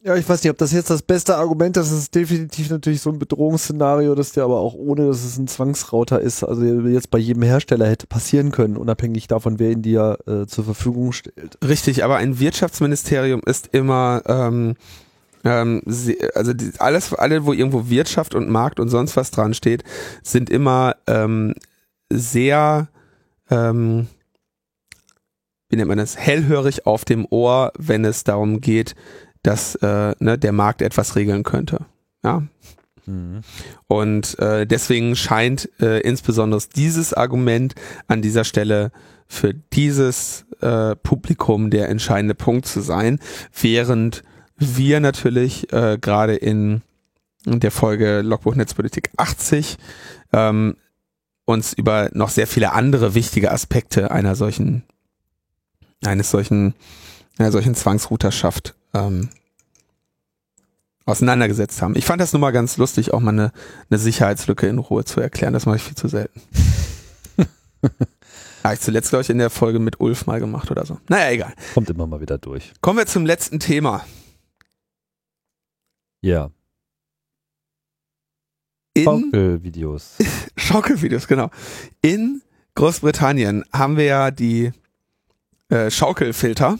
Ja, 0.00 0.14
ich 0.14 0.28
weiß 0.28 0.42
nicht, 0.42 0.50
ob 0.50 0.58
das 0.58 0.72
jetzt 0.72 0.90
das 0.90 1.02
beste 1.02 1.36
Argument 1.36 1.76
ist. 1.76 1.90
Das 1.90 1.98
ist 1.98 2.14
definitiv 2.14 2.70
natürlich 2.70 3.00
so 3.00 3.10
ein 3.10 3.18
Bedrohungsszenario, 3.18 4.14
dass 4.14 4.30
der 4.32 4.44
aber 4.44 4.60
auch 4.60 4.74
ohne, 4.74 5.08
dass 5.08 5.24
es 5.24 5.36
ein 5.36 5.48
Zwangsrauter 5.48 6.20
ist, 6.20 6.44
also 6.44 6.62
jetzt 6.64 7.10
bei 7.10 7.18
jedem 7.18 7.42
Hersteller 7.42 7.86
hätte 7.88 8.06
passieren 8.06 8.52
können, 8.52 8.76
unabhängig 8.76 9.26
davon, 9.26 9.58
wer 9.58 9.72
ihn 9.72 9.82
dir 9.82 10.18
äh, 10.26 10.46
zur 10.46 10.64
Verfügung 10.64 11.12
stellt. 11.12 11.58
Richtig, 11.66 12.04
aber 12.04 12.16
ein 12.16 12.38
Wirtschaftsministerium 12.38 13.42
ist 13.44 13.70
immer 13.72 14.22
ähm, 14.26 14.76
ähm, 15.44 15.82
sie, 15.86 16.18
also 16.34 16.52
die, 16.52 16.72
alles, 16.78 17.12
alle, 17.14 17.44
wo 17.44 17.52
irgendwo 17.52 17.88
Wirtschaft 17.88 18.34
und 18.34 18.48
Markt 18.48 18.80
und 18.80 18.88
sonst 18.88 19.16
was 19.16 19.30
dran 19.30 19.54
steht, 19.54 19.84
sind 20.22 20.50
immer 20.50 20.96
ähm, 21.06 21.54
sehr, 22.10 22.88
ähm, 23.50 24.06
wie 25.68 25.76
nennt 25.76 25.88
man 25.88 25.98
das, 25.98 26.16
hellhörig 26.16 26.86
auf 26.86 27.04
dem 27.04 27.26
Ohr, 27.30 27.72
wenn 27.78 28.04
es 28.04 28.24
darum 28.24 28.60
geht, 28.60 28.94
dass 29.42 29.74
äh, 29.76 30.14
ne, 30.18 30.38
der 30.38 30.52
Markt 30.52 30.82
etwas 30.82 31.16
regeln 31.16 31.42
könnte. 31.42 31.86
Ja. 32.24 32.42
Mhm. 33.06 33.40
Und 33.86 34.38
äh, 34.38 34.66
deswegen 34.66 35.16
scheint 35.16 35.70
äh, 35.80 36.00
insbesondere 36.00 36.60
dieses 36.74 37.14
Argument 37.14 37.74
an 38.06 38.22
dieser 38.22 38.44
Stelle 38.44 38.92
für 39.26 39.54
dieses 39.54 40.46
äh, 40.60 40.96
Publikum 40.96 41.70
der 41.70 41.88
entscheidende 41.88 42.34
Punkt 42.34 42.66
zu 42.66 42.80
sein, 42.80 43.18
während 43.60 44.22
wir 44.58 45.00
natürlich 45.00 45.72
äh, 45.72 45.98
gerade 46.00 46.34
in 46.34 46.82
der 47.44 47.70
Folge 47.70 48.20
Logbuch 48.20 48.54
Netzpolitik 48.54 49.10
80 49.16 49.78
ähm, 50.32 50.76
uns 51.44 51.72
über 51.72 52.10
noch 52.12 52.28
sehr 52.28 52.46
viele 52.46 52.72
andere 52.72 53.14
wichtige 53.14 53.50
Aspekte 53.50 54.10
einer 54.10 54.34
solchen 54.34 54.82
eines 56.04 56.30
solchen 56.30 56.74
einer 57.38 57.52
solchen 57.52 57.74
Zwangsrouterschaft 57.74 58.74
ähm, 58.94 59.30
auseinandergesetzt 61.06 61.80
haben. 61.80 61.96
Ich 61.96 62.04
fand 62.04 62.20
das 62.20 62.32
nun 62.32 62.40
mal 62.40 62.50
ganz 62.50 62.76
lustig, 62.76 63.14
auch 63.14 63.20
mal 63.20 63.30
eine, 63.30 63.52
eine 63.88 63.98
Sicherheitslücke 63.98 64.66
in 64.66 64.78
Ruhe 64.78 65.04
zu 65.04 65.20
erklären. 65.20 65.54
Das 65.54 65.64
mache 65.64 65.76
ich 65.76 65.82
viel 65.82 65.94
zu 65.94 66.08
selten. 66.08 66.42
Habe 68.62 68.74
ich 68.74 68.80
zuletzt, 68.80 69.08
glaube 69.08 69.22
ich, 69.22 69.30
in 69.30 69.38
der 69.38 69.48
Folge 69.48 69.78
mit 69.78 70.00
Ulf 70.00 70.26
mal 70.26 70.40
gemacht 70.40 70.70
oder 70.70 70.84
so. 70.84 70.98
Naja, 71.08 71.30
egal. 71.30 71.54
Kommt 71.72 71.88
immer 71.88 72.06
mal 72.06 72.20
wieder 72.20 72.36
durch. 72.36 72.72
Kommen 72.82 72.98
wir 72.98 73.06
zum 73.06 73.24
letzten 73.24 73.58
Thema. 73.58 74.04
Ja. 76.20 76.50
In 78.94 79.04
Schaukelvideos. 79.04 80.16
Schaukelvideos, 80.56 81.28
genau. 81.28 81.50
In 82.02 82.42
Großbritannien 82.74 83.64
haben 83.72 83.96
wir 83.96 84.04
ja 84.04 84.30
die 84.30 84.72
äh, 85.68 85.90
Schaukelfilter. 85.90 86.78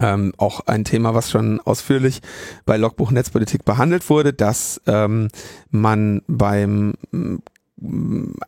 Ähm, 0.00 0.32
auch 0.38 0.66
ein 0.66 0.84
Thema, 0.84 1.14
was 1.14 1.30
schon 1.30 1.60
ausführlich 1.60 2.20
bei 2.66 2.76
Logbuch 2.76 3.12
Netzpolitik 3.12 3.64
behandelt 3.64 4.10
wurde, 4.10 4.32
dass 4.32 4.80
ähm, 4.86 5.28
man 5.70 6.22
beim 6.26 6.94
mm, 7.12 7.36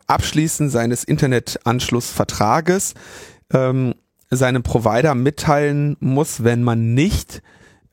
Abschließen 0.08 0.70
seines 0.70 1.04
Internetanschlussvertrages 1.04 2.94
ähm, 3.52 3.94
seinem 4.30 4.62
Provider 4.64 5.14
mitteilen 5.14 5.96
muss, 6.00 6.42
wenn 6.42 6.64
man 6.64 6.94
nicht 6.94 7.42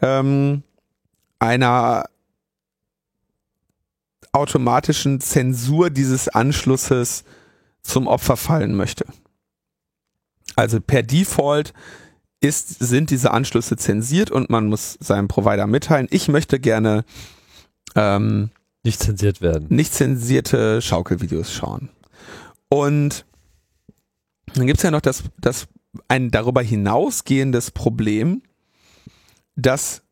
ähm, 0.02 0.64
einer 1.44 2.06
automatischen 4.32 5.20
Zensur 5.20 5.90
dieses 5.90 6.30
Anschlusses 6.30 7.26
zum 7.82 8.08
Opfer 8.08 8.38
fallen 8.38 8.76
möchte. 8.76 9.06
Also 10.56 10.80
per 10.80 11.04
Default 11.04 11.74
ist, 12.40 12.80
sind 12.80 13.10
diese 13.10 13.32
Anschlüsse 13.32 13.76
zensiert 13.76 14.32
und 14.32 14.50
man 14.50 14.68
muss 14.68 14.98
seinem 15.02 15.28
Provider 15.28 15.68
mitteilen, 15.68 16.08
ich 16.12 16.30
möchte 16.30 16.62
gerne 16.62 17.04
ähm, 17.96 18.50
nicht 18.84 19.02
zensiert 19.02 19.42
werden. 19.42 19.68
Nicht 19.70 19.94
zensierte 19.94 20.82
Schaukelvideos 20.82 21.54
schauen. 21.54 21.90
Und 22.70 23.26
dann 24.56 24.68
gibt's 24.68 24.84
ja 24.84 24.92
noch 24.92 25.02
das, 25.02 25.24
das 25.40 25.68
ein 26.08 26.32
darüber 26.32 26.62
hinausgehendes 26.62 27.72
Problem, 27.72 28.44
dass 29.56 30.04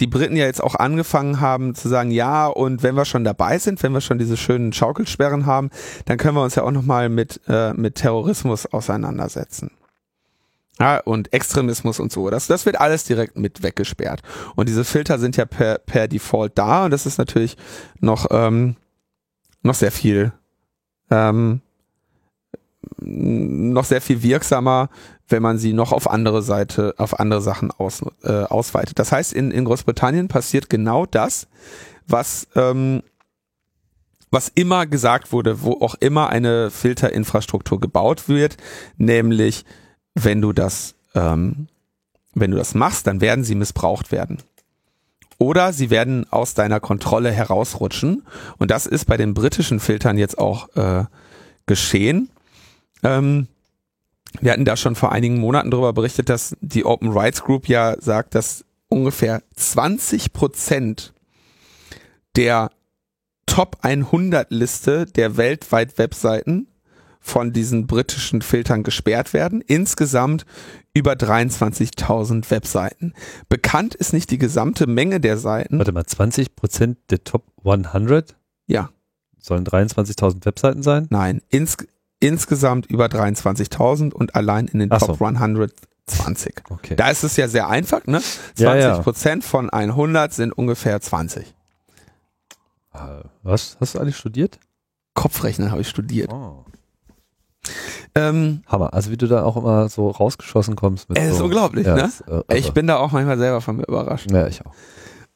die 0.00 0.06
Briten 0.06 0.36
ja 0.36 0.46
jetzt 0.46 0.62
auch 0.62 0.74
angefangen 0.74 1.40
haben 1.40 1.74
zu 1.74 1.88
sagen, 1.88 2.10
ja, 2.10 2.46
und 2.46 2.82
wenn 2.82 2.96
wir 2.96 3.04
schon 3.04 3.24
dabei 3.24 3.58
sind, 3.58 3.82
wenn 3.82 3.92
wir 3.92 4.00
schon 4.00 4.18
diese 4.18 4.36
schönen 4.36 4.72
Schaukelsperren 4.72 5.46
haben, 5.46 5.70
dann 6.06 6.18
können 6.18 6.36
wir 6.36 6.42
uns 6.42 6.54
ja 6.54 6.62
auch 6.62 6.70
nochmal 6.70 7.08
mit, 7.08 7.40
äh, 7.48 7.72
mit 7.74 7.96
Terrorismus 7.96 8.66
auseinandersetzen. 8.66 9.70
Ja, 10.78 10.98
und 11.00 11.32
Extremismus 11.34 12.00
und 12.00 12.10
so. 12.10 12.30
Das, 12.30 12.46
das 12.46 12.64
wird 12.64 12.80
alles 12.80 13.04
direkt 13.04 13.36
mit 13.36 13.62
weggesperrt. 13.62 14.22
Und 14.56 14.68
diese 14.68 14.84
Filter 14.84 15.18
sind 15.18 15.36
ja 15.36 15.44
per, 15.44 15.78
per 15.78 16.08
Default 16.08 16.56
da 16.56 16.86
und 16.86 16.90
das 16.90 17.04
ist 17.04 17.18
natürlich 17.18 17.58
noch, 18.00 18.28
ähm, 18.30 18.76
noch 19.62 19.74
sehr 19.74 19.92
viel 19.92 20.32
ähm, 21.10 21.60
noch 23.02 23.84
sehr 23.84 24.00
viel 24.00 24.22
wirksamer, 24.22 24.88
wenn 25.30 25.42
man 25.42 25.58
sie 25.58 25.72
noch 25.72 25.92
auf 25.92 26.10
andere 26.10 26.42
Seite, 26.42 26.94
auf 26.98 27.18
andere 27.18 27.40
Sachen 27.40 27.70
aus, 27.70 28.02
äh, 28.22 28.42
ausweitet. 28.44 28.98
Das 28.98 29.12
heißt, 29.12 29.32
in, 29.32 29.50
in 29.50 29.64
Großbritannien 29.64 30.28
passiert 30.28 30.68
genau 30.68 31.06
das, 31.06 31.48
was, 32.06 32.48
ähm, 32.56 33.02
was 34.30 34.48
immer 34.48 34.86
gesagt 34.86 35.32
wurde, 35.32 35.62
wo 35.62 35.72
auch 35.80 35.94
immer 35.96 36.30
eine 36.30 36.70
Filterinfrastruktur 36.70 37.80
gebaut 37.80 38.28
wird, 38.28 38.56
nämlich 38.96 39.64
wenn 40.14 40.40
du 40.42 40.52
das, 40.52 40.94
ähm, 41.14 41.68
wenn 42.34 42.50
du 42.50 42.56
das 42.56 42.74
machst, 42.74 43.06
dann 43.06 43.20
werden 43.20 43.44
sie 43.44 43.54
missbraucht 43.54 44.12
werden. 44.12 44.38
Oder 45.38 45.72
sie 45.72 45.88
werden 45.88 46.26
aus 46.30 46.52
deiner 46.52 46.80
Kontrolle 46.80 47.32
herausrutschen. 47.32 48.24
Und 48.58 48.70
das 48.70 48.84
ist 48.84 49.06
bei 49.06 49.16
den 49.16 49.32
britischen 49.32 49.80
Filtern 49.80 50.18
jetzt 50.18 50.38
auch 50.38 50.68
äh, 50.76 51.06
geschehen. 51.64 52.28
Ähm, 53.02 53.48
wir 54.40 54.52
hatten 54.52 54.64
da 54.64 54.76
schon 54.76 54.94
vor 54.94 55.12
einigen 55.12 55.38
Monaten 55.38 55.70
darüber 55.70 55.92
berichtet, 55.92 56.28
dass 56.28 56.56
die 56.60 56.84
Open 56.84 57.10
Rights 57.10 57.42
Group 57.42 57.68
ja 57.68 57.96
sagt, 58.00 58.34
dass 58.34 58.64
ungefähr 58.88 59.42
20 59.56 60.32
Prozent 60.32 61.12
der 62.36 62.70
Top 63.46 63.78
100 63.82 64.50
Liste 64.50 65.06
der 65.06 65.36
weltweit 65.36 65.98
Webseiten 65.98 66.68
von 67.18 67.52
diesen 67.52 67.86
britischen 67.86 68.42
Filtern 68.42 68.82
gesperrt 68.82 69.34
werden. 69.34 69.60
Insgesamt 69.60 70.46
über 70.94 71.12
23.000 71.12 72.50
Webseiten. 72.50 73.12
Bekannt 73.48 73.94
ist 73.94 74.12
nicht 74.12 74.30
die 74.30 74.38
gesamte 74.38 74.86
Menge 74.86 75.20
der 75.20 75.36
Seiten. 75.36 75.78
Warte 75.78 75.92
mal, 75.92 76.06
20 76.06 76.56
Prozent 76.56 76.98
der 77.10 77.24
Top 77.24 77.44
100? 77.64 78.36
Ja. 78.66 78.90
Sollen 79.38 79.64
23.000 79.64 80.44
Webseiten 80.44 80.82
sein? 80.82 81.06
Nein, 81.10 81.42
ins, 81.48 81.76
insgesamt 82.20 82.86
über 82.86 83.06
23.000 83.06 84.12
und 84.12 84.34
allein 84.34 84.68
in 84.68 84.78
den 84.78 84.92
Ach 84.92 84.98
Top 85.00 85.18
so. 85.18 85.24
100 85.24 85.72
20. 86.06 86.62
Okay. 86.70 86.96
Da 86.96 87.08
ist 87.10 87.22
es 87.22 87.36
ja 87.36 87.46
sehr 87.48 87.68
einfach, 87.68 88.06
ne? 88.06 88.20
20 88.20 88.58
Ja, 88.58 88.74
ja. 88.76 88.98
Prozent 88.98 89.44
von 89.44 89.70
100 89.70 90.32
sind 90.32 90.52
ungefähr 90.52 91.00
20. 91.00 91.54
Äh, 92.92 92.98
Was? 93.42 93.76
Hast 93.80 93.94
du 93.94 94.00
eigentlich 94.00 94.16
studiert? 94.16 94.58
Kopfrechnen 95.14 95.70
habe 95.70 95.82
ich 95.82 95.88
studiert. 95.88 96.32
Oh. 96.32 96.64
Ähm, 98.14 98.62
Hammer. 98.66 98.92
Also 98.92 99.10
wie 99.10 99.16
du 99.16 99.28
da 99.28 99.44
auch 99.44 99.56
immer 99.56 99.88
so 99.88 100.10
rausgeschossen 100.10 100.74
kommst. 100.74 101.08
Mit 101.08 101.18
Es 101.18 101.32
ist 101.32 101.38
so, 101.38 101.44
unglaublich, 101.44 101.86
ja, 101.86 101.94
ne? 101.94 102.04
ist, 102.04 102.22
äh, 102.22 102.56
ich 102.56 102.72
bin 102.72 102.86
da 102.86 102.96
auch 102.96 103.12
manchmal 103.12 103.38
selber 103.38 103.60
von 103.60 103.76
mir 103.76 103.84
überrascht. 103.86 104.30
Ja, 104.30 104.46
ich 104.48 104.64
auch. 104.66 104.72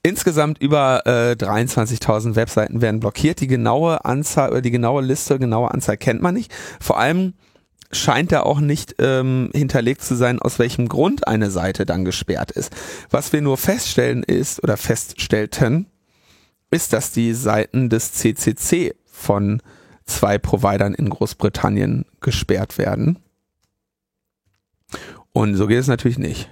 Insgesamt 0.07 0.61
über 0.61 1.07
äh, 1.07 1.33
23.000 1.33 2.37
Webseiten 2.37 2.83
werden 2.83 3.01
blockiert. 3.01 3.41
Die 3.41 3.47
genaue 3.47 4.05
Anzahl 4.05 4.51
oder 4.51 4.61
die 4.61 4.71
genaue 4.71 5.03
Liste, 5.03 5.39
genaue 5.39 5.71
Anzahl 5.71 5.97
kennt 5.97 6.21
man 6.21 6.35
nicht. 6.35 6.53
Vor 6.79 6.99
allem 6.99 7.33
scheint 7.91 8.31
da 8.31 8.43
auch 8.43 8.61
nicht 8.61 8.97
ähm, 8.99 9.51
hinterlegt 9.55 10.03
zu 10.03 10.15
sein, 10.15 10.41
aus 10.41 10.59
welchem 10.59 10.89
Grund 10.89 11.27
eine 11.27 11.51
Seite 11.51 11.87
dann 11.87 12.05
gesperrt 12.05 12.51
ist. 12.51 12.71
Was 13.09 13.33
wir 13.33 13.41
nur 13.41 13.57
feststellen 13.57 14.23
ist 14.23 14.63
oder 14.63 14.77
feststellten, 14.77 15.87
ist, 16.71 16.93
dass 16.93 17.13
die 17.13 17.33
Seiten 17.33 17.89
des 17.89 18.13
CCC 18.13 18.95
von 19.07 19.63
zwei 20.05 20.37
Providern 20.37 20.93
in 20.93 21.09
Großbritannien 21.09 22.05
gesperrt 22.21 22.77
werden. 22.77 23.21
Und 25.33 25.55
so 25.55 25.67
geht 25.67 25.79
es 25.79 25.89
natürlich 25.89 26.19
nicht. 26.19 26.51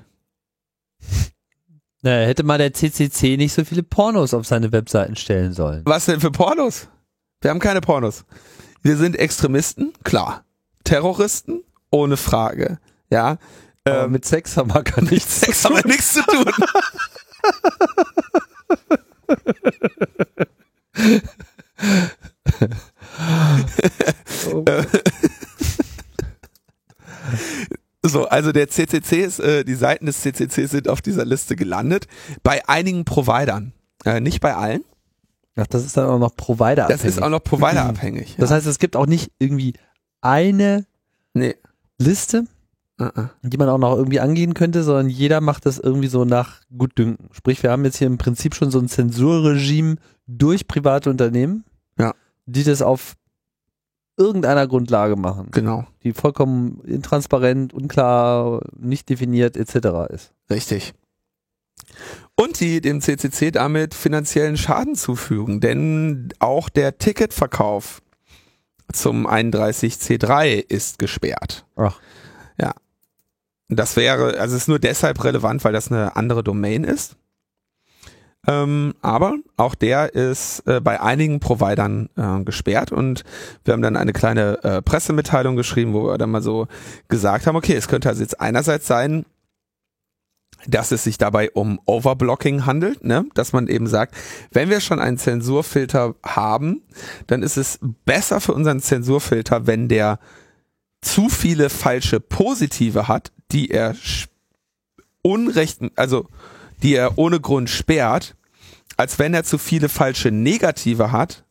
Na, 2.02 2.10
hätte 2.10 2.42
mal 2.42 2.58
der 2.58 2.72
CCC 2.72 3.36
nicht 3.36 3.52
so 3.52 3.64
viele 3.64 3.84
Pornos 3.84 4.34
auf 4.34 4.44
seine 4.44 4.72
Webseiten 4.72 5.14
stellen 5.14 5.52
sollen. 5.52 5.82
Was 5.84 6.06
denn 6.06 6.20
für 6.20 6.32
Pornos? 6.32 6.88
Wir 7.40 7.50
haben 7.50 7.60
keine 7.60 7.80
Pornos. 7.80 8.24
Wir 8.82 8.96
sind 8.96 9.16
Extremisten, 9.16 9.92
klar. 10.02 10.44
Terroristen, 10.82 11.62
ohne 11.90 12.16
Frage. 12.16 12.78
Ja. 13.08 13.38
Aber 13.84 14.08
mit 14.08 14.24
Sex 14.24 14.56
haben 14.56 14.74
wir 14.74 14.82
gar 14.82 15.02
nichts. 15.02 15.40
Sex 15.40 15.64
haben 15.64 15.76
wir 15.76 15.86
nichts 15.86 16.12
zu 16.12 16.22
tun. 16.22 16.44
So, 28.04 28.26
also 28.26 28.50
der 28.52 28.68
CCC 28.68 29.22
ist, 29.22 29.38
äh, 29.38 29.64
die 29.64 29.74
Seiten 29.74 30.06
des 30.06 30.20
CCC 30.22 30.66
sind 30.66 30.88
auf 30.88 31.00
dieser 31.02 31.24
Liste 31.24 31.54
gelandet. 31.54 32.06
Bei 32.42 32.66
einigen 32.68 33.04
Providern, 33.04 33.72
äh, 34.04 34.20
nicht 34.20 34.40
bei 34.40 34.54
allen. 34.54 34.82
Ach, 35.54 35.66
das 35.66 35.84
ist 35.84 35.96
dann 35.96 36.08
auch 36.08 36.18
noch 36.18 36.34
Provider 36.34 36.86
Das 36.88 37.04
ist 37.04 37.22
auch 37.22 37.28
noch 37.28 37.44
providerabhängig. 37.44 38.36
Das 38.38 38.50
heißt, 38.50 38.66
es 38.66 38.78
gibt 38.78 38.96
auch 38.96 39.06
nicht 39.06 39.30
irgendwie 39.38 39.74
eine 40.20 40.86
nee. 41.34 41.54
Liste, 41.98 42.44
Uh 43.00 43.04
-uh. 43.06 43.28
die 43.42 43.56
man 43.56 43.68
auch 43.68 43.78
noch 43.78 43.96
irgendwie 43.96 44.20
angehen 44.20 44.54
könnte, 44.54 44.82
sondern 44.82 45.08
jeder 45.08 45.40
macht 45.40 45.66
das 45.66 45.78
irgendwie 45.78 46.08
so 46.08 46.24
nach 46.24 46.60
Gutdünken. 46.76 47.28
Sprich, 47.32 47.62
wir 47.62 47.70
haben 47.70 47.84
jetzt 47.84 47.96
hier 47.96 48.06
im 48.06 48.18
Prinzip 48.18 48.54
schon 48.54 48.70
so 48.70 48.78
ein 48.78 48.88
Zensurregime 48.88 49.96
durch 50.26 50.68
private 50.68 51.08
Unternehmen, 51.10 51.64
Ja. 51.98 52.14
die 52.46 52.64
das 52.64 52.82
auf 52.82 53.14
irgendeiner 54.16 54.66
Grundlage 54.66 55.16
machen, 55.16 55.48
Genau, 55.52 55.86
die 56.02 56.12
vollkommen 56.12 56.80
intransparent, 56.84 57.72
unklar, 57.72 58.60
nicht 58.78 59.08
definiert 59.08 59.56
etc. 59.56 60.12
ist. 60.12 60.32
richtig. 60.50 60.94
Und 62.36 62.60
die 62.60 62.80
dem 62.80 63.00
CCC 63.00 63.50
damit 63.50 63.94
finanziellen 63.94 64.56
Schaden 64.56 64.94
zufügen, 64.94 65.60
denn 65.60 66.32
auch 66.38 66.68
der 66.68 66.98
Ticketverkauf 66.98 68.02
zum 68.92 69.26
31C3 69.26 70.64
ist 70.68 70.98
gesperrt. 70.98 71.66
Ach. 71.76 71.98
Ja. 72.58 72.72
Das 73.68 73.96
wäre, 73.96 74.38
also 74.38 74.56
es 74.56 74.62
ist 74.62 74.68
nur 74.68 74.78
deshalb 74.78 75.22
relevant, 75.24 75.64
weil 75.64 75.72
das 75.72 75.90
eine 75.90 76.16
andere 76.16 76.44
Domain 76.44 76.84
ist. 76.84 77.16
Ähm, 78.46 78.94
aber 79.02 79.36
auch 79.56 79.76
der 79.76 80.14
ist 80.14 80.66
äh, 80.66 80.80
bei 80.80 81.00
einigen 81.00 81.38
Providern 81.38 82.08
äh, 82.16 82.42
gesperrt 82.42 82.90
und 82.90 83.22
wir 83.64 83.72
haben 83.72 83.82
dann 83.82 83.96
eine 83.96 84.12
kleine 84.12 84.64
äh, 84.64 84.82
Pressemitteilung 84.82 85.54
geschrieben, 85.54 85.92
wo 85.92 86.06
wir 86.06 86.18
dann 86.18 86.30
mal 86.30 86.42
so 86.42 86.66
gesagt 87.06 87.46
haben, 87.46 87.54
okay, 87.54 87.74
es 87.74 87.86
könnte 87.86 88.08
also 88.08 88.20
jetzt 88.20 88.40
einerseits 88.40 88.88
sein, 88.88 89.24
dass 90.66 90.90
es 90.90 91.04
sich 91.04 91.18
dabei 91.18 91.50
um 91.52 91.80
Overblocking 91.86 92.66
handelt, 92.66 93.04
ne? 93.04 93.26
dass 93.34 93.52
man 93.52 93.68
eben 93.68 93.86
sagt, 93.86 94.14
wenn 94.50 94.70
wir 94.70 94.80
schon 94.80 94.98
einen 94.98 95.18
Zensurfilter 95.18 96.14
haben, 96.24 96.82
dann 97.26 97.42
ist 97.42 97.56
es 97.56 97.78
besser 98.04 98.40
für 98.40 98.54
unseren 98.54 98.80
Zensurfilter, 98.80 99.66
wenn 99.66 99.88
der 99.88 100.18
zu 101.00 101.28
viele 101.28 101.68
falsche 101.68 102.20
Positive 102.20 103.08
hat, 103.08 103.32
die 103.50 103.70
er 103.70 103.94
unrechten, 105.22 105.90
also 105.96 106.28
die 106.82 106.94
er 106.94 107.18
ohne 107.18 107.40
Grund 107.40 107.70
sperrt, 107.70 108.34
als 108.96 109.18
wenn 109.18 109.34
er 109.34 109.44
zu 109.44 109.58
viele 109.58 109.88
falsche 109.88 110.30
Negative 110.30 111.12
hat, 111.12 111.44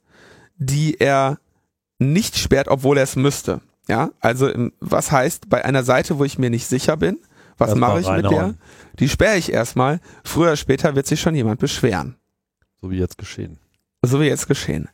die 0.57 0.99
er 0.99 1.39
nicht 1.99 2.37
sperrt, 2.37 2.67
obwohl 2.67 2.97
er 2.97 3.03
es 3.03 3.15
müsste. 3.15 3.61
Ja, 3.87 4.11
also 4.19 4.47
im, 4.47 4.73
was 4.79 5.11
heißt 5.11 5.49
bei 5.49 5.65
einer 5.65 5.83
Seite, 5.83 6.19
wo 6.19 6.23
ich 6.23 6.37
mir 6.37 6.49
nicht 6.49 6.67
sicher 6.67 6.97
bin, 6.97 7.17
was 7.57 7.75
mache 7.75 7.99
ich 7.99 8.09
mit 8.09 8.29
der? 8.29 8.55
Die 8.99 9.09
sperre 9.09 9.37
ich 9.37 9.51
erstmal. 9.51 9.99
Früher 10.23 10.47
oder 10.47 10.55
später 10.55 10.95
wird 10.95 11.05
sich 11.07 11.19
schon 11.21 11.35
jemand 11.35 11.59
beschweren. 11.59 12.15
So 12.81 12.89
wie 12.89 12.97
jetzt 12.97 13.17
geschehen. 13.17 13.59
So 14.01 14.19
wie 14.19 14.25
jetzt 14.25 14.47
geschehen. 14.47 14.87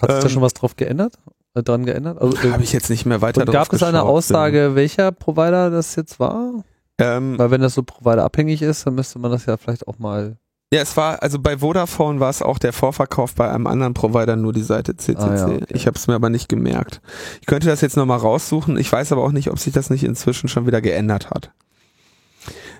Hat 0.00 0.10
sich 0.10 0.20
da 0.20 0.26
Ähm, 0.26 0.30
schon 0.30 0.42
was 0.42 0.54
drauf 0.54 0.74
geändert? 0.76 1.18
Äh, 1.54 1.62
dran 1.62 1.84
geändert? 1.84 2.20
Also, 2.20 2.36
äh, 2.38 2.50
Habe 2.50 2.64
ich 2.64 2.72
jetzt 2.72 2.90
nicht 2.90 3.06
mehr 3.06 3.20
weiter 3.20 3.42
und 3.42 3.46
drauf 3.46 3.54
gab 3.68 3.72
es 3.72 3.82
eine. 3.84 4.02
Aussage, 4.02 4.74
welcher 4.74 5.12
Provider 5.12 5.70
das 5.70 5.94
jetzt 5.94 6.18
war? 6.18 6.64
Ähm, 6.98 7.38
Weil 7.38 7.50
wenn 7.50 7.60
das 7.60 7.74
so 7.74 7.82
providerabhängig 7.82 8.62
ist, 8.62 8.86
dann 8.86 8.94
müsste 8.94 9.18
man 9.18 9.30
das 9.30 9.46
ja 9.46 9.56
vielleicht 9.56 9.88
auch 9.88 9.98
mal. 9.98 10.36
Ja, 10.72 10.80
es 10.80 10.96
war, 10.96 11.22
also 11.22 11.38
bei 11.38 11.58
Vodafone 11.58 12.20
war 12.20 12.30
es 12.30 12.42
auch 12.42 12.58
der 12.58 12.72
Vorverkauf 12.72 13.34
bei 13.34 13.48
einem 13.50 13.66
anderen 13.66 13.94
Provider 13.94 14.34
nur 14.36 14.52
die 14.52 14.62
Seite 14.62 14.96
CCC. 14.96 15.18
Ah, 15.22 15.36
ja, 15.36 15.46
okay. 15.48 15.64
Ich 15.68 15.86
habe 15.86 15.96
es 15.96 16.06
mir 16.06 16.14
aber 16.14 16.30
nicht 16.30 16.48
gemerkt. 16.48 17.00
Ich 17.40 17.46
könnte 17.46 17.68
das 17.68 17.80
jetzt 17.80 17.96
nochmal 17.96 18.18
raussuchen. 18.18 18.76
Ich 18.76 18.90
weiß 18.90 19.12
aber 19.12 19.22
auch 19.22 19.32
nicht, 19.32 19.50
ob 19.50 19.58
sich 19.58 19.72
das 19.72 19.90
nicht 19.90 20.04
inzwischen 20.04 20.48
schon 20.48 20.66
wieder 20.66 20.80
geändert 20.80 21.30
hat. 21.30 21.52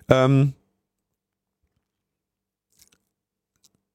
Ähm, 0.09 0.55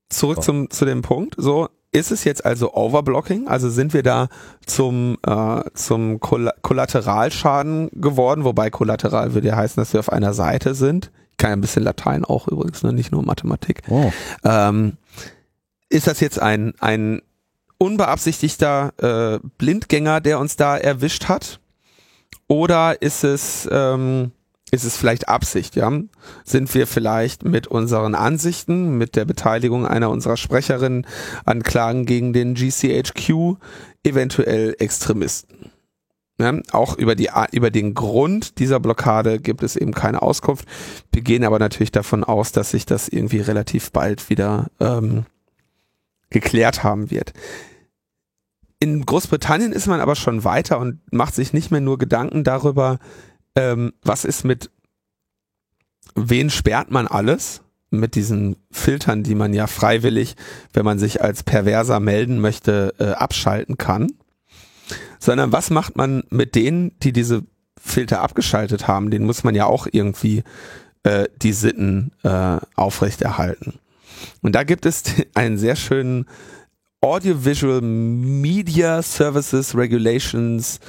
zurück 0.09 0.37
So. 0.37 0.41
zum, 0.43 0.69
zu 0.69 0.85
dem 0.85 1.01
Punkt. 1.01 1.35
So, 1.37 1.69
ist 1.91 2.11
es 2.11 2.23
jetzt 2.23 2.45
also 2.45 2.73
Overblocking? 2.73 3.47
Also 3.47 3.69
sind 3.69 3.93
wir 3.93 4.03
da 4.03 4.27
zum, 4.65 5.17
äh, 5.25 5.61
zum 5.73 6.19
Kolla 6.19 6.53
Kollateralschaden 6.61 7.89
geworden? 7.93 8.43
Wobei 8.43 8.69
Kollateral 8.69 9.33
würde 9.33 9.47
ja 9.47 9.55
heißen, 9.55 9.81
dass 9.81 9.93
wir 9.93 9.99
auf 9.99 10.11
einer 10.11 10.33
Seite 10.33 10.75
sind. 10.75 11.11
Ich 11.31 11.37
kann 11.37 11.51
ja 11.51 11.55
ein 11.55 11.61
bisschen 11.61 11.83
Latein 11.83 12.25
auch 12.25 12.47
übrigens, 12.47 12.83
ne? 12.83 12.93
nicht 12.93 13.11
nur 13.11 13.23
Mathematik. 13.23 13.81
Oh. 13.89 14.11
Ähm, 14.43 14.97
ist 15.89 16.05
das 16.05 16.19
jetzt 16.19 16.39
ein, 16.39 16.73
ein 16.79 17.21
unbeabsichtigter 17.79 18.93
äh, 18.97 19.39
Blindgänger, 19.57 20.21
der 20.21 20.39
uns 20.39 20.57
da 20.57 20.77
erwischt 20.77 21.27
hat? 21.27 21.59
Oder 22.47 23.01
ist 23.01 23.23
es, 23.23 23.67
ähm, 23.71 24.31
ist 24.71 24.83
es 24.83 24.97
vielleicht 24.97 25.29
Absicht, 25.29 25.75
ja? 25.75 25.91
Sind 26.43 26.73
wir 26.73 26.87
vielleicht 26.87 27.43
mit 27.43 27.67
unseren 27.67 28.15
Ansichten, 28.15 28.97
mit 28.97 29.15
der 29.15 29.25
Beteiligung 29.25 29.85
einer 29.85 30.09
unserer 30.09 30.37
Sprecherinnen 30.37 31.07
an 31.45 31.63
Klagen 31.63 32.05
gegen 32.05 32.33
den 32.33 32.53
GCHQ 32.53 33.57
eventuell 34.03 34.75
Extremisten? 34.79 35.71
Ja, 36.39 36.53
auch 36.71 36.97
über, 36.97 37.15
die, 37.15 37.29
über 37.51 37.69
den 37.69 37.93
Grund 37.93 38.59
dieser 38.59 38.79
Blockade 38.79 39.39
gibt 39.39 39.61
es 39.61 39.75
eben 39.75 39.93
keine 39.93 40.21
Auskunft. 40.21 40.65
Wir 41.11 41.21
gehen 41.21 41.43
aber 41.43 41.59
natürlich 41.59 41.91
davon 41.91 42.23
aus, 42.23 42.53
dass 42.53 42.71
sich 42.71 42.85
das 42.85 43.09
irgendwie 43.09 43.41
relativ 43.41 43.91
bald 43.91 44.29
wieder 44.29 44.67
ähm, 44.79 45.25
geklärt 46.29 46.83
haben 46.83 47.11
wird. 47.11 47.33
In 48.79 49.05
Großbritannien 49.05 49.73
ist 49.73 49.87
man 49.87 49.99
aber 49.99 50.15
schon 50.15 50.45
weiter 50.45 50.79
und 50.79 51.01
macht 51.11 51.35
sich 51.35 51.51
nicht 51.51 51.71
mehr 51.71 51.81
nur 51.81 51.97
Gedanken 51.97 52.45
darüber, 52.45 52.99
ähm, 53.55 53.93
was 54.01 54.25
ist 54.25 54.43
mit, 54.43 54.69
wen 56.15 56.49
sperrt 56.49 56.91
man 56.91 57.07
alles 57.07 57.61
mit 57.91 58.15
diesen 58.15 58.55
Filtern, 58.71 59.23
die 59.23 59.35
man 59.35 59.53
ja 59.53 59.67
freiwillig, 59.67 60.35
wenn 60.73 60.85
man 60.85 60.99
sich 60.99 61.21
als 61.21 61.43
Perverser 61.43 61.99
melden 61.99 62.39
möchte, 62.39 62.93
äh, 62.99 63.11
abschalten 63.11 63.77
kann, 63.77 64.13
sondern 65.19 65.51
was 65.51 65.69
macht 65.69 65.97
man 65.97 66.23
mit 66.29 66.55
denen, 66.55 66.97
die 66.99 67.11
diese 67.11 67.43
Filter 67.81 68.21
abgeschaltet 68.21 68.87
haben? 68.87 69.09
Den 69.09 69.25
muss 69.25 69.43
man 69.43 69.55
ja 69.55 69.65
auch 69.65 69.87
irgendwie 69.91 70.43
äh, 71.03 71.27
die 71.41 71.53
Sitten 71.53 72.11
äh, 72.23 72.57
aufrechterhalten. 72.75 73.79
Und 74.41 74.53
da 74.53 74.63
gibt 74.63 74.85
es 74.85 75.03
einen 75.33 75.57
sehr 75.57 75.75
schönen 75.75 76.25
Audiovisual 77.01 77.81
Media 77.81 79.01
Services 79.01 79.75
Regulations 79.75 80.79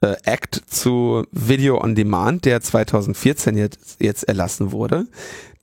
äh, 0.00 0.14
Act 0.24 0.62
zu 0.68 1.24
Video 1.32 1.80
on 1.82 1.94
Demand, 1.94 2.44
der 2.44 2.60
2014 2.60 3.56
jetzt, 3.56 3.96
jetzt 4.00 4.24
erlassen 4.24 4.72
wurde. 4.72 5.06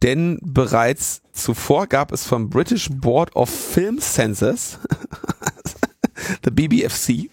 Denn 0.01 0.39
bereits 0.41 1.21
zuvor 1.31 1.87
gab 1.87 2.11
es 2.11 2.25
vom 2.25 2.49
British 2.49 2.89
Board 2.89 3.35
of 3.35 3.49
Film 3.49 3.99
Censors, 3.99 4.79
the 6.43 6.51
BBFC, 6.51 7.29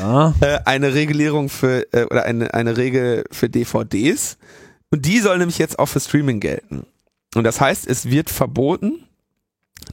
Ah. 0.00 0.32
äh, 0.40 0.58
eine 0.64 0.94
Regulierung 0.94 1.48
für 1.48 1.86
äh, 1.92 2.04
oder 2.04 2.24
eine, 2.24 2.54
eine 2.54 2.76
Regel 2.76 3.24
für 3.30 3.48
DVDs 3.48 4.38
und 4.90 5.04
die 5.04 5.20
soll 5.20 5.38
nämlich 5.38 5.58
jetzt 5.58 5.78
auch 5.78 5.86
für 5.86 6.00
Streaming 6.00 6.40
gelten. 6.40 6.86
Und 7.34 7.44
das 7.44 7.60
heißt, 7.60 7.86
es 7.86 8.10
wird 8.10 8.30
verboten, 8.30 9.04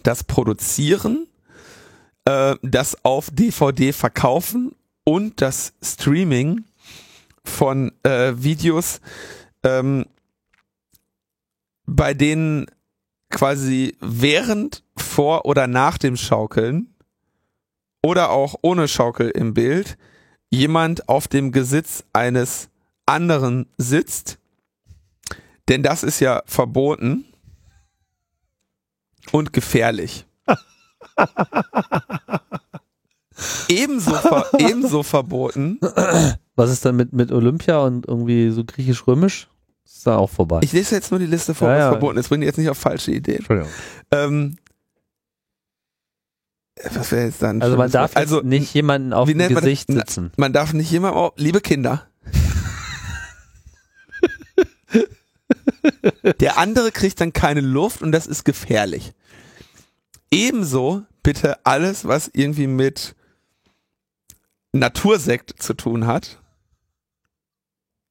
das 0.03 0.23
Produzieren, 0.23 1.27
äh, 2.25 2.55
das 2.61 2.97
auf 3.03 3.29
DVD 3.31 3.91
verkaufen 3.91 4.73
und 5.03 5.41
das 5.41 5.73
Streaming 5.81 6.63
von 7.43 7.91
äh, 8.03 8.33
Videos, 8.35 9.01
ähm, 9.63 10.05
bei 11.85 12.13
denen 12.13 12.67
quasi 13.29 13.97
während, 13.99 14.83
vor 14.95 15.45
oder 15.45 15.67
nach 15.67 15.97
dem 15.97 16.15
Schaukeln 16.15 16.93
oder 18.03 18.29
auch 18.29 18.55
ohne 18.61 18.87
Schaukel 18.87 19.29
im 19.29 19.53
Bild 19.53 19.97
jemand 20.49 21.09
auf 21.09 21.27
dem 21.27 21.51
Gesitz 21.51 22.03
eines 22.13 22.69
anderen 23.05 23.67
sitzt, 23.77 24.37
denn 25.67 25.83
das 25.83 26.03
ist 26.03 26.19
ja 26.19 26.43
verboten. 26.45 27.25
und 29.31 29.53
gefährlich. 29.53 30.25
ebenso, 33.69 34.11
ver 34.13 34.47
ebenso 34.57 35.03
verboten. 35.03 35.79
Was 36.55 36.69
ist 36.71 36.85
dann 36.85 36.95
mit, 36.95 37.13
mit 37.13 37.31
Olympia 37.31 37.79
und 37.79 38.07
irgendwie 38.07 38.49
so 38.51 38.63
griechisch-römisch? 38.63 39.49
Ist 39.85 40.07
da 40.07 40.17
auch 40.17 40.29
vorbei. 40.29 40.59
Ich 40.63 40.71
lese 40.73 40.95
jetzt 40.95 41.11
nur 41.11 41.19
die 41.19 41.25
Liste 41.25 41.53
vor, 41.53 41.67
Ja, 41.69 41.75
was 41.75 41.81
ja. 41.81 41.89
verboten 41.91 42.17
ist. 42.17 42.29
Bringt 42.29 42.43
jetzt 42.43 42.57
nicht 42.57 42.69
auf 42.69 42.77
falsche 42.77 43.11
Ideen. 43.11 43.37
Entschuldigung. 43.37 43.69
Ähm, 44.11 44.57
was 46.91 47.11
wäre 47.11 47.25
jetzt 47.25 47.41
dann? 47.41 47.61
Also 47.61 47.77
man 47.77 47.91
darf 47.91 48.11
jetzt 48.11 48.17
also 48.17 48.41
nicht 48.41 48.73
jemanden 48.73 49.13
auf 49.13 49.27
dem 49.27 49.37
man? 49.37 49.53
Gesicht 49.53 49.89
Na- 49.89 49.99
sitzen. 50.01 50.31
Man 50.37 50.53
darf 50.53 50.73
nicht 50.73 50.89
jemand, 50.91 51.15
oh, 51.15 51.31
liebe 51.37 51.61
Kinder. 51.61 52.07
Der 56.39 56.57
andere 56.57 56.91
kriegt 56.91 57.19
dann 57.21 57.33
keine 57.33 57.61
Luft 57.61 58.01
und 58.01 58.11
das 58.11 58.27
ist 58.27 58.43
gefährlich. 58.45 59.13
Ebenso 60.31 61.03
bitte 61.21 61.65
alles, 61.65 62.05
was 62.07 62.29
irgendwie 62.33 62.67
mit 62.67 63.15
Natursekt 64.73 65.61
zu 65.61 65.75
tun 65.75 66.07
hat, 66.07 66.41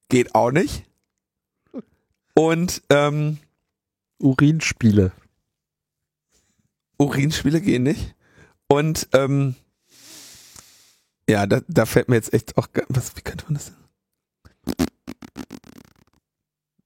geht 0.08 0.34
auch 0.34 0.52
nicht. 0.52 0.84
Und 2.34 2.82
ähm, 2.88 3.38
Urinspiele. 4.18 5.12
Urinspiele 6.98 7.60
gehen 7.60 7.82
nicht. 7.82 8.14
Und 8.68 9.08
ähm, 9.12 9.56
ja, 11.28 11.46
da, 11.46 11.60
da 11.66 11.84
fällt 11.84 12.08
mir 12.08 12.14
jetzt 12.16 12.32
echt 12.32 12.56
auch, 12.56 12.68
was, 12.88 13.16
wie 13.16 13.20
könnte 13.20 13.44
man 13.44 13.54
das 13.54 13.66
denn? 13.66 14.86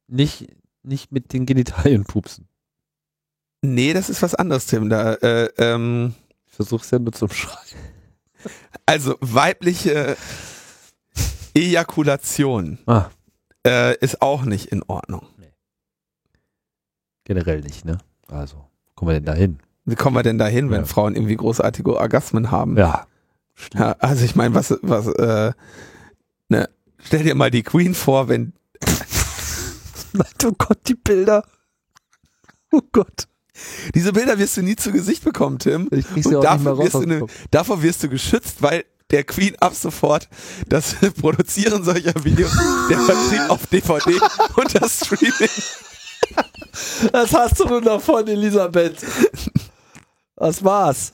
Nicht, 0.08 0.48
nicht 0.82 1.12
mit 1.12 1.32
den 1.32 1.46
Genitalien 1.46 2.04
pupsen. 2.04 2.48
Nee, 3.60 3.92
das 3.92 4.08
ist 4.08 4.22
was 4.22 4.34
anderes, 4.34 4.66
Tim. 4.66 4.88
Da, 4.88 5.14
äh, 5.14 5.50
ähm, 5.58 6.14
Ich 6.46 6.54
versuch's 6.54 6.90
ja 6.90 6.98
nur 6.98 7.12
zum 7.12 7.30
Schreien. 7.30 7.95
Also 8.86 9.16
weibliche 9.20 10.16
Ejakulation 11.54 12.78
Ah, 12.86 13.06
äh, 13.66 13.96
ist 13.98 14.20
auch 14.22 14.42
nicht 14.44 14.66
in 14.66 14.82
Ordnung. 14.84 15.26
generell 17.24 17.60
nicht, 17.60 17.84
ne? 17.84 17.98
Also, 18.28 18.64
kommen 18.94 19.08
wir 19.10 19.14
denn 19.14 19.24
da 19.24 19.34
hin? 19.34 19.58
Wie 19.84 19.96
kommen 19.96 20.16
wir 20.16 20.22
denn 20.22 20.38
dahin, 20.38 20.70
wenn 20.70 20.80
Ja. 20.82 20.86
Frauen 20.86 21.14
irgendwie 21.16 21.36
großartige 21.36 21.96
Orgasmen 21.96 22.50
haben? 22.50 22.76
Ja. 22.76 23.06
Ja, 23.74 23.92
also 24.00 24.24
ich 24.24 24.36
meine, 24.36 24.54
was, 24.54 24.76
was, 24.82 25.06
äh, 25.08 25.52
ne, 26.48 26.68
stell 26.98 27.22
dir 27.24 27.34
mal 27.34 27.50
die 27.50 27.62
Queen 27.62 27.94
vor, 27.94 28.28
wenn, 28.28 28.52
Oh 30.44 30.52
Gott, 30.58 30.78
die 30.88 30.94
Bilder. 30.94 31.44
Oh 32.72 32.80
Gott. 32.92 33.26
Diese 33.94 34.12
Bilder 34.12 34.38
wirst 34.38 34.56
du 34.56 34.62
nie 34.62 34.76
zu 34.76 34.92
Gesicht 34.92 35.24
bekommen, 35.24 35.58
Tim. 35.58 35.88
Ich 35.90 36.06
Und 36.26 36.36
auch 36.36 36.52
nicht 36.54 36.64
mehr 36.64 36.78
wirst, 36.78 36.94
du 36.94 37.06
ne, 37.06 37.26
davor 37.50 37.82
wirst 37.82 38.02
du 38.02 38.08
geschützt, 38.08 38.62
weil 38.62 38.84
der 39.10 39.24
Queen 39.24 39.54
ab 39.60 39.74
sofort 39.74 40.28
das 40.68 40.94
Produzieren 41.20 41.84
solcher 41.84 42.14
Videos, 42.24 42.52
der 42.90 42.98
Vertrieb 42.98 43.50
auf 43.50 43.66
DVD 43.66 44.12
und 44.56 44.82
das 44.82 45.04
Streaming. 45.04 45.50
Das 47.12 47.32
hast 47.32 47.60
du 47.60 47.64
nur 47.66 47.80
davon, 47.80 48.26
Elisabeth. 48.26 48.96
Das 50.36 50.62
war's. 50.62 51.12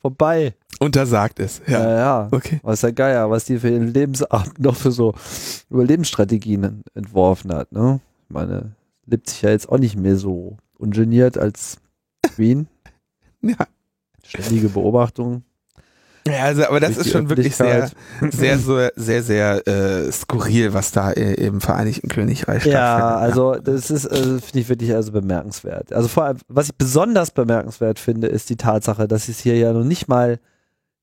Vorbei. 0.00 0.54
untersagt 0.80 1.38
ist. 1.38 1.62
Ja. 1.66 1.82
Ja, 1.82 1.96
ja. 1.96 2.28
Okay. 2.30 2.60
Was 2.62 2.82
der 2.82 2.92
Geier, 2.92 3.30
was 3.30 3.46
die 3.46 3.58
für 3.58 3.70
ihren 3.70 3.88
Lebensabend 3.88 4.58
noch 4.58 4.76
für 4.76 4.90
so 4.90 5.14
Überlebensstrategien 5.70 6.82
entworfen 6.94 7.54
hat, 7.54 7.72
ne? 7.72 8.00
Ich 8.28 8.34
meine, 8.34 8.72
lebt 9.06 9.30
sich 9.30 9.42
ja 9.42 9.50
jetzt 9.50 9.68
auch 9.68 9.78
nicht 9.78 9.96
mehr 9.96 10.16
so 10.16 10.58
ungeniert 10.84 11.38
als 11.38 11.78
Queen. 12.22 12.68
Ja. 13.42 13.66
Ständige 14.26 14.70
Beobachtung. 14.70 15.42
ja, 16.26 16.44
also, 16.44 16.64
aber 16.66 16.80
das 16.80 16.96
ist 16.96 17.10
schon 17.10 17.28
wirklich 17.28 17.54
sehr, 17.54 17.90
sehr, 18.30 18.56
sehr, 18.58 18.92
sehr, 18.96 19.22
sehr 19.22 19.68
äh, 19.68 20.10
skurril, 20.10 20.72
was 20.72 20.92
da 20.92 21.10
äh, 21.12 21.34
im 21.34 21.60
Vereinigten 21.60 22.08
Königreich 22.08 22.62
stattfindet. 22.62 22.72
Ja, 22.72 23.16
also 23.16 23.56
das 23.56 23.90
ist, 23.90 24.06
äh, 24.06 24.38
finde 24.40 24.60
ich 24.60 24.68
wirklich 24.70 24.94
also 24.94 25.12
bemerkenswert. 25.12 25.92
Also 25.92 26.08
vor 26.08 26.24
allem, 26.24 26.38
was 26.48 26.68
ich 26.68 26.74
besonders 26.76 27.32
bemerkenswert 27.32 27.98
finde, 27.98 28.28
ist 28.28 28.48
die 28.48 28.56
Tatsache, 28.56 29.06
dass 29.06 29.28
es 29.28 29.40
hier 29.40 29.58
ja 29.58 29.74
noch 29.74 29.84
nicht 29.84 30.08
mal 30.08 30.40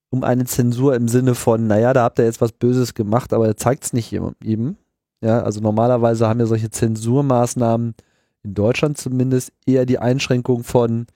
um 0.10 0.24
eine 0.24 0.46
Zensur 0.46 0.96
im 0.96 1.08
Sinne 1.08 1.36
von, 1.36 1.68
naja, 1.68 1.94
da 1.94 2.02
habt 2.04 2.18
ihr 2.18 2.26
jetzt 2.26 2.42
was 2.42 2.54
Böses 2.54 2.96
gemacht, 2.96 3.34
aber 3.34 3.56
zeigt 3.56 3.84
es 3.84 3.94
nicht 3.94 4.10
jedem- 4.10 4.34
jedem. 4.44 4.78
Ja, 5.24 5.44
also 5.44 5.62
normalerweise 5.62 6.28
haben 6.28 6.40
ja 6.40 6.48
solche 6.48 6.72
Zensurmaßnahmen 6.72 7.94
in 8.44 8.54
Deutschland 8.54 8.98
zumindest 8.98 9.52
eher 9.66 9.86
die 9.86 10.00
Einschränkung 10.00 10.64
von 10.64 11.08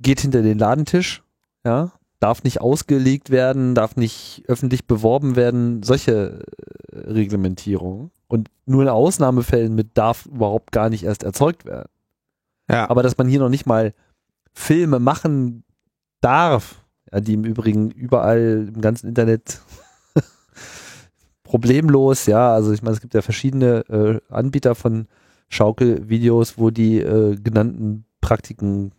geht 0.00 0.20
hinter 0.20 0.42
den 0.42 0.58
Ladentisch, 0.58 1.22
ja, 1.64 1.92
darf 2.20 2.42
nicht 2.44 2.60
ausgelegt 2.60 3.30
werden, 3.30 3.74
darf 3.74 3.96
nicht 3.96 4.44
öffentlich 4.48 4.86
beworben 4.86 5.36
werden, 5.36 5.82
solche 5.82 6.40
äh, 6.92 6.98
Reglementierungen. 6.98 8.10
Und 8.28 8.50
nur 8.64 8.82
in 8.82 8.88
Ausnahmefällen 8.88 9.74
mit 9.74 9.90
darf 9.94 10.26
überhaupt 10.26 10.72
gar 10.72 10.90
nicht 10.90 11.04
erst 11.04 11.22
erzeugt 11.22 11.64
werden. 11.64 11.88
ja. 12.70 12.88
Aber 12.88 13.02
dass 13.02 13.16
man 13.18 13.28
hier 13.28 13.40
noch 13.40 13.48
nicht 13.48 13.66
mal 13.66 13.94
Filme 14.52 14.98
machen 14.98 15.64
darf, 16.20 16.84
ja, 17.12 17.20
die 17.20 17.34
im 17.34 17.44
Übrigen 17.44 17.90
überall 17.90 18.70
im 18.74 18.80
ganzen 18.80 19.08
Internet 19.08 19.60
problemlos, 21.44 22.26
ja, 22.26 22.52
also 22.52 22.72
ich 22.72 22.82
meine, 22.82 22.94
es 22.94 23.00
gibt 23.00 23.14
ja 23.14 23.22
verschiedene 23.22 23.84
äh, 23.88 24.20
Anbieter 24.32 24.74
von 24.74 25.06
Schaukelvideos, 25.48 26.58
wo 26.58 26.70
die 26.70 26.98
äh, 26.98 27.36
genannten 27.36 28.04
Praktiken 28.20 28.92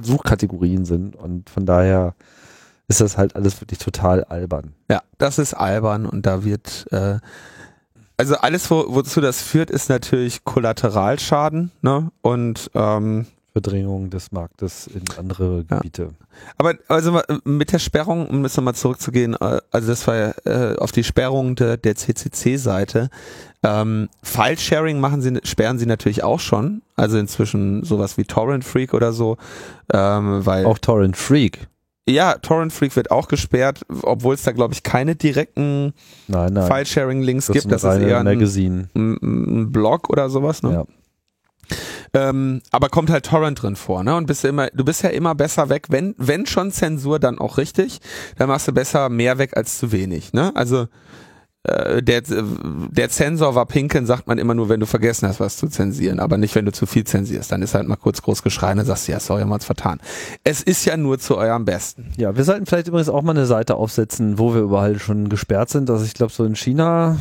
Suchkategorien 0.00 0.84
sind 0.84 1.16
und 1.16 1.50
von 1.50 1.66
daher 1.66 2.14
ist 2.88 3.00
das 3.00 3.18
halt 3.18 3.36
alles 3.36 3.60
wirklich 3.60 3.78
total 3.78 4.24
albern. 4.24 4.72
Ja, 4.90 5.02
das 5.18 5.38
ist 5.38 5.54
albern 5.54 6.06
und 6.06 6.24
da 6.24 6.44
wird, 6.44 6.86
äh, 6.90 7.18
also 8.16 8.36
alles, 8.36 8.70
wo, 8.70 8.86
wozu 8.88 9.20
das 9.20 9.42
führt, 9.42 9.70
ist 9.70 9.88
natürlich 9.88 10.44
Kollateralschaden, 10.44 11.70
ne? 11.82 12.10
Und 12.22 12.70
ähm, 12.74 13.26
Verdrängung 13.62 14.10
des 14.10 14.30
Marktes 14.32 14.86
in 14.86 15.02
andere 15.18 15.64
Ja. 15.70 15.76
Gebiete. 15.78 16.10
aber 16.58 16.74
also 16.88 17.20
mit 17.44 17.72
der 17.72 17.78
Sperrung, 17.80 18.26
um 18.28 18.44
jetzt 18.44 18.56
nochmal 18.56 18.74
zurückzugehen, 18.74 19.34
äh, 19.34 19.60
also 19.70 19.88
das 19.88 20.06
war 20.06 20.16
ja 20.16 20.34
äh, 20.44 20.76
auf 20.78 20.92
die 20.92 21.04
Sperrung 21.04 21.54
der, 21.56 21.76
der 21.76 21.96
CCC-Seite. 21.96 23.10
Ähm, 23.64 24.08
File-Sharing 24.22 25.00
machen 25.00 25.20
sie, 25.22 25.40
sperren 25.42 25.78
sie 25.78 25.86
natürlich 25.86 26.22
auch 26.22 26.38
schon, 26.40 26.82
also 26.94 27.18
inzwischen 27.18 27.82
sowas 27.84 28.16
wie 28.16 28.24
Torrent 28.24 28.64
Freak 28.64 28.94
oder 28.94 29.12
so, 29.12 29.36
ähm, 29.92 30.46
weil 30.46 30.64
Auch 30.66 30.78
Torrent 30.78 31.16
Freak. 31.16 31.66
ja, 32.08 32.34
Torrent 32.34 32.72
Freak 32.72 32.94
wird 32.94 33.10
auch 33.10 33.26
gesperrt, 33.26 33.80
obwohl 34.02 34.34
es 34.36 34.42
da 34.44 34.52
glaube 34.52 34.74
ich 34.74 34.84
keine 34.84 35.16
direkten. 35.16 35.92
File-Sharing-Links 36.30 37.48
gibt. 37.48 37.70
Das 37.72 37.82
ist 37.82 37.98
eher 38.00 38.18
ein, 38.20 38.24
Magazine. 38.26 38.88
ein, 38.94 39.16
ein 39.22 39.72
Blog 39.72 40.08
oder 40.10 40.30
sowas, 40.30 40.62
ne? 40.62 40.72
Ja. 40.72 40.84
Ähm, 42.14 42.62
aber 42.70 42.88
kommt 42.88 43.10
halt 43.10 43.26
Torrent 43.26 43.62
drin 43.62 43.76
vor, 43.76 44.02
ne? 44.02 44.16
Und 44.16 44.26
bist 44.26 44.44
immer, 44.44 44.68
du 44.68 44.84
bist 44.84 45.02
ja 45.02 45.10
immer 45.10 45.34
besser 45.34 45.68
weg, 45.68 45.86
wenn, 45.90 46.14
wenn 46.18 46.46
schon 46.46 46.72
Zensur, 46.72 47.18
dann 47.18 47.38
auch 47.38 47.58
richtig. 47.58 48.00
Dann 48.36 48.48
machst 48.48 48.68
du 48.68 48.72
besser 48.72 49.08
mehr 49.08 49.38
weg 49.38 49.56
als 49.56 49.78
zu 49.78 49.92
wenig, 49.92 50.32
ne? 50.32 50.52
Also 50.54 50.88
äh, 51.64 52.02
der, 52.02 52.22
der 52.22 53.10
Zensor 53.10 53.54
war 53.54 53.66
pinkeln, 53.66 54.06
sagt 54.06 54.28
man 54.28 54.38
immer 54.38 54.54
nur, 54.54 54.68
wenn 54.68 54.80
du 54.80 54.86
vergessen 54.86 55.28
hast, 55.28 55.40
was 55.40 55.56
zu 55.56 55.68
zensieren, 55.68 56.20
aber 56.20 56.38
nicht, 56.38 56.54
wenn 56.54 56.64
du 56.64 56.72
zu 56.72 56.86
viel 56.86 57.04
zensierst. 57.04 57.50
Dann 57.50 57.62
ist 57.62 57.74
halt 57.74 57.88
mal 57.88 57.96
kurz 57.96 58.22
groß 58.22 58.42
geschreien 58.42 58.78
und 58.78 58.84
sagst, 58.84 59.08
ja, 59.08 59.18
sorry, 59.18 59.42
haben 59.42 59.48
wir 59.48 59.56
uns 59.56 59.64
vertan. 59.64 60.00
Es 60.44 60.62
ist 60.62 60.84
ja 60.84 60.96
nur 60.96 61.18
zu 61.18 61.36
eurem 61.36 61.64
Besten. 61.64 62.12
Ja, 62.16 62.36
wir 62.36 62.44
sollten 62.44 62.66
vielleicht 62.66 62.88
übrigens 62.88 63.08
auch 63.08 63.22
mal 63.22 63.32
eine 63.32 63.46
Seite 63.46 63.74
aufsetzen, 63.74 64.38
wo 64.38 64.54
wir 64.54 64.60
überall 64.60 64.98
schon 64.98 65.28
gesperrt 65.28 65.70
sind. 65.70 65.90
Also 65.90 66.04
ich 66.04 66.14
glaube 66.14 66.32
so 66.32 66.44
in 66.44 66.54
China, 66.54 67.18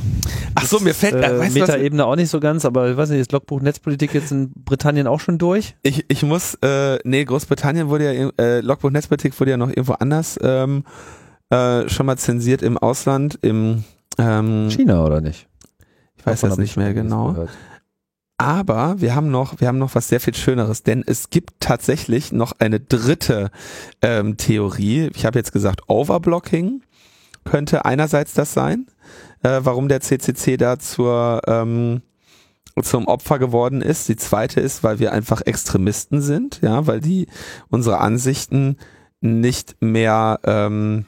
Ach 0.56 0.66
so, 0.66 0.80
mir 0.80 0.94
fällt, 0.94 1.16
äh, 1.16 1.40
weißt 1.40 1.56
Metaebene 1.56 2.06
auch 2.06 2.16
nicht 2.16 2.30
so 2.30 2.40
ganz, 2.40 2.64
aber 2.66 2.90
ich 2.90 2.98
weiß 2.98 3.10
nicht, 3.10 3.20
ist 3.20 3.32
Logbuch 3.32 3.62
Netzpolitik 3.62 4.14
jetzt 4.14 4.32
in 4.32 4.52
Britannien 4.54 5.08
auch 5.08 5.20
schon 5.20 5.38
durch? 5.38 5.76
Ich, 5.82 6.06
ich 6.10 6.24
muss, 6.24 6.56
äh, 6.62 7.00
nee, 7.04 7.26
Großbritannien 7.26 7.90
wurde 7.90 8.14
ja, 8.14 8.30
äh, 8.40 8.62
Logbuch 8.62 8.92
Netzpolitik 8.92 9.40
wurde 9.40 9.52
ja 9.52 9.58
noch 9.58 9.70
irgendwo 9.70 9.94
anders 9.94 10.40
ähm, 10.42 10.84
äh, 11.50 11.88
schon 11.90 12.06
mal 12.06 12.18
zensiert 12.18 12.62
im 12.62 12.78
Ausland, 12.78 13.40
im, 13.42 13.84
ähm, 14.18 14.70
China 14.70 15.06
oder 15.06 15.22
nicht? 15.22 15.48
ich 16.18 16.26
weiß 16.26 16.42
Davon 16.42 16.50
das 16.50 16.58
nicht 16.60 16.78
mehr 16.78 16.94
genau. 16.94 17.30
gehört. 17.30 17.50
Aber 18.40 19.02
wir 19.02 19.16
haben 19.16 19.32
noch, 19.32 19.60
wir 19.60 19.68
haben 19.68 19.80
noch 19.80 19.96
was 19.96 20.10
sehr 20.10 20.20
viel 20.20 20.36
Schöneres, 20.36 20.84
denn 20.84 21.04
es 21.06 21.32
gibt 21.32 21.56
tatsächlich 21.60 22.32
noch 22.32 22.54
eine 22.60 22.80
dritte 22.80 23.50
ähm, 24.02 24.38
Theorie. 24.38 25.10
Ich 25.16 25.26
habe 25.26 25.40
jetzt 25.40 25.54
gesagt, 25.54 25.82
Overblocking 25.88 26.84
könnte 27.46 27.86
einerseits 27.86 28.34
das 28.34 28.54
sein, 28.54 28.86
äh, 29.42 29.62
warum 29.64 29.88
der 29.88 30.02
CCC 30.02 30.58
da 30.58 30.78
zur 30.78 31.42
ähm, 31.48 32.02
zum 32.84 33.08
Opfer 33.08 33.40
geworden 33.40 33.82
ist. 33.82 34.08
Die 34.08 34.18
zweite 34.18 34.60
ist, 34.60 34.84
weil 34.84 35.00
wir 35.00 35.12
einfach 35.12 35.42
Extremisten 35.44 36.22
sind, 36.22 36.60
ja, 36.62 36.86
weil 36.86 37.00
die 37.00 37.28
unsere 37.70 37.98
Ansichten 37.98 38.78
nicht 39.20 39.78
mehr 39.80 40.40
ähm, 40.44 41.06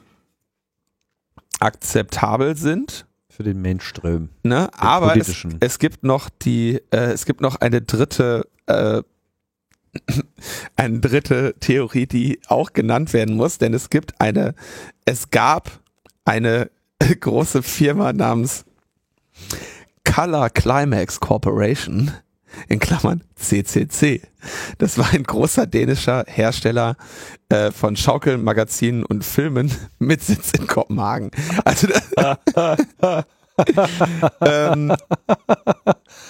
akzeptabel 1.60 2.56
sind. 2.56 3.06
Für 3.28 3.44
den 3.44 3.62
Mainstream. 3.62 4.30
Ne? 4.42 4.68
Den 4.72 4.80
Aber 4.80 5.16
es, 5.16 5.46
es 5.60 5.78
gibt 5.78 6.02
noch 6.02 6.28
die, 6.28 6.82
äh, 6.90 7.12
es 7.12 7.24
gibt 7.24 7.40
noch 7.40 7.56
eine 7.56 7.80
dritte 7.80 8.46
äh, 8.66 9.02
eine 10.76 11.00
dritte 11.00 11.54
Theorie, 11.60 12.06
die 12.06 12.40
auch 12.48 12.72
genannt 12.72 13.12
werden 13.12 13.36
muss, 13.36 13.58
denn 13.58 13.74
es 13.74 13.90
gibt 13.90 14.20
eine, 14.20 14.54
es 15.04 15.30
gab 15.30 15.80
eine 16.24 16.70
große 17.20 17.62
Firma 17.62 18.12
namens 18.12 18.64
Color 20.04 20.50
Climax 20.50 21.20
Corporation, 21.20 22.12
in 22.68 22.78
Klammern 22.78 23.22
CCC. 23.36 24.22
Das 24.78 24.98
war 24.98 25.12
ein 25.12 25.22
großer 25.22 25.66
dänischer 25.66 26.24
Hersteller 26.26 26.96
äh, 27.48 27.70
von 27.70 27.96
Schaukelmagazinen 27.96 29.04
und 29.04 29.24
Filmen 29.24 29.70
mit 29.98 30.22
Sitz 30.22 30.52
in 30.52 30.66
Kopenhagen. 30.66 31.30
Also 31.64 31.88
ähm, 34.40 34.94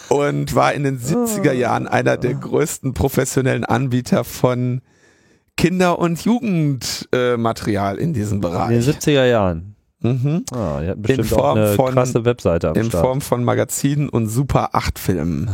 und 0.09 0.55
war 0.55 0.73
in 0.73 0.85
den 0.85 0.99
70er 0.99 1.53
Jahren 1.53 1.87
einer 1.87 2.17
der 2.17 2.35
größten 2.35 2.95
professionellen 2.95 3.65
Anbieter 3.65 4.25
von 4.25 4.81
Kinder- 5.57 5.99
und 5.99 6.25
Jugendmaterial 6.25 7.99
äh, 7.99 8.03
in 8.03 8.15
diesem 8.15 8.41
Bereich. 8.41 8.71
In 8.71 8.81
den 8.81 8.95
70er 8.95 9.27
Jahren. 9.27 9.77
Mhm. 10.03 10.45
Ah, 10.53 10.81
die 10.81 10.89
hatten 10.89 11.03
bestimmt 11.03 11.33
auch 11.35 11.55
eine 11.55 11.75
von, 11.75 11.93
krasse 11.93 12.25
Webseite 12.25 12.71
am 12.71 12.77
In 12.77 12.87
Start. 12.87 13.05
Form 13.05 13.21
von 13.21 13.45
Magazinen 13.45 14.09
und 14.09 14.29
Super 14.29 14.71
8 14.73 14.99
Filmen. 14.99 15.51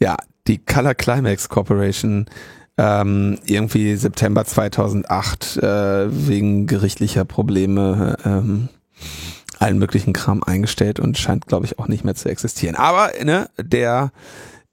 Ja, 0.00 0.16
die 0.46 0.58
Color 0.58 0.94
Climax 0.94 1.48
Corporation 1.48 2.26
ähm, 2.76 3.38
irgendwie 3.44 3.96
September 3.96 4.44
2008 4.44 5.56
äh, 5.56 6.28
wegen 6.28 6.66
gerichtlicher 6.66 7.24
Probleme 7.24 8.16
ähm, 8.24 8.68
allen 9.58 9.78
möglichen 9.78 10.12
Kram 10.12 10.42
eingestellt 10.44 11.00
und 11.00 11.18
scheint, 11.18 11.46
glaube 11.46 11.66
ich, 11.66 11.78
auch 11.78 11.88
nicht 11.88 12.04
mehr 12.04 12.14
zu 12.14 12.28
existieren. 12.28 12.76
Aber 12.76 13.10
ne, 13.22 13.50
der 13.60 14.12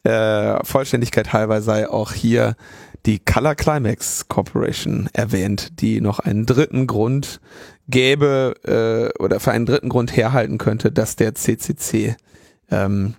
äh, 0.04 0.64
Vollständigkeit 0.64 1.34
halber 1.34 1.62
sei 1.64 1.90
auch 1.90 2.12
hier 2.12 2.56
die 3.08 3.20
Color 3.20 3.56
Climax 3.56 4.28
Corporation 4.28 5.10
erwähnt, 5.14 5.80
die 5.82 6.02
noch 6.02 6.20
einen 6.20 6.46
dritten 6.46 6.88
Grund 6.88 7.40
gäbe 7.88 8.56
äh, 8.64 9.22
oder 9.22 9.40
für 9.40 9.52
einen 9.52 9.66
dritten 9.66 9.90
Grund 9.90 10.16
herhalten 10.16 10.58
könnte, 10.58 10.92
dass 10.92 11.16
der 11.16 11.36
CCC 11.36 12.16
ähm, 12.72 13.16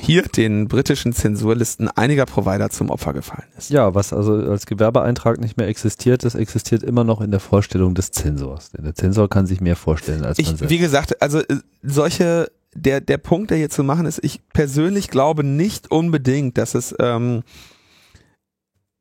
hier 0.00 0.22
den 0.22 0.66
britischen 0.68 1.12
Zensurlisten 1.12 1.88
einiger 1.88 2.26
Provider 2.26 2.70
zum 2.70 2.90
Opfer 2.90 3.12
gefallen 3.12 3.48
ist. 3.56 3.70
Ja, 3.70 3.94
was 3.94 4.12
also 4.12 4.34
als 4.34 4.66
Gewerbeeintrag 4.66 5.40
nicht 5.40 5.56
mehr 5.56 5.68
existiert, 5.68 6.24
das 6.24 6.34
existiert 6.34 6.82
immer 6.82 7.04
noch 7.04 7.20
in 7.20 7.30
der 7.30 7.40
Vorstellung 7.40 7.94
des 7.94 8.10
Zensors. 8.10 8.70
Denn 8.70 8.84
der 8.84 8.94
Zensor 8.94 9.28
kann 9.28 9.46
sich 9.46 9.60
mehr 9.60 9.76
vorstellen 9.76 10.24
als 10.24 10.38
man 10.38 10.42
Ich, 10.42 10.48
selbst. 10.48 10.70
wie 10.70 10.78
gesagt, 10.78 11.20
also 11.22 11.40
äh, 11.40 11.58
solche, 11.82 12.50
der, 12.74 13.00
der 13.00 13.18
Punkt, 13.18 13.50
der 13.50 13.58
hier 13.58 13.70
zu 13.70 13.84
machen 13.84 14.06
ist, 14.06 14.22
ich 14.24 14.40
persönlich 14.52 15.08
glaube 15.08 15.44
nicht 15.44 15.90
unbedingt, 15.90 16.58
dass 16.58 16.74
es 16.74 16.94
ähm, 16.98 17.42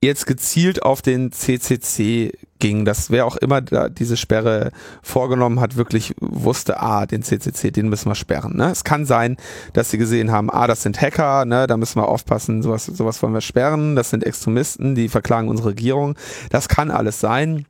jetzt 0.04 0.26
gezielt 0.26 0.84
auf 0.84 1.02
den 1.02 1.32
CCC 1.32 2.34
ging, 2.60 2.86
dass 2.86 3.10
wer 3.10 3.26
auch 3.26 3.38
immer 3.38 3.62
da 3.62 3.90
diese 3.90 4.18
Sperre 4.18 4.72
vorgenommen 5.02 5.60
hat, 5.60 5.76
wirklich 5.76 6.14
wusste, 6.20 6.80
ah, 6.82 7.06
den 7.06 7.24
CCC, 7.24 7.72
den 7.72 7.90
müssen 7.90 8.10
wir 8.10 8.16
sperren. 8.16 8.56
Ne? 8.58 8.70
Es 8.72 8.84
kann 8.84 9.06
sein, 9.06 9.38
dass 9.74 9.90
sie 9.90 9.98
gesehen 9.98 10.32
haben, 10.32 10.50
ah, 10.50 10.68
das 10.68 10.84
sind 10.84 11.02
Hacker, 11.02 11.46
ne, 11.46 11.68
da 11.68 11.78
müssen 11.78 12.00
wir 12.00 12.08
aufpassen, 12.08 12.62
sowas, 12.62 12.86
sowas 12.86 13.24
wollen 13.24 13.34
wir 13.34 13.42
sperren, 13.42 13.96
das 13.96 14.10
sind 14.10 14.26
Extremisten, 14.26 14.96
die 14.96 15.10
verklagen 15.10 15.48
unsere 15.48 15.70
Regierung. 15.70 16.16
Das 16.50 16.68
kann 16.68 16.92
alles 16.92 17.20
sein. 17.20 17.66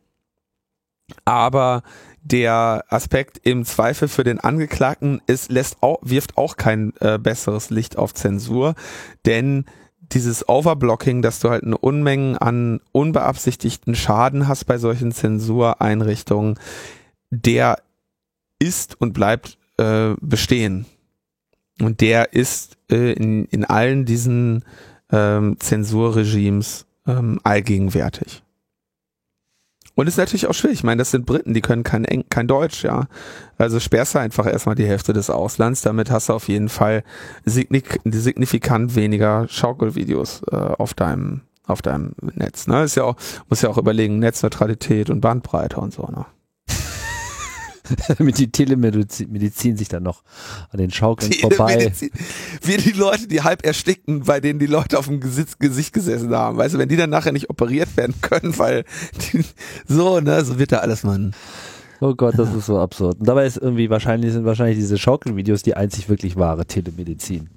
Aber 1.26 1.84
der 2.22 2.84
Aspekt 2.90 3.40
im 3.44 3.66
Zweifel 3.66 4.08
für 4.08 4.24
den 4.24 4.40
Angeklagten 4.40 5.22
ist, 5.28 5.52
lässt 5.52 5.78
auch, 5.82 6.00
wirft 6.02 6.38
auch 6.38 6.58
kein 6.58 6.94
äh, 7.00 7.18
besseres 7.18 7.70
Licht 7.70 7.98
auf 7.98 8.14
Zensur, 8.14 8.76
denn 9.26 9.66
dieses 10.14 10.48
Overblocking, 10.48 11.22
dass 11.22 11.40
du 11.40 11.50
halt 11.50 11.64
eine 11.64 11.78
Unmengen 11.78 12.38
an 12.38 12.82
unbeabsichtigten 12.92 13.96
Schaden 13.96 14.48
hast 14.48 14.66
bei 14.66 14.78
solchen 14.78 15.12
Zensureinrichtungen, 15.12 16.60
der 17.30 17.80
ist 18.60 19.00
und 19.00 19.14
bleibt 19.14 19.58
äh, 19.78 20.16
bestehen. 20.22 20.86
Und 21.82 22.02
der 22.02 22.34
ist 22.34 22.78
äh, 22.92 23.14
in, 23.14 23.46
in 23.46 23.66
allen 23.66 24.06
diesen 24.06 24.66
ähm, 25.12 25.58
Zensurregimes 25.60 26.86
ähm, 27.08 27.40
allgegenwärtig. 27.44 28.44
Und 30.00 30.08
ist 30.08 30.16
natürlich 30.16 30.48
auch 30.48 30.54
schwierig. 30.54 30.78
Ich 30.78 30.84
meine, 30.86 31.00
das 31.00 31.12
sind 31.12 31.26
Briten, 31.26 31.54
die 31.54 31.60
können 31.60 31.84
kein, 31.84 32.06
Eng 32.06 32.24
kein 32.30 32.48
Deutsch, 32.48 32.86
ja. 32.86 33.08
Also 33.58 33.82
sperrst 33.82 34.16
du 34.16 34.20
einfach 34.20 34.46
erstmal 34.46 34.76
die 34.76 34.86
Hälfte 34.86 35.12
des 35.12 35.30
Auslands. 35.30 35.82
Damit 35.82 36.10
hast 36.10 36.30
du 36.30 36.34
auf 36.34 36.48
jeden 36.48 36.70
Fall 36.70 37.04
signik 37.44 38.00
signifikant 38.06 38.96
weniger 38.96 39.46
Schaukelvideos 39.50 40.44
äh, 40.54 40.56
auf 40.56 40.94
deinem 40.94 41.42
auf 41.68 41.82
deinem 41.82 42.14
Netz. 42.22 42.66
Ne? 42.68 42.84
Ist 42.84 42.96
ja 42.96 43.04
auch, 43.04 43.18
muss 43.50 43.62
ja 43.62 43.68
auch 43.68 43.78
überlegen, 43.78 44.20
Netzneutralität 44.20 45.10
und 45.10 45.20
Bandbreite 45.20 45.82
und 45.82 45.94
so. 45.94 46.04
Ne? 46.04 46.26
Damit 48.18 48.38
die 48.38 48.52
Telemedizin 48.52 49.32
Medizin 49.32 49.78
sich 49.78 49.88
dann 49.88 50.04
noch 50.04 50.24
an 50.70 50.80
den 50.80 50.92
Schaukeln 50.92 51.32
vorbei. 51.34 51.92
Wie 52.62 52.78
die 52.78 52.92
Leute, 52.92 53.28
die 53.28 53.42
halb 53.42 53.66
erstickten, 53.66 54.24
bei 54.24 54.40
denen 54.40 54.60
die 54.60 54.66
Leute 54.66 54.98
auf 55.00 55.08
dem 55.08 55.20
Gesicht, 55.20 55.60
Gesicht 55.60 55.94
gesessen 55.94 56.34
haben. 56.34 56.58
Weißt 56.58 56.76
du, 56.76 56.80
wenn 56.80 56.90
die 56.90 56.96
dann 56.96 57.10
nachher 57.10 57.32
nicht 57.32 57.50
operiert 57.50 57.96
werden 57.98 58.16
können, 58.22 58.58
weil 58.58 58.86
die, 59.34 59.44
so, 59.88 60.20
ne, 60.20 60.44
so 60.46 60.60
wird 60.60 60.72
da 60.72 60.78
alles, 60.80 61.04
Mann. 61.04 61.34
Oh 62.02 62.16
Gott, 62.16 62.38
das 62.38 62.54
ist 62.54 62.66
so 62.68 62.80
absurd. 62.80 63.20
Und 63.20 63.28
dabei 63.28 63.46
ist 63.46 63.58
irgendwie 63.58 63.90
wahrscheinlich 63.90 64.32
sind 64.32 64.46
wahrscheinlich 64.46 64.78
diese 64.78 64.98
Schaukelvideos 64.98 65.64
die 65.64 65.76
einzig 65.76 66.08
wirklich 66.08 66.38
wahre 66.38 66.66
Telemedizin. 66.66 67.50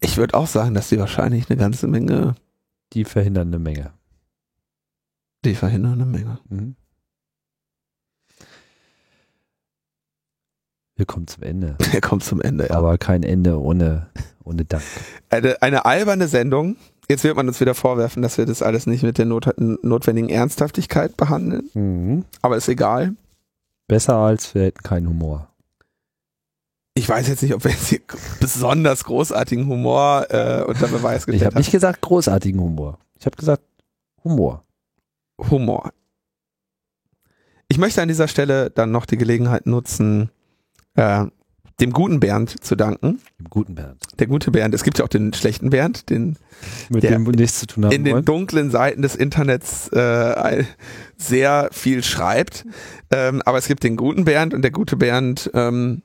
Ich 0.00 0.16
würde 0.16 0.34
auch 0.34 0.46
sagen, 0.46 0.74
dass 0.74 0.90
die 0.90 0.98
wahrscheinlich 0.98 1.48
eine 1.48 1.58
ganze 1.58 1.86
Menge, 1.88 2.34
Die 2.92 3.04
verhindern 3.04 3.48
eine 3.48 3.58
Menge. 3.58 3.92
die 5.44 5.54
verhindern 5.54 5.94
eine 5.94 6.04
Menge. 6.06 6.38
Mhm. 6.50 6.76
Wir 10.98 11.06
kommen 11.06 11.28
zum 11.28 11.44
Ende. 11.44 11.76
Er 11.92 12.00
kommt 12.00 12.24
zum 12.24 12.42
Ende, 12.42 12.66
ja. 12.68 12.74
Aber 12.74 12.98
kein 12.98 13.22
Ende 13.22 13.58
ohne, 13.58 14.08
ohne 14.44 14.64
Dank. 14.64 14.82
Eine, 15.30 15.62
eine 15.62 15.84
alberne 15.84 16.26
Sendung. 16.26 16.76
Jetzt 17.08 17.24
wird 17.24 17.36
man 17.36 17.46
uns 17.48 17.60
wieder 17.60 17.74
vorwerfen, 17.74 18.20
dass 18.20 18.36
wir 18.36 18.44
das 18.44 18.62
alles 18.62 18.86
nicht 18.86 19.04
mit 19.04 19.16
der 19.16 19.24
not 19.24 19.48
notwendigen 19.56 20.28
Ernsthaftigkeit 20.28 21.16
behandeln. 21.16 21.70
Mhm. 21.72 22.24
Aber 22.42 22.56
ist 22.56 22.68
egal. 22.68 23.14
Besser 23.86 24.16
als 24.16 24.54
wir 24.54 24.64
hätten 24.64 24.82
keinen 24.82 25.08
Humor. 25.08 25.48
Ich 26.94 27.08
weiß 27.08 27.28
jetzt 27.28 27.42
nicht, 27.42 27.54
ob 27.54 27.62
wir 27.62 27.70
jetzt 27.70 27.86
hier 27.86 28.00
besonders 28.40 29.04
großartigen 29.04 29.68
Humor 29.68 30.26
äh, 30.30 30.64
unter 30.64 30.88
Beweis 30.88 31.22
Ich 31.22 31.26
gestellt 31.26 31.46
habe 31.46 31.58
nicht 31.58 31.70
gesagt 31.70 32.00
großartigen 32.02 32.60
Humor. 32.60 32.98
Ich 33.18 33.24
habe 33.24 33.36
gesagt 33.36 33.62
Humor. 34.24 34.64
Humor. 35.48 35.92
Ich 37.68 37.78
möchte 37.78 38.02
an 38.02 38.08
dieser 38.08 38.26
Stelle 38.26 38.70
dann 38.70 38.90
noch 38.90 39.06
die 39.06 39.16
Gelegenheit 39.16 39.66
nutzen, 39.66 40.30
äh, 40.98 41.26
dem 41.80 41.92
guten 41.92 42.18
Bernd 42.18 42.64
zu 42.64 42.74
danken. 42.74 43.20
Im 43.38 43.48
guten 43.48 43.76
Bernd. 43.76 44.02
Der 44.18 44.26
gute 44.26 44.50
Bernd, 44.50 44.74
es 44.74 44.82
gibt 44.82 44.98
ja 44.98 45.04
auch 45.04 45.08
den 45.08 45.32
schlechten 45.32 45.70
Bernd, 45.70 46.10
den 46.10 46.36
Mit 46.88 47.04
dem 47.04 47.24
wir 47.24 47.32
nichts 47.32 47.60
zu 47.60 47.66
tun 47.68 47.84
haben 47.84 47.92
in 47.92 48.04
den 48.04 48.14
wollen. 48.14 48.24
dunklen 48.24 48.70
Seiten 48.70 49.02
des 49.02 49.14
Internets 49.14 49.88
äh, 49.88 50.64
sehr 51.16 51.68
viel 51.70 52.02
schreibt. 52.02 52.66
Ähm, 53.10 53.42
aber 53.44 53.58
es 53.58 53.68
gibt 53.68 53.84
den 53.84 53.96
guten 53.96 54.24
Bernd 54.24 54.54
und 54.54 54.62
der 54.62 54.72
gute 54.72 54.96
Bernd 54.96 55.50
ähm, 55.54 56.02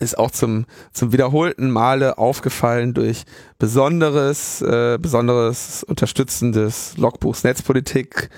ist 0.00 0.16
auch 0.16 0.30
zum, 0.30 0.64
zum 0.92 1.12
wiederholten 1.12 1.70
Male 1.70 2.16
aufgefallen 2.16 2.94
durch 2.94 3.24
besonderes, 3.58 4.62
äh, 4.62 4.98
besonderes 4.98 5.84
unterstützendes 5.84 6.96
Logbuchs 6.96 7.44
Netzpolitik, 7.44 8.30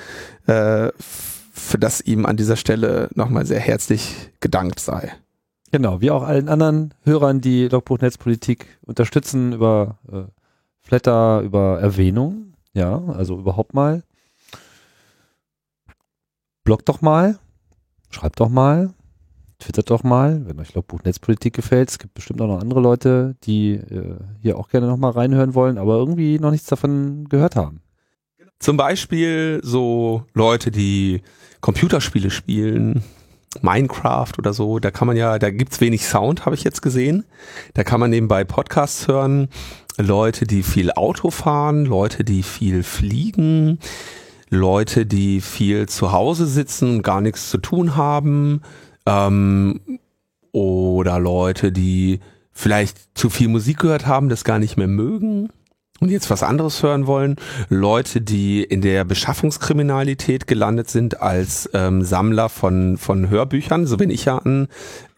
äh, 0.47 0.91
für 1.53 1.79
das 1.79 2.01
ihm 2.01 2.27
an 2.27 2.37
dieser 2.37 2.57
Stelle 2.57 3.09
nochmal 3.15 3.47
sehr 3.47 3.61
herzlich 3.61 4.33
gedankt 4.41 4.81
sei. 4.81 5.13
Genau, 5.73 6.01
wie 6.01 6.11
auch 6.11 6.25
allen 6.25 6.49
anderen 6.49 6.95
Hörern, 7.05 7.41
die 7.41 7.69
Logbuch 7.69 7.99
Netzpolitik 7.99 8.79
unterstützen 8.83 9.53
über 9.53 9.99
äh, 10.11 10.23
Flatter, 10.81 11.43
über 11.43 11.81
Erwähnung. 11.81 12.55
Ja, 12.73 13.03
also 13.09 13.39
überhaupt 13.39 13.73
mal. 13.75 14.03
Bloggt 16.65 16.89
doch 16.89 17.01
mal. 17.01 17.39
Schreibt 18.11 18.41
doch 18.41 18.49
mal. 18.49 18.93
Twittert 19.61 19.91
doch 19.91 20.03
mal, 20.03 20.47
wenn 20.47 20.59
euch 20.59 20.75
Logbuch 20.75 21.03
Netzpolitik 21.05 21.55
gefällt. 21.55 21.91
Es 21.91 21.99
gibt 21.99 22.15
bestimmt 22.15 22.41
auch 22.41 22.47
noch 22.47 22.61
andere 22.61 22.81
Leute, 22.81 23.37
die 23.45 23.73
äh, 23.75 24.17
hier 24.41 24.59
auch 24.59 24.69
gerne 24.69 24.87
nochmal 24.87 25.13
reinhören 25.13 25.55
wollen, 25.55 25.79
aber 25.79 25.97
irgendwie 25.97 26.39
noch 26.39 26.51
nichts 26.51 26.67
davon 26.67 27.29
gehört 27.29 27.57
haben. 27.57 27.83
Zum 28.59 28.77
Beispiel 28.77 29.61
so 29.63 30.25
Leute, 30.35 30.71
die 30.71 31.23
Computerspiele 31.61 32.31
spielen, 32.31 33.03
Minecraft 33.63 34.33
oder 34.39 34.53
so, 34.53 34.79
da 34.79 34.91
kann 34.91 35.09
man 35.09 35.17
ja, 35.17 35.39
da 35.39 35.51
gibt's 35.51 35.81
wenig 35.81 36.07
Sound, 36.07 36.47
habe 36.47 36.55
ich 36.55 36.63
jetzt 36.63 36.83
gesehen. 36.83 37.25
Da 37.75 37.83
kann 37.83 38.01
man 38.01 38.11
nebenbei 38.11 38.45
Podcasts 38.45 39.09
hören. 39.09 39.49
Leute, 39.99 40.47
die 40.47 40.63
viel 40.63 40.93
Auto 40.93 41.31
fahren, 41.31 41.85
Leute, 41.85 42.25
die 42.25 42.43
viel 42.43 42.83
fliegen, 42.83 43.79
Leute, 44.49 45.05
die 45.05 45.41
viel 45.41 45.89
zu 45.89 46.13
Hause 46.13 46.47
sitzen 46.47 46.97
und 46.97 47.03
gar 47.03 47.21
nichts 47.21 47.51
zu 47.51 47.59
tun 47.59 47.97
haben. 47.97 48.63
Ähm, 49.05 49.81
oder 50.53 51.19
Leute, 51.19 51.73
die 51.73 52.21
vielleicht 52.53 53.19
zu 53.19 53.31
viel 53.31 53.49
Musik 53.49 53.81
gehört 53.81 54.07
haben, 54.07 54.29
das 54.29 54.45
gar 54.45 54.59
nicht 54.59 54.77
mehr 54.77 54.89
mögen. 54.89 55.51
Und 56.01 56.11
jetzt 56.11 56.31
was 56.31 56.43
anderes 56.43 56.83
hören 56.83 57.07
wollen, 57.07 57.37
Leute, 57.69 58.21
die 58.21 58.65
in 58.65 58.81
der 58.81 59.05
Beschaffungskriminalität 59.05 60.47
gelandet 60.47 60.91
sind 60.91 61.21
als 61.21 61.69
ähm, 61.75 62.03
Sammler 62.03 62.49
von, 62.49 62.97
von 62.97 63.29
Hörbüchern, 63.29 63.87
so 63.87 63.97
bin 63.97 64.11
ich 64.11 64.25
ja 64.25 64.39
an, 64.39 64.69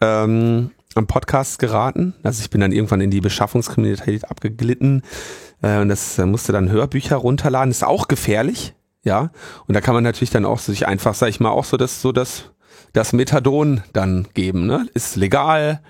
ähm, 0.01 0.71
am 0.95 1.07
Podcast 1.07 1.59
geraten. 1.59 2.13
Also 2.21 2.41
ich 2.41 2.49
bin 2.49 2.61
dann 2.61 2.71
irgendwann 2.71 3.01
in 3.01 3.11
die 3.11 3.21
Beschaffungskriminalität 3.21 4.29
abgeglitten 4.29 5.03
äh, 5.61 5.79
und 5.79 5.89
das 5.89 6.19
äh, 6.19 6.25
musste 6.25 6.51
dann 6.51 6.69
Hörbücher 6.69 7.15
runterladen. 7.15 7.71
ist 7.71 7.83
auch 7.83 8.07
gefährlich, 8.07 8.75
ja. 9.03 9.31
Und 9.67 9.73
da 9.73 9.81
kann 9.81 9.95
man 9.95 10.03
natürlich 10.03 10.31
dann 10.31 10.45
auch 10.45 10.59
sich 10.59 10.87
einfach, 10.87 11.15
sag 11.15 11.29
ich 11.29 11.39
mal, 11.39 11.49
auch 11.49 11.65
so 11.65 11.77
das, 11.77 12.01
so 12.01 12.11
das, 12.11 12.51
das 12.91 13.13
Methadon 13.13 13.81
dann 13.93 14.27
geben, 14.33 14.65
ne? 14.65 14.87
Ist 14.93 15.15
legal, 15.15 15.81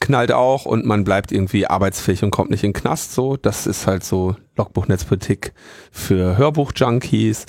knallt 0.00 0.32
auch 0.32 0.66
und 0.66 0.84
man 0.84 1.04
bleibt 1.04 1.32
irgendwie 1.32 1.66
arbeitsfähig 1.66 2.22
und 2.22 2.30
kommt 2.30 2.50
nicht 2.50 2.64
in 2.64 2.72
den 2.72 2.80
Knast 2.80 3.12
so. 3.12 3.36
Das 3.36 3.66
ist 3.66 3.86
halt 3.86 4.04
so 4.04 4.36
Logbuchnetzpolitik 4.56 5.52
für 5.90 6.36
Hörbuch-Junkies. 6.36 7.46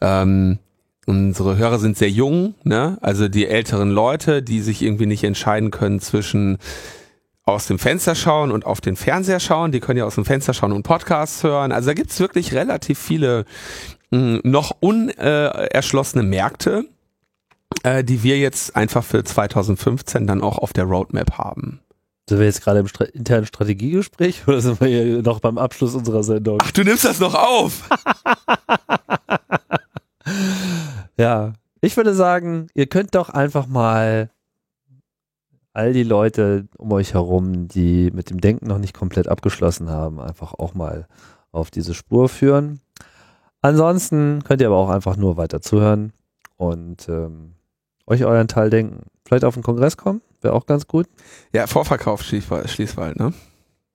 Ähm, 0.00 0.58
unsere 1.06 1.56
Hörer 1.56 1.78
sind 1.78 1.96
sehr 1.96 2.10
jung, 2.10 2.54
ne? 2.64 2.98
Also 3.00 3.28
die 3.28 3.46
älteren 3.46 3.90
Leute, 3.90 4.42
die 4.42 4.60
sich 4.60 4.82
irgendwie 4.82 5.06
nicht 5.06 5.24
entscheiden 5.24 5.70
können 5.70 6.00
zwischen 6.00 6.58
aus 7.44 7.66
dem 7.66 7.78
Fenster 7.78 8.14
schauen 8.14 8.52
und 8.52 8.64
auf 8.64 8.80
den 8.80 8.96
Fernseher 8.96 9.40
schauen. 9.40 9.72
Die 9.72 9.80
können 9.80 9.98
ja 9.98 10.04
aus 10.04 10.14
dem 10.14 10.24
Fenster 10.24 10.54
schauen 10.54 10.72
und 10.72 10.82
Podcasts 10.82 11.42
hören. 11.42 11.72
Also 11.72 11.90
da 11.90 11.94
gibt's 11.94 12.20
wirklich 12.20 12.54
relativ 12.54 12.98
viele 12.98 13.44
mh, 14.10 14.18
hm, 14.18 14.40
noch 14.44 14.76
unerschlossene 14.80 16.22
Märkte, 16.22 16.84
äh, 17.82 18.04
die 18.04 18.22
wir 18.22 18.38
jetzt 18.38 18.76
einfach 18.76 19.04
für 19.04 19.24
2015 19.24 20.26
dann 20.26 20.42
auch 20.42 20.58
auf 20.58 20.72
der 20.72 20.84
Roadmap 20.84 21.38
haben. 21.38 21.80
Sind 22.30 22.38
wir 22.38 22.46
jetzt 22.46 22.62
gerade 22.62 22.78
im 22.78 22.86
Stra 22.86 23.06
internen 23.06 23.44
Strategiegespräch 23.44 24.42
oder 24.46 24.60
sind 24.60 24.80
wir 24.80 24.86
hier 24.86 25.20
noch 25.20 25.40
beim 25.40 25.58
Abschluss 25.58 25.96
unserer 25.96 26.22
Sendung? 26.22 26.58
Ach, 26.62 26.70
du 26.70 26.84
nimmst 26.84 27.04
das 27.04 27.18
noch 27.18 27.34
auf! 27.34 27.88
ja, 31.16 31.54
ich 31.80 31.96
würde 31.96 32.14
sagen, 32.14 32.68
ihr 32.72 32.86
könnt 32.86 33.16
doch 33.16 33.30
einfach 33.30 33.66
mal 33.66 34.30
all 35.72 35.92
die 35.92 36.04
Leute 36.04 36.68
um 36.78 36.92
euch 36.92 37.14
herum, 37.14 37.66
die 37.66 38.12
mit 38.12 38.30
dem 38.30 38.40
Denken 38.40 38.68
noch 38.68 38.78
nicht 38.78 38.94
komplett 38.94 39.26
abgeschlossen 39.26 39.90
haben, 39.90 40.20
einfach 40.20 40.54
auch 40.54 40.74
mal 40.74 41.08
auf 41.50 41.72
diese 41.72 41.94
Spur 41.94 42.28
führen. 42.28 42.80
Ansonsten 43.60 44.44
könnt 44.44 44.60
ihr 44.60 44.68
aber 44.68 44.76
auch 44.76 44.90
einfach 44.90 45.16
nur 45.16 45.36
weiter 45.36 45.60
zuhören 45.60 46.12
und 46.56 47.08
ähm, 47.08 47.54
euch 48.10 48.24
euren 48.24 48.48
Teil 48.48 48.70
denken. 48.70 49.04
Vielleicht 49.24 49.44
auf 49.44 49.54
den 49.54 49.62
Kongress 49.62 49.96
kommen, 49.96 50.20
wäre 50.40 50.54
auch 50.54 50.66
ganz 50.66 50.86
gut. 50.86 51.06
Ja, 51.52 51.66
Vorverkauf 51.66 52.22
Schließwald, 52.22 53.18
ne? 53.18 53.32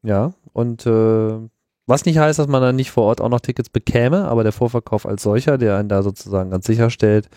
Ja, 0.03 0.33
und 0.53 0.85
äh, 0.85 1.39
was 1.87 2.05
nicht 2.05 2.17
heißt, 2.17 2.39
dass 2.39 2.47
man 2.47 2.61
dann 2.61 2.75
nicht 2.75 2.91
vor 2.91 3.03
Ort 3.03 3.21
auch 3.21 3.29
noch 3.29 3.41
Tickets 3.41 3.69
bekäme, 3.69 4.27
aber 4.27 4.43
der 4.43 4.51
Vorverkauf 4.51 5.05
als 5.05 5.23
solcher, 5.23 5.57
der 5.57 5.77
einen 5.77 5.89
da 5.89 6.01
sozusagen 6.03 6.49
ganz 6.49 6.65
sicher 6.65 6.89
stellt 6.89 7.29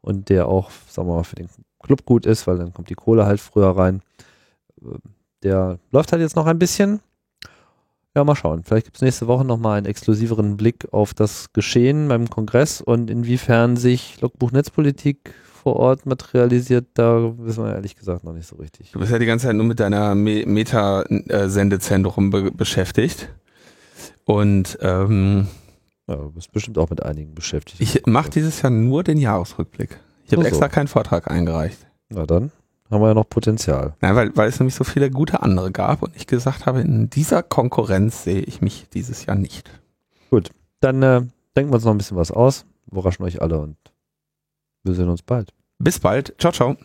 und 0.00 0.30
der 0.30 0.48
auch, 0.48 0.70
sagen 0.88 1.08
wir 1.08 1.16
mal, 1.16 1.24
für 1.24 1.36
den 1.36 1.48
Club 1.82 2.04
gut 2.04 2.24
ist, 2.24 2.46
weil 2.46 2.56
dann 2.56 2.72
kommt 2.72 2.88
die 2.88 2.94
Kohle 2.94 3.26
halt 3.26 3.40
früher 3.40 3.76
rein. 3.76 4.00
Äh, 4.82 4.96
der 5.42 5.78
läuft 5.92 6.12
halt 6.12 6.22
jetzt 6.22 6.36
noch 6.36 6.46
ein 6.46 6.58
bisschen. 6.58 7.00
Ja, 8.16 8.24
mal 8.24 8.36
schauen. 8.36 8.62
Vielleicht 8.62 8.86
gibt 8.86 8.96
es 8.96 9.02
nächste 9.02 9.26
Woche 9.26 9.44
nochmal 9.44 9.76
einen 9.76 9.86
exklusiveren 9.86 10.56
Blick 10.56 10.86
auf 10.92 11.14
das 11.14 11.52
Geschehen 11.52 12.08
beim 12.08 12.30
Kongress 12.30 12.80
und 12.80 13.10
inwiefern 13.10 13.76
sich 13.76 14.20
Logbuch 14.20 14.52
Netzpolitik 14.52 15.34
vor 15.64 15.76
Ort 15.76 16.04
materialisiert, 16.04 16.88
da 16.92 17.32
wissen 17.38 17.64
wir 17.64 17.74
ehrlich 17.74 17.96
gesagt 17.96 18.22
noch 18.22 18.34
nicht 18.34 18.46
so 18.46 18.56
richtig. 18.56 18.92
Du 18.92 18.98
bist 18.98 19.10
ja 19.10 19.18
die 19.18 19.24
ganze 19.24 19.46
Zeit 19.46 19.56
nur 19.56 19.64
mit 19.64 19.80
deiner 19.80 20.14
Me 20.14 20.44
Meta-Sendezentrum 20.46 22.28
be 22.28 22.50
beschäftigt. 22.50 23.30
Und 24.26 24.78
ähm, 24.82 25.48
ja, 26.06 26.16
du 26.16 26.32
bist 26.32 26.52
bestimmt 26.52 26.76
auch 26.76 26.90
mit 26.90 27.02
einigen 27.02 27.34
beschäftigt. 27.34 27.80
Ich 27.80 28.04
mache 28.04 28.28
dieses 28.28 28.60
Jahr 28.60 28.68
nur 28.68 29.02
den 29.04 29.16
Jahresrückblick. 29.16 29.98
Ich 30.26 30.32
habe 30.32 30.42
so. 30.42 30.48
extra 30.48 30.68
keinen 30.68 30.88
Vortrag 30.88 31.30
eingereicht. 31.30 31.78
Na 32.10 32.26
dann 32.26 32.52
haben 32.90 33.00
wir 33.00 33.08
ja 33.08 33.14
noch 33.14 33.28
Potenzial. 33.28 33.94
Ja, 34.02 34.14
weil, 34.14 34.36
weil 34.36 34.50
es 34.50 34.60
nämlich 34.60 34.74
so 34.74 34.84
viele 34.84 35.10
gute 35.10 35.42
andere 35.42 35.72
gab 35.72 36.02
und 36.02 36.14
ich 36.14 36.26
gesagt 36.26 36.66
habe, 36.66 36.82
in 36.82 37.08
dieser 37.08 37.42
Konkurrenz 37.42 38.24
sehe 38.24 38.40
ich 38.40 38.60
mich 38.60 38.86
dieses 38.92 39.24
Jahr 39.24 39.36
nicht. 39.36 39.70
Gut, 40.28 40.50
dann 40.80 41.02
äh, 41.02 41.22
denken 41.56 41.72
wir 41.72 41.76
uns 41.76 41.84
noch 41.84 41.92
ein 41.92 41.98
bisschen 41.98 42.18
was 42.18 42.30
aus, 42.30 42.66
überraschen 42.90 43.24
euch 43.24 43.40
alle 43.40 43.58
und 43.58 43.76
wir 44.84 44.94
sehen 44.94 45.08
uns 45.08 45.22
bald. 45.22 45.52
Bis 45.78 45.98
bald. 45.98 46.34
Ciao, 46.38 46.52
ciao. 46.52 46.76